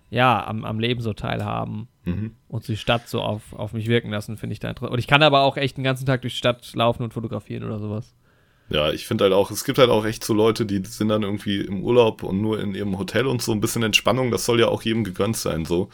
ja 0.09 0.45
am, 0.45 0.63
am 0.63 0.79
Leben 0.79 1.01
so 1.01 1.13
teilhaben 1.13 1.87
mhm. 2.05 2.35
und 2.47 2.67
die 2.67 2.77
Stadt 2.77 3.09
so 3.09 3.21
auf, 3.21 3.53
auf 3.53 3.73
mich 3.73 3.87
wirken 3.87 4.11
lassen, 4.11 4.37
finde 4.37 4.53
ich 4.53 4.59
da 4.59 4.69
interessant. 4.69 4.93
Und 4.93 4.99
ich 4.99 5.07
kann 5.07 5.23
aber 5.23 5.41
auch 5.41 5.57
echt 5.57 5.77
den 5.77 5.83
ganzen 5.83 6.05
Tag 6.05 6.21
durch 6.21 6.33
die 6.33 6.39
Stadt 6.39 6.73
laufen 6.73 7.03
und 7.03 7.13
fotografieren 7.13 7.63
oder 7.63 7.79
sowas. 7.79 8.13
Ja, 8.69 8.91
ich 8.91 9.05
finde 9.05 9.25
halt 9.25 9.33
auch, 9.33 9.51
es 9.51 9.63
gibt 9.63 9.77
halt 9.77 9.89
auch 9.89 10.05
echt 10.05 10.23
so 10.23 10.33
Leute, 10.33 10.65
die 10.65 10.83
sind 10.83 11.09
dann 11.09 11.21
irgendwie 11.21 11.61
im 11.61 11.83
Urlaub 11.83 12.23
und 12.23 12.41
nur 12.41 12.59
in 12.59 12.73
ihrem 12.73 12.97
Hotel 12.97 13.27
und 13.27 13.41
so 13.41 13.51
ein 13.51 13.61
bisschen 13.61 13.83
Entspannung, 13.83 14.31
das 14.31 14.45
soll 14.45 14.59
ja 14.59 14.69
auch 14.69 14.81
jedem 14.81 15.03
gegönnt 15.03 15.37
sein, 15.37 15.65
so 15.65 15.89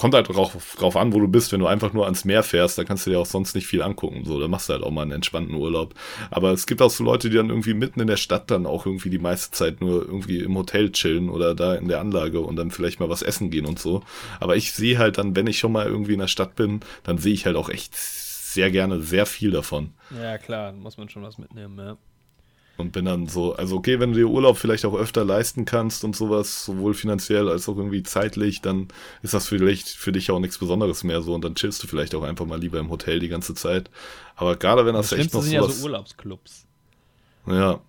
kommt 0.00 0.14
halt 0.14 0.30
drauf, 0.30 0.76
drauf 0.78 0.96
an, 0.96 1.12
wo 1.12 1.20
du 1.20 1.28
bist. 1.28 1.52
Wenn 1.52 1.60
du 1.60 1.66
einfach 1.66 1.92
nur 1.92 2.06
ans 2.06 2.24
Meer 2.24 2.42
fährst, 2.42 2.78
dann 2.78 2.86
kannst 2.86 3.04
du 3.06 3.10
dir 3.10 3.18
auch 3.18 3.26
sonst 3.26 3.54
nicht 3.54 3.66
viel 3.66 3.82
angucken. 3.82 4.22
So, 4.24 4.40
da 4.40 4.48
machst 4.48 4.70
du 4.70 4.72
halt 4.72 4.82
auch 4.82 4.90
mal 4.90 5.02
einen 5.02 5.12
entspannten 5.12 5.54
Urlaub. 5.54 5.94
Aber 6.30 6.52
es 6.52 6.66
gibt 6.66 6.80
auch 6.80 6.90
so 6.90 7.04
Leute, 7.04 7.28
die 7.28 7.36
dann 7.36 7.50
irgendwie 7.50 7.74
mitten 7.74 8.00
in 8.00 8.06
der 8.06 8.16
Stadt 8.16 8.50
dann 8.50 8.64
auch 8.64 8.86
irgendwie 8.86 9.10
die 9.10 9.18
meiste 9.18 9.50
Zeit 9.50 9.82
nur 9.82 10.00
irgendwie 10.02 10.38
im 10.38 10.56
Hotel 10.56 10.90
chillen 10.90 11.28
oder 11.28 11.54
da 11.54 11.74
in 11.74 11.88
der 11.88 12.00
Anlage 12.00 12.40
und 12.40 12.56
dann 12.56 12.70
vielleicht 12.70 12.98
mal 12.98 13.10
was 13.10 13.20
essen 13.20 13.50
gehen 13.50 13.66
und 13.66 13.78
so. 13.78 14.02
Aber 14.40 14.56
ich 14.56 14.72
sehe 14.72 14.96
halt 14.96 15.18
dann, 15.18 15.36
wenn 15.36 15.46
ich 15.46 15.58
schon 15.58 15.72
mal 15.72 15.84
irgendwie 15.84 16.14
in 16.14 16.20
der 16.20 16.28
Stadt 16.28 16.56
bin, 16.56 16.80
dann 17.02 17.18
sehe 17.18 17.34
ich 17.34 17.44
halt 17.44 17.56
auch 17.56 17.68
echt 17.68 17.94
sehr 17.94 18.70
gerne 18.70 19.02
sehr 19.02 19.26
viel 19.26 19.50
davon. 19.50 19.92
Ja, 20.18 20.38
klar, 20.38 20.72
muss 20.72 20.96
man 20.96 21.10
schon 21.10 21.22
was 21.22 21.36
mitnehmen, 21.36 21.78
ja. 21.78 21.98
Und 22.76 22.92
bin 22.92 23.04
dann 23.04 23.26
so, 23.26 23.54
also 23.54 23.76
okay, 23.76 24.00
wenn 24.00 24.12
du 24.12 24.18
dir 24.18 24.28
Urlaub 24.28 24.56
vielleicht 24.56 24.86
auch 24.86 24.94
öfter 24.94 25.22
leisten 25.22 25.66
kannst 25.66 26.02
und 26.02 26.16
sowas, 26.16 26.64
sowohl 26.64 26.94
finanziell 26.94 27.48
als 27.48 27.68
auch 27.68 27.76
irgendwie 27.76 28.02
zeitlich, 28.02 28.62
dann 28.62 28.88
ist 29.22 29.34
das 29.34 29.46
vielleicht 29.46 29.88
für 29.88 30.12
dich 30.12 30.30
auch 30.30 30.40
nichts 30.40 30.56
Besonderes 30.56 31.04
mehr 31.04 31.20
so 31.20 31.34
und 31.34 31.44
dann 31.44 31.54
chillst 31.54 31.82
du 31.82 31.86
vielleicht 31.86 32.14
auch 32.14 32.22
einfach 32.22 32.46
mal 32.46 32.58
lieber 32.58 32.78
im 32.78 32.88
Hotel 32.88 33.18
die 33.18 33.28
ganze 33.28 33.54
Zeit. 33.54 33.90
Aber 34.34 34.56
gerade 34.56 34.86
wenn 34.86 34.94
das, 34.94 35.10
das 35.10 35.18
echt 35.18 35.34
noch 35.34 35.42
sind 35.42 35.58
sowas, 35.58 35.68
ja 35.68 35.74
so 35.74 35.84
Urlaubsclubs. 35.84 36.66
Ja. 37.46 37.80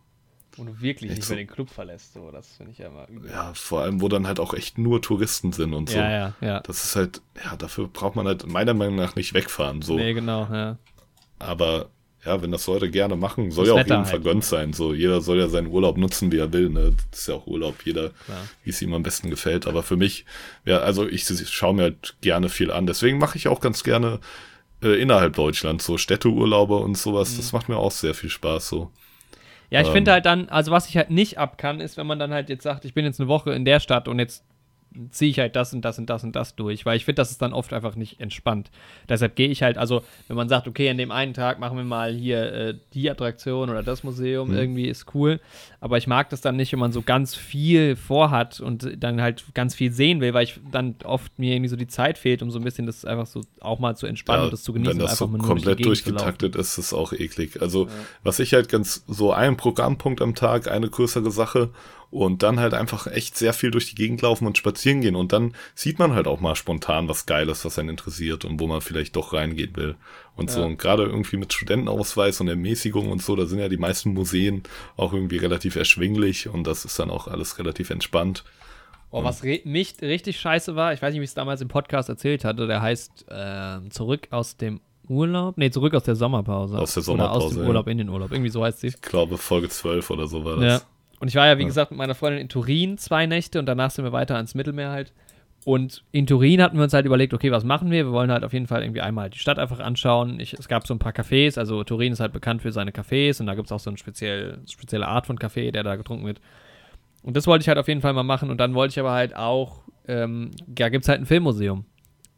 Wo 0.57 0.65
du 0.65 0.81
wirklich 0.81 1.11
nicht 1.11 1.29
mehr 1.29 1.37
den 1.37 1.47
Club 1.47 1.69
verlässt, 1.69 2.13
so, 2.13 2.29
das 2.29 2.47
finde 2.57 2.73
ich 2.73 2.79
ja 2.79 2.87
immer 2.87 3.07
übel. 3.07 3.29
Ja, 3.29 3.53
vor 3.53 3.81
allem, 3.83 4.01
wo 4.01 4.09
dann 4.09 4.27
halt 4.27 4.41
auch 4.41 4.53
echt 4.53 4.77
nur 4.77 5.01
Touristen 5.01 5.53
sind 5.53 5.73
und 5.73 5.89
so. 5.89 5.97
Ja, 5.97 6.11
ja, 6.11 6.33
ja. 6.41 6.59
Das 6.59 6.83
ist 6.83 6.97
halt, 6.97 7.21
ja, 7.45 7.55
dafür 7.55 7.87
braucht 7.87 8.17
man 8.17 8.27
halt 8.27 8.45
meiner 8.45 8.73
Meinung 8.73 8.97
nach 8.97 9.15
nicht 9.15 9.33
wegfahren, 9.33 9.81
so. 9.81 9.95
Nee, 9.95 10.13
genau, 10.13 10.49
ja. 10.51 10.77
Aber 11.39 11.89
ja, 12.25 12.41
wenn 12.41 12.51
das 12.51 12.67
Leute 12.67 12.89
gerne 12.89 13.15
machen, 13.15 13.51
soll 13.51 13.65
das 13.65 13.69
ja 13.69 13.73
auch 13.73 13.85
jedem 13.85 13.97
halt. 13.97 14.07
vergönnt 14.07 14.43
sein. 14.43 14.73
So, 14.73 14.93
jeder 14.93 15.21
soll 15.21 15.39
ja 15.39 15.47
seinen 15.47 15.67
Urlaub 15.67 15.97
nutzen, 15.97 16.31
wie 16.31 16.37
er 16.37 16.53
will. 16.53 16.69
Ne? 16.69 16.93
Das 17.09 17.21
ist 17.21 17.27
ja 17.27 17.35
auch 17.35 17.47
Urlaub, 17.47 17.75
jeder, 17.83 18.11
wie 18.63 18.69
es 18.69 18.81
ihm 18.81 18.93
am 18.93 19.01
besten 19.01 19.29
gefällt. 19.29 19.65
Aber 19.65 19.81
für 19.81 19.97
mich, 19.97 20.25
ja, 20.63 20.79
also 20.79 21.07
ich, 21.07 21.29
ich 21.29 21.49
schaue 21.49 21.73
mir 21.73 21.83
halt 21.83 22.15
gerne 22.21 22.49
viel 22.49 22.71
an. 22.71 22.85
Deswegen 22.85 23.17
mache 23.17 23.37
ich 23.37 23.47
auch 23.47 23.59
ganz 23.59 23.83
gerne 23.83 24.19
äh, 24.83 25.01
innerhalb 25.01 25.35
Deutschlands 25.35 25.85
so 25.85 25.97
Städteurlaube 25.97 26.77
und 26.77 26.97
sowas. 26.97 27.33
Mhm. 27.33 27.37
Das 27.37 27.53
macht 27.53 27.69
mir 27.69 27.77
auch 27.77 27.91
sehr 27.91 28.13
viel 28.13 28.29
Spaß. 28.29 28.69
So. 28.69 28.91
Ja, 29.71 29.81
ich 29.81 29.87
ähm, 29.87 29.93
finde 29.93 30.11
halt 30.11 30.25
dann, 30.27 30.47
also 30.49 30.71
was 30.71 30.89
ich 30.89 30.97
halt 30.97 31.09
nicht 31.09 31.39
ab 31.39 31.57
kann, 31.57 31.79
ist, 31.79 31.97
wenn 31.97 32.05
man 32.05 32.19
dann 32.19 32.31
halt 32.31 32.49
jetzt 32.49 32.63
sagt, 32.63 32.85
ich 32.85 32.93
bin 32.93 33.05
jetzt 33.05 33.19
eine 33.19 33.29
Woche 33.29 33.51
in 33.53 33.65
der 33.65 33.79
Stadt 33.79 34.07
und 34.07 34.19
jetzt 34.19 34.43
ziehe 35.09 35.31
ich 35.31 35.39
halt 35.39 35.55
das 35.55 35.73
und 35.73 35.81
das 35.81 35.97
und 35.97 36.09
das 36.09 36.23
und 36.23 36.35
das 36.35 36.55
durch, 36.55 36.85
weil 36.85 36.97
ich 36.97 37.05
finde, 37.05 37.21
das 37.21 37.31
ist 37.31 37.41
dann 37.41 37.53
oft 37.53 37.73
einfach 37.73 37.95
nicht 37.95 38.19
entspannt. 38.19 38.71
Deshalb 39.07 39.35
gehe 39.35 39.47
ich 39.47 39.63
halt, 39.63 39.77
also 39.77 40.03
wenn 40.27 40.35
man 40.35 40.49
sagt, 40.49 40.67
okay, 40.67 40.89
an 40.89 40.97
dem 40.97 41.11
einen 41.11 41.33
Tag 41.33 41.59
machen 41.59 41.77
wir 41.77 41.83
mal 41.83 42.13
hier 42.13 42.53
äh, 42.53 42.73
die 42.93 43.09
Attraktion 43.09 43.69
oder 43.69 43.83
das 43.83 44.03
Museum, 44.03 44.49
mhm. 44.49 44.57
irgendwie 44.57 44.87
ist 44.87 45.13
cool, 45.13 45.39
aber 45.79 45.97
ich 45.97 46.07
mag 46.07 46.29
das 46.29 46.41
dann 46.41 46.55
nicht, 46.57 46.71
wenn 46.73 46.79
man 46.79 46.91
so 46.91 47.01
ganz 47.01 47.35
viel 47.35 47.95
vorhat 47.95 48.59
und 48.59 49.01
dann 49.01 49.21
halt 49.21 49.45
ganz 49.53 49.75
viel 49.75 49.91
sehen 49.91 50.19
will, 50.19 50.33
weil 50.33 50.43
ich 50.43 50.59
dann 50.71 50.95
oft 51.05 51.37
mir 51.39 51.53
irgendwie 51.55 51.69
so 51.69 51.75
die 51.75 51.87
Zeit 51.87 52.17
fehlt, 52.17 52.41
um 52.41 52.51
so 52.51 52.59
ein 52.59 52.63
bisschen 52.63 52.85
das 52.85 53.05
einfach 53.05 53.27
so 53.27 53.41
auch 53.61 53.79
mal 53.79 53.95
zu 53.95 54.07
entspannen 54.07 54.41
ja, 54.41 54.45
und 54.45 54.53
das 54.53 54.63
zu 54.63 54.73
genießen. 54.73 54.99
Wenn 54.99 55.05
das 55.05 55.17
so 55.17 55.27
komplett 55.27 55.79
durch 55.79 56.03
durchgetaktet 56.03 56.55
ist, 56.55 56.77
ist 56.77 56.85
es 56.85 56.93
auch 56.93 57.13
eklig. 57.13 57.61
Also 57.61 57.85
ja. 57.85 57.91
was 58.23 58.39
ich 58.39 58.53
halt 58.53 58.69
ganz, 58.69 59.03
so 59.07 59.31
ein 59.31 59.57
Programmpunkt 59.57 60.21
am 60.21 60.35
Tag, 60.35 60.69
eine 60.69 60.89
größere 60.89 61.31
Sache 61.31 61.69
und 62.11 62.43
dann 62.43 62.59
halt 62.59 62.73
einfach 62.73 63.07
echt 63.07 63.37
sehr 63.37 63.53
viel 63.53 63.71
durch 63.71 63.89
die 63.89 63.95
Gegend 63.95 64.21
laufen 64.21 64.45
und 64.45 64.57
spazieren 64.57 64.99
gehen 65.01 65.15
und 65.15 65.31
dann 65.31 65.53
sieht 65.73 65.97
man 65.97 66.13
halt 66.13 66.27
auch 66.27 66.41
mal 66.41 66.55
spontan 66.55 67.07
was 67.07 67.25
Geiles, 67.25 67.63
was 67.63 67.79
einen 67.79 67.89
interessiert 67.89 68.43
und 68.43 68.59
wo 68.59 68.67
man 68.67 68.81
vielleicht 68.81 69.15
doch 69.15 69.31
reingehen 69.33 69.75
will 69.77 69.95
und 70.35 70.49
ja. 70.49 70.57
so 70.57 70.63
und 70.63 70.77
gerade 70.77 71.03
irgendwie 71.03 71.37
mit 71.37 71.53
Studentenausweis 71.53 72.41
und 72.41 72.49
Ermäßigung 72.49 73.09
und 73.09 73.21
so, 73.21 73.35
da 73.37 73.45
sind 73.45 73.59
ja 73.59 73.69
die 73.69 73.77
meisten 73.77 74.13
Museen 74.13 74.63
auch 74.97 75.13
irgendwie 75.13 75.37
relativ 75.37 75.77
erschwinglich 75.77 76.49
und 76.49 76.67
das 76.67 76.83
ist 76.83 76.99
dann 76.99 77.09
auch 77.09 77.27
alles 77.27 77.57
relativ 77.57 77.89
entspannt. 77.89 78.43
Oh, 79.13 79.23
was 79.23 79.43
nicht 79.43 80.01
richtig 80.01 80.39
scheiße 80.39 80.75
war, 80.75 80.93
ich 80.93 81.01
weiß 81.01 81.13
nicht, 81.13 81.21
wie 81.21 81.25
ich 81.25 81.31
es 81.31 81.35
damals 81.35 81.61
im 81.61 81.69
Podcast 81.69 82.09
erzählt 82.09 82.43
hatte, 82.43 82.67
der 82.67 82.81
heißt 82.81 83.25
äh, 83.29 83.89
Zurück 83.89 84.27
aus 84.31 84.57
dem 84.57 84.81
Urlaub? 85.07 85.57
Nee, 85.57 85.69
zurück 85.69 85.93
aus 85.93 86.03
der 86.03 86.15
Sommerpause. 86.15 86.77
Aus 86.77 86.93
der 86.93 87.03
Sommerpause. 87.03 87.37
Oder 87.37 87.45
aus 87.45 87.53
dem 87.53 87.67
Urlaub 87.67 87.85
ja. 87.87 87.91
in 87.91 87.97
den 87.97 88.09
Urlaub. 88.09 88.31
Irgendwie 88.31 88.49
so 88.49 88.63
heißt 88.63 88.79
sie. 88.79 88.87
Ich 88.87 89.01
glaube, 89.01 89.37
Folge 89.37 89.67
12 89.67 90.09
oder 90.09 90.27
so 90.27 90.45
war 90.45 90.55
das. 90.55 90.81
Ja. 90.81 90.87
Und 91.21 91.27
ich 91.27 91.35
war 91.35 91.45
ja, 91.45 91.59
wie 91.59 91.61
ja. 91.61 91.67
gesagt, 91.67 91.91
mit 91.91 91.99
meiner 91.99 92.15
Freundin 92.15 92.41
in 92.41 92.49
Turin 92.49 92.97
zwei 92.97 93.27
Nächte 93.27 93.59
und 93.59 93.67
danach 93.67 93.91
sind 93.91 94.03
wir 94.03 94.11
weiter 94.11 94.37
ans 94.37 94.55
Mittelmeer 94.55 94.89
halt. 94.89 95.13
Und 95.65 96.03
in 96.11 96.25
Turin 96.25 96.63
hatten 96.63 96.77
wir 96.77 96.83
uns 96.83 96.93
halt 96.93 97.05
überlegt, 97.05 97.35
okay, 97.35 97.51
was 97.51 97.63
machen 97.63 97.91
wir? 97.91 98.05
Wir 98.07 98.11
wollen 98.11 98.31
halt 98.31 98.43
auf 98.43 98.53
jeden 98.53 98.65
Fall 98.65 98.81
irgendwie 98.81 99.01
einmal 99.01 99.29
die 99.29 99.37
Stadt 99.37 99.59
einfach 99.59 99.79
anschauen. 99.79 100.39
Ich, 100.39 100.53
es 100.53 100.67
gab 100.67 100.87
so 100.87 100.95
ein 100.95 100.99
paar 100.99 101.11
Cafés, 101.11 101.59
also 101.59 101.83
Turin 101.83 102.11
ist 102.11 102.21
halt 102.21 102.33
bekannt 102.33 102.63
für 102.63 102.71
seine 102.71 102.89
Cafés 102.89 103.39
und 103.39 103.45
da 103.45 103.53
gibt 103.53 103.67
es 103.67 103.71
auch 103.71 103.79
so 103.79 103.91
eine 103.91 103.99
speziell, 103.99 104.61
spezielle 104.67 105.07
Art 105.07 105.27
von 105.27 105.37
Kaffee, 105.37 105.71
der 105.71 105.83
da 105.83 105.95
getrunken 105.95 106.25
wird. 106.25 106.41
Und 107.21 107.37
das 107.37 107.45
wollte 107.45 107.61
ich 107.61 107.67
halt 107.67 107.77
auf 107.77 107.87
jeden 107.87 108.01
Fall 108.01 108.13
mal 108.13 108.23
machen 108.23 108.49
und 108.49 108.57
dann 108.57 108.73
wollte 108.73 108.93
ich 108.93 108.99
aber 108.99 109.11
halt 109.11 109.35
auch, 109.35 109.83
ähm, 110.07 110.49
ja, 110.75 110.89
gibt 110.89 111.05
es 111.05 111.09
halt 111.09 111.21
ein 111.21 111.27
Filmmuseum. 111.27 111.85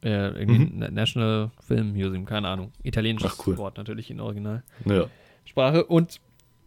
Äh, 0.04 0.38
irgendwie 0.42 0.60
mhm. 0.60 0.94
National 0.94 1.52
Film 1.66 1.94
Museum, 1.94 2.26
keine 2.26 2.50
Ahnung. 2.50 2.74
Italienisches 2.84 3.38
Ach, 3.40 3.48
cool. 3.48 3.58
Wort 3.58 3.78
natürlich 3.78 4.12
in 4.12 4.20
Original. 4.20 4.62
Ja. 4.84 5.06
Sprache. 5.46 5.86
Und 5.86 6.20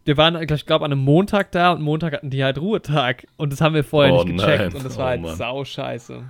wir 0.07 0.15
waren, 0.15 0.41
ich 0.41 0.65
glaube, 0.65 0.85
an 0.85 0.93
einem 0.93 1.01
Montag 1.01 1.51
da 1.51 1.73
und 1.73 1.81
Montag 1.81 2.13
hatten 2.13 2.29
die 2.29 2.41
halt 2.41 2.57
Ruhetag. 2.57 3.27
Und 3.35 3.51
das 3.51 3.59
haben 3.59 3.75
wir 3.75 3.83
vorher 3.83 4.13
oh, 4.13 4.23
nicht 4.23 4.37
gecheckt. 4.37 4.59
Nein. 4.59 4.73
Und 4.73 4.85
das 4.85 4.97
war 4.97 5.05
oh, 5.05 5.09
halt 5.09 5.21
Mann. 5.21 5.35
sau 5.35 5.65
scheiße. 5.65 6.23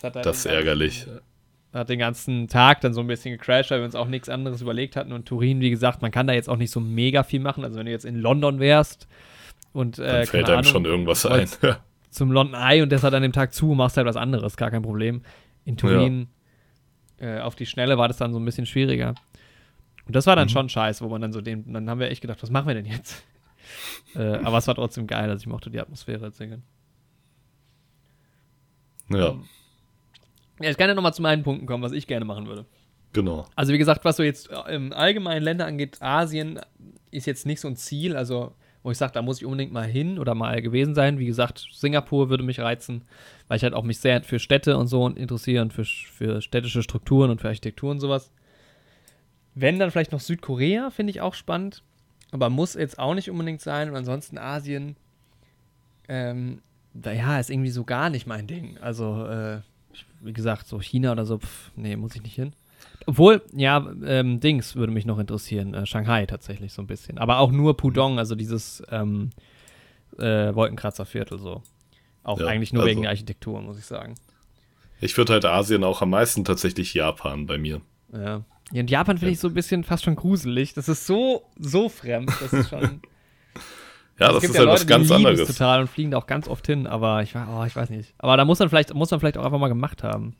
Das, 0.00 0.02
halt 0.02 0.26
das 0.26 0.38
ist 0.38 0.46
ärgerlich. 0.46 1.06
Hat 1.72 1.88
den 1.88 2.00
ganzen 2.00 2.48
Tag 2.48 2.80
dann 2.80 2.92
so 2.92 3.00
ein 3.00 3.06
bisschen 3.06 3.38
gecrashed, 3.38 3.70
weil 3.70 3.78
wir 3.78 3.84
uns 3.84 3.94
auch 3.94 4.08
nichts 4.08 4.28
anderes 4.28 4.60
überlegt 4.60 4.96
hatten. 4.96 5.12
Und 5.12 5.26
Turin, 5.26 5.60
wie 5.60 5.70
gesagt, 5.70 6.02
man 6.02 6.10
kann 6.10 6.26
da 6.26 6.32
jetzt 6.32 6.48
auch 6.48 6.56
nicht 6.56 6.72
so 6.72 6.80
mega 6.80 7.22
viel 7.22 7.38
machen. 7.38 7.62
Also 7.62 7.78
wenn 7.78 7.86
du 7.86 7.92
jetzt 7.92 8.04
in 8.04 8.16
London 8.16 8.58
wärst 8.58 9.06
und 9.72 10.00
äh, 10.00 10.04
dann 10.04 10.26
fällt 10.26 10.46
einem 10.46 10.58
Ahnung, 10.58 10.72
schon 10.72 10.84
irgendwas 10.84 11.24
ein. 11.24 11.48
zum 12.10 12.32
London 12.32 12.60
Eye 12.60 12.82
und 12.82 12.90
das 12.90 13.04
hat 13.04 13.14
an 13.14 13.22
dem 13.22 13.32
Tag 13.32 13.54
zu, 13.54 13.66
machst 13.66 13.96
halt 13.96 14.06
was 14.08 14.16
anderes, 14.16 14.56
gar 14.56 14.72
kein 14.72 14.82
Problem. 14.82 15.22
In 15.64 15.76
Turin 15.76 16.26
ja. 17.20 17.36
äh, 17.36 17.40
auf 17.40 17.54
die 17.54 17.66
Schnelle 17.66 17.98
war 17.98 18.08
das 18.08 18.16
dann 18.16 18.32
so 18.32 18.40
ein 18.40 18.44
bisschen 18.44 18.66
schwieriger. 18.66 19.14
Und 20.06 20.16
das 20.16 20.26
war 20.26 20.36
dann 20.36 20.46
mhm. 20.46 20.50
schon 20.50 20.68
scheiße, 20.68 21.04
wo 21.04 21.08
man 21.08 21.20
dann 21.20 21.32
so 21.32 21.40
den, 21.40 21.72
dann 21.72 21.88
haben 21.88 22.00
wir 22.00 22.10
echt 22.10 22.20
gedacht, 22.20 22.42
was 22.42 22.50
machen 22.50 22.66
wir 22.66 22.74
denn 22.74 22.86
jetzt? 22.86 23.24
äh, 24.14 24.36
aber 24.38 24.58
es 24.58 24.66
war 24.66 24.74
trotzdem 24.74 25.06
geil, 25.06 25.30
also 25.30 25.42
ich 25.42 25.46
mochte 25.46 25.70
die 25.70 25.80
Atmosphäre 25.80 26.24
erzählen. 26.24 26.62
Ja. 29.08 29.28
Um, 29.28 29.48
ja, 30.60 30.70
ich 30.70 30.76
kann 30.76 30.88
ja 30.88 30.94
nochmal 30.94 31.14
zu 31.14 31.22
meinen 31.22 31.42
Punkten 31.42 31.66
kommen, 31.66 31.82
was 31.82 31.92
ich 31.92 32.06
gerne 32.06 32.24
machen 32.24 32.46
würde. 32.46 32.66
Genau. 33.12 33.46
Also 33.56 33.72
wie 33.72 33.78
gesagt, 33.78 34.04
was 34.04 34.16
so 34.16 34.22
jetzt 34.22 34.50
äh, 34.50 34.74
im 34.74 34.92
allgemeinen 34.92 35.42
Länder 35.42 35.66
angeht, 35.66 36.00
Asien 36.00 36.60
ist 37.10 37.26
jetzt 37.26 37.46
nicht 37.46 37.60
so 37.60 37.68
ein 37.68 37.76
Ziel, 37.76 38.16
also 38.16 38.54
wo 38.82 38.90
ich 38.90 38.98
sage, 38.98 39.12
da 39.12 39.22
muss 39.22 39.38
ich 39.38 39.46
unbedingt 39.46 39.72
mal 39.72 39.86
hin 39.86 40.18
oder 40.18 40.34
mal 40.34 40.60
gewesen 40.60 40.94
sein. 40.94 41.18
Wie 41.18 41.26
gesagt, 41.26 41.68
Singapur 41.72 42.30
würde 42.30 42.42
mich 42.42 42.58
reizen, 42.58 43.04
weil 43.46 43.56
ich 43.56 43.62
halt 43.62 43.74
auch 43.74 43.84
mich 43.84 43.98
sehr 43.98 44.22
für 44.22 44.40
Städte 44.40 44.76
und 44.76 44.88
so 44.88 45.06
interessiere 45.08 45.62
und 45.62 45.72
für, 45.72 45.84
für 45.84 46.40
städtische 46.40 46.82
Strukturen 46.82 47.30
und 47.30 47.40
für 47.40 47.48
Architektur 47.48 47.90
und 47.90 48.00
sowas. 48.00 48.32
Wenn, 49.54 49.78
dann 49.78 49.90
vielleicht 49.90 50.12
noch 50.12 50.20
Südkorea, 50.20 50.90
finde 50.90 51.10
ich 51.10 51.20
auch 51.20 51.34
spannend. 51.34 51.82
Aber 52.30 52.48
muss 52.48 52.74
jetzt 52.74 52.98
auch 52.98 53.14
nicht 53.14 53.30
unbedingt 53.30 53.60
sein. 53.60 53.90
Und 53.90 53.96
ansonsten 53.96 54.38
Asien, 54.38 54.96
ähm, 56.08 56.62
ja, 57.04 57.38
ist 57.38 57.50
irgendwie 57.50 57.70
so 57.70 57.84
gar 57.84 58.10
nicht 58.10 58.26
mein 58.26 58.46
Ding. 58.46 58.78
Also, 58.78 59.26
äh, 59.26 59.60
wie 60.20 60.32
gesagt, 60.32 60.66
so 60.66 60.80
China 60.80 61.12
oder 61.12 61.26
so, 61.26 61.38
pff, 61.38 61.70
nee, 61.76 61.96
muss 61.96 62.14
ich 62.14 62.22
nicht 62.22 62.34
hin. 62.34 62.52
Obwohl, 63.06 63.42
ja, 63.54 63.84
ähm, 64.04 64.40
Dings 64.40 64.76
würde 64.76 64.92
mich 64.92 65.04
noch 65.04 65.18
interessieren. 65.18 65.74
Äh, 65.74 65.86
Shanghai 65.86 66.26
tatsächlich 66.26 66.72
so 66.72 66.82
ein 66.82 66.86
bisschen. 66.86 67.18
Aber 67.18 67.38
auch 67.38 67.50
nur 67.50 67.76
Pudong, 67.76 68.18
also 68.18 68.34
dieses 68.34 68.82
ähm, 68.90 69.30
äh, 70.18 70.54
Wolkenkratzerviertel 70.54 71.38
so. 71.38 71.62
Auch 72.24 72.40
ja, 72.40 72.46
eigentlich 72.46 72.72
nur 72.72 72.82
also, 72.82 72.90
wegen 72.90 73.02
der 73.02 73.10
Architektur, 73.10 73.60
muss 73.60 73.78
ich 73.78 73.86
sagen. 73.86 74.14
Ich 75.00 75.16
würde 75.16 75.32
halt 75.32 75.44
Asien 75.44 75.82
auch 75.82 76.00
am 76.00 76.10
meisten 76.10 76.44
tatsächlich 76.44 76.94
Japan 76.94 77.46
bei 77.46 77.58
mir. 77.58 77.80
Ja. 78.12 78.44
Ja, 78.72 78.80
und 78.80 78.90
Japan 78.90 79.18
finde 79.18 79.32
ich 79.32 79.40
so 79.40 79.48
ein 79.48 79.54
bisschen 79.54 79.84
fast 79.84 80.04
schon 80.04 80.16
gruselig. 80.16 80.74
Das 80.74 80.88
ist 80.88 81.06
so, 81.06 81.42
so 81.58 81.88
fremd. 81.88 82.32
Das 82.40 82.52
ist 82.52 82.70
schon. 82.70 82.80
ja, 84.18 84.32
das 84.32 84.44
ist 84.44 84.54
ja 84.54 84.60
halt 84.60 84.68
Leute, 84.68 84.80
was 84.80 84.86
ganz 84.86 85.08
die 85.08 85.14
anderes. 85.14 85.46
total 85.46 85.82
und 85.82 85.88
fliegen 85.88 86.10
da 86.10 86.18
auch 86.18 86.26
ganz 86.26 86.48
oft 86.48 86.66
hin, 86.66 86.86
aber 86.86 87.22
ich, 87.22 87.34
oh, 87.36 87.64
ich 87.66 87.76
weiß 87.76 87.90
nicht. 87.90 88.14
Aber 88.18 88.36
da 88.36 88.44
muss 88.44 88.58
man 88.58 88.70
vielleicht, 88.70 88.94
muss 88.94 89.10
man 89.10 89.20
vielleicht 89.20 89.36
auch 89.36 89.44
einfach 89.44 89.58
mal 89.58 89.68
gemacht 89.68 90.02
haben. 90.02 90.34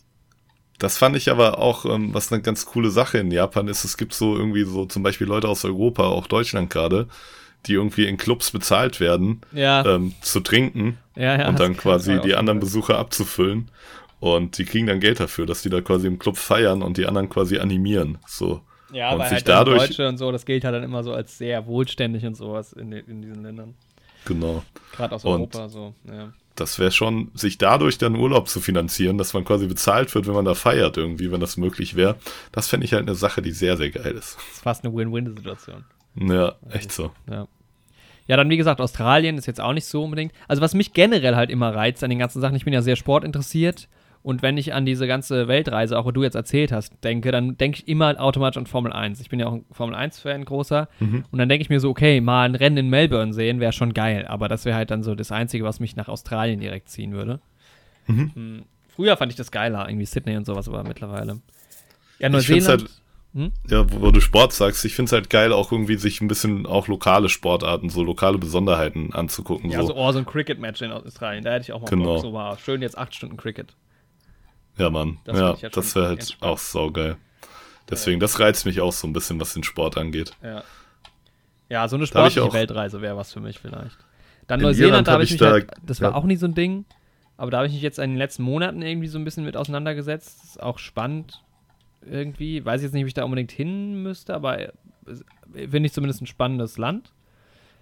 Das 0.78 0.96
fand 0.96 1.14
ich 1.16 1.30
aber 1.30 1.58
auch, 1.58 1.84
ähm, 1.84 2.12
was 2.14 2.32
eine 2.32 2.42
ganz 2.42 2.66
coole 2.66 2.90
Sache 2.90 3.18
in 3.18 3.30
Japan 3.30 3.68
ist. 3.68 3.84
Es 3.84 3.96
gibt 3.96 4.14
so 4.14 4.36
irgendwie 4.36 4.64
so 4.64 4.86
zum 4.86 5.02
Beispiel 5.02 5.26
Leute 5.26 5.48
aus 5.48 5.64
Europa, 5.64 6.04
auch 6.04 6.26
Deutschland 6.26 6.70
gerade, 6.70 7.06
die 7.66 7.74
irgendwie 7.74 8.06
in 8.06 8.16
Clubs 8.16 8.50
bezahlt 8.50 8.98
werden, 8.98 9.42
ja. 9.52 9.84
ähm, 9.86 10.14
zu 10.22 10.40
trinken 10.40 10.98
ja, 11.14 11.38
ja, 11.38 11.48
und 11.48 11.60
dann 11.60 11.76
quasi 11.76 12.20
die 12.20 12.34
anderen 12.34 12.58
Besucher 12.58 12.98
abzufüllen. 12.98 13.70
Und 14.22 14.56
die 14.56 14.64
kriegen 14.64 14.86
dann 14.86 15.00
Geld 15.00 15.18
dafür, 15.18 15.46
dass 15.46 15.62
die 15.62 15.68
da 15.68 15.80
quasi 15.80 16.06
im 16.06 16.16
Club 16.16 16.36
feiern 16.36 16.80
und 16.82 16.96
die 16.96 17.06
anderen 17.06 17.28
quasi 17.28 17.58
animieren. 17.58 18.18
So. 18.24 18.60
Ja, 18.92 19.08
und 19.08 19.14
aber 19.14 19.24
sich 19.24 19.32
halt 19.32 19.48
dadurch, 19.48 19.88
Deutsche 19.88 20.08
und 20.08 20.16
so, 20.16 20.30
das 20.30 20.46
gilt 20.46 20.62
halt 20.62 20.76
dann 20.76 20.84
immer 20.84 21.02
so 21.02 21.12
als 21.12 21.38
sehr 21.38 21.66
wohlständig 21.66 22.24
und 22.24 22.36
sowas 22.36 22.72
in, 22.72 22.92
in 22.92 23.20
diesen 23.20 23.42
Ländern. 23.42 23.74
Genau. 24.24 24.62
Gerade 24.92 25.16
aus 25.16 25.24
Europa 25.24 25.64
und 25.64 25.70
so, 25.70 25.94
ja. 26.06 26.32
Das 26.54 26.78
wäre 26.78 26.92
schon, 26.92 27.32
sich 27.34 27.58
dadurch 27.58 27.98
dann 27.98 28.14
Urlaub 28.14 28.48
zu 28.48 28.60
finanzieren, 28.60 29.18
dass 29.18 29.34
man 29.34 29.44
quasi 29.44 29.66
bezahlt 29.66 30.14
wird, 30.14 30.28
wenn 30.28 30.34
man 30.34 30.44
da 30.44 30.54
feiert, 30.54 30.96
irgendwie, 30.98 31.32
wenn 31.32 31.40
das 31.40 31.56
möglich 31.56 31.96
wäre. 31.96 32.14
Das 32.52 32.68
fände 32.68 32.84
ich 32.84 32.92
halt 32.92 33.02
eine 33.02 33.16
Sache, 33.16 33.42
die 33.42 33.50
sehr, 33.50 33.76
sehr 33.76 33.90
geil 33.90 34.12
ist. 34.12 34.36
Das 34.36 34.52
ist 34.52 34.62
fast 34.62 34.84
eine 34.84 34.94
Win-Win-Situation. 34.94 35.84
Ja, 36.14 36.54
echt 36.70 36.92
so. 36.92 37.10
Ja. 37.28 37.48
Ja, 38.28 38.36
dann 38.36 38.50
wie 38.50 38.56
gesagt, 38.56 38.80
Australien 38.80 39.36
ist 39.36 39.46
jetzt 39.46 39.60
auch 39.60 39.72
nicht 39.72 39.86
so 39.86 40.04
unbedingt. 40.04 40.32
Also 40.46 40.62
was 40.62 40.74
mich 40.74 40.92
generell 40.92 41.34
halt 41.34 41.50
immer 41.50 41.74
reizt 41.74 42.04
an 42.04 42.10
den 42.10 42.20
ganzen 42.20 42.40
Sachen, 42.40 42.54
ich 42.54 42.64
bin 42.64 42.72
ja 42.72 42.82
sehr 42.82 42.94
sportinteressiert 42.94 43.88
und 44.22 44.40
wenn 44.42 44.56
ich 44.56 44.72
an 44.72 44.86
diese 44.86 45.08
ganze 45.08 45.48
Weltreise, 45.48 45.98
auch 45.98 46.04
wo 46.04 46.12
du 46.12 46.22
jetzt 46.22 46.36
erzählt 46.36 46.70
hast, 46.70 46.92
denke, 47.02 47.32
dann 47.32 47.56
denke 47.56 47.80
ich 47.80 47.88
immer 47.88 48.20
automatisch 48.20 48.58
an 48.58 48.66
Formel 48.66 48.92
1. 48.92 49.20
Ich 49.20 49.28
bin 49.28 49.40
ja 49.40 49.46
auch 49.46 49.54
ein 49.54 49.64
Formel 49.72 49.96
1-Fan, 49.96 50.44
großer. 50.44 50.88
Mhm. 51.00 51.24
Und 51.30 51.38
dann 51.38 51.48
denke 51.48 51.62
ich 51.62 51.70
mir 51.70 51.80
so, 51.80 51.90
okay, 51.90 52.20
mal 52.20 52.44
ein 52.44 52.54
Rennen 52.54 52.76
in 52.76 52.88
Melbourne 52.88 53.32
sehen 53.32 53.58
wäre 53.58 53.72
schon 53.72 53.94
geil. 53.94 54.26
Aber 54.28 54.48
das 54.48 54.64
wäre 54.64 54.76
halt 54.76 54.92
dann 54.92 55.02
so 55.02 55.16
das 55.16 55.32
Einzige, 55.32 55.64
was 55.64 55.80
mich 55.80 55.96
nach 55.96 56.08
Australien 56.08 56.60
direkt 56.60 56.88
ziehen 56.88 57.12
würde. 57.12 57.40
Mhm. 58.06 58.30
Hm. 58.34 58.62
Früher 58.94 59.16
fand 59.16 59.32
ich 59.32 59.36
das 59.36 59.50
geiler, 59.50 59.88
irgendwie 59.88 60.06
Sydney 60.06 60.36
und 60.36 60.46
sowas, 60.46 60.68
aber 60.68 60.84
mittlerweile. 60.84 61.40
Ja, 62.20 62.28
Neuseeland. 62.28 62.68
Halt, 62.68 62.90
hm? 63.34 63.52
Ja, 63.68 63.90
wo, 63.90 64.02
wo, 64.02 64.10
du 64.12 64.20
Sport 64.20 64.52
sagst, 64.52 64.84
ich 64.84 64.94
finde 64.94 65.08
es 65.08 65.12
halt 65.12 65.30
geil, 65.30 65.52
auch 65.52 65.72
irgendwie 65.72 65.96
sich 65.96 66.20
ein 66.20 66.28
bisschen 66.28 66.66
auch 66.66 66.86
lokale 66.86 67.28
Sportarten, 67.28 67.88
so 67.88 68.04
lokale 68.04 68.38
Besonderheiten 68.38 69.14
anzugucken. 69.14 69.70
Ja, 69.70 69.80
so, 69.80 69.88
so, 69.88 69.96
oh, 69.96 70.12
so 70.12 70.18
ein 70.18 70.26
Cricket-Match 70.26 70.82
in 70.82 70.92
Australien, 70.92 71.42
da 71.42 71.52
hätte 71.54 71.62
ich 71.62 71.72
auch 71.72 71.80
mal 71.80 71.88
genau. 71.88 72.04
Bock. 72.04 72.20
So 72.20 72.32
war 72.34 72.58
schön 72.58 72.82
jetzt 72.82 72.96
acht 72.96 73.14
Stunden 73.14 73.38
Cricket. 73.38 73.74
Ja, 74.76 74.90
Mann. 74.90 75.18
Das 75.24 75.38
ja, 75.38 75.56
halt 75.60 75.76
das 75.76 75.94
wäre 75.94 76.08
halt 76.08 76.36
auch 76.40 76.58
saugeil. 76.58 77.16
Deswegen, 77.90 78.20
das 78.20 78.40
reizt 78.40 78.64
mich 78.64 78.80
auch 78.80 78.92
so 78.92 79.06
ein 79.06 79.12
bisschen, 79.12 79.40
was 79.40 79.54
den 79.54 79.64
Sport 79.64 79.98
angeht. 79.98 80.32
Ja. 80.42 80.62
Ja, 81.68 81.88
so 81.88 81.96
eine 81.96 82.06
sportliche 82.06 82.52
Weltreise 82.52 83.00
wäre 83.00 83.16
was 83.16 83.32
für 83.32 83.40
mich 83.40 83.58
vielleicht. 83.58 83.96
Dann 84.46 84.60
Neuseeland, 84.60 85.08
da 85.08 85.12
habe 85.12 85.24
ich 85.24 85.30
mich 85.30 85.40
da, 85.40 85.52
halt, 85.52 85.70
das 85.84 86.00
ja. 86.00 86.08
war 86.08 86.16
auch 86.16 86.24
nie 86.24 86.36
so 86.36 86.46
ein 86.46 86.54
Ding, 86.54 86.84
aber 87.36 87.50
da 87.50 87.58
habe 87.58 87.66
ich 87.66 87.72
mich 87.72 87.82
jetzt 87.82 87.98
in 87.98 88.10
den 88.10 88.18
letzten 88.18 88.42
Monaten 88.42 88.82
irgendwie 88.82 89.08
so 89.08 89.18
ein 89.18 89.24
bisschen 89.24 89.44
mit 89.44 89.56
auseinandergesetzt. 89.56 90.40
Das 90.42 90.50
ist 90.50 90.62
auch 90.62 90.78
spannend 90.78 91.42
irgendwie. 92.04 92.64
Weiß 92.64 92.82
jetzt 92.82 92.92
nicht, 92.92 93.04
ob 93.04 93.08
ich 93.08 93.14
da 93.14 93.24
unbedingt 93.24 93.52
hin 93.52 94.02
müsste, 94.02 94.34
aber 94.34 94.72
finde 95.54 95.86
ich 95.86 95.92
zumindest 95.92 96.20
ein 96.20 96.26
spannendes 96.26 96.76
Land. 96.76 97.12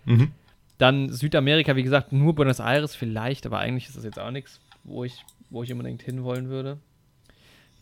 Mhm. 0.05 0.33
Dann 0.79 1.11
Südamerika, 1.11 1.77
wie 1.77 1.83
gesagt, 1.83 2.13
nur 2.13 2.35
Buenos 2.35 2.61
Aires 2.61 2.95
vielleicht, 2.95 3.45
aber 3.45 3.59
eigentlich 3.59 3.89
ist 3.89 3.97
das 3.97 4.05
jetzt 4.05 4.19
auch 4.19 4.31
nichts, 4.31 4.61
wo 4.85 5.05
ich 5.05 5.25
wo 5.51 5.63
ich 5.63 5.73
unbedingt 5.73 6.03
hinwollen 6.03 6.49
würde. 6.49 6.79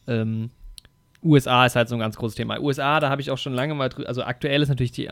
Ähm, 0.06 0.50
USA 1.22 1.66
ist 1.66 1.74
halt 1.74 1.88
so 1.88 1.96
ein 1.96 2.00
ganz 2.00 2.16
großes 2.16 2.36
Thema. 2.36 2.60
USA, 2.60 3.00
da 3.00 3.10
habe 3.10 3.20
ich 3.20 3.30
auch 3.30 3.38
schon 3.38 3.52
lange 3.52 3.74
mal 3.74 3.88
drüber, 3.88 4.08
also 4.08 4.22
aktuell 4.22 4.62
ist 4.62 4.68
natürlich 4.68 4.92
die 4.92 5.10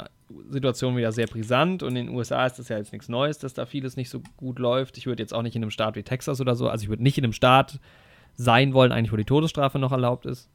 Situation 0.50 0.96
wieder 0.96 1.10
sehr 1.12 1.26
brisant 1.26 1.82
und 1.82 1.96
in 1.96 2.06
den 2.06 2.14
USA 2.14 2.46
ist 2.46 2.58
das 2.58 2.68
ja 2.68 2.78
jetzt 2.78 2.92
nichts 2.92 3.08
Neues, 3.08 3.38
dass 3.38 3.54
da 3.54 3.66
vieles 3.66 3.96
nicht 3.96 4.10
so 4.10 4.20
gut 4.36 4.58
läuft. 4.58 4.98
Ich 4.98 5.06
würde 5.06 5.22
jetzt 5.22 5.34
auch 5.34 5.42
nicht 5.42 5.56
in 5.56 5.62
einem 5.62 5.70
Staat 5.70 5.96
wie 5.96 6.02
Texas 6.02 6.40
oder 6.40 6.54
so, 6.54 6.68
also 6.68 6.84
ich 6.84 6.88
würde 6.88 7.02
nicht 7.02 7.18
in 7.18 7.24
einem 7.24 7.32
Staat 7.32 7.80
sein 8.36 8.72
wollen, 8.72 8.92
eigentlich 8.92 9.12
wo 9.12 9.16
die 9.16 9.24
Todesstrafe 9.24 9.78
noch 9.78 9.92
erlaubt 9.92 10.26
ist. 10.26 10.48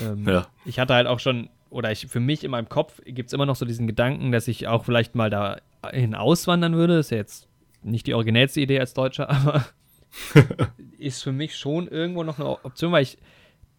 Ähm, 0.00 0.26
ja. 0.26 0.46
Ich 0.64 0.78
hatte 0.78 0.94
halt 0.94 1.06
auch 1.06 1.20
schon, 1.20 1.50
oder 1.68 1.90
ich, 1.92 2.06
für 2.06 2.20
mich 2.20 2.44
in 2.44 2.50
meinem 2.50 2.68
Kopf 2.68 3.00
gibt 3.04 3.28
es 3.28 3.32
immer 3.32 3.46
noch 3.46 3.56
so 3.56 3.66
diesen 3.66 3.86
Gedanken, 3.86 4.32
dass 4.32 4.48
ich 4.48 4.68
auch 4.68 4.84
vielleicht 4.84 5.14
mal 5.14 5.28
dahin 5.28 6.14
auswandern 6.14 6.74
würde. 6.74 6.96
Das 6.96 7.06
ist 7.06 7.10
ja 7.10 7.16
jetzt 7.18 7.48
nicht 7.82 8.06
die 8.06 8.14
originellste 8.14 8.60
Idee 8.60 8.80
als 8.80 8.94
Deutscher, 8.94 9.28
aber 9.46 9.64
ist 10.98 11.22
für 11.22 11.32
mich 11.32 11.56
schon 11.56 11.88
irgendwo 11.88 12.22
noch 12.22 12.38
eine 12.38 12.48
Option, 12.48 12.92
weil 12.92 13.02
ich 13.02 13.18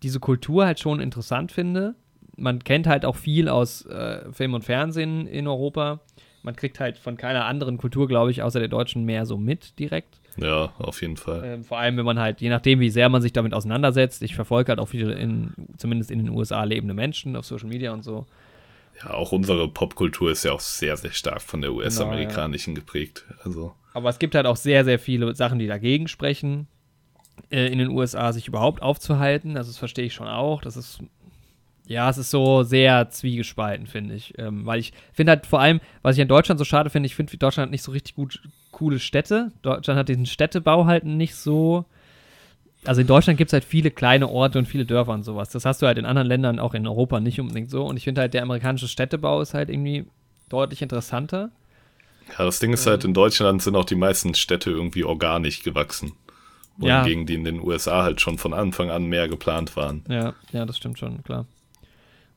diese 0.01 0.19
Kultur 0.19 0.65
halt 0.65 0.79
schon 0.79 0.99
interessant 0.99 1.51
finde. 1.51 1.95
Man 2.35 2.63
kennt 2.63 2.87
halt 2.87 3.05
auch 3.05 3.15
viel 3.15 3.47
aus 3.47 3.85
äh, 3.85 4.31
Film 4.31 4.53
und 4.53 4.63
Fernsehen 4.63 5.27
in 5.27 5.47
Europa. 5.47 6.01
Man 6.41 6.55
kriegt 6.55 6.79
halt 6.79 6.97
von 6.97 7.15
keiner 7.15 7.45
anderen 7.45 7.77
Kultur, 7.77 8.07
glaube 8.07 8.31
ich, 8.31 8.43
außer 8.43 8.59
der 8.59 8.67
deutschen 8.67 9.05
mehr 9.05 9.25
so 9.25 9.37
mit 9.37 9.79
direkt. 9.79 10.19
Ja, 10.35 10.73
auf 10.77 11.01
jeden 11.01 11.15
Fall. 11.15 11.43
Ähm, 11.45 11.63
vor 11.63 11.77
allem, 11.77 11.95
wenn 11.95 12.05
man 12.05 12.19
halt, 12.19 12.41
je 12.41 12.49
nachdem, 12.49 12.79
wie 12.79 12.89
sehr 12.89 13.07
man 13.07 13.21
sich 13.21 13.33
damit 13.33 13.53
auseinandersetzt, 13.53 14.21
ich 14.23 14.35
verfolge 14.35 14.69
halt 14.69 14.79
auch 14.79 14.87
viele, 14.87 15.13
in, 15.13 15.53
zumindest 15.77 16.11
in 16.11 16.19
den 16.19 16.29
USA 16.29 16.63
lebende 16.63 16.93
Menschen 16.93 17.35
auf 17.35 17.45
Social 17.45 17.69
Media 17.69 17.93
und 17.93 18.03
so. 18.03 18.25
Ja, 19.01 19.11
auch 19.11 19.31
unsere 19.31 19.67
Popkultur 19.67 20.31
ist 20.31 20.43
ja 20.43 20.51
auch 20.51 20.59
sehr, 20.59 20.97
sehr 20.97 21.11
stark 21.11 21.41
von 21.41 21.61
der 21.61 21.73
US-amerikanischen 21.73 22.73
genau, 22.73 22.83
ja. 22.83 22.85
geprägt. 22.85 23.25
Also. 23.43 23.73
Aber 23.93 24.09
es 24.09 24.19
gibt 24.19 24.35
halt 24.35 24.45
auch 24.45 24.55
sehr, 24.55 24.83
sehr 24.83 24.99
viele 24.99 25.35
Sachen, 25.35 25.59
die 25.59 25.67
dagegen 25.67 26.07
sprechen, 26.07 26.67
äh, 27.51 27.67
in 27.67 27.77
den 27.77 27.89
USA 27.89 28.33
sich 28.33 28.47
überhaupt 28.47 28.81
aufzuhalten. 28.81 29.57
Also 29.57 29.69
das 29.69 29.77
verstehe 29.77 30.05
ich 30.05 30.13
schon 30.13 30.27
auch. 30.27 30.61
Das 30.61 30.75
ist, 30.75 30.99
ja, 31.87 32.09
es 32.09 32.17
ist 32.17 32.31
so 32.31 32.63
sehr 32.63 33.09
zwiegespalten, 33.09 33.87
finde 33.87 34.15
ich. 34.15 34.37
Ähm, 34.37 34.65
weil 34.65 34.79
ich 34.79 34.93
finde 35.13 35.31
halt 35.31 35.45
vor 35.45 35.59
allem, 35.59 35.79
was 36.01 36.15
ich 36.15 36.21
in 36.21 36.27
Deutschland 36.27 36.57
so 36.57 36.65
schade 36.65 36.89
finde, 36.89 37.07
ich 37.07 37.15
finde, 37.15 37.37
Deutschland 37.37 37.67
hat 37.67 37.71
nicht 37.71 37.83
so 37.83 37.91
richtig 37.91 38.15
gut 38.15 38.41
coole 38.71 38.99
Städte. 38.99 39.51
Deutschland 39.61 39.99
hat 39.99 40.09
diesen 40.09 40.25
Städtebau 40.25 40.85
halt 40.85 41.05
nicht 41.05 41.35
so. 41.35 41.85
Also 42.85 43.01
in 43.01 43.07
Deutschland 43.07 43.37
gibt 43.37 43.49
es 43.49 43.53
halt 43.53 43.63
viele 43.63 43.91
kleine 43.91 44.27
Orte 44.27 44.59
und 44.59 44.65
viele 44.65 44.85
Dörfer 44.85 45.13
und 45.13 45.23
sowas. 45.23 45.49
Das 45.49 45.63
hast 45.63 45.81
du 45.81 45.85
halt 45.85 45.97
in 45.97 46.05
anderen 46.05 46.27
Ländern, 46.27 46.59
auch 46.59 46.73
in 46.73 46.85
Europa, 46.85 47.19
nicht 47.19 47.39
unbedingt 47.39 47.69
so. 47.69 47.85
Und 47.85 47.95
ich 47.95 48.03
finde 48.03 48.21
halt, 48.21 48.33
der 48.33 48.41
amerikanische 48.41 48.89
Städtebau 48.89 49.39
ist 49.39 49.53
halt 49.53 49.69
irgendwie 49.69 50.05
deutlich 50.49 50.81
interessanter. 50.81 51.51
Ja, 52.37 52.45
das 52.45 52.59
Ding 52.59 52.73
ist 52.73 52.87
halt, 52.87 53.03
in 53.03 53.13
Deutschland 53.13 53.61
sind 53.61 53.75
auch 53.75 53.85
die 53.85 53.95
meisten 53.95 54.33
Städte 54.33 54.71
irgendwie 54.71 55.03
organisch 55.03 55.63
gewachsen. 55.63 56.13
Wohingegen 56.77 57.21
ja. 57.21 57.25
die 57.25 57.33
in 57.35 57.43
den 57.43 57.61
USA 57.61 58.03
halt 58.03 58.19
schon 58.19 58.37
von 58.37 58.53
Anfang 58.53 58.89
an 58.89 59.05
mehr 59.05 59.27
geplant 59.27 59.75
waren. 59.75 60.03
Ja, 60.09 60.33
ja, 60.51 60.65
das 60.65 60.77
stimmt 60.77 60.97
schon, 60.97 61.23
klar. 61.23 61.45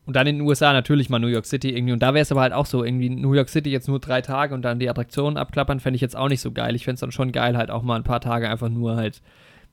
Und 0.04 0.14
dann 0.14 0.26
in 0.26 0.36
den 0.36 0.46
USA 0.46 0.72
natürlich 0.72 1.08
mal 1.08 1.18
New 1.18 1.26
York 1.26 1.46
City 1.46 1.70
irgendwie. 1.70 1.92
Und 1.92 2.00
da 2.00 2.14
wäre 2.14 2.22
es 2.22 2.30
aber 2.30 2.42
halt 2.42 2.52
auch 2.52 2.66
so, 2.66 2.84
irgendwie 2.84 3.08
New 3.08 3.32
York 3.32 3.48
City 3.48 3.70
jetzt 3.70 3.88
nur 3.88 3.98
drei 3.98 4.20
Tage 4.20 4.54
und 4.54 4.62
dann 4.62 4.78
die 4.78 4.88
Attraktionen 4.88 5.36
abklappern, 5.36 5.80
fände 5.80 5.96
ich 5.96 6.00
jetzt 6.00 6.16
auch 6.16 6.28
nicht 6.28 6.40
so 6.40 6.52
geil. 6.52 6.76
Ich 6.76 6.84
fände 6.84 6.94
es 6.94 7.00
dann 7.00 7.12
schon 7.12 7.32
geil, 7.32 7.56
halt 7.56 7.70
auch 7.70 7.82
mal 7.82 7.96
ein 7.96 8.04
paar 8.04 8.20
Tage 8.20 8.48
einfach 8.48 8.68
nur 8.68 8.96
halt 8.96 9.20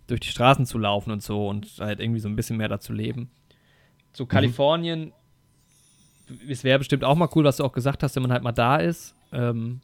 durch 0.07 0.21
die 0.21 0.29
Straßen 0.29 0.65
zu 0.65 0.79
laufen 0.79 1.11
und 1.11 1.21
so 1.21 1.47
und 1.47 1.67
halt 1.79 1.99
irgendwie 1.99 2.19
so 2.19 2.27
ein 2.27 2.35
bisschen 2.35 2.57
mehr 2.57 2.67
dazu 2.67 2.93
leben. 2.93 3.29
So 4.13 4.23
mhm. 4.23 4.29
Kalifornien, 4.29 5.13
es 6.49 6.63
wäre 6.63 6.79
bestimmt 6.79 7.03
auch 7.03 7.15
mal 7.15 7.29
cool, 7.35 7.43
was 7.43 7.57
du 7.57 7.63
auch 7.63 7.73
gesagt 7.73 8.01
hast, 8.01 8.15
wenn 8.15 8.23
man 8.23 8.31
halt 8.31 8.43
mal 8.43 8.51
da 8.51 8.77
ist. 8.77 9.13
Ähm, 9.31 9.81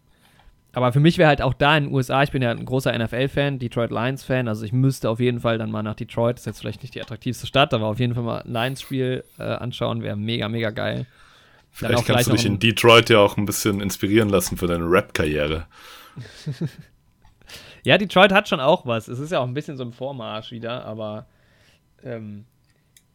aber 0.72 0.94
für 0.94 1.00
mich 1.00 1.18
wäre 1.18 1.30
halt 1.30 1.42
auch 1.42 1.54
da 1.54 1.76
in 1.78 1.86
den 1.86 1.94
USA, 1.94 2.22
ich 2.22 2.32
bin 2.32 2.42
ja 2.42 2.52
ein 2.52 2.66
großer 2.66 2.98
NFL-Fan, 2.98 3.58
Detroit 3.58 3.90
Lions-Fan, 3.90 4.48
also 4.48 4.64
ich 4.64 4.74
müsste 4.74 5.10
auf 5.10 5.20
jeden 5.20 5.40
Fall 5.40 5.58
dann 5.58 5.72
mal 5.72 5.82
nach 5.82 5.96
Detroit, 5.96 6.36
das 6.36 6.42
ist 6.42 6.46
jetzt 6.46 6.60
vielleicht 6.60 6.84
nicht 6.84 6.94
die 6.94 7.02
attraktivste 7.02 7.48
Stadt, 7.48 7.74
aber 7.74 7.88
auf 7.88 8.00
jeden 8.00 8.14
Fall 8.14 8.24
mal 8.24 8.42
ein 8.42 8.52
Lions-Spiel 8.52 9.24
äh, 9.40 9.44
anschauen, 9.44 10.04
wäre 10.04 10.16
mega, 10.16 10.48
mega 10.48 10.70
geil. 10.70 11.08
Vielleicht 11.72 12.06
kannst 12.06 12.28
du 12.28 12.34
dich 12.34 12.46
in 12.46 12.60
Detroit 12.60 13.10
ja 13.10 13.20
auch 13.20 13.38
ein 13.38 13.46
bisschen 13.46 13.80
inspirieren 13.80 14.30
lassen 14.30 14.58
für 14.58 14.68
deine 14.68 14.86
Rap-Karriere. 14.86 15.68
ja, 17.84 17.98
Detroit 17.98 18.32
hat 18.32 18.50
schon 18.50 18.60
auch 18.60 18.86
was. 18.86 19.08
Es 19.08 19.20
ist 19.20 19.32
ja 19.32 19.40
auch 19.40 19.48
ein 19.48 19.54
bisschen 19.54 19.78
so 19.78 19.84
ein 19.84 19.94
Vormarsch 19.94 20.52
wieder, 20.52 20.86
aber 20.86 21.28
ähm, 22.04 22.46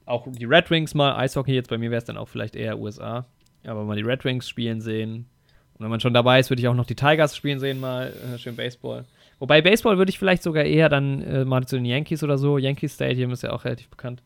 auch 0.06 0.26
die 0.30 0.44
Red 0.44 0.70
Wings 0.70 0.94
mal, 0.94 1.16
Eishockey 1.16 1.52
jetzt, 1.52 1.70
bei 1.70 1.78
mir 1.78 1.90
wäre 1.90 1.98
es 1.98 2.04
dann 2.04 2.16
auch 2.16 2.28
vielleicht 2.28 2.56
eher 2.56 2.78
USA, 2.78 3.26
aber 3.64 3.84
mal 3.84 3.96
die 3.96 4.02
Red 4.02 4.24
Wings 4.24 4.48
spielen 4.48 4.80
sehen, 4.80 5.26
und 5.74 5.84
wenn 5.84 5.90
man 5.90 6.00
schon 6.00 6.14
dabei 6.14 6.38
ist, 6.38 6.50
würde 6.50 6.60
ich 6.60 6.68
auch 6.68 6.74
noch 6.74 6.86
die 6.86 6.94
Tigers 6.94 7.36
spielen 7.36 7.58
sehen, 7.58 7.80
mal 7.80 8.12
äh, 8.34 8.38
schön 8.38 8.54
Baseball. 8.54 9.04
Wobei 9.40 9.60
Baseball 9.60 9.98
würde 9.98 10.10
ich 10.10 10.18
vielleicht 10.18 10.42
sogar 10.42 10.64
eher 10.64 10.88
dann 10.88 11.22
äh, 11.22 11.44
mal 11.44 11.66
zu 11.66 11.76
den 11.76 11.84
Yankees 11.84 12.22
oder 12.22 12.38
so. 12.38 12.58
Yankees 12.58 12.94
Stadium 12.94 13.32
ist 13.32 13.42
ja 13.42 13.52
auch 13.52 13.64
relativ 13.64 13.88
bekannt. 13.88 14.22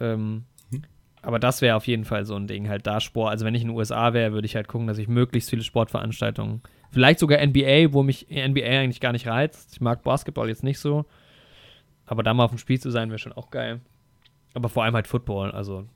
Ähm, 0.00 0.44
hm. 0.70 0.82
Aber 1.22 1.38
das 1.38 1.62
wäre 1.62 1.76
auf 1.76 1.86
jeden 1.86 2.04
Fall 2.04 2.24
so 2.24 2.34
ein 2.34 2.48
Ding, 2.48 2.68
halt 2.68 2.86
da 2.86 3.00
Sport. 3.00 3.30
Also 3.30 3.46
wenn 3.46 3.54
ich 3.54 3.62
in 3.62 3.68
den 3.68 3.76
USA 3.76 4.12
wäre, 4.12 4.32
würde 4.32 4.46
ich 4.46 4.56
halt 4.56 4.66
gucken, 4.66 4.88
dass 4.88 4.98
ich 4.98 5.06
möglichst 5.06 5.50
viele 5.50 5.62
Sportveranstaltungen, 5.62 6.62
vielleicht 6.90 7.20
sogar 7.20 7.44
NBA, 7.46 7.92
wo 7.92 8.02
mich 8.02 8.26
NBA 8.30 8.66
eigentlich 8.66 9.00
gar 9.00 9.12
nicht 9.12 9.28
reizt. 9.28 9.72
Ich 9.74 9.80
mag 9.80 10.02
Basketball 10.02 10.48
jetzt 10.48 10.64
nicht 10.64 10.80
so. 10.80 11.04
Aber 12.06 12.24
da 12.24 12.34
mal 12.34 12.44
auf 12.44 12.50
dem 12.50 12.58
Spiel 12.58 12.80
zu 12.80 12.90
sein, 12.90 13.10
wäre 13.10 13.20
schon 13.20 13.32
auch 13.32 13.50
geil. 13.50 13.80
Aber 14.54 14.68
vor 14.68 14.82
allem 14.82 14.94
halt 14.94 15.06
Football. 15.06 15.52
Also 15.52 15.86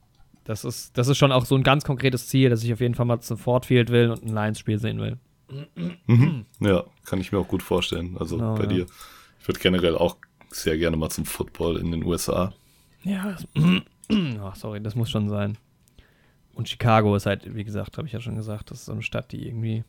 das 0.45 0.65
ist, 0.65 0.97
das 0.97 1.09
ist 1.09 1.17
schon 1.17 1.33
auch 1.33 1.47
so 1.47 1.55
ein 1.55 1.63
ganz 1.63 1.85
konkretes 1.85 2.29
Ziel, 2.29 2.51
dass 2.51 2.63
ich 2.63 2.73
auf 2.73 2.81
jeden 2.81 2.95
Fall 2.95 3.07
mal 3.07 3.21
zum 3.21 3.39
Fortfield 3.39 3.91
will 3.91 4.11
und 4.11 4.25
ein 4.25 4.29
Lions-Spiel 4.29 4.79
sehen 4.79 5.01
will. 5.01 5.19
Mhm. 6.07 6.45
Ja, 6.61 6.85
kann 7.05 7.21
ich 7.21 7.33
mir 7.33 7.39
auch 7.39 7.49
gut 7.49 7.63
vorstellen. 7.63 8.17
Also 8.19 8.37
genau, 8.37 8.55
bei 8.55 8.65
ja. 8.65 8.69
dir. 8.69 8.87
Ich 9.41 9.49
würde 9.49 9.61
generell 9.61 9.97
auch 9.97 10.17
sehr 10.51 10.79
gerne 10.79 10.97
mal 10.97 11.11
zum 11.11 11.25
Football 11.25 11.79
in 11.79 11.91
den 11.91 12.05
USA. 12.05 12.53
Ja, 13.03 13.37
Ach, 14.41 14.57
sorry, 14.57 14.81
das 14.81 14.95
muss 14.95 15.11
schon 15.11 15.29
sein. 15.29 15.59
Und 16.55 16.69
Chicago 16.69 17.17
ist 17.17 17.27
halt, 17.27 17.55
wie 17.55 17.65
gesagt, 17.65 17.99
habe 17.99 18.07
ich 18.07 18.13
ja 18.13 18.21
schon 18.21 18.37
gesagt, 18.37 18.71
das 18.71 18.81
ist 18.81 18.87
so 18.87 18.93
eine 18.93 19.03
Stadt, 19.03 19.33
die 19.33 19.47
irgendwie. 19.47 19.85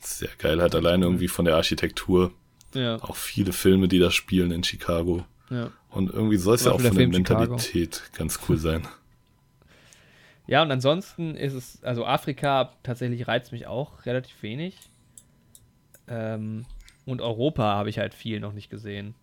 Sehr 0.00 0.30
geil, 0.38 0.60
halt 0.60 0.74
alleine 0.74 1.04
irgendwie 1.04 1.28
von 1.28 1.44
der 1.44 1.56
Architektur. 1.56 2.32
Ja. 2.74 2.96
Auch 3.02 3.16
viele 3.16 3.52
Filme, 3.52 3.88
die 3.88 3.98
da 3.98 4.10
spielen 4.10 4.50
in 4.50 4.62
Chicago. 4.62 5.24
Ja. 5.50 5.70
Und 5.90 6.12
irgendwie 6.12 6.36
soll 6.36 6.54
es 6.54 6.64
ja 6.64 6.72
auch 6.72 6.80
von 6.80 6.94
der 6.94 7.08
Mentalität 7.08 7.96
Chicago. 7.96 8.18
ganz 8.18 8.38
cool 8.48 8.58
sein. 8.58 8.86
Ja, 10.48 10.62
und 10.62 10.72
ansonsten 10.72 11.36
ist 11.36 11.52
es, 11.52 11.84
also 11.84 12.06
Afrika 12.06 12.72
tatsächlich 12.82 13.28
reizt 13.28 13.52
mich 13.52 13.66
auch 13.66 14.06
relativ 14.06 14.42
wenig. 14.42 14.76
Ähm, 16.08 16.64
und 17.04 17.20
Europa 17.20 17.62
habe 17.62 17.90
ich 17.90 17.98
halt 17.98 18.14
viel 18.14 18.40
noch 18.40 18.54
nicht 18.54 18.70
gesehen. 18.70 19.14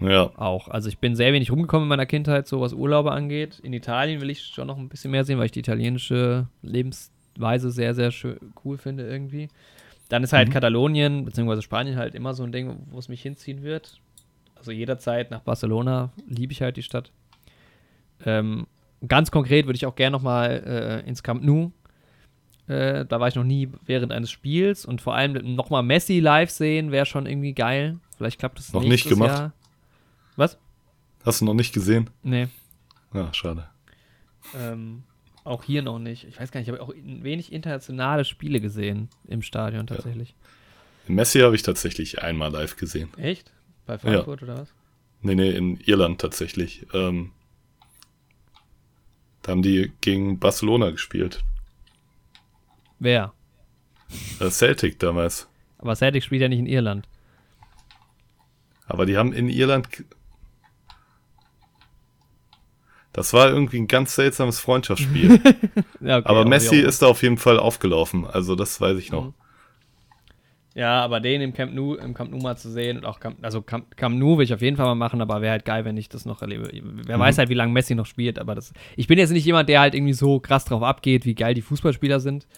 Ja. 0.00 0.32
Auch. 0.36 0.66
Also 0.66 0.88
ich 0.88 0.98
bin 0.98 1.14
sehr 1.14 1.32
wenig 1.32 1.52
rumgekommen 1.52 1.84
in 1.84 1.88
meiner 1.88 2.06
Kindheit, 2.06 2.48
so 2.48 2.60
was 2.60 2.72
Urlaube 2.72 3.12
angeht. 3.12 3.60
In 3.60 3.72
Italien 3.72 4.20
will 4.20 4.30
ich 4.30 4.42
schon 4.42 4.66
noch 4.66 4.76
ein 4.76 4.88
bisschen 4.88 5.12
mehr 5.12 5.24
sehen, 5.24 5.38
weil 5.38 5.46
ich 5.46 5.52
die 5.52 5.60
italienische 5.60 6.48
Lebensweise 6.62 7.70
sehr, 7.70 7.94
sehr 7.94 8.10
schön, 8.10 8.38
cool 8.64 8.76
finde 8.76 9.06
irgendwie. 9.06 9.48
Dann 10.08 10.24
ist 10.24 10.32
halt 10.32 10.48
mhm. 10.48 10.52
Katalonien 10.52 11.24
bzw. 11.24 11.62
Spanien 11.62 11.96
halt 11.96 12.16
immer 12.16 12.34
so 12.34 12.42
ein 12.42 12.50
Ding, 12.50 12.76
wo 12.90 12.98
es 12.98 13.08
mich 13.08 13.22
hinziehen 13.22 13.62
wird. 13.62 14.00
Also 14.56 14.72
jederzeit 14.72 15.30
nach 15.30 15.40
Barcelona 15.40 16.10
liebe 16.26 16.52
ich 16.52 16.62
halt 16.62 16.76
die 16.76 16.82
Stadt. 16.82 17.12
Ähm, 18.26 18.66
ganz 19.08 19.30
konkret 19.30 19.66
würde 19.66 19.76
ich 19.76 19.86
auch 19.86 19.96
gerne 19.96 20.12
nochmal 20.12 21.02
äh, 21.04 21.08
ins 21.08 21.22
Camp 21.22 21.42
Nou. 21.42 21.72
Äh, 22.66 23.04
da 23.04 23.20
war 23.20 23.28
ich 23.28 23.34
noch 23.34 23.44
nie 23.44 23.68
während 23.84 24.12
eines 24.12 24.30
Spiels 24.30 24.86
und 24.86 25.02
vor 25.02 25.14
allem 25.14 25.54
nochmal 25.54 25.82
Messi 25.82 26.20
live 26.20 26.50
sehen 26.50 26.92
wäre 26.92 27.04
schon 27.04 27.26
irgendwie 27.26 27.52
geil. 27.52 27.98
Vielleicht 28.16 28.38
klappt 28.38 28.58
es 28.58 28.72
noch 28.72 28.82
nicht 28.82 29.08
gemacht. 29.08 29.38
Jahr. 29.38 29.52
Was? 30.36 30.58
Hast 31.24 31.40
du 31.40 31.44
noch 31.44 31.54
nicht 31.54 31.74
gesehen? 31.74 32.10
Nee. 32.22 32.48
Ja, 33.12 33.32
schade. 33.34 33.68
Ähm, 34.58 35.04
auch 35.44 35.62
hier 35.62 35.82
noch 35.82 35.98
nicht. 35.98 36.24
Ich 36.24 36.40
weiß 36.40 36.50
gar 36.50 36.60
nicht, 36.60 36.68
ich 36.68 36.74
habe 36.74 36.82
auch 36.82 36.94
wenig 36.96 37.52
internationale 37.52 38.24
Spiele 38.24 38.60
gesehen 38.60 39.08
im 39.28 39.42
Stadion 39.42 39.86
tatsächlich. 39.86 40.34
Ja. 41.06 41.14
Messi 41.14 41.40
habe 41.40 41.54
ich 41.54 41.62
tatsächlich 41.62 42.22
einmal 42.22 42.50
live 42.50 42.76
gesehen. 42.76 43.10
Echt? 43.18 43.52
Bei 43.84 43.98
Frankfurt 43.98 44.40
ja. 44.40 44.48
oder 44.48 44.62
was? 44.62 44.74
Nee, 45.20 45.34
nee, 45.34 45.50
in 45.50 45.78
Irland 45.80 46.20
tatsächlich. 46.20 46.86
Ähm, 46.94 47.32
da 49.44 49.52
haben 49.52 49.62
die 49.62 49.92
gegen 50.00 50.38
Barcelona 50.38 50.90
gespielt. 50.90 51.44
Wer? 52.98 53.34
Äh, 54.40 54.48
Celtic 54.48 54.98
damals. 54.98 55.48
Aber 55.76 55.94
Celtic 55.94 56.24
spielt 56.24 56.40
ja 56.40 56.48
nicht 56.48 56.60
in 56.60 56.66
Irland. 56.66 57.06
Aber 58.86 59.04
die 59.04 59.18
haben 59.18 59.34
in 59.34 59.50
Irland. 59.50 59.88
Das 63.12 63.34
war 63.34 63.50
irgendwie 63.50 63.80
ein 63.80 63.86
ganz 63.86 64.14
seltsames 64.14 64.60
Freundschaftsspiel. 64.60 65.38
ja, 66.00 66.18
okay, 66.18 66.28
aber 66.28 66.46
Messi 66.46 66.76
ist 66.76 67.02
da 67.02 67.06
auf 67.06 67.22
jeden 67.22 67.36
Fall 67.36 67.58
aufgelaufen. 67.58 68.26
Also 68.26 68.56
das 68.56 68.80
weiß 68.80 68.96
ich 68.98 69.12
noch. 69.12 69.26
Mhm. 69.26 69.34
Ja, 70.74 71.04
aber 71.04 71.20
den 71.20 71.40
im 71.40 71.52
Camp 71.52 71.72
Nou, 71.72 71.94
im 71.94 72.14
Camp 72.14 72.32
Nou 72.32 72.38
mal 72.38 72.56
zu 72.56 72.68
sehen 72.68 72.96
und 72.96 73.04
auch 73.04 73.20
Camp, 73.20 73.38
also 73.42 73.62
Camp, 73.62 73.96
Camp 73.96 74.18
Nou 74.18 74.38
will 74.38 74.44
ich 74.44 74.52
auf 74.52 74.60
jeden 74.60 74.76
Fall 74.76 74.86
mal 74.86 74.96
machen, 74.96 75.20
aber 75.20 75.40
wäre 75.40 75.52
halt 75.52 75.64
geil, 75.64 75.84
wenn 75.84 75.96
ich 75.96 76.08
das 76.08 76.24
noch 76.24 76.42
erlebe. 76.42 76.68
Wer 76.72 77.16
mhm. 77.16 77.20
weiß 77.20 77.38
halt, 77.38 77.48
wie 77.48 77.54
lange 77.54 77.72
Messi 77.72 77.94
noch 77.94 78.06
spielt, 78.06 78.40
aber 78.40 78.56
das. 78.56 78.72
Ich 78.96 79.06
bin 79.06 79.18
jetzt 79.18 79.30
nicht 79.30 79.44
jemand, 79.44 79.68
der 79.68 79.80
halt 79.80 79.94
irgendwie 79.94 80.14
so 80.14 80.40
krass 80.40 80.64
drauf 80.64 80.82
abgeht, 80.82 81.26
wie 81.26 81.36
geil 81.36 81.54
die 81.54 81.62
Fußballspieler 81.62 82.18
sind. 82.18 82.48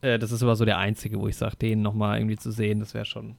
Äh, 0.00 0.18
das 0.18 0.32
ist 0.32 0.42
aber 0.42 0.56
so 0.56 0.64
der 0.64 0.78
einzige, 0.78 1.20
wo 1.20 1.28
ich 1.28 1.36
sage, 1.36 1.56
den 1.56 1.82
nochmal 1.82 2.18
irgendwie 2.18 2.38
zu 2.38 2.50
sehen, 2.50 2.80
das 2.80 2.94
wäre 2.94 3.04
schon, 3.04 3.36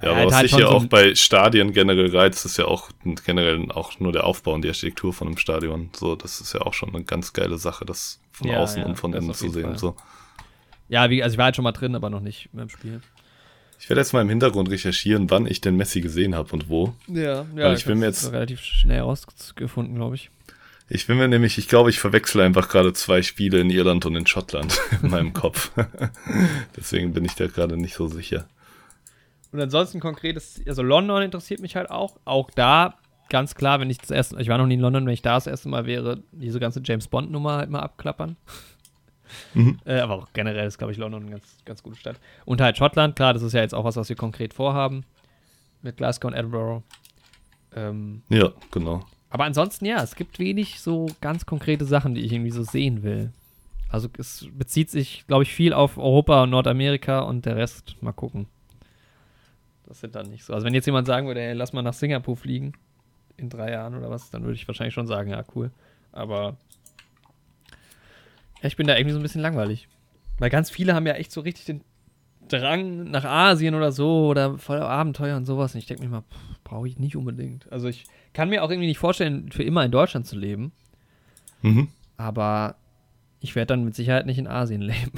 Ja, 0.00 0.12
aber 0.12 0.26
was 0.26 0.34
halt 0.34 0.42
sich 0.44 0.50
schon 0.52 0.60
ja 0.60 0.68
so 0.68 0.72
auch 0.72 0.86
bei 0.86 1.14
Stadien 1.14 1.74
generell 1.74 2.16
reizt, 2.16 2.46
ist 2.46 2.56
ja 2.56 2.64
auch 2.64 2.88
generell 3.26 3.70
auch 3.70 4.00
nur 4.00 4.12
der 4.12 4.24
Aufbau 4.24 4.54
und 4.54 4.62
die 4.62 4.68
Architektur 4.68 5.12
von 5.12 5.28
einem 5.28 5.36
Stadion. 5.36 5.90
So, 5.94 6.16
das 6.16 6.40
ist 6.40 6.54
ja 6.54 6.62
auch 6.62 6.72
schon 6.72 6.88
eine 6.94 7.04
ganz 7.04 7.34
geile 7.34 7.58
Sache, 7.58 7.84
das 7.84 8.18
von 8.30 8.48
Ja, 8.48 8.60
außen 8.60 8.80
ja, 8.80 8.88
und 8.88 8.96
von 8.96 9.12
innen 9.12 9.34
zu 9.34 9.50
sehen. 9.50 9.64
Fall. 9.64 9.78
So. 9.78 9.94
Ja, 10.88 11.10
wie, 11.10 11.22
also 11.22 11.34
ich 11.34 11.38
war 11.38 11.46
halt 11.46 11.56
schon 11.56 11.64
mal 11.64 11.72
drin, 11.72 11.94
aber 11.94 12.08
noch 12.08 12.20
nicht 12.20 12.48
beim 12.52 12.70
Spiel. 12.70 13.02
Ich 13.82 13.88
werde 13.88 14.00
jetzt 14.00 14.12
mal 14.12 14.20
im 14.20 14.28
Hintergrund 14.28 14.70
recherchieren, 14.70 15.28
wann 15.28 15.44
ich 15.44 15.60
den 15.60 15.76
Messi 15.76 16.00
gesehen 16.00 16.36
habe 16.36 16.52
und 16.52 16.68
wo. 16.68 16.94
Ja, 17.08 17.44
Weil 17.52 17.74
ich 17.76 17.84
bin 17.84 17.98
mir 17.98 18.06
jetzt- 18.06 18.30
relativ 18.30 18.60
schnell 18.60 19.00
rausgefunden, 19.00 19.96
glaube 19.96 20.14
ich. 20.14 20.30
Ich 20.88 21.08
bin 21.08 21.16
mir 21.18 21.26
nämlich, 21.26 21.58
ich 21.58 21.66
glaube, 21.66 21.90
ich 21.90 21.98
verwechsel 21.98 22.42
einfach 22.42 22.68
gerade 22.68 22.92
zwei 22.92 23.22
Spiele 23.22 23.58
in 23.58 23.70
Irland 23.70 24.06
und 24.06 24.14
in 24.14 24.24
Schottland 24.24 24.80
in 25.02 25.10
meinem 25.10 25.32
Kopf. 25.32 25.72
Deswegen 26.76 27.12
bin 27.12 27.24
ich 27.24 27.34
da 27.34 27.48
gerade 27.48 27.76
nicht 27.76 27.94
so 27.94 28.06
sicher. 28.06 28.46
Und 29.50 29.60
ansonsten 29.60 29.98
konkretes, 29.98 30.60
also 30.64 30.82
London 30.84 31.20
interessiert 31.20 31.58
mich 31.60 31.74
halt 31.74 31.90
auch. 31.90 32.18
Auch 32.24 32.52
da 32.52 32.94
ganz 33.30 33.56
klar, 33.56 33.80
wenn 33.80 33.90
ich 33.90 33.98
das 33.98 34.12
erste, 34.12 34.40
ich 34.40 34.46
war 34.48 34.58
noch 34.58 34.66
nie 34.66 34.74
in 34.74 34.80
London, 34.80 35.06
wenn 35.06 35.12
ich 35.14 35.22
da 35.22 35.34
das 35.34 35.48
erste 35.48 35.68
Mal 35.68 35.86
wäre, 35.86 36.22
diese 36.30 36.60
ganze 36.60 36.80
James 36.84 37.08
Bond 37.08 37.32
Nummer 37.32 37.56
halt 37.56 37.70
mal 37.70 37.80
abklappern. 37.80 38.36
Mhm. 39.54 39.78
Äh, 39.84 40.00
aber 40.00 40.14
auch 40.14 40.28
generell 40.32 40.66
ist, 40.66 40.78
glaube 40.78 40.92
ich, 40.92 40.98
London 40.98 41.22
eine 41.22 41.30
ganz, 41.32 41.56
ganz 41.64 41.82
gute 41.82 41.96
Stadt. 41.96 42.20
Und 42.44 42.60
halt 42.60 42.76
Schottland, 42.76 43.16
klar, 43.16 43.32
das 43.34 43.42
ist 43.42 43.52
ja 43.52 43.60
jetzt 43.60 43.74
auch 43.74 43.84
was, 43.84 43.96
was 43.96 44.08
wir 44.08 44.16
konkret 44.16 44.54
vorhaben. 44.54 45.04
Mit 45.82 45.96
Glasgow 45.96 46.30
und 46.30 46.34
Edinburgh. 46.36 46.82
Ähm, 47.74 48.22
Ja, 48.28 48.52
genau. 48.70 49.04
aber 49.30 49.44
ansonsten, 49.44 49.86
ja, 49.86 50.02
es 50.02 50.14
gibt 50.14 50.38
wenig 50.38 50.80
so 50.80 51.06
ganz 51.20 51.46
konkrete 51.46 51.84
Sachen, 51.84 52.14
die 52.14 52.20
ich 52.20 52.32
irgendwie 52.32 52.50
so 52.50 52.62
sehen 52.62 53.02
will. 53.02 53.32
Also 53.88 54.08
es 54.18 54.46
bezieht 54.52 54.90
sich, 54.90 55.24
glaube 55.26 55.42
ich, 55.42 55.52
viel 55.52 55.72
auf 55.74 55.98
Europa 55.98 56.42
und 56.44 56.50
Nordamerika 56.50 57.20
und 57.20 57.44
der 57.44 57.56
Rest 57.56 57.96
mal 58.00 58.12
gucken. 58.12 58.46
Das 59.86 60.00
sind 60.00 60.14
dann 60.14 60.30
nicht 60.30 60.44
so. 60.44 60.54
Also 60.54 60.64
wenn 60.64 60.72
jetzt 60.72 60.86
jemand 60.86 61.06
sagen 61.06 61.26
würde, 61.26 61.42
ey, 61.42 61.52
lass 61.52 61.72
mal 61.74 61.82
nach 61.82 61.92
Singapur 61.92 62.36
fliegen 62.36 62.72
in 63.36 63.50
drei 63.50 63.72
Jahren 63.72 63.94
oder 63.94 64.08
was, 64.08 64.30
dann 64.30 64.42
würde 64.44 64.54
ich 64.54 64.66
wahrscheinlich 64.66 64.94
schon 64.94 65.06
sagen, 65.06 65.30
ja, 65.30 65.44
cool. 65.54 65.70
Aber 66.12 66.56
ja, 68.62 68.66
ich 68.68 68.76
bin 68.76 68.86
da 68.86 68.96
irgendwie 68.96 69.12
so 69.12 69.18
ein 69.18 69.22
bisschen 69.22 69.40
langweilig. 69.42 69.88
Weil 70.38 70.50
ganz 70.50 70.70
viele 70.70 70.94
haben 70.94 71.06
ja 71.06 71.14
echt 71.14 71.30
so 71.32 71.40
richtig 71.42 71.66
den 71.66 71.82
Drang 72.48 73.10
nach 73.10 73.24
Asien 73.24 73.74
oder 73.74 73.92
so 73.92 74.26
oder 74.28 74.58
voll 74.58 74.78
Abenteuer 74.80 75.36
und 75.36 75.44
sowas. 75.46 75.74
Und 75.74 75.78
ich 75.78 75.86
denke 75.86 76.02
mir 76.04 76.08
mal, 76.10 76.24
brauche 76.64 76.88
ich 76.88 76.98
nicht 76.98 77.16
unbedingt. 77.16 77.70
Also 77.72 77.88
ich 77.88 78.04
kann 78.32 78.48
mir 78.48 78.62
auch 78.64 78.70
irgendwie 78.70 78.88
nicht 78.88 78.98
vorstellen, 78.98 79.50
für 79.52 79.62
immer 79.62 79.84
in 79.84 79.90
Deutschland 79.92 80.26
zu 80.26 80.36
leben. 80.36 80.72
Mhm. 81.62 81.88
Aber 82.16 82.76
ich 83.40 83.54
werde 83.54 83.68
dann 83.68 83.84
mit 83.84 83.94
Sicherheit 83.94 84.26
nicht 84.26 84.38
in 84.38 84.46
Asien 84.48 84.80
leben. 84.82 85.12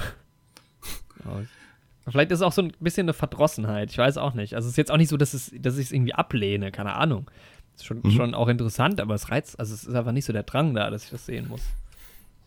Vielleicht 2.07 2.31
ist 2.31 2.41
es 2.41 2.43
auch 2.43 2.53
so 2.53 2.63
ein 2.63 2.73
bisschen 2.81 3.07
eine 3.07 3.15
Verdrossenheit. 3.15 3.91
Ich 3.91 3.99
weiß 3.99 4.19
auch 4.19 4.35
nicht. 4.35 4.55
Also 4.55 4.67
es 4.67 4.73
ist 4.73 4.77
jetzt 4.77 4.91
auch 4.91 4.99
nicht 4.99 5.09
so, 5.09 5.17
dass, 5.17 5.33
es, 5.33 5.51
dass 5.59 5.79
ich 5.79 5.87
es 5.87 5.93
irgendwie 5.93 6.13
ablehne. 6.15 6.71
Keine 6.71 6.95
Ahnung. 6.95 7.31
Ist 7.75 7.87
schon, 7.87 8.01
Mhm. 8.03 8.11
schon 8.11 8.35
auch 8.35 8.49
interessant, 8.49 9.01
aber 9.01 9.15
es 9.15 9.31
reizt, 9.31 9.59
also 9.59 9.75
es 9.75 9.85
ist 9.85 9.95
einfach 9.95 10.13
nicht 10.13 10.27
so 10.27 10.33
der 10.33 10.43
Drang 10.45 10.75
da, 10.75 10.91
dass 10.91 11.05
ich 11.05 11.11
das 11.11 11.27
sehen 11.27 11.49
muss. 11.49 11.63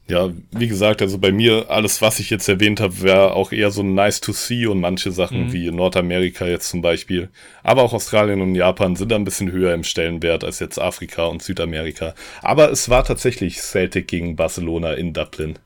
Ja, 0.09 0.31
wie 0.51 0.67
gesagt, 0.69 1.01
also 1.01 1.17
bei 1.17 1.33
mir, 1.33 1.69
alles, 1.69 2.01
was 2.01 2.19
ich 2.19 2.29
jetzt 2.29 2.47
erwähnt 2.47 2.79
habe, 2.79 3.01
wäre 3.01 3.33
auch 3.33 3.51
eher 3.51 3.71
so 3.71 3.83
nice 3.83 4.21
to 4.21 4.31
see 4.31 4.65
und 4.65 4.79
manche 4.79 5.11
Sachen 5.11 5.47
Mhm. 5.47 5.53
wie 5.53 5.69
Nordamerika 5.69 6.45
jetzt 6.47 6.69
zum 6.69 6.81
Beispiel. 6.81 7.29
Aber 7.61 7.83
auch 7.83 7.91
Australien 7.93 8.39
und 8.41 8.55
Japan 8.55 8.95
sind 8.95 9.11
da 9.11 9.15
ein 9.17 9.25
bisschen 9.25 9.51
höher 9.51 9.73
im 9.73 9.83
Stellenwert 9.83 10.45
als 10.45 10.59
jetzt 10.59 10.79
Afrika 10.79 11.25
und 11.25 11.43
Südamerika. 11.43 12.15
Aber 12.41 12.71
es 12.71 12.87
war 12.87 13.03
tatsächlich 13.03 13.57
Celtic 13.61 14.07
gegen 14.07 14.37
Barcelona 14.37 14.93
in 14.93 15.11
Dublin. 15.11 15.59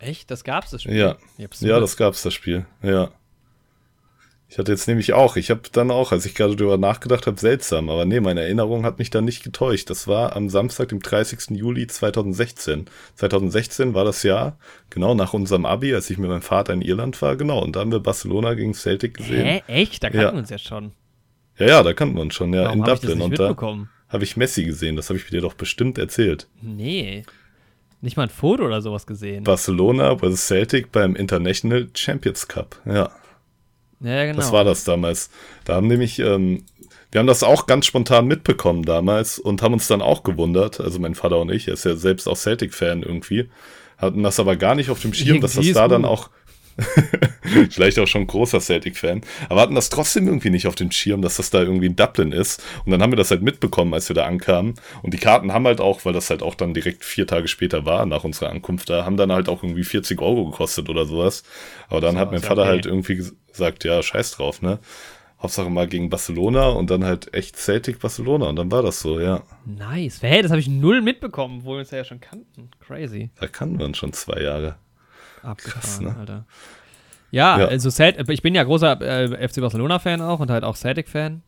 Echt? 0.00 0.30
Das 0.32 0.42
gab's 0.42 0.70
das 0.70 0.82
Spiel? 0.82 0.96
Ja, 0.96 1.16
ja, 1.60 1.78
das 1.78 1.96
gab's, 1.96 2.22
das 2.22 2.34
Spiel. 2.34 2.66
Ja. 2.82 3.10
Ich 4.52 4.58
hatte 4.58 4.72
jetzt 4.72 4.88
nämlich 4.88 5.12
auch, 5.12 5.36
ich 5.36 5.48
habe 5.50 5.60
dann 5.70 5.92
auch, 5.92 6.10
als 6.10 6.26
ich 6.26 6.34
gerade 6.34 6.56
drüber 6.56 6.76
nachgedacht 6.76 7.28
habe, 7.28 7.38
seltsam, 7.38 7.88
aber 7.88 8.04
nee, 8.04 8.18
meine 8.18 8.40
Erinnerung 8.42 8.84
hat 8.84 8.98
mich 8.98 9.08
dann 9.08 9.24
nicht 9.24 9.44
getäuscht. 9.44 9.88
Das 9.90 10.08
war 10.08 10.34
am 10.34 10.48
Samstag, 10.48 10.88
dem 10.88 10.98
30. 10.98 11.50
Juli 11.56 11.86
2016. 11.86 12.86
2016 13.14 13.94
war 13.94 14.04
das 14.04 14.24
Jahr, 14.24 14.58
genau 14.90 15.14
nach 15.14 15.34
unserem 15.34 15.66
Abi, 15.66 15.94
als 15.94 16.10
ich 16.10 16.18
mit 16.18 16.28
meinem 16.28 16.42
Vater 16.42 16.72
in 16.72 16.82
Irland 16.82 17.22
war, 17.22 17.36
genau. 17.36 17.62
Und 17.62 17.76
da 17.76 17.80
haben 17.80 17.92
wir 17.92 18.00
Barcelona 18.00 18.54
gegen 18.54 18.74
Celtic 18.74 19.18
gesehen. 19.18 19.44
Hä? 19.46 19.62
Echt? 19.68 20.02
Da 20.02 20.08
kannten 20.10 20.20
Ja. 20.26 20.32
wir 20.32 20.38
uns 20.40 20.50
ja 20.50 20.58
schon. 20.58 20.90
Ja, 21.56 21.66
ja, 21.66 21.82
da 21.84 21.92
kannten 21.92 22.16
wir 22.16 22.22
uns 22.22 22.34
schon, 22.34 22.52
ja, 22.52 22.64
Warum 22.64 22.78
in 22.80 22.84
Dublin. 22.84 23.20
Und 23.22 23.38
da 23.38 23.56
habe 24.08 24.24
ich 24.24 24.36
Messi 24.36 24.64
gesehen, 24.64 24.96
das 24.96 25.10
habe 25.10 25.18
ich 25.20 25.26
dir 25.26 25.42
doch 25.42 25.54
bestimmt 25.54 25.96
erzählt. 25.96 26.48
Nee. 26.60 27.22
Nicht 28.00 28.16
mal 28.16 28.24
ein 28.24 28.30
Foto 28.30 28.64
oder 28.64 28.82
sowas 28.82 29.06
gesehen. 29.06 29.44
Barcelona 29.44 30.16
vs. 30.18 30.48
Celtic 30.48 30.90
beim 30.90 31.14
International 31.14 31.88
Champions 31.94 32.48
Cup, 32.48 32.80
ja. 32.84 33.10
Ja, 34.00 34.24
genau. 34.24 34.36
Das 34.36 34.52
war 34.52 34.64
das 34.64 34.84
damals. 34.84 35.30
Da 35.64 35.74
haben 35.74 35.86
nämlich, 35.86 36.18
ähm, 36.18 36.64
wir 37.12 37.18
haben 37.18 37.26
das 37.26 37.42
auch 37.42 37.66
ganz 37.66 37.86
spontan 37.86 38.26
mitbekommen 38.26 38.84
damals 38.84 39.38
und 39.38 39.62
haben 39.62 39.74
uns 39.74 39.88
dann 39.88 40.02
auch 40.02 40.22
gewundert, 40.22 40.80
also 40.80 40.98
mein 40.98 41.14
Vater 41.14 41.38
und 41.38 41.50
ich, 41.50 41.68
er 41.68 41.74
ist 41.74 41.84
ja 41.84 41.96
selbst 41.96 42.28
auch 42.28 42.36
Celtic-Fan 42.36 43.02
irgendwie, 43.02 43.50
hatten 43.98 44.22
das 44.22 44.40
aber 44.40 44.56
gar 44.56 44.74
nicht 44.74 44.90
auf 44.90 45.00
dem 45.00 45.12
Schirm, 45.12 45.40
dass 45.40 45.52
das 45.52 45.64
Irgendwie 45.64 45.74
da 45.74 45.84
ist 45.84 45.90
dann 45.90 46.02
gut. 46.02 46.10
auch, 46.10 46.30
vielleicht 47.70 47.98
auch 47.98 48.06
schon 48.06 48.26
großer 48.26 48.60
Celtic-Fan, 48.60 49.22
aber 49.48 49.60
hatten 49.62 49.74
das 49.74 49.90
trotzdem 49.90 50.26
irgendwie 50.26 50.50
nicht 50.50 50.66
auf 50.66 50.74
dem 50.74 50.90
Schirm, 50.90 51.22
dass 51.22 51.36
das 51.36 51.50
da 51.50 51.62
irgendwie 51.62 51.86
in 51.86 51.96
Dublin 51.96 52.32
ist. 52.32 52.62
Und 52.84 52.92
dann 52.92 53.02
haben 53.02 53.12
wir 53.12 53.16
das 53.16 53.30
halt 53.30 53.42
mitbekommen, 53.42 53.94
als 53.94 54.08
wir 54.08 54.14
da 54.14 54.26
ankamen. 54.26 54.74
Und 55.02 55.14
die 55.14 55.18
Karten 55.18 55.52
haben 55.52 55.66
halt 55.66 55.80
auch, 55.80 56.04
weil 56.04 56.12
das 56.12 56.30
halt 56.30 56.42
auch 56.42 56.54
dann 56.54 56.74
direkt 56.74 57.04
vier 57.04 57.26
Tage 57.26 57.48
später 57.48 57.84
war, 57.84 58.06
nach 58.06 58.24
unserer 58.24 58.50
Ankunft 58.50 58.90
da, 58.90 59.04
haben 59.04 59.16
dann 59.16 59.32
halt 59.32 59.48
auch 59.48 59.62
irgendwie 59.62 59.84
40 59.84 60.20
Euro 60.20 60.50
gekostet 60.50 60.88
oder 60.88 61.06
sowas. 61.06 61.42
Aber 61.88 62.00
dann 62.00 62.14
So, 62.14 62.20
hat 62.20 62.32
mein 62.32 62.42
Vater 62.42 62.62
okay. 62.62 62.70
halt 62.70 62.86
irgendwie 62.86 63.16
gesagt, 63.48 63.84
ja, 63.84 64.02
scheiß 64.02 64.32
drauf, 64.32 64.62
ne? 64.62 64.78
Hauptsache 65.42 65.70
mal 65.70 65.88
gegen 65.88 66.10
Barcelona 66.10 66.68
und 66.68 66.90
dann 66.90 67.02
halt 67.04 67.32
echt 67.32 67.56
Celtic 67.56 67.98
Barcelona 67.98 68.46
und 68.48 68.56
dann 68.56 68.70
war 68.70 68.82
das 68.82 69.00
so, 69.00 69.18
ja. 69.18 69.42
Nice. 69.64 70.22
Hä, 70.22 70.42
das 70.42 70.50
habe 70.50 70.60
ich 70.60 70.68
null 70.68 71.00
mitbekommen, 71.00 71.60
obwohl 71.60 71.76
wir 71.76 71.80
uns 71.80 71.90
ja 71.90 72.04
schon 72.04 72.20
kannten. 72.20 72.70
Crazy. 72.80 73.30
Da 73.40 73.46
kannten 73.46 73.78
wir 73.78 73.86
uns 73.86 73.96
schon 73.96 74.12
zwei 74.12 74.42
Jahre. 74.42 74.76
Abgefahren, 75.42 75.80
Krass, 75.80 76.00
ne? 76.00 76.16
Alter. 76.16 76.44
Ja, 77.30 77.58
Ja. 77.60 77.66
also 77.66 77.90
Celt 77.90 78.28
ich 78.28 78.42
bin 78.42 78.54
ja 78.54 78.64
großer 78.64 79.00
äh, 79.00 79.48
FC 79.48 79.60
Barcelona-Fan 79.60 80.20
auch 80.20 80.40
und 80.40 80.50
halt 80.50 80.64
auch 80.64 80.76
Celtic-Fan. 80.76 81.42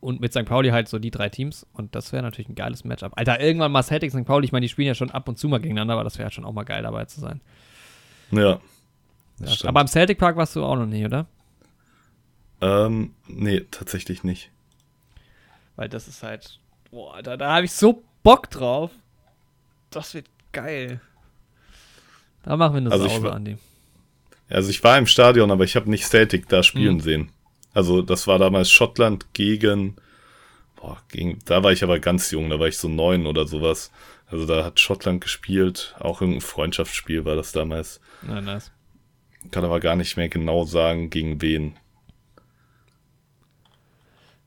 Und 0.00 0.20
mit 0.20 0.32
St. 0.32 0.44
Pauli 0.44 0.68
halt 0.70 0.88
so 0.88 0.98
die 0.98 1.10
drei 1.10 1.28
Teams. 1.30 1.66
Und 1.72 1.94
das 1.94 2.12
wäre 2.12 2.22
natürlich 2.22 2.48
ein 2.48 2.54
geiles 2.54 2.84
Matchup. 2.84 3.12
Alter, 3.16 3.40
irgendwann 3.40 3.72
mal 3.72 3.82
Celtic, 3.82 4.12
St. 4.12 4.24
Pauli, 4.24 4.44
ich 4.44 4.52
meine, 4.52 4.64
die 4.64 4.68
spielen 4.68 4.86
ja 4.88 4.94
schon 4.94 5.10
ab 5.10 5.26
und 5.28 5.38
zu 5.38 5.48
mal 5.48 5.58
gegeneinander, 5.58 5.94
aber 5.94 6.04
das 6.04 6.18
wäre 6.18 6.24
halt 6.26 6.34
schon 6.34 6.44
auch 6.44 6.52
mal 6.52 6.64
geil 6.64 6.82
dabei 6.82 7.06
zu 7.06 7.20
sein. 7.20 7.40
Ja. 8.30 8.60
Ja, 9.40 9.68
aber 9.68 9.80
am 9.80 9.86
Celtic 9.88 10.18
Park 10.18 10.36
warst 10.36 10.54
du 10.56 10.64
auch 10.64 10.76
noch 10.76 10.86
nie, 10.86 11.04
oder? 11.04 11.26
ähm, 12.60 13.14
nee, 13.26 13.60
tatsächlich 13.70 14.24
nicht. 14.24 14.50
Weil 15.76 15.88
das 15.88 16.08
ist 16.08 16.22
halt, 16.22 16.58
boah, 16.90 17.22
da, 17.22 17.36
da 17.36 17.54
habe 17.54 17.66
ich 17.66 17.72
so 17.72 18.02
Bock 18.22 18.48
drauf. 18.50 18.90
Das 19.90 20.14
wird 20.14 20.26
geil. 20.52 21.00
Da 22.46 22.56
machen 22.56 22.72
wir 22.74 22.78
eine 22.78 22.90
Also 22.92 23.08
Sause, 23.08 23.22
war- 23.24 23.34
Andi. 23.34 23.58
Also 24.48 24.70
ich 24.70 24.82
war 24.84 24.96
im 24.96 25.06
Stadion, 25.06 25.50
aber 25.50 25.64
ich 25.64 25.76
habe 25.76 25.90
nicht 25.90 26.04
Celtic 26.06 26.48
da 26.48 26.62
spielen 26.62 26.96
Mhm. 26.96 27.00
sehen. 27.00 27.32
Also 27.74 28.00
das 28.00 28.26
war 28.26 28.38
damals 28.38 28.70
Schottland 28.70 29.34
gegen, 29.34 29.96
boah, 30.76 30.96
gegen, 31.08 31.40
da 31.44 31.62
war 31.62 31.72
ich 31.72 31.82
aber 31.84 31.98
ganz 31.98 32.30
jung, 32.30 32.48
da 32.48 32.58
war 32.58 32.68
ich 32.68 32.78
so 32.78 32.88
neun 32.88 33.26
oder 33.26 33.46
sowas. 33.46 33.90
Also 34.28 34.46
da 34.46 34.64
hat 34.64 34.80
Schottland 34.80 35.20
gespielt, 35.20 35.94
auch 35.98 36.20
irgendein 36.20 36.40
Freundschaftsspiel 36.40 37.24
war 37.24 37.36
das 37.36 37.52
damals. 37.52 38.00
Na, 38.22 38.40
nice. 38.40 38.70
Kann 39.50 39.64
aber 39.64 39.78
gar 39.80 39.94
nicht 39.96 40.16
mehr 40.16 40.28
genau 40.28 40.64
sagen, 40.64 41.10
gegen 41.10 41.42
wen. 41.42 41.76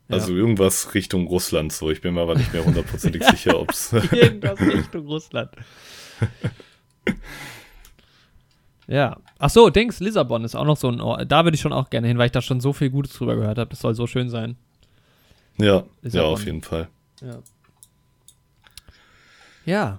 Ja. 0.08 0.16
Also 0.16 0.34
irgendwas 0.34 0.94
Richtung 0.94 1.26
Russland 1.28 1.72
so. 1.72 1.90
Ich 1.90 2.00
bin 2.00 2.14
mir 2.14 2.22
aber 2.22 2.34
nicht 2.34 2.52
mehr 2.52 2.64
hundertprozentig 2.64 3.22
sicher, 3.30 3.60
ob's. 3.60 3.92
Irgendwas 3.92 4.58
Richtung 4.60 5.06
Russland. 5.06 5.50
ja. 8.90 9.16
Ach 9.38 9.48
so, 9.48 9.70
Dings, 9.70 10.00
Lissabon 10.00 10.44
ist 10.44 10.54
auch 10.54 10.64
noch 10.66 10.76
so 10.76 10.88
ein 10.88 11.00
Ort. 11.00 11.30
Da 11.32 11.44
würde 11.44 11.54
ich 11.54 11.60
schon 11.62 11.72
auch 11.72 11.88
gerne 11.88 12.08
hin, 12.08 12.18
weil 12.18 12.26
ich 12.26 12.32
da 12.32 12.42
schon 12.42 12.60
so 12.60 12.72
viel 12.74 12.90
Gutes 12.90 13.14
drüber 13.14 13.36
gehört 13.36 13.56
habe. 13.56 13.70
Das 13.70 13.80
soll 13.80 13.94
so 13.94 14.06
schön 14.06 14.28
sein. 14.28 14.56
ja, 15.56 15.66
ja, 15.66 15.82
Lissabon. 16.02 16.32
auf 16.32 16.44
jeden 16.44 16.62
Fall. 16.62 16.88
Ja. 17.22 17.38
Ja. 19.64 19.98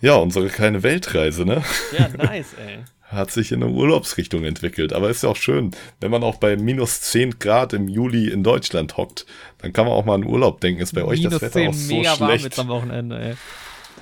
Ja, 0.00 0.14
unsere 0.14 0.48
kleine 0.48 0.82
Weltreise, 0.82 1.44
ne? 1.44 1.62
Ja, 1.96 2.08
nice, 2.16 2.54
ey. 2.54 2.78
hat 3.02 3.30
sich 3.30 3.52
in 3.52 3.62
eine 3.62 3.70
Urlaubsrichtung 3.72 4.44
entwickelt. 4.44 4.92
Aber 4.94 5.10
ist 5.10 5.22
ja 5.22 5.28
auch 5.28 5.36
schön, 5.36 5.72
wenn 6.00 6.10
man 6.10 6.22
auch 6.24 6.36
bei 6.36 6.56
minus 6.56 7.02
10 7.02 7.38
Grad 7.38 7.74
im 7.74 7.86
Juli 7.88 8.28
in 8.28 8.42
Deutschland 8.42 8.96
hockt, 8.96 9.26
dann 9.58 9.72
kann 9.72 9.84
man 9.84 9.94
auch 9.94 10.04
mal 10.06 10.14
an 10.14 10.24
Urlaub 10.24 10.60
denken. 10.62 10.80
Ist 10.80 10.94
bei 10.94 11.04
euch 11.04 11.20
das 11.20 11.32
Minus 11.32 11.42
Wetter 11.42 11.52
10, 11.52 11.68
auch 11.68 11.74
so 11.74 11.94
mega 11.94 12.10
warm 12.20 12.30
schlecht? 12.30 12.44
jetzt 12.44 12.58
am 12.58 12.68
Wochenende, 12.68 13.20
ey. 13.20 13.34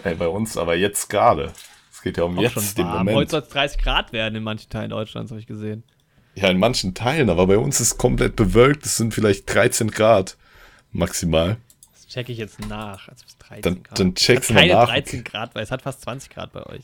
Ey, 0.05 0.15
bei 0.15 0.29
uns 0.29 0.57
aber 0.57 0.77
jetzt 0.77 1.11
gerade. 1.11 1.53
Es 1.99 2.03
geht 2.05 2.17
ja 2.17 2.23
um 2.23 2.39
Auch 2.39 2.43
jetzt, 2.43 2.53
schon 2.53 2.63
den 2.77 2.85
warm. 2.85 2.99
Moment. 2.99 3.17
Heute 3.17 3.31
soll 3.33 3.41
es 3.41 3.49
30 3.49 3.83
Grad 3.83 4.13
werden 4.13 4.37
in 4.37 4.45
manchen 4.45 4.71
Teilen 4.71 4.91
Deutschlands, 4.91 5.33
habe 5.33 5.41
ich 5.41 5.49
gesehen. 5.49 5.83
Ja, 6.37 6.49
in 6.49 6.61
manchen 6.61 6.95
Teilen, 6.95 7.29
aber 7.29 7.49
bei 7.49 7.59
uns 7.59 7.81
ist 7.81 7.89
es 7.89 7.99
komplett 7.99 8.37
bewölkt. 8.37 8.87
Es 8.87 8.97
sind 8.97 9.13
vielleicht 9.13 9.53
13 9.53 9.91
Grad 9.91 10.37
maximal. 10.93 11.57
Das 11.93 12.07
checke 12.07 12.31
ich 12.31 12.39
jetzt 12.39 12.61
nach. 12.69 13.09
Also 13.09 13.25
bis 13.25 13.37
13 13.39 13.63
Dann- 13.63 13.83
Grad. 13.83 13.99
dann 13.99 14.15
hat 14.15 14.51
mal 14.51 14.55
keine 14.61 14.73
nach. 14.75 14.89
13 14.91 15.25
Grad, 15.25 15.55
weil 15.57 15.65
es 15.65 15.73
hat 15.73 15.83
fast 15.83 16.03
20 16.03 16.31
Grad 16.31 16.53
bei 16.53 16.65
euch. 16.67 16.83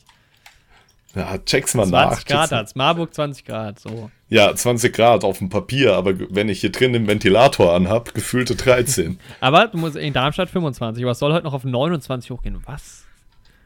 Ja, 1.15 1.39
check's 1.39 1.75
mal 1.75 1.87
20 1.87 1.93
nach. 1.93 2.09
Grad 2.11 2.19
check's 2.41 2.51
mal. 2.51 2.59
hat's. 2.59 2.75
Marburg 2.75 3.15
20 3.15 3.45
Grad, 3.45 3.79
so. 3.79 4.11
Ja, 4.31 4.53
20 4.53 4.93
Grad 4.93 5.23
auf 5.23 5.39
dem 5.39 5.49
Papier, 5.49 5.95
aber 5.95 6.15
wenn 6.35 6.49
ich 6.49 6.61
hier 6.61 6.73
drin 6.73 6.93
den 6.93 7.07
Ventilator 7.07 7.73
anhab, 7.73 8.15
gefühlte 8.15 8.57
13. 8.57 9.21
Aber 9.41 9.69
du 9.69 9.79
musst 9.79 9.95
in 9.95 10.13
Darmstadt 10.13 10.51
25, 10.51 11.05
aber 11.05 11.13
es 11.13 11.21
soll 11.21 11.33
heute 11.33 11.45
noch 11.45 11.55
auf 11.55 11.63
29 11.63 12.33
hochgehen. 12.33 12.61
Was? 12.67 13.04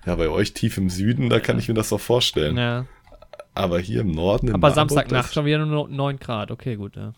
Ja, 0.07 0.15
bei 0.17 0.29
euch 0.29 0.55
tief 0.55 0.77
im 0.79 0.89
Süden, 0.91 1.29
da 1.29 1.41
kann 1.41 1.59
ich 1.59 1.69
mir 1.69 1.75
das 1.75 1.89
doch 1.91 2.01
vorstellen. 2.01 2.57
Ja. 2.57 2.87
Aber 3.55 3.79
hier 3.81 4.03
im 4.03 4.13
Norden. 4.13 4.55
Aber 4.55 4.71
Samstagnacht 4.71 5.35
schon 5.35 5.45
wieder 5.45 5.65
nur 5.65 5.89
9 5.89 6.19
Grad. 6.19 6.51
Okay, 6.51 6.77
gut, 6.77 6.97
ja. 6.97 7.13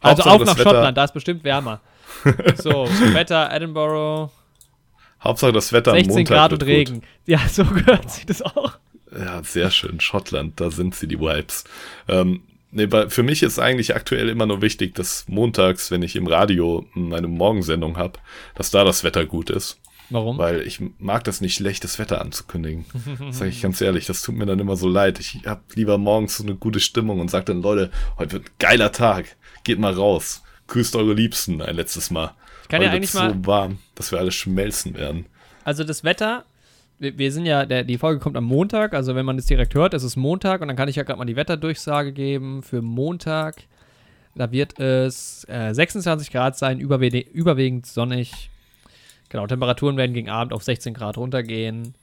Also 0.00 0.24
Hauptsache 0.24 0.34
auf 0.34 0.40
nach 0.44 0.58
Wetter- 0.58 0.70
Schottland, 0.70 0.96
da 0.98 1.04
ist 1.04 1.14
bestimmt 1.14 1.44
wärmer. 1.44 1.80
So, 2.56 2.88
Wetter, 3.12 3.50
Edinburgh, 3.52 4.30
Hauptsache 5.22 5.52
das 5.52 5.72
Wetter 5.72 5.92
am 5.92 5.98
16 5.98 6.14
Montag 6.14 6.34
Grad 6.34 6.52
und 6.52 6.58
gut. 6.60 6.68
Regen. 6.68 7.02
Ja, 7.26 7.38
so 7.48 7.64
gehört 7.74 8.10
sich 8.10 8.26
das 8.26 8.42
auch. 8.42 8.78
Ja, 9.16 9.42
sehr 9.42 9.70
schön. 9.70 10.00
Schottland, 10.00 10.60
da 10.60 10.70
sind 10.70 10.94
sie, 10.94 11.06
die 11.08 11.18
Vibes. 11.20 11.64
Ähm, 12.08 12.42
nee, 12.70 12.88
für 13.08 13.22
mich 13.22 13.42
ist 13.42 13.58
eigentlich 13.58 13.94
aktuell 13.94 14.28
immer 14.28 14.46
nur 14.46 14.62
wichtig, 14.62 14.94
dass 14.94 15.26
montags, 15.28 15.90
wenn 15.90 16.02
ich 16.02 16.14
im 16.16 16.26
Radio 16.26 16.86
meine 16.94 17.26
Morgensendung 17.28 17.96
habe, 17.96 18.18
dass 18.54 18.70
da 18.70 18.84
das 18.84 19.04
Wetter 19.04 19.26
gut 19.26 19.50
ist. 19.50 19.80
Warum? 20.10 20.38
Weil 20.38 20.62
ich 20.62 20.80
mag 20.98 21.24
das 21.24 21.40
nicht, 21.40 21.54
schlechtes 21.54 21.98
Wetter 21.98 22.20
anzukündigen. 22.20 22.84
Sag 23.30 23.48
ich 23.48 23.60
ganz 23.60 23.80
ehrlich, 23.80 24.06
das 24.06 24.22
tut 24.22 24.36
mir 24.36 24.46
dann 24.46 24.58
immer 24.58 24.76
so 24.76 24.88
leid. 24.88 25.20
Ich 25.20 25.40
hab 25.44 25.74
lieber 25.74 25.98
morgens 25.98 26.36
so 26.38 26.44
eine 26.44 26.54
gute 26.54 26.80
Stimmung 26.80 27.20
und 27.20 27.30
sag 27.30 27.46
dann, 27.46 27.60
Leute, 27.60 27.90
heute 28.18 28.32
wird 28.34 28.46
ein 28.46 28.50
geiler 28.58 28.92
Tag. 28.92 29.36
Geht 29.64 29.78
mal 29.78 29.92
raus. 29.92 30.42
Grüßt 30.68 30.96
eure 30.96 31.12
Liebsten 31.14 31.60
ein 31.62 31.76
letztes 31.76 32.10
Mal. 32.10 32.32
Ich 32.62 32.68
kann 32.68 32.80
ja 32.82 32.88
Heute 32.88 32.96
eigentlich 32.96 33.14
wird's 33.14 33.22
mal- 33.24 33.34
so 33.34 33.46
warm, 33.46 33.78
dass 33.94 34.12
wir 34.12 34.18
alle 34.18 34.32
schmelzen 34.32 34.94
werden. 34.94 35.26
Also 35.64 35.84
das 35.84 36.04
Wetter, 36.04 36.44
wir, 36.98 37.16
wir 37.18 37.30
sind 37.32 37.44
ja, 37.46 37.66
der, 37.66 37.84
die 37.84 37.98
Folge 37.98 38.20
kommt 38.20 38.36
am 38.36 38.44
Montag, 38.44 38.94
also 38.94 39.14
wenn 39.14 39.26
man 39.26 39.36
das 39.36 39.46
direkt 39.46 39.74
hört, 39.74 39.92
es 39.94 40.02
ist 40.02 40.16
Montag 40.16 40.60
und 40.62 40.68
dann 40.68 40.76
kann 40.76 40.88
ich 40.88 40.96
ja 40.96 41.02
gerade 41.02 41.18
mal 41.18 41.24
die 41.26 41.36
Wetterdurchsage 41.36 42.12
geben 42.12 42.62
für 42.62 42.80
Montag. 42.82 43.56
Da 44.34 44.52
wird 44.52 44.78
es 44.78 45.44
äh, 45.48 45.72
26 45.74 46.30
Grad 46.30 46.56
sein, 46.56 46.80
überwe 46.80 47.08
überwiegend 47.08 47.86
sonnig. 47.86 48.50
Genau, 49.28 49.46
Temperaturen 49.46 49.96
werden 49.96 50.14
gegen 50.14 50.30
Abend 50.30 50.52
auf 50.52 50.62
16 50.62 50.94
Grad 50.94 51.18
runtergehen 51.18 51.94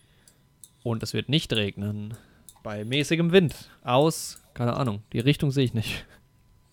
und 0.84 1.02
es 1.04 1.14
wird 1.14 1.30
nicht 1.30 1.54
regnen. 1.54 2.16
Bei 2.64 2.84
mäßigem 2.84 3.32
Wind 3.32 3.70
aus, 3.84 4.42
keine 4.54 4.76
Ahnung, 4.76 5.04
die 5.14 5.20
Richtung 5.20 5.52
sehe 5.52 5.66
ich 5.66 5.74
nicht. 5.74 6.06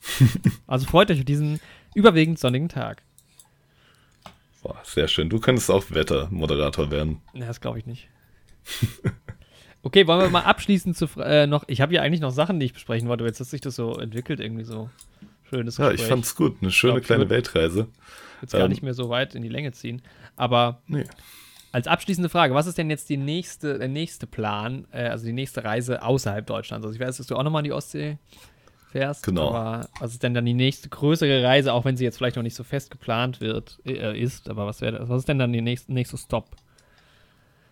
also 0.66 0.86
freut 0.86 1.10
euch 1.10 1.20
auf 1.20 1.24
diesen 1.24 1.60
überwiegend 1.94 2.38
sonnigen 2.38 2.68
Tag. 2.68 3.02
Boah, 4.62 4.80
sehr 4.84 5.08
schön. 5.08 5.28
Du 5.28 5.40
könntest 5.40 5.70
auch 5.70 5.90
Wettermoderator 5.90 6.90
werden. 6.90 7.20
Ja, 7.34 7.46
das 7.46 7.60
glaube 7.60 7.78
ich 7.78 7.86
nicht. 7.86 8.08
Okay, 9.84 10.06
wollen 10.06 10.20
wir 10.20 10.30
mal 10.30 10.42
abschließend 10.42 10.96
zu 10.96 11.08
äh, 11.18 11.46
noch. 11.48 11.64
Ich 11.66 11.80
habe 11.80 11.92
ja 11.92 12.02
eigentlich 12.02 12.20
noch 12.20 12.30
Sachen, 12.30 12.60
die 12.60 12.66
ich 12.66 12.72
besprechen 12.72 13.08
wollte, 13.08 13.24
aber 13.24 13.28
jetzt 13.28 13.40
hat 13.40 13.48
sich 13.48 13.60
das 13.60 13.74
so 13.74 13.98
entwickelt, 13.98 14.38
irgendwie 14.38 14.62
so. 14.62 14.90
Schönes 15.52 15.76
Ja, 15.76 15.86
ich 15.86 15.92
Gespräch. 15.92 16.08
fand's 16.08 16.34
gut. 16.34 16.56
Eine 16.60 16.70
schöne 16.70 16.92
Glaub, 16.94 17.00
ich 17.02 17.06
kleine 17.06 17.28
Weltreise. 17.30 17.88
jetzt 18.40 18.52
gar 18.52 18.62
ähm, 18.62 18.70
nicht 18.70 18.82
mehr 18.82 18.94
so 18.94 19.08
weit 19.10 19.34
in 19.34 19.42
die 19.42 19.48
Länge 19.48 19.72
ziehen. 19.72 20.00
Aber 20.36 20.80
Nee. 20.86 21.04
als 21.72 21.86
abschließende 21.86 22.28
Frage, 22.30 22.54
was 22.54 22.66
ist 22.66 22.78
denn 22.78 22.88
jetzt 22.90 23.08
die 23.10 23.16
nächste, 23.18 23.78
der 23.78 23.88
nächste 23.88 24.26
Plan, 24.26 24.86
äh, 24.92 25.08
also 25.08 25.26
die 25.26 25.32
nächste 25.32 25.62
Reise 25.64 26.02
außerhalb 26.02 26.46
Deutschlands? 26.46 26.86
Also 26.86 26.94
ich 26.98 27.00
weiß, 27.06 27.18
dass 27.18 27.26
du 27.26 27.36
auch 27.36 27.42
nochmal 27.42 27.60
an 27.60 27.64
die 27.64 27.72
Ostsee 27.72 28.18
fährst. 28.90 29.24
Genau. 29.24 29.48
Aber 29.50 29.88
was 30.00 30.12
ist 30.12 30.22
denn 30.22 30.34
dann 30.34 30.44
die 30.46 30.54
nächste 30.54 30.88
größere 30.88 31.42
Reise, 31.42 31.72
auch 31.72 31.84
wenn 31.84 31.96
sie 31.96 32.04
jetzt 32.04 32.16
vielleicht 32.18 32.36
noch 32.36 32.42
nicht 32.42 32.54
so 32.56 32.64
fest 32.64 32.90
geplant 32.90 33.40
wird, 33.40 33.78
äh, 33.84 34.18
ist, 34.18 34.48
aber 34.48 34.66
was 34.66 34.80
wäre 34.80 35.08
was 35.08 35.20
ist 35.20 35.28
denn 35.28 35.38
dann 35.38 35.52
die 35.52 35.62
nächste, 35.62 35.92
nächste 35.92 36.16
Stop? 36.18 36.56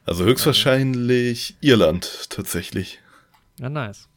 Also 0.06 0.24
höchstwahrscheinlich 0.24 1.56
Irland 1.60 2.30
tatsächlich. 2.30 3.00
Ja, 3.58 3.68
nice. 3.68 4.08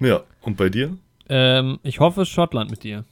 Ja, 0.00 0.22
und 0.42 0.56
bei 0.56 0.68
dir? 0.68 0.96
Ähm, 1.28 1.78
ich 1.82 2.00
hoffe 2.00 2.24
Schottland 2.24 2.70
mit 2.70 2.84
dir. 2.84 3.04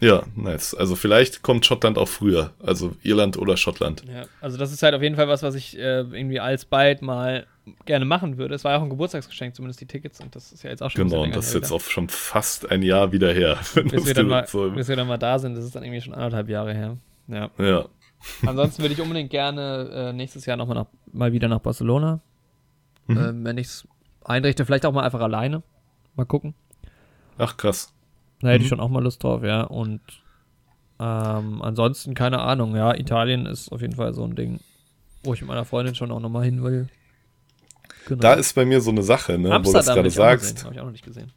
Ja, 0.00 0.24
nice. 0.34 0.74
Also 0.74 0.96
vielleicht 0.96 1.42
kommt 1.42 1.64
Schottland 1.64 1.98
auch 1.98 2.08
früher. 2.08 2.52
Also 2.62 2.96
Irland 3.02 3.38
oder 3.38 3.56
Schottland. 3.56 4.04
Ja, 4.12 4.24
also 4.40 4.58
das 4.58 4.72
ist 4.72 4.82
halt 4.82 4.94
auf 4.94 5.02
jeden 5.02 5.16
Fall 5.16 5.28
was, 5.28 5.42
was 5.42 5.54
ich 5.54 5.78
äh, 5.78 6.00
irgendwie 6.00 6.40
alsbald 6.40 7.02
mal 7.02 7.46
gerne 7.84 8.04
machen 8.04 8.38
würde. 8.38 8.54
Es 8.54 8.64
war 8.64 8.72
ja 8.72 8.78
auch 8.78 8.82
ein 8.82 8.90
Geburtstagsgeschenk, 8.90 9.54
zumindest 9.54 9.80
die 9.80 9.86
Tickets, 9.86 10.20
und 10.20 10.34
das 10.36 10.52
ist 10.52 10.62
ja 10.62 10.70
jetzt 10.70 10.82
auch 10.82 10.90
schon 10.90 11.08
Genau, 11.08 11.22
und 11.22 11.34
das 11.34 11.48
ist 11.48 11.54
jetzt 11.54 11.72
auch 11.72 11.80
schon 11.80 12.08
fast 12.08 12.70
ein 12.70 12.82
Jahr 12.82 13.12
wieder 13.12 13.32
her. 13.32 13.58
Bis 13.74 14.06
wir, 14.06 14.14
dann 14.14 14.28
mal, 14.28 14.46
so, 14.46 14.70
bis 14.70 14.88
wir 14.88 14.96
dann 14.96 15.08
mal 15.08 15.18
da 15.18 15.38
sind, 15.38 15.56
das 15.56 15.64
ist 15.64 15.74
dann 15.74 15.82
irgendwie 15.82 16.00
schon 16.00 16.14
anderthalb 16.14 16.48
Jahre 16.48 16.74
her. 16.74 16.96
Ja. 17.28 17.50
ja. 17.58 17.86
Ansonsten 18.44 18.82
würde 18.82 18.94
ich 18.94 19.00
unbedingt 19.00 19.30
gerne 19.30 19.90
äh, 19.92 20.12
nächstes 20.12 20.46
Jahr 20.46 20.56
nochmal 20.56 20.76
nach, 20.76 20.86
mal 21.12 21.32
wieder 21.32 21.48
nach 21.48 21.60
Barcelona. 21.60 22.20
Mhm. 23.06 23.18
Ähm, 23.18 23.44
wenn 23.44 23.58
ich 23.58 23.66
es 23.66 23.88
einrichte, 24.24 24.64
vielleicht 24.64 24.86
auch 24.86 24.92
mal 24.92 25.02
einfach 25.02 25.20
alleine. 25.20 25.62
Mal 26.14 26.24
gucken. 26.24 26.54
Ach 27.38 27.56
krass. 27.56 27.92
Da 28.40 28.48
hätte 28.48 28.58
ich 28.58 28.64
Mhm. 28.64 28.68
schon 28.76 28.80
auch 28.80 28.88
mal 28.88 29.02
Lust 29.02 29.22
drauf, 29.22 29.42
ja. 29.42 29.62
Und 29.62 30.00
ähm, 30.98 31.62
ansonsten, 31.62 32.14
keine 32.14 32.40
Ahnung, 32.40 32.74
ja, 32.76 32.94
Italien 32.94 33.46
ist 33.46 33.70
auf 33.70 33.80
jeden 33.80 33.94
Fall 33.96 34.14
so 34.14 34.24
ein 34.24 34.34
Ding, 34.34 34.60
wo 35.22 35.34
ich 35.34 35.40
mit 35.40 35.48
meiner 35.48 35.64
Freundin 35.64 35.94
schon 35.94 36.10
auch 36.10 36.20
nochmal 36.20 36.44
hin 36.44 36.62
will. 36.62 36.88
Genau. 38.06 38.20
Da 38.20 38.34
ist 38.34 38.54
bei 38.54 38.64
mir 38.64 38.80
so 38.80 38.90
eine 38.90 39.02
Sache, 39.02 39.36
ne, 39.38 39.48
wo 39.50 39.58
du 39.58 39.72
das 39.72 39.88
Amsterdam 39.88 39.94
gerade 39.96 40.08
ich 40.08 40.14
sagst. 40.14 40.64
Habe 40.64 40.74
ich 40.74 40.80
auch 40.80 40.84
noch 40.84 40.92
nicht 40.92 41.04
gesehen. 41.04 41.32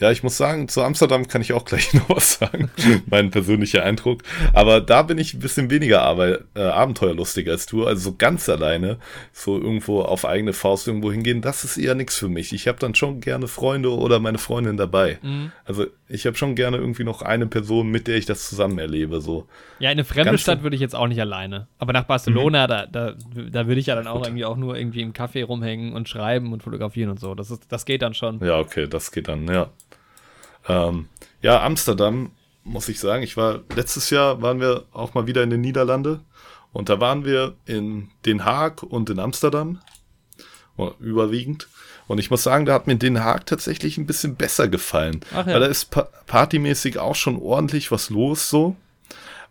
Ja, 0.00 0.10
ich 0.10 0.22
muss 0.22 0.38
sagen, 0.38 0.66
zu 0.68 0.82
Amsterdam 0.82 1.28
kann 1.28 1.42
ich 1.42 1.52
auch 1.52 1.64
gleich 1.64 1.92
noch 1.94 2.08
was 2.08 2.34
sagen. 2.34 2.70
mein 3.06 3.30
persönlicher 3.30 3.84
Eindruck. 3.84 4.22
Aber 4.54 4.80
da 4.80 5.02
bin 5.02 5.18
ich 5.18 5.34
ein 5.34 5.40
bisschen 5.40 5.70
weniger 5.70 6.02
Arbeit, 6.02 6.44
äh, 6.54 6.62
abenteuerlustig 6.62 7.48
als 7.48 7.66
du. 7.66 7.86
Also 7.86 8.10
so 8.10 8.16
ganz 8.16 8.48
alleine, 8.48 8.98
so 9.32 9.60
irgendwo 9.60 10.00
auf 10.00 10.24
eigene 10.24 10.54
Faust 10.54 10.88
irgendwo 10.88 11.12
hingehen, 11.12 11.42
das 11.42 11.64
ist 11.64 11.76
eher 11.76 11.94
nichts 11.94 12.16
für 12.16 12.28
mich. 12.28 12.52
Ich 12.54 12.66
habe 12.66 12.78
dann 12.78 12.94
schon 12.94 13.20
gerne 13.20 13.46
Freunde 13.46 13.90
oder 13.90 14.20
meine 14.20 14.38
Freundin 14.38 14.78
dabei. 14.78 15.18
Mhm. 15.22 15.52
Also 15.66 15.86
ich 16.08 16.26
habe 16.26 16.36
schon 16.36 16.54
gerne 16.54 16.78
irgendwie 16.78 17.04
noch 17.04 17.22
eine 17.22 17.46
Person, 17.46 17.90
mit 17.90 18.06
der 18.06 18.16
ich 18.16 18.26
das 18.26 18.48
zusammen 18.48 18.78
erlebe. 18.78 19.20
So. 19.20 19.46
Ja, 19.78 19.90
in 19.90 19.98
eine 19.98 20.04
fremde 20.04 20.30
Ganz 20.30 20.40
Stadt 20.40 20.62
würde 20.62 20.76
ich 20.76 20.82
jetzt 20.82 20.96
auch 20.96 21.08
nicht 21.08 21.20
alleine. 21.20 21.68
Aber 21.78 21.92
nach 21.92 22.04
Barcelona, 22.04 22.66
da, 22.66 22.86
da, 22.86 23.14
da 23.34 23.66
würde 23.66 23.80
ich 23.80 23.86
ja 23.86 23.94
dann 23.94 24.06
auch 24.06 24.24
irgendwie 24.24 24.44
auch 24.44 24.56
nur 24.56 24.76
irgendwie 24.76 25.02
im 25.02 25.12
Café 25.12 25.44
rumhängen 25.44 25.92
und 25.92 26.08
schreiben 26.08 26.52
und 26.52 26.62
fotografieren 26.62 27.10
und 27.10 27.20
so. 27.20 27.34
Das, 27.34 27.50
ist, 27.50 27.64
das 27.68 27.84
geht 27.84 28.02
dann 28.02 28.14
schon. 28.14 28.40
Ja, 28.44 28.58
okay, 28.58 28.88
das 28.88 29.12
geht 29.12 29.28
dann, 29.28 29.46
ja. 29.46 29.70
Ähm, 30.68 31.08
ja, 31.42 31.62
Amsterdam, 31.62 32.30
muss 32.64 32.88
ich 32.88 33.00
sagen. 33.00 33.22
Ich 33.22 33.36
war, 33.36 33.60
letztes 33.74 34.10
Jahr 34.10 34.42
waren 34.42 34.60
wir 34.60 34.84
auch 34.92 35.14
mal 35.14 35.26
wieder 35.26 35.42
in 35.42 35.50
den 35.50 35.60
Niederlande. 35.60 36.20
Und 36.72 36.88
da 36.88 37.00
waren 37.00 37.24
wir 37.24 37.56
in 37.66 38.10
Den 38.26 38.44
Haag 38.44 38.82
und 38.82 39.10
in 39.10 39.18
Amsterdam. 39.18 39.80
Oh, 40.76 40.92
Überwiegend. 41.00 41.68
Und 42.06 42.18
ich 42.18 42.30
muss 42.30 42.42
sagen, 42.42 42.64
da 42.66 42.74
hat 42.74 42.86
mir 42.86 42.96
Den 42.96 43.22
Haag 43.22 43.46
tatsächlich 43.46 43.98
ein 43.98 44.06
bisschen 44.06 44.36
besser 44.36 44.68
gefallen. 44.68 45.20
Ja. 45.32 45.46
Weil 45.46 45.60
da 45.60 45.66
ist 45.66 45.90
pa 45.90 46.08
partymäßig 46.26 46.98
auch 46.98 47.16
schon 47.16 47.36
ordentlich 47.36 47.90
was 47.90 48.10
los, 48.10 48.48
so. 48.48 48.76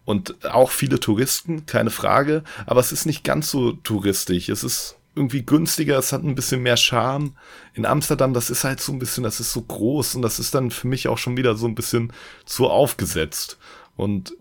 Und 0.06 0.45
auch 0.45 0.72
viele 0.72 0.99
Touristen, 0.99 1.65
keine 1.65 1.90
Frage. 1.90 2.44
Aber 2.65 2.80
es 2.80 2.91
ist 2.91 3.06
nicht 3.06 3.23
ganz 3.23 3.52
so 3.52 3.73
touristisch. 3.73 4.49
Es 4.49 4.64
ist 4.64 4.95
irgendwie 5.20 5.46
günstiger, 5.46 6.00
es 6.00 6.14
hat 6.14 6.24
ein 6.24 6.34
bisschen 6.34 6.64
mehr 6.64 6.78
Charme. 6.78 7.36
In 7.74 7.86
Amsterdam, 7.86 8.34
das 8.34 8.50
ist 8.50 8.64
halt 8.64 8.80
so 8.80 8.94
ein 8.94 9.00
bisschen, 9.00 9.24
das 9.24 9.40
ist 9.40 9.52
so 9.52 9.62
groß 9.62 10.16
und 10.16 10.22
das 10.22 10.40
ist 10.40 10.56
dann 10.56 10.72
für 10.72 10.88
mich 10.88 11.10
auch 11.10 11.18
schon 11.18 11.36
wieder 11.36 11.56
so 11.56 11.68
ein 11.68 11.76
bisschen 11.76 12.14
zu 12.46 12.68
aufgesetzt. 12.68 13.58
Und 13.98 14.34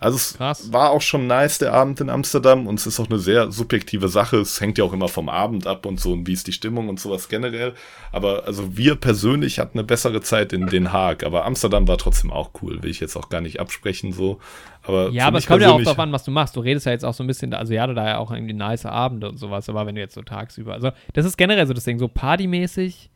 also 0.00 0.16
es 0.16 0.34
Krass. 0.34 0.72
war 0.72 0.90
auch 0.90 1.00
schon 1.00 1.26
nice, 1.26 1.58
der 1.58 1.72
Abend 1.72 2.00
in 2.00 2.08
Amsterdam, 2.08 2.66
und 2.66 2.78
es 2.78 2.86
ist 2.86 3.00
auch 3.00 3.10
eine 3.10 3.18
sehr 3.18 3.50
subjektive 3.50 4.08
Sache. 4.08 4.36
Es 4.36 4.60
hängt 4.60 4.78
ja 4.78 4.84
auch 4.84 4.92
immer 4.92 5.08
vom 5.08 5.28
Abend 5.28 5.66
ab 5.66 5.86
und 5.86 5.98
so 5.98 6.12
und 6.12 6.26
wie 6.26 6.32
ist 6.32 6.46
die 6.46 6.52
Stimmung 6.52 6.88
und 6.88 7.00
sowas 7.00 7.28
generell. 7.28 7.74
Aber 8.12 8.44
also 8.46 8.76
wir 8.76 8.94
persönlich 8.94 9.58
hatten 9.58 9.78
eine 9.78 9.86
bessere 9.86 10.20
Zeit 10.20 10.52
in 10.52 10.66
Den 10.66 10.92
Haag, 10.92 11.24
aber 11.24 11.44
Amsterdam 11.44 11.88
war 11.88 11.98
trotzdem 11.98 12.30
auch 12.30 12.50
cool, 12.62 12.82
will 12.82 12.90
ich 12.90 13.00
jetzt 13.00 13.16
auch 13.16 13.28
gar 13.28 13.40
nicht 13.40 13.58
absprechen 13.58 14.12
so. 14.12 14.38
Aber 14.84 15.10
Ja, 15.10 15.26
aber 15.26 15.38
es 15.38 15.46
kommt 15.46 15.62
ja 15.62 15.70
auch 15.70 15.82
darauf 15.82 15.98
an, 15.98 16.12
was 16.12 16.24
du 16.24 16.30
machst. 16.30 16.54
Du 16.54 16.60
redest 16.60 16.86
ja 16.86 16.92
jetzt 16.92 17.04
auch 17.04 17.14
so 17.14 17.24
ein 17.24 17.26
bisschen, 17.26 17.52
also 17.52 17.72
ja, 17.74 17.86
da 17.86 18.06
ja 18.06 18.18
auch 18.18 18.30
irgendwie 18.30 18.54
nice 18.54 18.86
Abende 18.86 19.28
und 19.28 19.36
sowas, 19.36 19.68
aber 19.68 19.84
wenn 19.86 19.96
du 19.96 20.00
jetzt 20.00 20.14
so 20.14 20.22
tagsüber, 20.22 20.74
also 20.74 20.92
das 21.12 21.26
ist 21.26 21.36
generell 21.36 21.66
so 21.66 21.74
das 21.74 21.84
Ding, 21.84 21.98
so 21.98 22.06
partymäßig, 22.08 23.10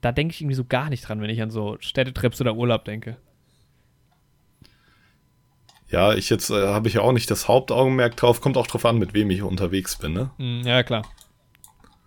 da 0.00 0.12
denke 0.12 0.32
ich 0.32 0.40
irgendwie 0.40 0.56
so 0.56 0.64
gar 0.64 0.88
nicht 0.88 1.06
dran, 1.06 1.20
wenn 1.20 1.28
ich 1.28 1.42
an 1.42 1.50
so 1.50 1.76
Städtetrips 1.80 2.40
oder 2.40 2.54
Urlaub 2.54 2.86
denke. 2.86 3.16
Ja, 5.90 6.14
ich 6.14 6.30
jetzt 6.30 6.50
äh, 6.50 6.68
habe 6.68 6.88
ich 6.88 6.94
ja 6.94 7.00
auch 7.00 7.12
nicht 7.12 7.30
das 7.30 7.48
Hauptaugenmerk 7.48 8.16
drauf, 8.16 8.40
kommt 8.40 8.56
auch 8.56 8.66
drauf 8.66 8.84
an, 8.84 8.98
mit 8.98 9.12
wem 9.12 9.30
ich 9.30 9.42
unterwegs 9.42 9.96
bin, 9.96 10.12
ne? 10.12 10.30
Hm, 10.38 10.62
ja, 10.64 10.82
klar. 10.82 11.04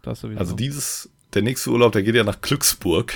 Das. 0.02 0.24
Also 0.24 0.56
dieses, 0.56 1.10
der 1.34 1.42
nächste 1.42 1.70
Urlaub, 1.70 1.92
der 1.92 2.04
geht 2.04 2.16
ja 2.16 2.24
nach 2.24 2.42
Glücksburg. 2.42 3.14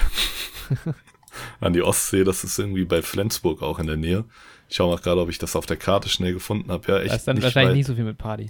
An 1.60 1.74
die 1.74 1.84
Ostsee, 1.84 2.24
das 2.24 2.44
ist 2.44 2.58
irgendwie 2.58 2.86
bei 2.86 3.02
Flensburg 3.02 3.62
auch 3.62 3.80
in 3.80 3.88
der 3.88 3.98
Nähe. 3.98 4.26
Ich 4.70 4.78
schaue 4.78 4.94
mal 4.94 5.02
gerade, 5.02 5.22
ob 5.22 5.30
ich 5.30 5.38
das 5.38 5.56
auf 5.56 5.66
der 5.66 5.78
Karte 5.78 6.10
schnell 6.10 6.34
gefunden 6.34 6.72
habe. 6.72 6.92
Ja, 6.92 7.00
echt 7.00 7.12
da 7.12 7.16
ist 7.16 7.28
dann 7.28 7.42
wahrscheinlich 7.42 7.72
weit. 7.72 7.78
nicht 7.78 7.88
so 7.88 7.96
viel 7.96 8.04
mit 8.04 8.18
Party. 8.18 8.50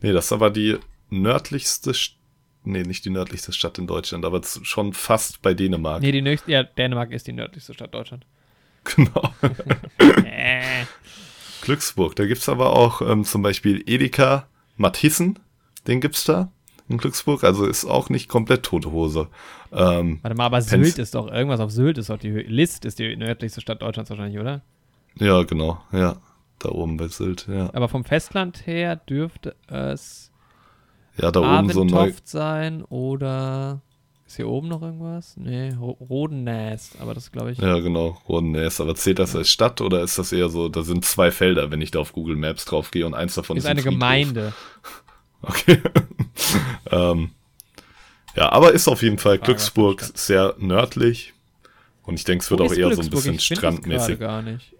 Nee, 0.00 0.12
das 0.12 0.26
ist 0.26 0.32
aber 0.32 0.50
die 0.50 0.78
nördlichste, 1.10 1.92
St 1.92 2.16
nee, 2.62 2.82
nicht 2.82 3.04
die 3.04 3.10
nördlichste 3.10 3.52
Stadt 3.52 3.78
in 3.78 3.86
Deutschland, 3.86 4.24
aber 4.24 4.40
schon 4.44 4.92
fast 4.92 5.42
bei 5.42 5.52
Dänemark. 5.52 6.02
Nee, 6.02 6.12
die 6.12 6.22
nächste, 6.22 6.50
ja, 6.50 6.62
Dänemark 6.62 7.10
ist 7.10 7.26
die 7.26 7.32
nördlichste 7.32 7.74
Stadt 7.74 7.92
Deutschland. 7.92 8.24
Genau. 8.96 9.32
Äh. 10.24 10.84
Glücksburg. 11.62 12.14
Da 12.16 12.26
gibt's 12.26 12.48
aber 12.48 12.76
auch 12.76 13.00
ähm, 13.00 13.24
zum 13.24 13.42
Beispiel 13.42 13.82
Edeka 13.86 14.46
Mathissen, 14.76 15.38
den 15.86 16.00
gibt's 16.00 16.24
da. 16.24 16.50
in 16.88 16.98
Glücksburg, 16.98 17.44
also 17.44 17.64
ist 17.66 17.84
auch 17.86 18.10
nicht 18.10 18.28
komplett 18.28 18.64
tote 18.64 18.92
Hose. 18.92 19.28
Ähm, 19.72 20.18
Warte 20.22 20.36
mal, 20.36 20.46
aber 20.46 20.60
Sylt 20.60 20.98
ist 20.98 21.14
doch, 21.14 21.30
irgendwas 21.30 21.60
auf 21.60 21.70
Sylt 21.70 21.98
ist 21.98 22.10
doch 22.10 22.18
die 22.18 22.30
List 22.30 22.84
ist 22.84 22.98
die 22.98 23.16
nördlichste 23.16 23.60
Stadt 23.60 23.82
Deutschlands 23.82 24.10
wahrscheinlich, 24.10 24.38
oder? 24.38 24.62
Ja, 25.18 25.42
genau, 25.42 25.80
ja. 25.92 26.16
Da 26.58 26.68
oben 26.68 26.96
bei 26.96 27.08
Sylt, 27.08 27.46
ja. 27.48 27.70
Aber 27.72 27.88
vom 27.88 28.04
Festland 28.04 28.66
her 28.66 28.96
dürfte 28.96 29.56
es 29.66 30.30
ja, 31.16 31.30
da 31.30 31.40
oben 31.40 31.70
so 31.70 31.84
neu 31.84 32.12
sein 32.24 32.82
oder 32.82 33.80
ist 34.34 34.38
hier 34.38 34.48
oben 34.48 34.66
noch 34.66 34.82
irgendwas? 34.82 35.36
Nee, 35.36 35.72
Rodennäs, 35.78 36.96
aber 36.98 37.14
das 37.14 37.30
glaube 37.30 37.52
ich. 37.52 37.58
Ja, 37.58 37.78
genau, 37.78 38.20
Rodennäs. 38.28 38.80
Aber 38.80 38.96
zählt 38.96 39.20
das 39.20 39.36
als 39.36 39.48
Stadt 39.48 39.80
oder 39.80 40.02
ist 40.02 40.18
das 40.18 40.32
eher 40.32 40.48
so, 40.48 40.68
da 40.68 40.82
sind 40.82 41.04
zwei 41.04 41.30
Felder, 41.30 41.70
wenn 41.70 41.80
ich 41.80 41.92
da 41.92 42.00
auf 42.00 42.12
Google 42.12 42.34
Maps 42.34 42.64
drauf 42.64 42.90
gehe 42.90 43.06
und 43.06 43.14
eins 43.14 43.36
davon 43.36 43.56
ist, 43.56 43.62
ist 43.62 43.70
eine 43.70 43.82
Friedhof. 43.82 43.94
Gemeinde. 43.94 44.52
Okay. 45.46 45.78
ähm, 46.90 47.32
ja, 48.34 48.50
aber 48.50 48.72
ist 48.72 48.88
auf 48.88 49.02
jeden 49.02 49.18
Fall 49.18 49.36
Glücksburg 49.36 50.00
sehr 50.14 50.54
nördlich. 50.58 51.34
Und 52.04 52.14
ich 52.14 52.24
denke, 52.24 52.42
es 52.42 52.50
wird 52.50 52.60
Wo 52.60 52.64
auch 52.64 52.72
eher 52.72 52.94
so 52.94 53.02
ein 53.02 53.10
bisschen 53.10 53.34
ich 53.34 53.44
strandmäßig. 53.44 54.20
gar 54.20 54.40
nicht. 54.40 54.72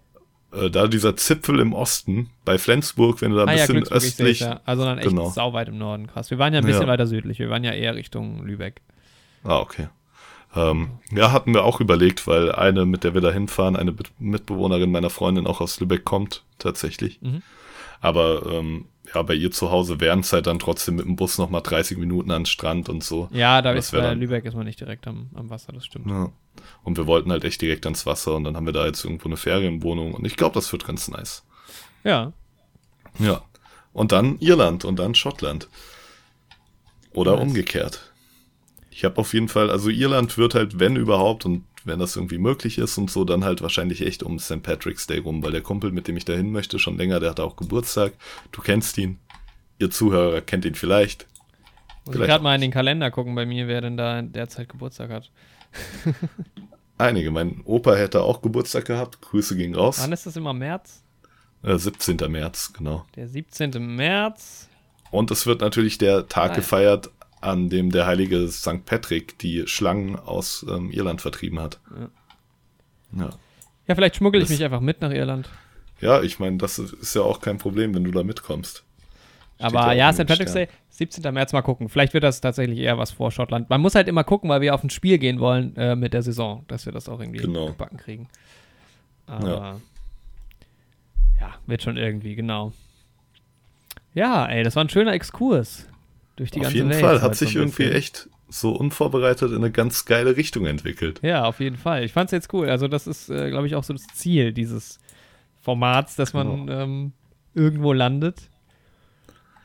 Äh, 0.51 0.71
da 0.71 0.87
dieser 0.87 1.15
Zipfel 1.17 1.59
im 1.59 1.73
Osten, 1.73 2.31
bei 2.45 2.57
Flensburg, 2.57 3.21
wenn 3.21 3.29
du 3.29 3.37
da 3.37 3.43
ein 3.43 3.49
ah, 3.49 3.51
bisschen 3.51 3.85
ja, 3.85 3.91
östlich. 3.91 4.39
Ja. 4.39 4.61
Also 4.65 4.85
dann 4.85 4.97
echt 4.97 5.09
genau. 5.09 5.29
sauweit 5.29 5.67
im 5.67 5.77
Norden, 5.77 6.07
krass. 6.07 6.31
Wir 6.31 6.39
waren 6.39 6.51
ja 6.51 6.61
ein 6.61 6.65
bisschen 6.65 6.81
ja. 6.81 6.87
weiter 6.87 7.05
südlich, 7.05 7.37
wir 7.37 7.51
waren 7.51 7.63
ja 7.63 7.73
eher 7.73 7.93
Richtung 7.93 8.43
Lübeck. 8.43 8.81
Ah, 9.45 9.59
okay. 9.59 9.87
Ähm, 10.55 10.99
ja, 11.11 11.31
hatten 11.31 11.53
wir 11.53 11.63
auch 11.63 11.81
überlegt, 11.81 12.27
weil 12.27 12.51
eine, 12.51 12.85
mit 12.85 13.03
der 13.03 13.13
wir 13.13 13.21
da 13.21 13.31
hinfahren, 13.31 13.75
eine 13.75 13.93
Mitbewohnerin 14.19 14.91
meiner 14.91 15.09
Freundin 15.09 15.47
auch 15.47 15.61
aus 15.61 15.79
Lübeck 15.79 16.05
kommt, 16.05 16.43
tatsächlich. 16.59 17.21
Mhm. 17.21 17.41
Aber 17.99 18.45
ähm, 18.51 18.85
ja, 19.13 19.21
bei 19.21 19.33
ihr 19.33 19.51
zu 19.51 19.71
Hause 19.71 19.99
wären 19.99 20.21
es 20.21 20.31
halt 20.33 20.47
dann 20.47 20.59
trotzdem 20.59 20.95
mit 20.95 21.05
dem 21.05 21.15
Bus 21.15 21.37
nochmal 21.37 21.61
30 21.61 21.97
Minuten 21.97 22.31
an 22.31 22.41
den 22.41 22.45
Strand 22.45 22.89
und 22.89 23.03
so. 23.03 23.29
Ja, 23.31 23.61
da 23.61 23.71
ist 23.73 23.91
bei 23.91 24.01
dann, 24.01 24.19
Lübeck 24.19 24.45
ist 24.45 24.55
man 24.55 24.65
nicht 24.65 24.79
direkt 24.79 25.07
am, 25.07 25.29
am 25.35 25.49
Wasser, 25.49 25.73
das 25.73 25.85
stimmt. 25.85 26.09
Ja. 26.09 26.31
Und 26.83 26.97
wir 26.97 27.05
wollten 27.05 27.31
halt 27.31 27.43
echt 27.43 27.61
direkt 27.61 27.85
ans 27.85 28.05
Wasser 28.05 28.35
und 28.35 28.45
dann 28.45 28.55
haben 28.55 28.65
wir 28.65 28.73
da 28.73 28.85
jetzt 28.85 29.03
irgendwo 29.03 29.27
eine 29.27 29.37
Ferienwohnung 29.37 30.13
und 30.13 30.25
ich 30.25 30.37
glaube, 30.37 30.55
das 30.55 30.71
wird 30.71 30.85
ganz 30.85 31.07
nice. 31.07 31.43
Ja. 32.03 32.33
Ja. 33.19 33.41
Und 33.93 34.11
dann 34.11 34.39
Irland 34.39 34.85
und 34.85 34.97
dann 34.97 35.15
Schottland. 35.15 35.69
Oder 37.13 37.33
nice. 37.33 37.41
umgekehrt. 37.41 38.13
Ich 38.95 39.03
habe 39.03 39.17
auf 39.17 39.33
jeden 39.33 39.49
Fall, 39.49 39.69
also 39.69 39.89
Irland 39.89 40.37
wird 40.37 40.55
halt, 40.55 40.79
wenn 40.79 40.95
überhaupt 40.95 41.43
und 41.43 41.65
wenn 41.83 41.99
das 41.99 42.15
irgendwie 42.15 42.37
möglich 42.37 42.77
ist 42.77 42.97
und 42.97 43.11
so, 43.11 43.25
dann 43.25 43.43
halt 43.43 43.61
wahrscheinlich 43.61 44.01
echt 44.01 44.23
um 44.23 44.39
St. 44.39 44.63
Patrick's 44.63 45.05
Day 45.05 45.17
rum, 45.17 45.43
weil 45.43 45.51
der 45.51 45.59
Kumpel, 45.59 45.91
mit 45.91 46.07
dem 46.07 46.15
ich 46.15 46.23
da 46.23 46.31
hin 46.31 46.53
möchte, 46.53 46.79
schon 46.79 46.97
länger, 46.97 47.19
der 47.19 47.31
hat 47.31 47.41
auch 47.41 47.57
Geburtstag. 47.57 48.13
Du 48.53 48.61
kennst 48.61 48.97
ihn. 48.97 49.19
Ihr 49.79 49.91
Zuhörer 49.91 50.39
kennt 50.39 50.63
ihn 50.63 50.75
vielleicht. 50.75 51.27
Muss 52.05 52.15
ich 52.15 52.21
gerade 52.21 52.41
mal 52.41 52.55
in 52.55 52.61
den 52.61 52.71
Kalender 52.71 53.11
gucken 53.11 53.35
bei 53.35 53.45
mir, 53.45 53.67
wer 53.67 53.81
denn 53.81 53.97
da 53.97 54.21
derzeit 54.21 54.69
Geburtstag 54.69 55.09
hat. 55.09 55.29
Einige. 56.97 57.31
Mein 57.31 57.63
Opa 57.65 57.95
hätte 57.95 58.21
auch 58.21 58.41
Geburtstag 58.41 58.85
gehabt. 58.85 59.19
Grüße 59.19 59.57
gingen 59.57 59.75
raus. 59.75 59.99
Wann 60.01 60.13
ist 60.13 60.25
das 60.25 60.37
immer 60.37 60.53
März? 60.53 61.03
Äh, 61.63 61.77
17. 61.77 62.15
März, 62.29 62.71
genau. 62.71 63.05
Der 63.17 63.27
17. 63.27 63.71
März. 63.93 64.69
Und 65.11 65.31
es 65.31 65.45
wird 65.45 65.59
natürlich 65.59 65.97
der 65.97 66.29
Tag 66.29 66.51
Nein. 66.51 66.55
gefeiert, 66.57 67.09
an 67.41 67.69
dem 67.69 67.91
der 67.91 68.05
heilige 68.05 68.47
St. 68.47 68.85
Patrick 68.85 69.37
die 69.39 69.67
Schlangen 69.67 70.15
aus 70.15 70.65
ähm, 70.69 70.91
Irland 70.91 71.21
vertrieben 71.21 71.59
hat. 71.59 71.79
Ja, 73.11 73.23
ja. 73.23 73.29
ja 73.87 73.95
vielleicht 73.95 74.15
schmuggel 74.15 74.41
ich 74.41 74.47
das, 74.47 74.57
mich 74.57 74.63
einfach 74.65 74.81
mit 74.81 75.01
nach 75.01 75.11
Irland. 75.11 75.49
Ja, 76.01 76.21
ich 76.21 76.39
meine, 76.39 76.57
das 76.57 76.79
ist 76.79 77.15
ja 77.15 77.21
auch 77.21 77.39
kein 77.39 77.57
Problem, 77.57 77.93
wenn 77.93 78.03
du 78.03 78.11
da 78.11 78.23
mitkommst. 78.23 78.83
Aber 79.57 79.93
ja, 79.93 80.11
St. 80.11 80.27
Patrick's 80.27 80.51
Day, 80.51 80.67
17. 80.89 81.33
März 81.33 81.53
mal 81.53 81.61
gucken. 81.61 81.87
Vielleicht 81.87 82.13
wird 82.13 82.25
das 82.25 82.41
tatsächlich 82.41 82.79
eher 82.79 82.97
was 82.97 83.11
vor 83.11 83.31
Schottland. 83.31 83.69
Man 83.69 83.79
muss 83.79 83.95
halt 83.95 84.09
immer 84.09 84.25
gucken, 84.25 84.49
weil 84.49 84.59
wir 84.59 84.75
auf 84.75 84.83
ein 84.83 84.89
Spiel 84.89 85.17
gehen 85.17 85.39
wollen 85.39 85.75
äh, 85.77 85.95
mit 85.95 86.13
der 86.13 86.23
Saison, 86.23 86.65
dass 86.67 86.85
wir 86.85 86.91
das 86.91 87.07
auch 87.07 87.21
irgendwie 87.21 87.39
genau. 87.39 87.67
gebacken 87.67 87.97
kriegen. 87.97 88.27
Aber 89.27 89.47
ja. 89.49 89.75
ja, 91.39 91.55
wird 91.67 91.83
schon 91.83 91.95
irgendwie, 91.95 92.35
genau. 92.35 92.73
Ja, 94.13 94.45
ey, 94.45 94.63
das 94.63 94.75
war 94.75 94.83
ein 94.83 94.89
schöner 94.89 95.13
Exkurs 95.13 95.87
durch 96.35 96.51
die 96.51 96.59
auf 96.59 96.65
ganze 96.65 96.77
Welt. 96.79 96.85
Auf 96.85 96.91
jeden 96.93 97.07
Fall, 97.07 97.21
hat 97.21 97.35
sich 97.35 97.53
so 97.53 97.59
irgendwie 97.59 97.89
echt 97.89 98.29
so 98.47 98.71
unvorbereitet 98.71 99.51
in 99.51 99.57
eine 99.57 99.71
ganz 99.71 100.05
geile 100.05 100.37
Richtung 100.37 100.65
entwickelt. 100.65 101.19
Ja, 101.23 101.45
auf 101.45 101.59
jeden 101.59 101.77
Fall. 101.77 102.03
Ich 102.03 102.13
fand 102.13 102.27
es 102.27 102.31
jetzt 102.31 102.53
cool. 102.53 102.69
Also 102.69 102.87
das 102.87 103.07
ist, 103.07 103.29
äh, 103.29 103.49
glaube 103.49 103.67
ich, 103.67 103.75
auch 103.75 103.83
so 103.83 103.93
das 103.93 104.07
Ziel 104.13 104.53
dieses 104.53 104.99
Formats, 105.61 106.15
dass 106.15 106.33
man 106.33 106.67
genau. 106.67 106.81
ähm, 106.83 107.11
irgendwo 107.53 107.93
landet. 107.93 108.49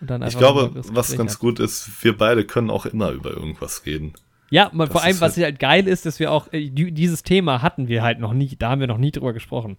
ich 0.00 0.38
glaube, 0.38 0.70
was 0.74 1.16
ganz 1.16 1.34
hat. 1.34 1.40
gut 1.40 1.60
ist, 1.60 2.02
wir 2.02 2.16
beide 2.16 2.44
können 2.44 2.70
auch 2.70 2.86
immer 2.86 3.10
über 3.10 3.30
irgendwas 3.30 3.84
reden. 3.84 4.14
Ja, 4.50 4.70
man, 4.72 4.90
vor 4.90 5.02
allem, 5.02 5.20
was 5.20 5.36
halt, 5.36 5.44
halt 5.44 5.58
geil 5.60 5.86
ist, 5.86 6.06
dass 6.06 6.18
wir 6.18 6.32
auch, 6.32 6.52
äh, 6.52 6.70
dieses 6.70 7.22
Thema 7.22 7.62
hatten 7.62 7.86
wir 7.86 8.02
halt 8.02 8.18
noch 8.18 8.32
nie, 8.32 8.56
da 8.58 8.70
haben 8.70 8.80
wir 8.80 8.88
noch 8.88 8.98
nie 8.98 9.12
drüber 9.12 9.32
gesprochen. 9.32 9.76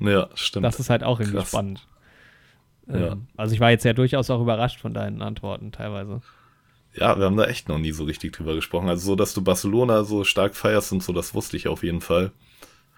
Ja, 0.00 0.28
stimmt. 0.34 0.64
Das 0.64 0.80
ist 0.80 0.88
halt 0.88 1.02
auch 1.02 1.20
irgendwie 1.20 1.38
Krass. 1.38 1.48
spannend. 1.48 1.86
Ja. 2.88 3.12
Ähm, 3.12 3.26
also 3.36 3.54
ich 3.54 3.60
war 3.60 3.70
jetzt 3.70 3.84
ja 3.84 3.92
durchaus 3.92 4.30
auch 4.30 4.40
überrascht 4.40 4.80
von 4.80 4.94
deinen 4.94 5.22
Antworten 5.22 5.72
teilweise. 5.72 6.20
Ja, 6.94 7.16
wir 7.18 7.26
haben 7.26 7.36
da 7.36 7.44
echt 7.44 7.68
noch 7.68 7.78
nie 7.78 7.92
so 7.92 8.04
richtig 8.04 8.32
drüber 8.32 8.54
gesprochen. 8.54 8.88
Also 8.88 9.06
so, 9.06 9.16
dass 9.16 9.34
du 9.34 9.42
Barcelona 9.42 10.04
so 10.04 10.24
stark 10.24 10.56
feierst 10.56 10.92
und 10.92 11.02
so, 11.02 11.12
das 11.12 11.34
wusste 11.34 11.56
ich 11.56 11.68
auf 11.68 11.82
jeden 11.82 12.00
Fall. 12.00 12.32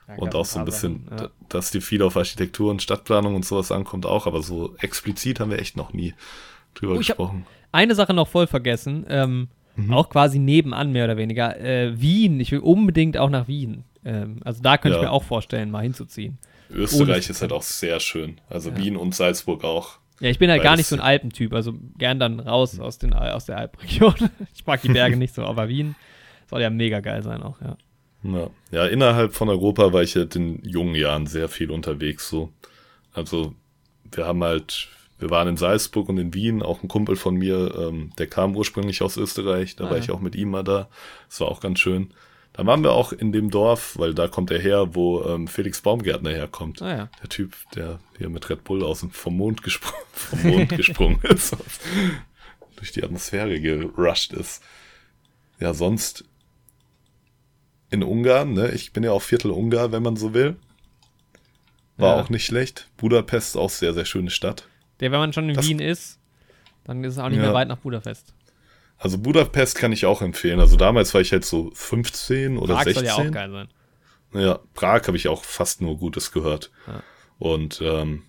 Ja, 0.08 0.16
und 0.16 0.34
auch 0.34 0.44
so 0.44 0.58
ein 0.58 0.64
bisschen, 0.64 1.04
Sachen, 1.08 1.24
ja. 1.24 1.30
dass 1.48 1.70
dir 1.70 1.82
viel 1.82 2.02
auf 2.02 2.16
Architektur 2.16 2.70
und 2.70 2.82
Stadtplanung 2.82 3.34
und 3.34 3.44
sowas 3.44 3.70
ankommt 3.70 4.06
auch, 4.06 4.26
aber 4.26 4.42
so 4.42 4.74
explizit 4.78 5.38
haben 5.38 5.50
wir 5.50 5.58
echt 5.58 5.76
noch 5.76 5.92
nie 5.92 6.14
drüber 6.74 6.94
oh, 6.94 6.98
gesprochen. 6.98 7.46
Eine 7.72 7.94
Sache 7.94 8.14
noch 8.14 8.26
voll 8.26 8.46
vergessen, 8.46 9.06
ähm, 9.08 9.48
mhm. 9.76 9.92
auch 9.92 10.08
quasi 10.08 10.38
nebenan 10.38 10.92
mehr 10.92 11.04
oder 11.04 11.16
weniger. 11.16 11.60
Äh, 11.60 12.00
Wien, 12.00 12.40
ich 12.40 12.50
will 12.50 12.60
unbedingt 12.60 13.18
auch 13.18 13.30
nach 13.30 13.46
Wien. 13.46 13.84
Ähm, 14.04 14.40
also 14.44 14.62
da 14.62 14.78
könnte 14.78 14.96
ja. 14.96 15.02
ich 15.02 15.08
mir 15.08 15.12
auch 15.12 15.24
vorstellen, 15.24 15.70
mal 15.70 15.82
hinzuziehen. 15.82 16.38
Österreich 16.70 17.28
ist 17.30 17.42
halt 17.42 17.52
auch 17.52 17.62
sehr 17.62 18.00
schön. 18.00 18.40
Also 18.48 18.70
ja. 18.70 18.78
Wien 18.78 18.96
und 18.96 19.14
Salzburg 19.14 19.64
auch. 19.64 19.98
Ja, 20.20 20.28
ich 20.28 20.38
bin 20.38 20.50
halt 20.50 20.62
gar 20.62 20.76
nicht 20.76 20.86
so 20.86 20.96
ein 20.96 21.00
Alpentyp, 21.00 21.52
also 21.54 21.74
gern 21.96 22.18
dann 22.18 22.40
raus 22.40 22.78
aus, 22.78 22.98
den, 22.98 23.14
aus 23.14 23.46
der 23.46 23.56
Alpregion. 23.56 24.14
ich 24.54 24.66
mag 24.66 24.82
die 24.82 24.88
Berge 24.88 25.16
nicht 25.16 25.34
so, 25.34 25.44
aber 25.44 25.68
Wien 25.68 25.96
soll 26.48 26.60
ja 26.60 26.68
mega 26.68 27.00
geil 27.00 27.22
sein 27.22 27.42
auch, 27.42 27.60
ja. 27.60 27.76
Ja. 28.22 28.50
ja, 28.70 28.86
innerhalb 28.86 29.32
von 29.32 29.48
Europa 29.48 29.94
war 29.94 30.02
ich 30.02 30.14
halt 30.14 30.36
in 30.36 30.62
jungen 30.62 30.94
Jahren 30.94 31.26
sehr 31.26 31.48
viel 31.48 31.70
unterwegs 31.70 32.28
so. 32.28 32.52
Also 33.14 33.54
wir 34.12 34.26
haben 34.26 34.44
halt, 34.44 34.88
wir 35.18 35.30
waren 35.30 35.48
in 35.48 35.56
Salzburg 35.56 36.10
und 36.10 36.18
in 36.18 36.34
Wien, 36.34 36.62
auch 36.62 36.82
ein 36.82 36.88
Kumpel 36.88 37.16
von 37.16 37.34
mir, 37.34 37.74
ähm, 37.78 38.10
der 38.18 38.26
kam 38.26 38.56
ursprünglich 38.56 39.00
aus 39.00 39.16
Österreich, 39.16 39.76
da 39.76 39.84
ah, 39.84 39.90
war 39.90 39.96
ja. 39.96 40.02
ich 40.02 40.10
auch 40.10 40.20
mit 40.20 40.36
ihm 40.36 40.50
mal 40.50 40.64
da. 40.64 40.88
Das 41.28 41.40
war 41.40 41.48
auch 41.48 41.60
ganz 41.60 41.78
schön. 41.78 42.12
Da 42.52 42.66
waren 42.66 42.82
wir 42.82 42.92
auch 42.92 43.12
in 43.12 43.32
dem 43.32 43.50
Dorf, 43.50 43.98
weil 43.98 44.12
da 44.12 44.26
kommt 44.28 44.50
er 44.50 44.58
her, 44.58 44.94
wo 44.94 45.22
ähm, 45.24 45.46
Felix 45.46 45.80
Baumgärtner 45.80 46.30
herkommt. 46.30 46.82
Ah, 46.82 46.96
ja. 46.96 47.08
Der 47.22 47.28
Typ, 47.28 47.54
der 47.74 48.00
hier 48.18 48.28
mit 48.28 48.50
Red 48.50 48.64
Bull 48.64 48.82
aus 48.82 49.00
dem, 49.00 49.10
vom 49.10 49.36
Mond, 49.36 49.62
gespr 49.62 49.92
vom 50.12 50.42
Mond 50.42 50.68
gesprungen 50.76 51.20
ist. 51.22 51.56
durch 52.76 52.92
die 52.92 53.04
Atmosphäre 53.04 53.60
gerusht 53.60 54.32
ist. 54.32 54.62
Ja, 55.60 55.74
sonst 55.74 56.24
in 57.90 58.02
Ungarn, 58.02 58.52
ne? 58.52 58.70
Ich 58.72 58.92
bin 58.92 59.04
ja 59.04 59.12
auch 59.12 59.22
Viertel 59.22 59.50
Ungar, 59.50 59.92
wenn 59.92 60.02
man 60.02 60.16
so 60.16 60.34
will. 60.34 60.56
War 61.96 62.16
ja. 62.16 62.22
auch 62.22 62.30
nicht 62.30 62.46
schlecht. 62.46 62.88
Budapest 62.96 63.56
auch 63.56 63.70
sehr, 63.70 63.92
sehr 63.94 64.04
schöne 64.04 64.30
Stadt. 64.30 64.66
Der, 65.00 65.12
wenn 65.12 65.18
man 65.18 65.32
schon 65.32 65.48
in 65.48 65.56
das, 65.56 65.68
Wien 65.68 65.80
ist, 65.80 66.18
dann 66.84 67.04
ist 67.04 67.14
es 67.14 67.18
auch 67.18 67.28
nicht 67.28 67.38
ja. 67.38 67.44
mehr 67.44 67.54
weit 67.54 67.68
nach 67.68 67.78
Budapest. 67.78 68.32
Also 69.00 69.16
Budapest 69.16 69.76
kann 69.76 69.92
ich 69.92 70.04
auch 70.04 70.20
empfehlen. 70.20 70.60
Also 70.60 70.76
damals 70.76 71.14
war 71.14 71.22
ich 71.22 71.32
halt 71.32 71.46
so 71.46 71.70
15 71.72 72.58
oder 72.58 72.74
Prag 72.74 72.84
16. 72.84 73.02
Prag 73.02 73.14
soll 73.14 73.24
ja 73.24 73.30
auch 73.30 73.32
geil 73.32 73.50
sein. 73.50 73.68
Ja, 74.34 74.60
Prag 74.74 75.06
habe 75.06 75.16
ich 75.16 75.26
auch 75.26 75.42
fast 75.42 75.80
nur 75.80 75.96
Gutes 75.96 76.32
gehört. 76.32 76.70
Ja. 76.86 77.02
Und 77.38 77.80
ähm, 77.82 78.24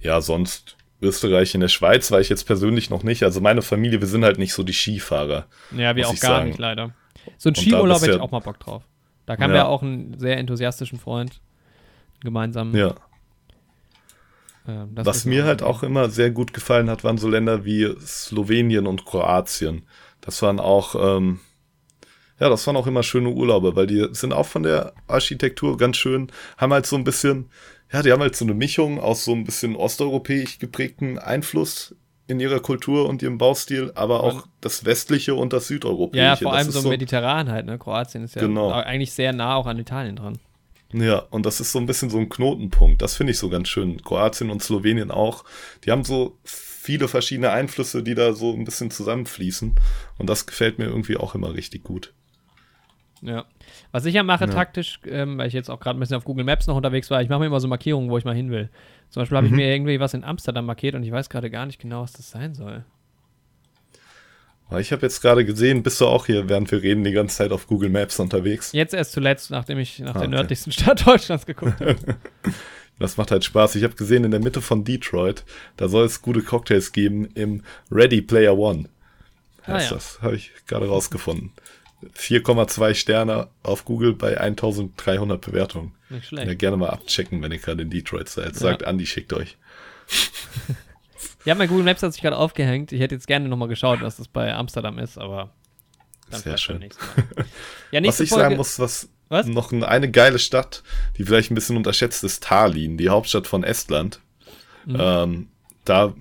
ja, 0.00 0.22
sonst 0.22 0.76
Österreich 1.02 1.54
in 1.54 1.60
der 1.60 1.68
Schweiz 1.68 2.10
war 2.10 2.20
ich 2.20 2.30
jetzt 2.30 2.44
persönlich 2.44 2.88
noch 2.88 3.02
nicht. 3.02 3.22
Also 3.22 3.42
meine 3.42 3.60
Familie, 3.60 4.00
wir 4.00 4.08
sind 4.08 4.24
halt 4.24 4.38
nicht 4.38 4.54
so 4.54 4.62
die 4.62 4.72
Skifahrer. 4.72 5.46
Ja, 5.76 5.94
wir 5.94 6.08
auch 6.08 6.18
gar 6.18 6.38
sagen. 6.38 6.48
nicht, 6.48 6.58
leider. 6.58 6.94
So 7.36 7.50
ein 7.50 7.54
Skiurlaub 7.54 8.00
hätte 8.00 8.12
ich 8.12 8.20
auch 8.20 8.30
mal 8.30 8.40
Bock 8.40 8.58
drauf. 8.58 8.82
Da 9.26 9.34
haben 9.34 9.50
ja. 9.50 9.56
wir 9.56 9.68
auch 9.68 9.82
einen 9.82 10.18
sehr 10.18 10.38
enthusiastischen 10.38 10.98
Freund 10.98 11.42
gemeinsam. 12.20 12.74
Ja. 12.74 12.94
Ähm, 14.66 14.90
Was 14.94 15.24
mir 15.24 15.44
halt 15.44 15.62
auch 15.62 15.82
immer 15.82 16.08
sehr 16.08 16.30
gut 16.30 16.54
gefallen 16.54 16.88
hat, 16.88 17.04
waren 17.04 17.18
so 17.18 17.28
Länder 17.28 17.64
wie 17.64 17.94
Slowenien 18.00 18.86
und 18.86 19.04
Kroatien. 19.04 19.82
Das 20.20 20.40
waren 20.42 20.58
auch, 20.58 20.94
ähm, 20.94 21.40
ja, 22.40 22.48
das 22.48 22.66
waren 22.66 22.76
auch 22.76 22.86
immer 22.86 23.02
schöne 23.02 23.28
Urlaube, 23.28 23.76
weil 23.76 23.86
die 23.86 24.08
sind 24.12 24.32
auch 24.32 24.46
von 24.46 24.62
der 24.62 24.94
Architektur 25.06 25.76
ganz 25.76 25.98
schön, 25.98 26.32
haben 26.56 26.72
halt 26.72 26.86
so 26.86 26.96
ein 26.96 27.04
bisschen, 27.04 27.50
ja, 27.92 28.02
die 28.02 28.10
haben 28.10 28.22
halt 28.22 28.36
so 28.36 28.44
eine 28.44 28.54
Mischung 28.54 28.98
aus 29.00 29.24
so 29.24 29.32
ein 29.32 29.44
bisschen 29.44 29.76
osteuropäisch 29.76 30.58
geprägten 30.58 31.18
Einfluss 31.18 31.94
in 32.26 32.40
ihrer 32.40 32.60
Kultur 32.60 33.06
und 33.06 33.22
ihrem 33.22 33.36
Baustil, 33.36 33.92
aber 33.94 34.22
auch 34.22 34.46
das 34.62 34.86
westliche 34.86 35.34
und 35.34 35.52
das 35.52 35.66
südeuropäische. 35.66 36.24
Ja, 36.24 36.36
vor 36.36 36.54
allem 36.54 36.70
so, 36.70 36.80
so 36.80 36.88
mediterran 36.88 37.50
halt, 37.50 37.66
ne? 37.66 37.78
Kroatien 37.78 38.24
ist 38.24 38.34
ja 38.34 38.40
genau. 38.40 38.70
eigentlich 38.70 39.12
sehr 39.12 39.34
nah 39.34 39.56
auch 39.56 39.66
an 39.66 39.78
Italien 39.78 40.16
dran. 40.16 40.38
Ja, 40.96 41.18
und 41.30 41.44
das 41.44 41.58
ist 41.58 41.72
so 41.72 41.80
ein 41.80 41.86
bisschen 41.86 42.08
so 42.08 42.18
ein 42.18 42.28
Knotenpunkt. 42.28 43.02
Das 43.02 43.16
finde 43.16 43.32
ich 43.32 43.38
so 43.38 43.48
ganz 43.48 43.68
schön. 43.68 44.00
Kroatien 44.00 44.48
und 44.48 44.62
Slowenien 44.62 45.10
auch. 45.10 45.44
Die 45.84 45.90
haben 45.90 46.04
so 46.04 46.38
viele 46.44 47.08
verschiedene 47.08 47.50
Einflüsse, 47.50 48.04
die 48.04 48.14
da 48.14 48.32
so 48.32 48.52
ein 48.52 48.64
bisschen 48.64 48.92
zusammenfließen. 48.92 49.74
Und 50.18 50.30
das 50.30 50.46
gefällt 50.46 50.78
mir 50.78 50.84
irgendwie 50.84 51.16
auch 51.16 51.34
immer 51.34 51.52
richtig 51.52 51.82
gut. 51.82 52.14
Ja. 53.22 53.44
Was 53.90 54.04
ich 54.04 54.14
ja 54.14 54.22
mache 54.22 54.44
ja. 54.44 54.50
taktisch, 54.52 55.00
ähm, 55.08 55.36
weil 55.36 55.48
ich 55.48 55.52
jetzt 55.52 55.68
auch 55.68 55.80
gerade 55.80 55.98
ein 55.98 56.00
bisschen 56.00 56.16
auf 56.16 56.24
Google 56.24 56.44
Maps 56.44 56.68
noch 56.68 56.76
unterwegs 56.76 57.10
war, 57.10 57.22
ich 57.22 57.28
mache 57.28 57.40
mir 57.40 57.46
immer 57.46 57.58
so 57.58 57.66
Markierungen, 57.66 58.08
wo 58.08 58.16
ich 58.16 58.24
mal 58.24 58.36
hin 58.36 58.52
will. 58.52 58.70
Zum 59.08 59.22
Beispiel 59.22 59.36
habe 59.36 59.48
mhm. 59.48 59.54
ich 59.54 59.56
mir 59.56 59.72
irgendwie 59.72 59.98
was 59.98 60.14
in 60.14 60.22
Amsterdam 60.22 60.66
markiert 60.66 60.94
und 60.94 61.02
ich 61.02 61.10
weiß 61.10 61.28
gerade 61.28 61.50
gar 61.50 61.66
nicht 61.66 61.80
genau, 61.80 62.02
was 62.02 62.12
das 62.12 62.30
sein 62.30 62.54
soll. 62.54 62.84
Ich 64.78 64.92
habe 64.92 65.02
jetzt 65.02 65.20
gerade 65.20 65.44
gesehen, 65.44 65.82
bist 65.82 66.00
du 66.00 66.06
auch 66.06 66.26
hier, 66.26 66.48
während 66.48 66.70
wir 66.70 66.82
reden, 66.82 67.04
die 67.04 67.12
ganze 67.12 67.36
Zeit 67.36 67.52
auf 67.52 67.66
Google 67.66 67.90
Maps 67.90 68.18
unterwegs? 68.18 68.72
Jetzt 68.72 68.94
erst 68.94 69.12
zuletzt, 69.12 69.50
nachdem 69.50 69.78
ich 69.78 69.98
nach 70.00 70.16
ah, 70.16 70.20
der 70.20 70.28
nördlichsten 70.28 70.72
Stadt 70.72 71.06
Deutschlands 71.06 71.46
geguckt 71.46 71.80
habe. 71.80 71.96
das 72.98 73.16
macht 73.16 73.30
halt 73.30 73.44
Spaß. 73.44 73.76
Ich 73.76 73.84
habe 73.84 73.94
gesehen, 73.94 74.24
in 74.24 74.30
der 74.30 74.40
Mitte 74.40 74.62
von 74.62 74.82
Detroit, 74.82 75.44
da 75.76 75.88
soll 75.88 76.06
es 76.06 76.22
gute 76.22 76.42
Cocktails 76.42 76.92
geben 76.92 77.28
im 77.34 77.62
Ready 77.90 78.22
Player 78.22 78.56
One. 78.56 78.88
Ah, 79.66 79.80
ja. 79.80 79.90
Das 79.90 80.20
habe 80.22 80.36
ich 80.36 80.50
gerade 80.66 80.88
rausgefunden. 80.88 81.52
4,2 82.16 82.94
Sterne 82.94 83.48
auf 83.62 83.84
Google 83.84 84.14
bei 84.14 84.38
1300 84.38 85.40
Bewertungen. 85.40 85.92
Nicht 86.10 86.26
schlecht. 86.26 86.46
Ja, 86.46 86.54
gerne 86.54 86.76
mal 86.76 86.90
abchecken, 86.90 87.42
wenn 87.42 87.52
ihr 87.52 87.58
gerade 87.58 87.82
in 87.82 87.90
Detroit 87.90 88.28
seid. 88.28 88.56
Sagt 88.56 88.82
ja. 88.82 88.88
Andi, 88.88 89.06
schickt 89.06 89.32
euch. 89.32 89.56
Ja, 91.44 91.54
mein 91.54 91.68
Google 91.68 91.84
Maps 91.84 92.02
hat 92.02 92.12
sich 92.12 92.22
gerade 92.22 92.36
aufgehängt. 92.36 92.92
Ich 92.92 93.00
hätte 93.00 93.14
jetzt 93.14 93.26
gerne 93.26 93.48
nochmal 93.48 93.68
geschaut, 93.68 94.00
was 94.00 94.16
das 94.16 94.28
bei 94.28 94.54
Amsterdam 94.54 94.98
ist, 94.98 95.18
aber 95.18 95.50
dann 96.30 96.40
Sehr 96.40 96.56
schön. 96.56 96.82
ja, 97.90 98.02
was 98.02 98.20
ich 98.20 98.30
Folge, 98.30 98.44
sagen 98.44 98.56
muss, 98.56 98.78
was, 98.78 99.08
was? 99.28 99.46
noch 99.46 99.72
eine 99.72 100.10
geile 100.10 100.38
Stadt, 100.38 100.82
die 101.16 101.24
vielleicht 101.24 101.50
ein 101.50 101.54
bisschen 101.54 101.76
unterschätzt 101.76 102.24
ist, 102.24 102.42
Tallinn, 102.44 102.96
die 102.96 103.10
Hauptstadt 103.10 103.46
von 103.46 103.62
Estland. 103.62 104.20
Mhm. 104.86 104.96
Ähm, 104.98 105.48
da 105.84 106.14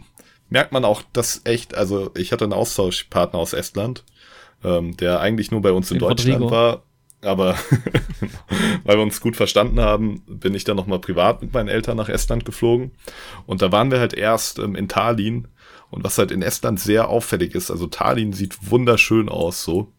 merkt 0.49 0.71
man 0.71 0.85
auch, 0.85 1.03
dass 1.13 1.41
echt, 1.45 1.75
also 1.75 2.11
ich 2.15 2.31
hatte 2.31 2.43
einen 2.43 2.53
Austauschpartner 2.53 3.39
aus 3.39 3.53
Estland, 3.53 4.03
ähm, 4.63 4.95
der 4.97 5.19
eigentlich 5.19 5.51
nur 5.51 5.61
bei 5.61 5.71
uns 5.71 5.89
in, 5.89 5.95
in 5.95 5.99
Deutschland 5.99 6.41
Rodrigo. 6.41 6.51
war 6.51 6.83
aber 7.23 7.57
weil 8.83 8.97
wir 8.97 9.03
uns 9.03 9.21
gut 9.21 9.35
verstanden 9.35 9.79
haben, 9.79 10.21
bin 10.27 10.53
ich 10.53 10.63
dann 10.63 10.77
nochmal 10.77 10.99
privat 10.99 11.41
mit 11.41 11.53
meinen 11.53 11.69
Eltern 11.69 11.97
nach 11.97 12.09
Estland 12.09 12.45
geflogen. 12.45 12.91
Und 13.45 13.61
da 13.61 13.71
waren 13.71 13.91
wir 13.91 13.99
halt 13.99 14.13
erst 14.13 14.59
ähm, 14.59 14.75
in 14.75 14.87
Tallinn. 14.87 15.47
Und 15.89 16.03
was 16.03 16.17
halt 16.17 16.31
in 16.31 16.41
Estland 16.41 16.79
sehr 16.79 17.07
auffällig 17.07 17.53
ist, 17.53 17.69
also 17.69 17.85
Tallinn 17.85 18.33
sieht 18.33 18.71
wunderschön 18.71 19.29
aus 19.29 19.63
so. 19.63 19.91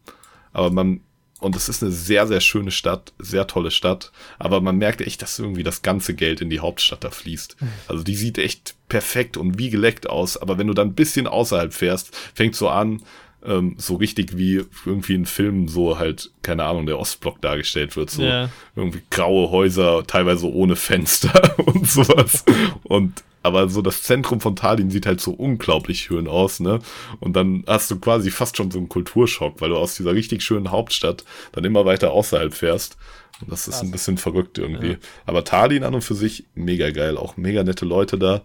Aber 0.51 0.69
man, 0.69 0.99
und 1.39 1.55
es 1.55 1.69
ist 1.69 1.83
eine 1.83 1.91
sehr, 1.91 2.27
sehr 2.27 2.41
schöne 2.41 2.71
Stadt, 2.71 3.13
sehr 3.17 3.47
tolle 3.47 3.71
Stadt. 3.71 4.11
Aber 4.37 4.59
man 4.59 4.77
merkt 4.77 4.99
echt, 5.01 5.21
dass 5.21 5.39
irgendwie 5.39 5.63
das 5.63 5.83
ganze 5.83 6.13
Geld 6.13 6.41
in 6.41 6.49
die 6.49 6.59
Hauptstadt 6.59 7.03
da 7.03 7.11
fließt. 7.11 7.55
Also 7.87 8.03
die 8.03 8.15
sieht 8.15 8.37
echt 8.37 8.75
perfekt 8.89 9.37
und 9.37 9.57
wie 9.57 9.69
geleckt 9.69 10.09
aus. 10.09 10.35
Aber 10.35 10.57
wenn 10.57 10.67
du 10.67 10.73
dann 10.73 10.89
ein 10.89 10.95
bisschen 10.95 11.27
außerhalb 11.27 11.73
fährst, 11.73 12.13
fängt 12.33 12.55
so 12.55 12.67
an, 12.67 13.01
ähm, 13.45 13.75
so 13.77 13.95
richtig 13.95 14.37
wie 14.37 14.63
irgendwie 14.85 15.15
in 15.15 15.25
Filmen 15.25 15.67
so 15.67 15.97
halt, 15.97 16.31
keine 16.41 16.63
Ahnung, 16.63 16.85
der 16.85 16.99
Ostblock 16.99 17.41
dargestellt 17.41 17.95
wird. 17.95 18.09
So 18.09 18.23
ja. 18.23 18.49
irgendwie 18.75 19.01
graue 19.09 19.51
Häuser, 19.51 20.03
teilweise 20.05 20.51
ohne 20.51 20.75
Fenster 20.75 21.57
und 21.65 21.87
sowas. 21.89 22.43
Und 22.83 23.23
aber 23.43 23.69
so 23.69 23.83
das 23.83 24.01
Zentrum 24.01 24.41
von 24.41 24.55
Tallinn 24.55 24.89
sieht 24.89 25.05
halt 25.05 25.21
so 25.21 25.31
unglaublich 25.31 25.99
schön 25.99 26.27
aus, 26.27 26.59
ne? 26.59 26.79
Und 27.19 27.35
dann 27.35 27.63
hast 27.67 27.91
du 27.91 27.99
quasi 27.99 28.31
fast 28.31 28.57
schon 28.57 28.71
so 28.71 28.79
einen 28.79 28.89
Kulturschock, 28.89 29.61
weil 29.61 29.69
du 29.69 29.77
aus 29.77 29.93
dieser 29.93 30.15
richtig 30.15 30.41
schönen 30.41 30.71
Hauptstadt 30.71 31.23
dann 31.51 31.63
immer 31.63 31.85
weiter 31.85 32.11
außerhalb 32.11 32.55
fährst. 32.55 32.97
Und 33.41 33.51
das 33.51 33.67
ist 33.67 33.81
ein 33.81 33.91
bisschen 33.91 34.17
verrückt 34.17 34.57
irgendwie. 34.57 34.93
Ja. 34.93 34.97
Aber 35.27 35.43
Tallinn 35.43 35.83
an 35.83 35.93
und 35.93 36.03
für 36.03 36.15
sich 36.15 36.45
mega 36.55 36.89
geil, 36.89 37.17
auch 37.17 37.37
mega 37.37 37.63
nette 37.63 37.85
Leute 37.85 38.17
da. 38.17 38.41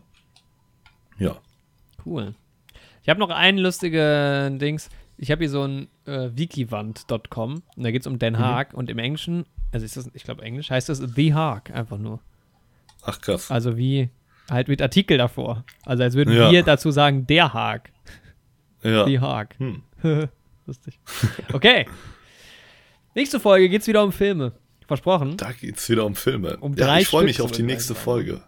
Ja. 1.19 1.39
Cool. 2.05 2.35
Ich 3.03 3.09
habe 3.09 3.21
noch 3.21 3.31
einen 3.31 3.59
lustigen 3.59 4.59
Dings. 4.59 4.91
Ich 5.17 5.31
habe 5.31 5.41
hier 5.41 5.51
so 5.51 5.65
ein 5.65 5.89
äh, 6.07 6.31
wikiwand.com 6.33 7.63
und 7.77 7.83
da 7.83 7.91
geht 7.91 8.03
es 8.03 8.07
um 8.07 8.19
Den 8.19 8.35
mhm. 8.35 8.39
Haag 8.39 8.73
mhm. 8.73 8.79
und 8.79 8.91
im 8.91 8.99
Englischen, 8.99 9.45
also 9.73 9.85
ist 9.85 9.97
das, 9.97 10.11
ich 10.15 10.25
glaube 10.25 10.43
Englisch, 10.43 10.71
heißt 10.71 10.89
das 10.89 10.99
The 10.99 11.35
Haag 11.35 11.71
einfach 11.75 11.99
nur. 11.99 12.21
Ach 13.03 13.21
krass. 13.21 13.51
Also 13.51 13.77
wie, 13.77 14.11
halt 14.51 14.69
mit 14.69 14.83
Artikel 14.83 15.19
davor. 15.19 15.65
Also 15.85 16.03
als 16.03 16.15
würden 16.15 16.35
ja. 16.35 16.51
wir 16.51 16.63
dazu 16.63 16.91
sagen, 16.91 17.27
der 17.27 17.53
Haag. 17.53 17.91
Ja. 18.83 19.07
The 19.07 19.21
Haag. 19.21 19.59
Hm. 19.59 19.83
Lustig. 20.67 20.99
Okay. 21.53 21.87
Nächste 23.15 23.41
Folge 23.41 23.69
geht 23.69 23.83
es 23.83 23.89
wieder 23.89 24.05
um 24.05 24.13
Filme. 24.13 24.53
Versprochen. 24.87 25.37
Da 25.37 25.53
geht 25.53 25.77
es 25.77 25.89
wieder 25.89 26.05
um 26.05 26.15
Filme. 26.15 26.57
Um 26.59 26.75
drei 26.75 26.87
ja, 26.87 26.99
ich 27.01 27.09
freue 27.09 27.25
mich 27.25 27.41
auf 27.41 27.53
die 27.53 27.63
nächste 27.63 27.95
Folge 27.95 28.43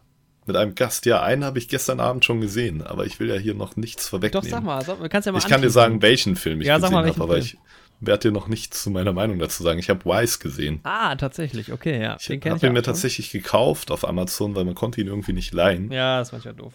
mit 0.46 0.56
einem 0.56 0.74
Gast. 0.74 1.06
Ja, 1.06 1.22
einen 1.22 1.44
habe 1.44 1.58
ich 1.58 1.68
gestern 1.68 2.00
Abend 2.00 2.24
schon 2.24 2.40
gesehen, 2.40 2.82
aber 2.82 3.06
ich 3.06 3.20
will 3.20 3.28
ja 3.28 3.36
hier 3.36 3.54
noch 3.54 3.76
nichts 3.76 4.08
vorwegnehmen. 4.08 4.44
Doch, 4.44 4.50
sag 4.50 4.64
mal, 4.64 4.84
sag, 4.84 5.10
kannst 5.10 5.26
ja 5.26 5.32
mal 5.32 5.38
Ich 5.38 5.46
kann 5.46 5.62
dir 5.62 5.70
sagen, 5.70 6.02
welchen 6.02 6.36
Film 6.36 6.60
ich 6.60 6.66
ja, 6.66 6.78
gesehen 6.78 6.96
habe, 6.96 7.20
aber 7.20 7.38
ich 7.38 7.56
werde 8.00 8.28
dir 8.28 8.32
noch 8.32 8.48
nichts 8.48 8.82
zu 8.82 8.90
meiner 8.90 9.12
Meinung 9.12 9.38
dazu 9.38 9.62
sagen. 9.62 9.78
Ich 9.78 9.88
habe 9.88 10.04
Wise 10.04 10.38
gesehen. 10.38 10.80
Ah, 10.82 11.14
tatsächlich, 11.14 11.72
okay, 11.72 12.02
ja. 12.02 12.16
Ich 12.18 12.28
habe 12.28 12.66
ihn 12.66 12.72
mir 12.72 12.82
tatsächlich 12.82 13.30
gekauft 13.30 13.90
auf 13.90 14.06
Amazon, 14.06 14.56
weil 14.56 14.64
man 14.64 14.74
konnte 14.74 15.00
ihn 15.00 15.06
irgendwie 15.06 15.32
nicht 15.32 15.54
leihen. 15.54 15.90
Ja, 15.92 16.18
das 16.18 16.32
war 16.32 16.40
ja 16.40 16.52
doof. 16.52 16.74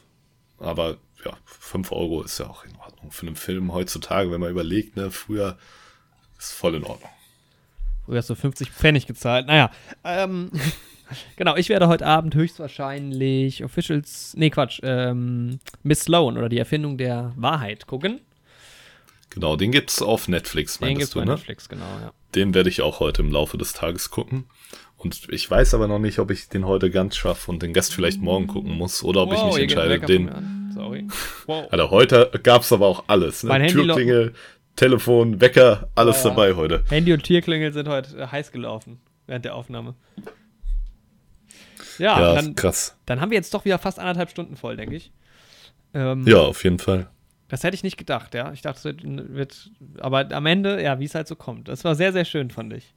Aber 0.60 0.98
ja, 1.26 1.34
5 1.46 1.92
Euro 1.92 2.24
ist 2.24 2.40
ja 2.40 2.48
auch 2.48 2.64
in 2.66 2.76
Ordnung 2.78 3.12
für 3.12 3.28
einen 3.28 3.36
Film 3.36 3.74
heutzutage, 3.74 4.32
wenn 4.32 4.40
man 4.40 4.50
überlegt, 4.50 4.96
ne, 4.96 5.12
früher 5.12 5.58
ist 6.38 6.54
voll 6.54 6.76
in 6.76 6.84
Ordnung. 6.84 7.10
Früher 8.06 8.20
hast 8.20 8.30
du 8.30 8.36
50 8.36 8.72
Pfennig 8.72 9.06
gezahlt. 9.06 9.48
Naja, 9.48 9.72
ähm, 10.04 10.52
Genau, 11.36 11.56
ich 11.56 11.70
werde 11.70 11.88
heute 11.88 12.06
Abend 12.06 12.36
höchstwahrscheinlich 12.36 13.64
Officials, 13.64 14.34
nee 14.38 14.50
Quatsch, 14.50 14.80
ähm, 14.84 15.60
Miss 15.84 16.02
Sloan 16.02 16.38
oder 16.38 16.50
die 16.50 16.58
Erfindung 16.58 16.98
der 16.98 17.34
Wahrheit 17.36 17.88
gucken. 17.88 18.22
Genau, 19.30 19.56
den 19.56 19.72
gibt's 19.72 20.02
auf 20.02 20.28
Netflix, 20.28 20.80
meinst 20.80 20.92
den 20.92 20.98
gibt's 20.98 21.14
du, 21.14 21.20
ne? 21.20 21.26
Netflix, 21.26 21.70
genau, 21.70 21.86
ja. 22.02 22.12
Den 22.36 22.54
werde 22.54 22.70
ich 22.70 22.82
auch 22.82 23.00
heute 23.00 23.22
im 23.22 23.32
Laufe 23.32 23.58
des 23.58 23.74
Tages 23.74 24.10
gucken. 24.10 24.46
Und 24.98 25.28
ich 25.30 25.50
weiß 25.50 25.76
aber 25.76 25.88
noch 25.88 26.00
nicht, 26.00 26.18
ob 26.20 26.32
ich 26.32 26.50
den 26.50 26.66
heute 26.66 26.90
ganz 26.90 27.16
schaffe 27.16 27.52
und 27.52 27.62
den 27.62 27.72
Gast 27.72 27.94
vielleicht 27.94 28.20
morgen 28.20 28.48
gucken 28.48 28.72
muss 28.72 29.04
oder 29.04 29.22
ob 29.22 29.32
wow, 29.32 29.38
ich 29.38 29.54
mich 29.54 29.64
entscheide, 29.64 30.00
den. 30.00 30.72
Sorry. 30.74 31.08
Wow. 31.46 31.68
Alter, 31.72 31.92
heute 31.92 32.32
gab's 32.42 32.72
aber 32.72 32.88
auch 32.88 33.04
alles, 33.08 33.44
ne? 33.44 33.50
Mein 33.50 33.68
Türklingel, 33.68 34.34
Telefon, 34.76 35.40
Wecker, 35.40 35.90
alles 35.96 36.24
ja, 36.24 36.30
dabei 36.30 36.56
heute. 36.56 36.84
Handy 36.90 37.14
und 37.14 37.24
Tierklingel 37.24 37.74
sind 37.74 37.88
heute 37.88 38.32
heiß 38.32 38.52
gelaufen 38.52 39.00
während 39.28 39.46
der 39.46 39.56
Aufnahme. 39.56 39.96
Ja, 42.00 42.20
ja 42.20 42.34
dann, 42.36 42.56
krass. 42.56 42.96
Dann 43.06 43.22
haben 43.22 43.32
wir 43.32 43.38
jetzt 43.38 43.54
doch 43.54 43.66
wieder 43.66 43.80
fast 43.80 44.00
anderthalb 44.00 44.30
Stunden 44.30 44.56
voll, 44.56 44.78
denke 44.78 44.96
ich. 44.96 45.12
Ähm, 45.94 46.26
ja, 46.28 46.38
auf 46.38 46.64
jeden 46.64 46.80
Fall. 46.80 47.08
Das 47.48 47.64
hätte 47.64 47.76
ich 47.76 47.84
nicht 47.84 47.98
gedacht, 47.98 48.34
ja. 48.34 48.52
Ich 48.52 48.62
dachte, 48.62 48.90
es 48.90 48.96
wird, 49.04 49.72
aber 50.00 50.32
am 50.32 50.46
Ende, 50.46 50.82
ja, 50.84 51.00
wie 51.00 51.06
es 51.06 51.16
halt 51.16 51.28
so 51.28 51.36
kommt. 51.36 51.70
Das 51.70 51.84
war 51.84 51.96
sehr, 51.96 52.12
sehr 52.12 52.26
schön, 52.26 52.52
fand 52.52 52.74
ich. 52.74 52.94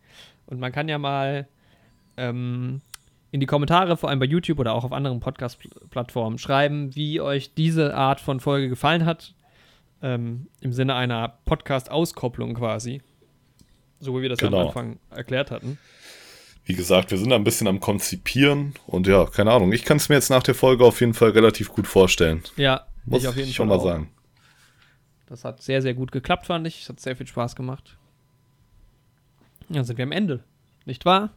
Und 0.47 0.59
man 0.59 0.73
kann 0.73 0.89
ja 0.89 0.99
mal 0.99 1.47
ähm, 2.17 2.81
in 3.31 3.39
die 3.39 3.47
Kommentare, 3.47 3.97
vor 3.97 4.11
allem 4.11 4.19
bei 4.19 4.27
YouTube 4.27 4.59
oder 4.59 4.75
auch 4.75 4.85
auf 4.85 4.93
anderen 4.93 5.21
Podcast-Plattformen, 5.21 6.39
schreiben, 6.39 6.95
wie 6.97 7.21
euch 7.21 7.55
diese 7.55 7.95
Art 7.95 8.21
von 8.21 8.41
Folge 8.41 8.69
gefallen 8.69 9.07
hat. 9.07 9.35
Ähm, 10.03 10.49
Im 10.61 10.73
Sinne 10.73 10.97
einer 10.97 11.39
Podcast-Auskopplung 11.45 12.55
quasi. 12.55 13.03
So 14.01 14.17
wie 14.17 14.23
wir 14.23 14.31
das 14.31 14.39
genau. 14.41 14.63
am 14.63 14.67
Anfang 14.67 14.99
erklärt 15.11 15.51
hatten 15.53 15.79
wie 16.71 16.75
gesagt, 16.77 17.11
wir 17.11 17.19
sind 17.19 17.31
da 17.31 17.35
ein 17.35 17.43
bisschen 17.43 17.67
am 17.67 17.81
Konzipieren 17.81 18.75
und 18.87 19.09
ja, 19.09 19.27
keine 19.27 19.51
Ahnung. 19.51 19.73
Ich 19.73 19.85
kann 19.85 19.97
es 19.97 20.09
mir 20.09 20.15
jetzt 20.15 20.31
nach 20.31 20.45
der 20.45 20.55
Folge 20.55 20.85
auf 20.85 21.01
jeden 21.01 21.15
Fall 21.15 21.31
relativ 21.31 21.73
gut 21.73 21.89
vorstellen. 21.89 22.45
Ja, 22.57 22.87
muss 23.05 23.23
ich 23.23 23.29
auf 23.29 23.35
jeden 23.35 23.49
Fall 23.49 23.55
schon 23.55 23.67
mal 23.67 23.79
auch. 23.79 23.83
sagen. 23.85 24.09
Das 25.27 25.45
hat 25.45 25.61
sehr, 25.61 25.83
sehr 25.83 25.95
gut 25.95 26.13
geklappt, 26.13 26.47
fand 26.47 26.69
ich. 26.69 26.83
Es 26.83 26.89
hat 26.89 27.01
sehr 27.01 27.17
viel 27.17 27.27
Spaß 27.27 27.57
gemacht. 27.57 27.97
Ja, 29.69 29.83
sind 29.83 29.99
wir 29.99 30.05
am 30.05 30.13
Ende. 30.13 30.45
Nicht 30.85 31.05
wahr? 31.05 31.31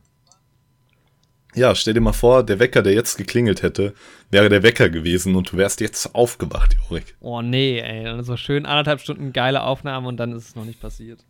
Ja, 1.56 1.74
stell 1.74 1.96
dir 1.96 2.02
mal 2.02 2.14
vor, 2.14 2.44
der 2.44 2.60
Wecker, 2.60 2.84
der 2.84 2.94
jetzt 2.94 3.18
geklingelt 3.18 3.64
hätte, 3.64 3.96
wäre 4.30 4.50
der 4.50 4.62
Wecker 4.62 4.90
gewesen 4.90 5.36
und 5.36 5.52
du 5.52 5.58
wärst 5.58 5.82
jetzt 5.82 6.14
aufgewacht, 6.14 6.76
Jorik. 6.88 7.16
Oh 7.22 7.42
nee, 7.42 7.80
ey. 7.80 8.04
Dann 8.04 8.24
so 8.24 8.38
schön 8.38 8.68
anderthalb 8.68 9.02
Stunden 9.02 9.34
geile 9.34 9.64
Aufnahme 9.64 10.08
und 10.10 10.18
dann 10.18 10.32
ist 10.32 10.50
es 10.50 10.56
noch 10.56 10.66
nicht 10.66 10.80
passiert. 10.80 11.26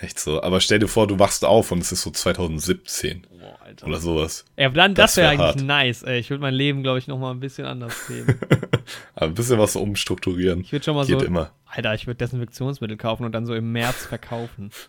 Echt 0.00 0.18
so. 0.18 0.42
Aber 0.42 0.60
stell 0.60 0.78
dir 0.78 0.88
vor, 0.88 1.06
du 1.06 1.18
wachst 1.18 1.44
auf 1.44 1.72
und 1.72 1.80
es 1.80 1.92
ist 1.92 2.02
so 2.02 2.10
2017. 2.10 3.26
Boah, 3.38 3.58
Alter. 3.62 3.86
Oder 3.86 4.00
sowas. 4.00 4.46
Ja, 4.56 4.70
dann, 4.70 4.94
das, 4.94 5.14
das 5.14 5.16
wäre 5.18 5.24
wär 5.26 5.30
eigentlich 5.32 5.56
hart. 5.56 5.62
nice, 5.62 6.02
ey. 6.02 6.18
Ich 6.18 6.30
würde 6.30 6.40
mein 6.40 6.54
Leben, 6.54 6.82
glaube 6.82 6.98
ich, 6.98 7.06
nochmal 7.06 7.34
ein 7.34 7.40
bisschen 7.40 7.66
anders 7.66 8.08
leben. 8.08 8.38
ein 9.14 9.34
bisschen 9.34 9.58
was 9.58 9.76
umstrukturieren. 9.76 10.60
Ich 10.62 10.72
würde 10.72 10.84
schon 10.84 10.94
mal 10.94 11.04
Geht 11.04 11.20
so. 11.20 11.26
Immer. 11.26 11.52
Alter, 11.66 11.94
ich 11.94 12.06
würde 12.06 12.16
Desinfektionsmittel 12.16 12.96
kaufen 12.96 13.24
und 13.24 13.32
dann 13.32 13.44
so 13.44 13.54
im 13.54 13.72
März 13.72 14.06
verkaufen. 14.06 14.70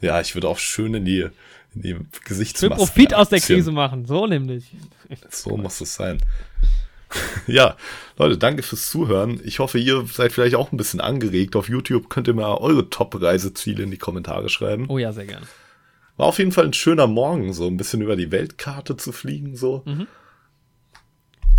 Ja, 0.00 0.20
ich 0.20 0.34
würde 0.34 0.48
auch 0.48 0.58
schön 0.58 0.94
in 0.94 1.04
die, 1.04 1.28
in 1.76 1.82
die 1.82 1.96
Gesichtsmaske. 2.24 2.74
Für 2.74 2.86
Profit 2.86 3.14
aus 3.14 3.28
der 3.28 3.38
Krise 3.38 3.70
machen, 3.70 4.04
so 4.04 4.26
nämlich. 4.26 4.64
So 5.30 5.56
muss 5.56 5.80
es 5.80 5.94
sein. 5.94 6.18
ja, 7.46 7.76
Leute, 8.16 8.38
danke 8.38 8.62
fürs 8.62 8.90
Zuhören. 8.90 9.40
Ich 9.44 9.58
hoffe, 9.58 9.78
ihr 9.78 10.06
seid 10.06 10.32
vielleicht 10.32 10.54
auch 10.54 10.72
ein 10.72 10.76
bisschen 10.76 11.00
angeregt. 11.00 11.56
Auf 11.56 11.68
YouTube 11.68 12.08
könnt 12.08 12.28
ihr 12.28 12.34
mal 12.34 12.54
eure 12.54 12.90
Top-Reiseziele 12.90 13.82
in 13.82 13.90
die 13.90 13.98
Kommentare 13.98 14.48
schreiben. 14.48 14.86
Oh 14.88 14.98
ja, 14.98 15.12
sehr 15.12 15.26
gerne. 15.26 15.46
War 16.16 16.26
auf 16.26 16.38
jeden 16.38 16.52
Fall 16.52 16.66
ein 16.66 16.72
schöner 16.72 17.06
Morgen, 17.06 17.52
so 17.52 17.66
ein 17.66 17.76
bisschen 17.76 18.02
über 18.02 18.16
die 18.16 18.30
Weltkarte 18.30 18.96
zu 18.96 19.12
fliegen, 19.12 19.56
so. 19.56 19.82
Mhm. 19.86 20.06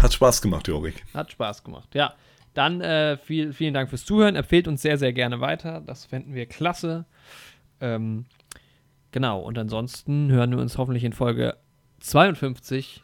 Hat 0.01 0.13
Spaß 0.13 0.41
gemacht, 0.41 0.67
Jorik. 0.67 1.03
Hat 1.13 1.31
Spaß 1.31 1.63
gemacht, 1.63 1.95
ja. 1.95 2.13
Dann 2.53 2.81
äh, 2.81 3.17
viel, 3.17 3.51
vielen 3.51 3.73
Dank 3.73 3.89
fürs 3.89 4.05
Zuhören. 4.05 4.35
Empfehlt 4.35 4.67
uns 4.67 4.81
sehr, 4.81 4.97
sehr 4.97 5.11
gerne 5.11 5.41
weiter. 5.41 5.81
Das 5.85 6.05
fänden 6.05 6.35
wir 6.35 6.45
klasse. 6.45 7.05
Ähm, 7.81 8.25
genau, 9.11 9.39
und 9.39 9.57
ansonsten 9.57 10.31
hören 10.31 10.51
wir 10.51 10.59
uns 10.59 10.77
hoffentlich 10.77 11.03
in 11.03 11.13
Folge 11.13 11.57
52. 11.99 13.01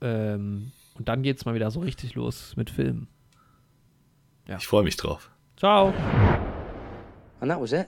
Ähm, 0.00 0.72
und 0.94 1.08
dann 1.08 1.22
geht 1.22 1.38
es 1.38 1.44
mal 1.44 1.54
wieder 1.54 1.70
so 1.70 1.80
richtig 1.80 2.14
los 2.14 2.54
mit 2.56 2.70
Filmen. 2.70 3.08
Ja. 4.46 4.56
Ich 4.56 4.66
freue 4.66 4.82
mich 4.82 4.96
drauf. 4.96 5.30
Ciao. 5.56 5.92
And 7.40 7.50
that 7.50 7.60
was 7.60 7.72
it. 7.72 7.86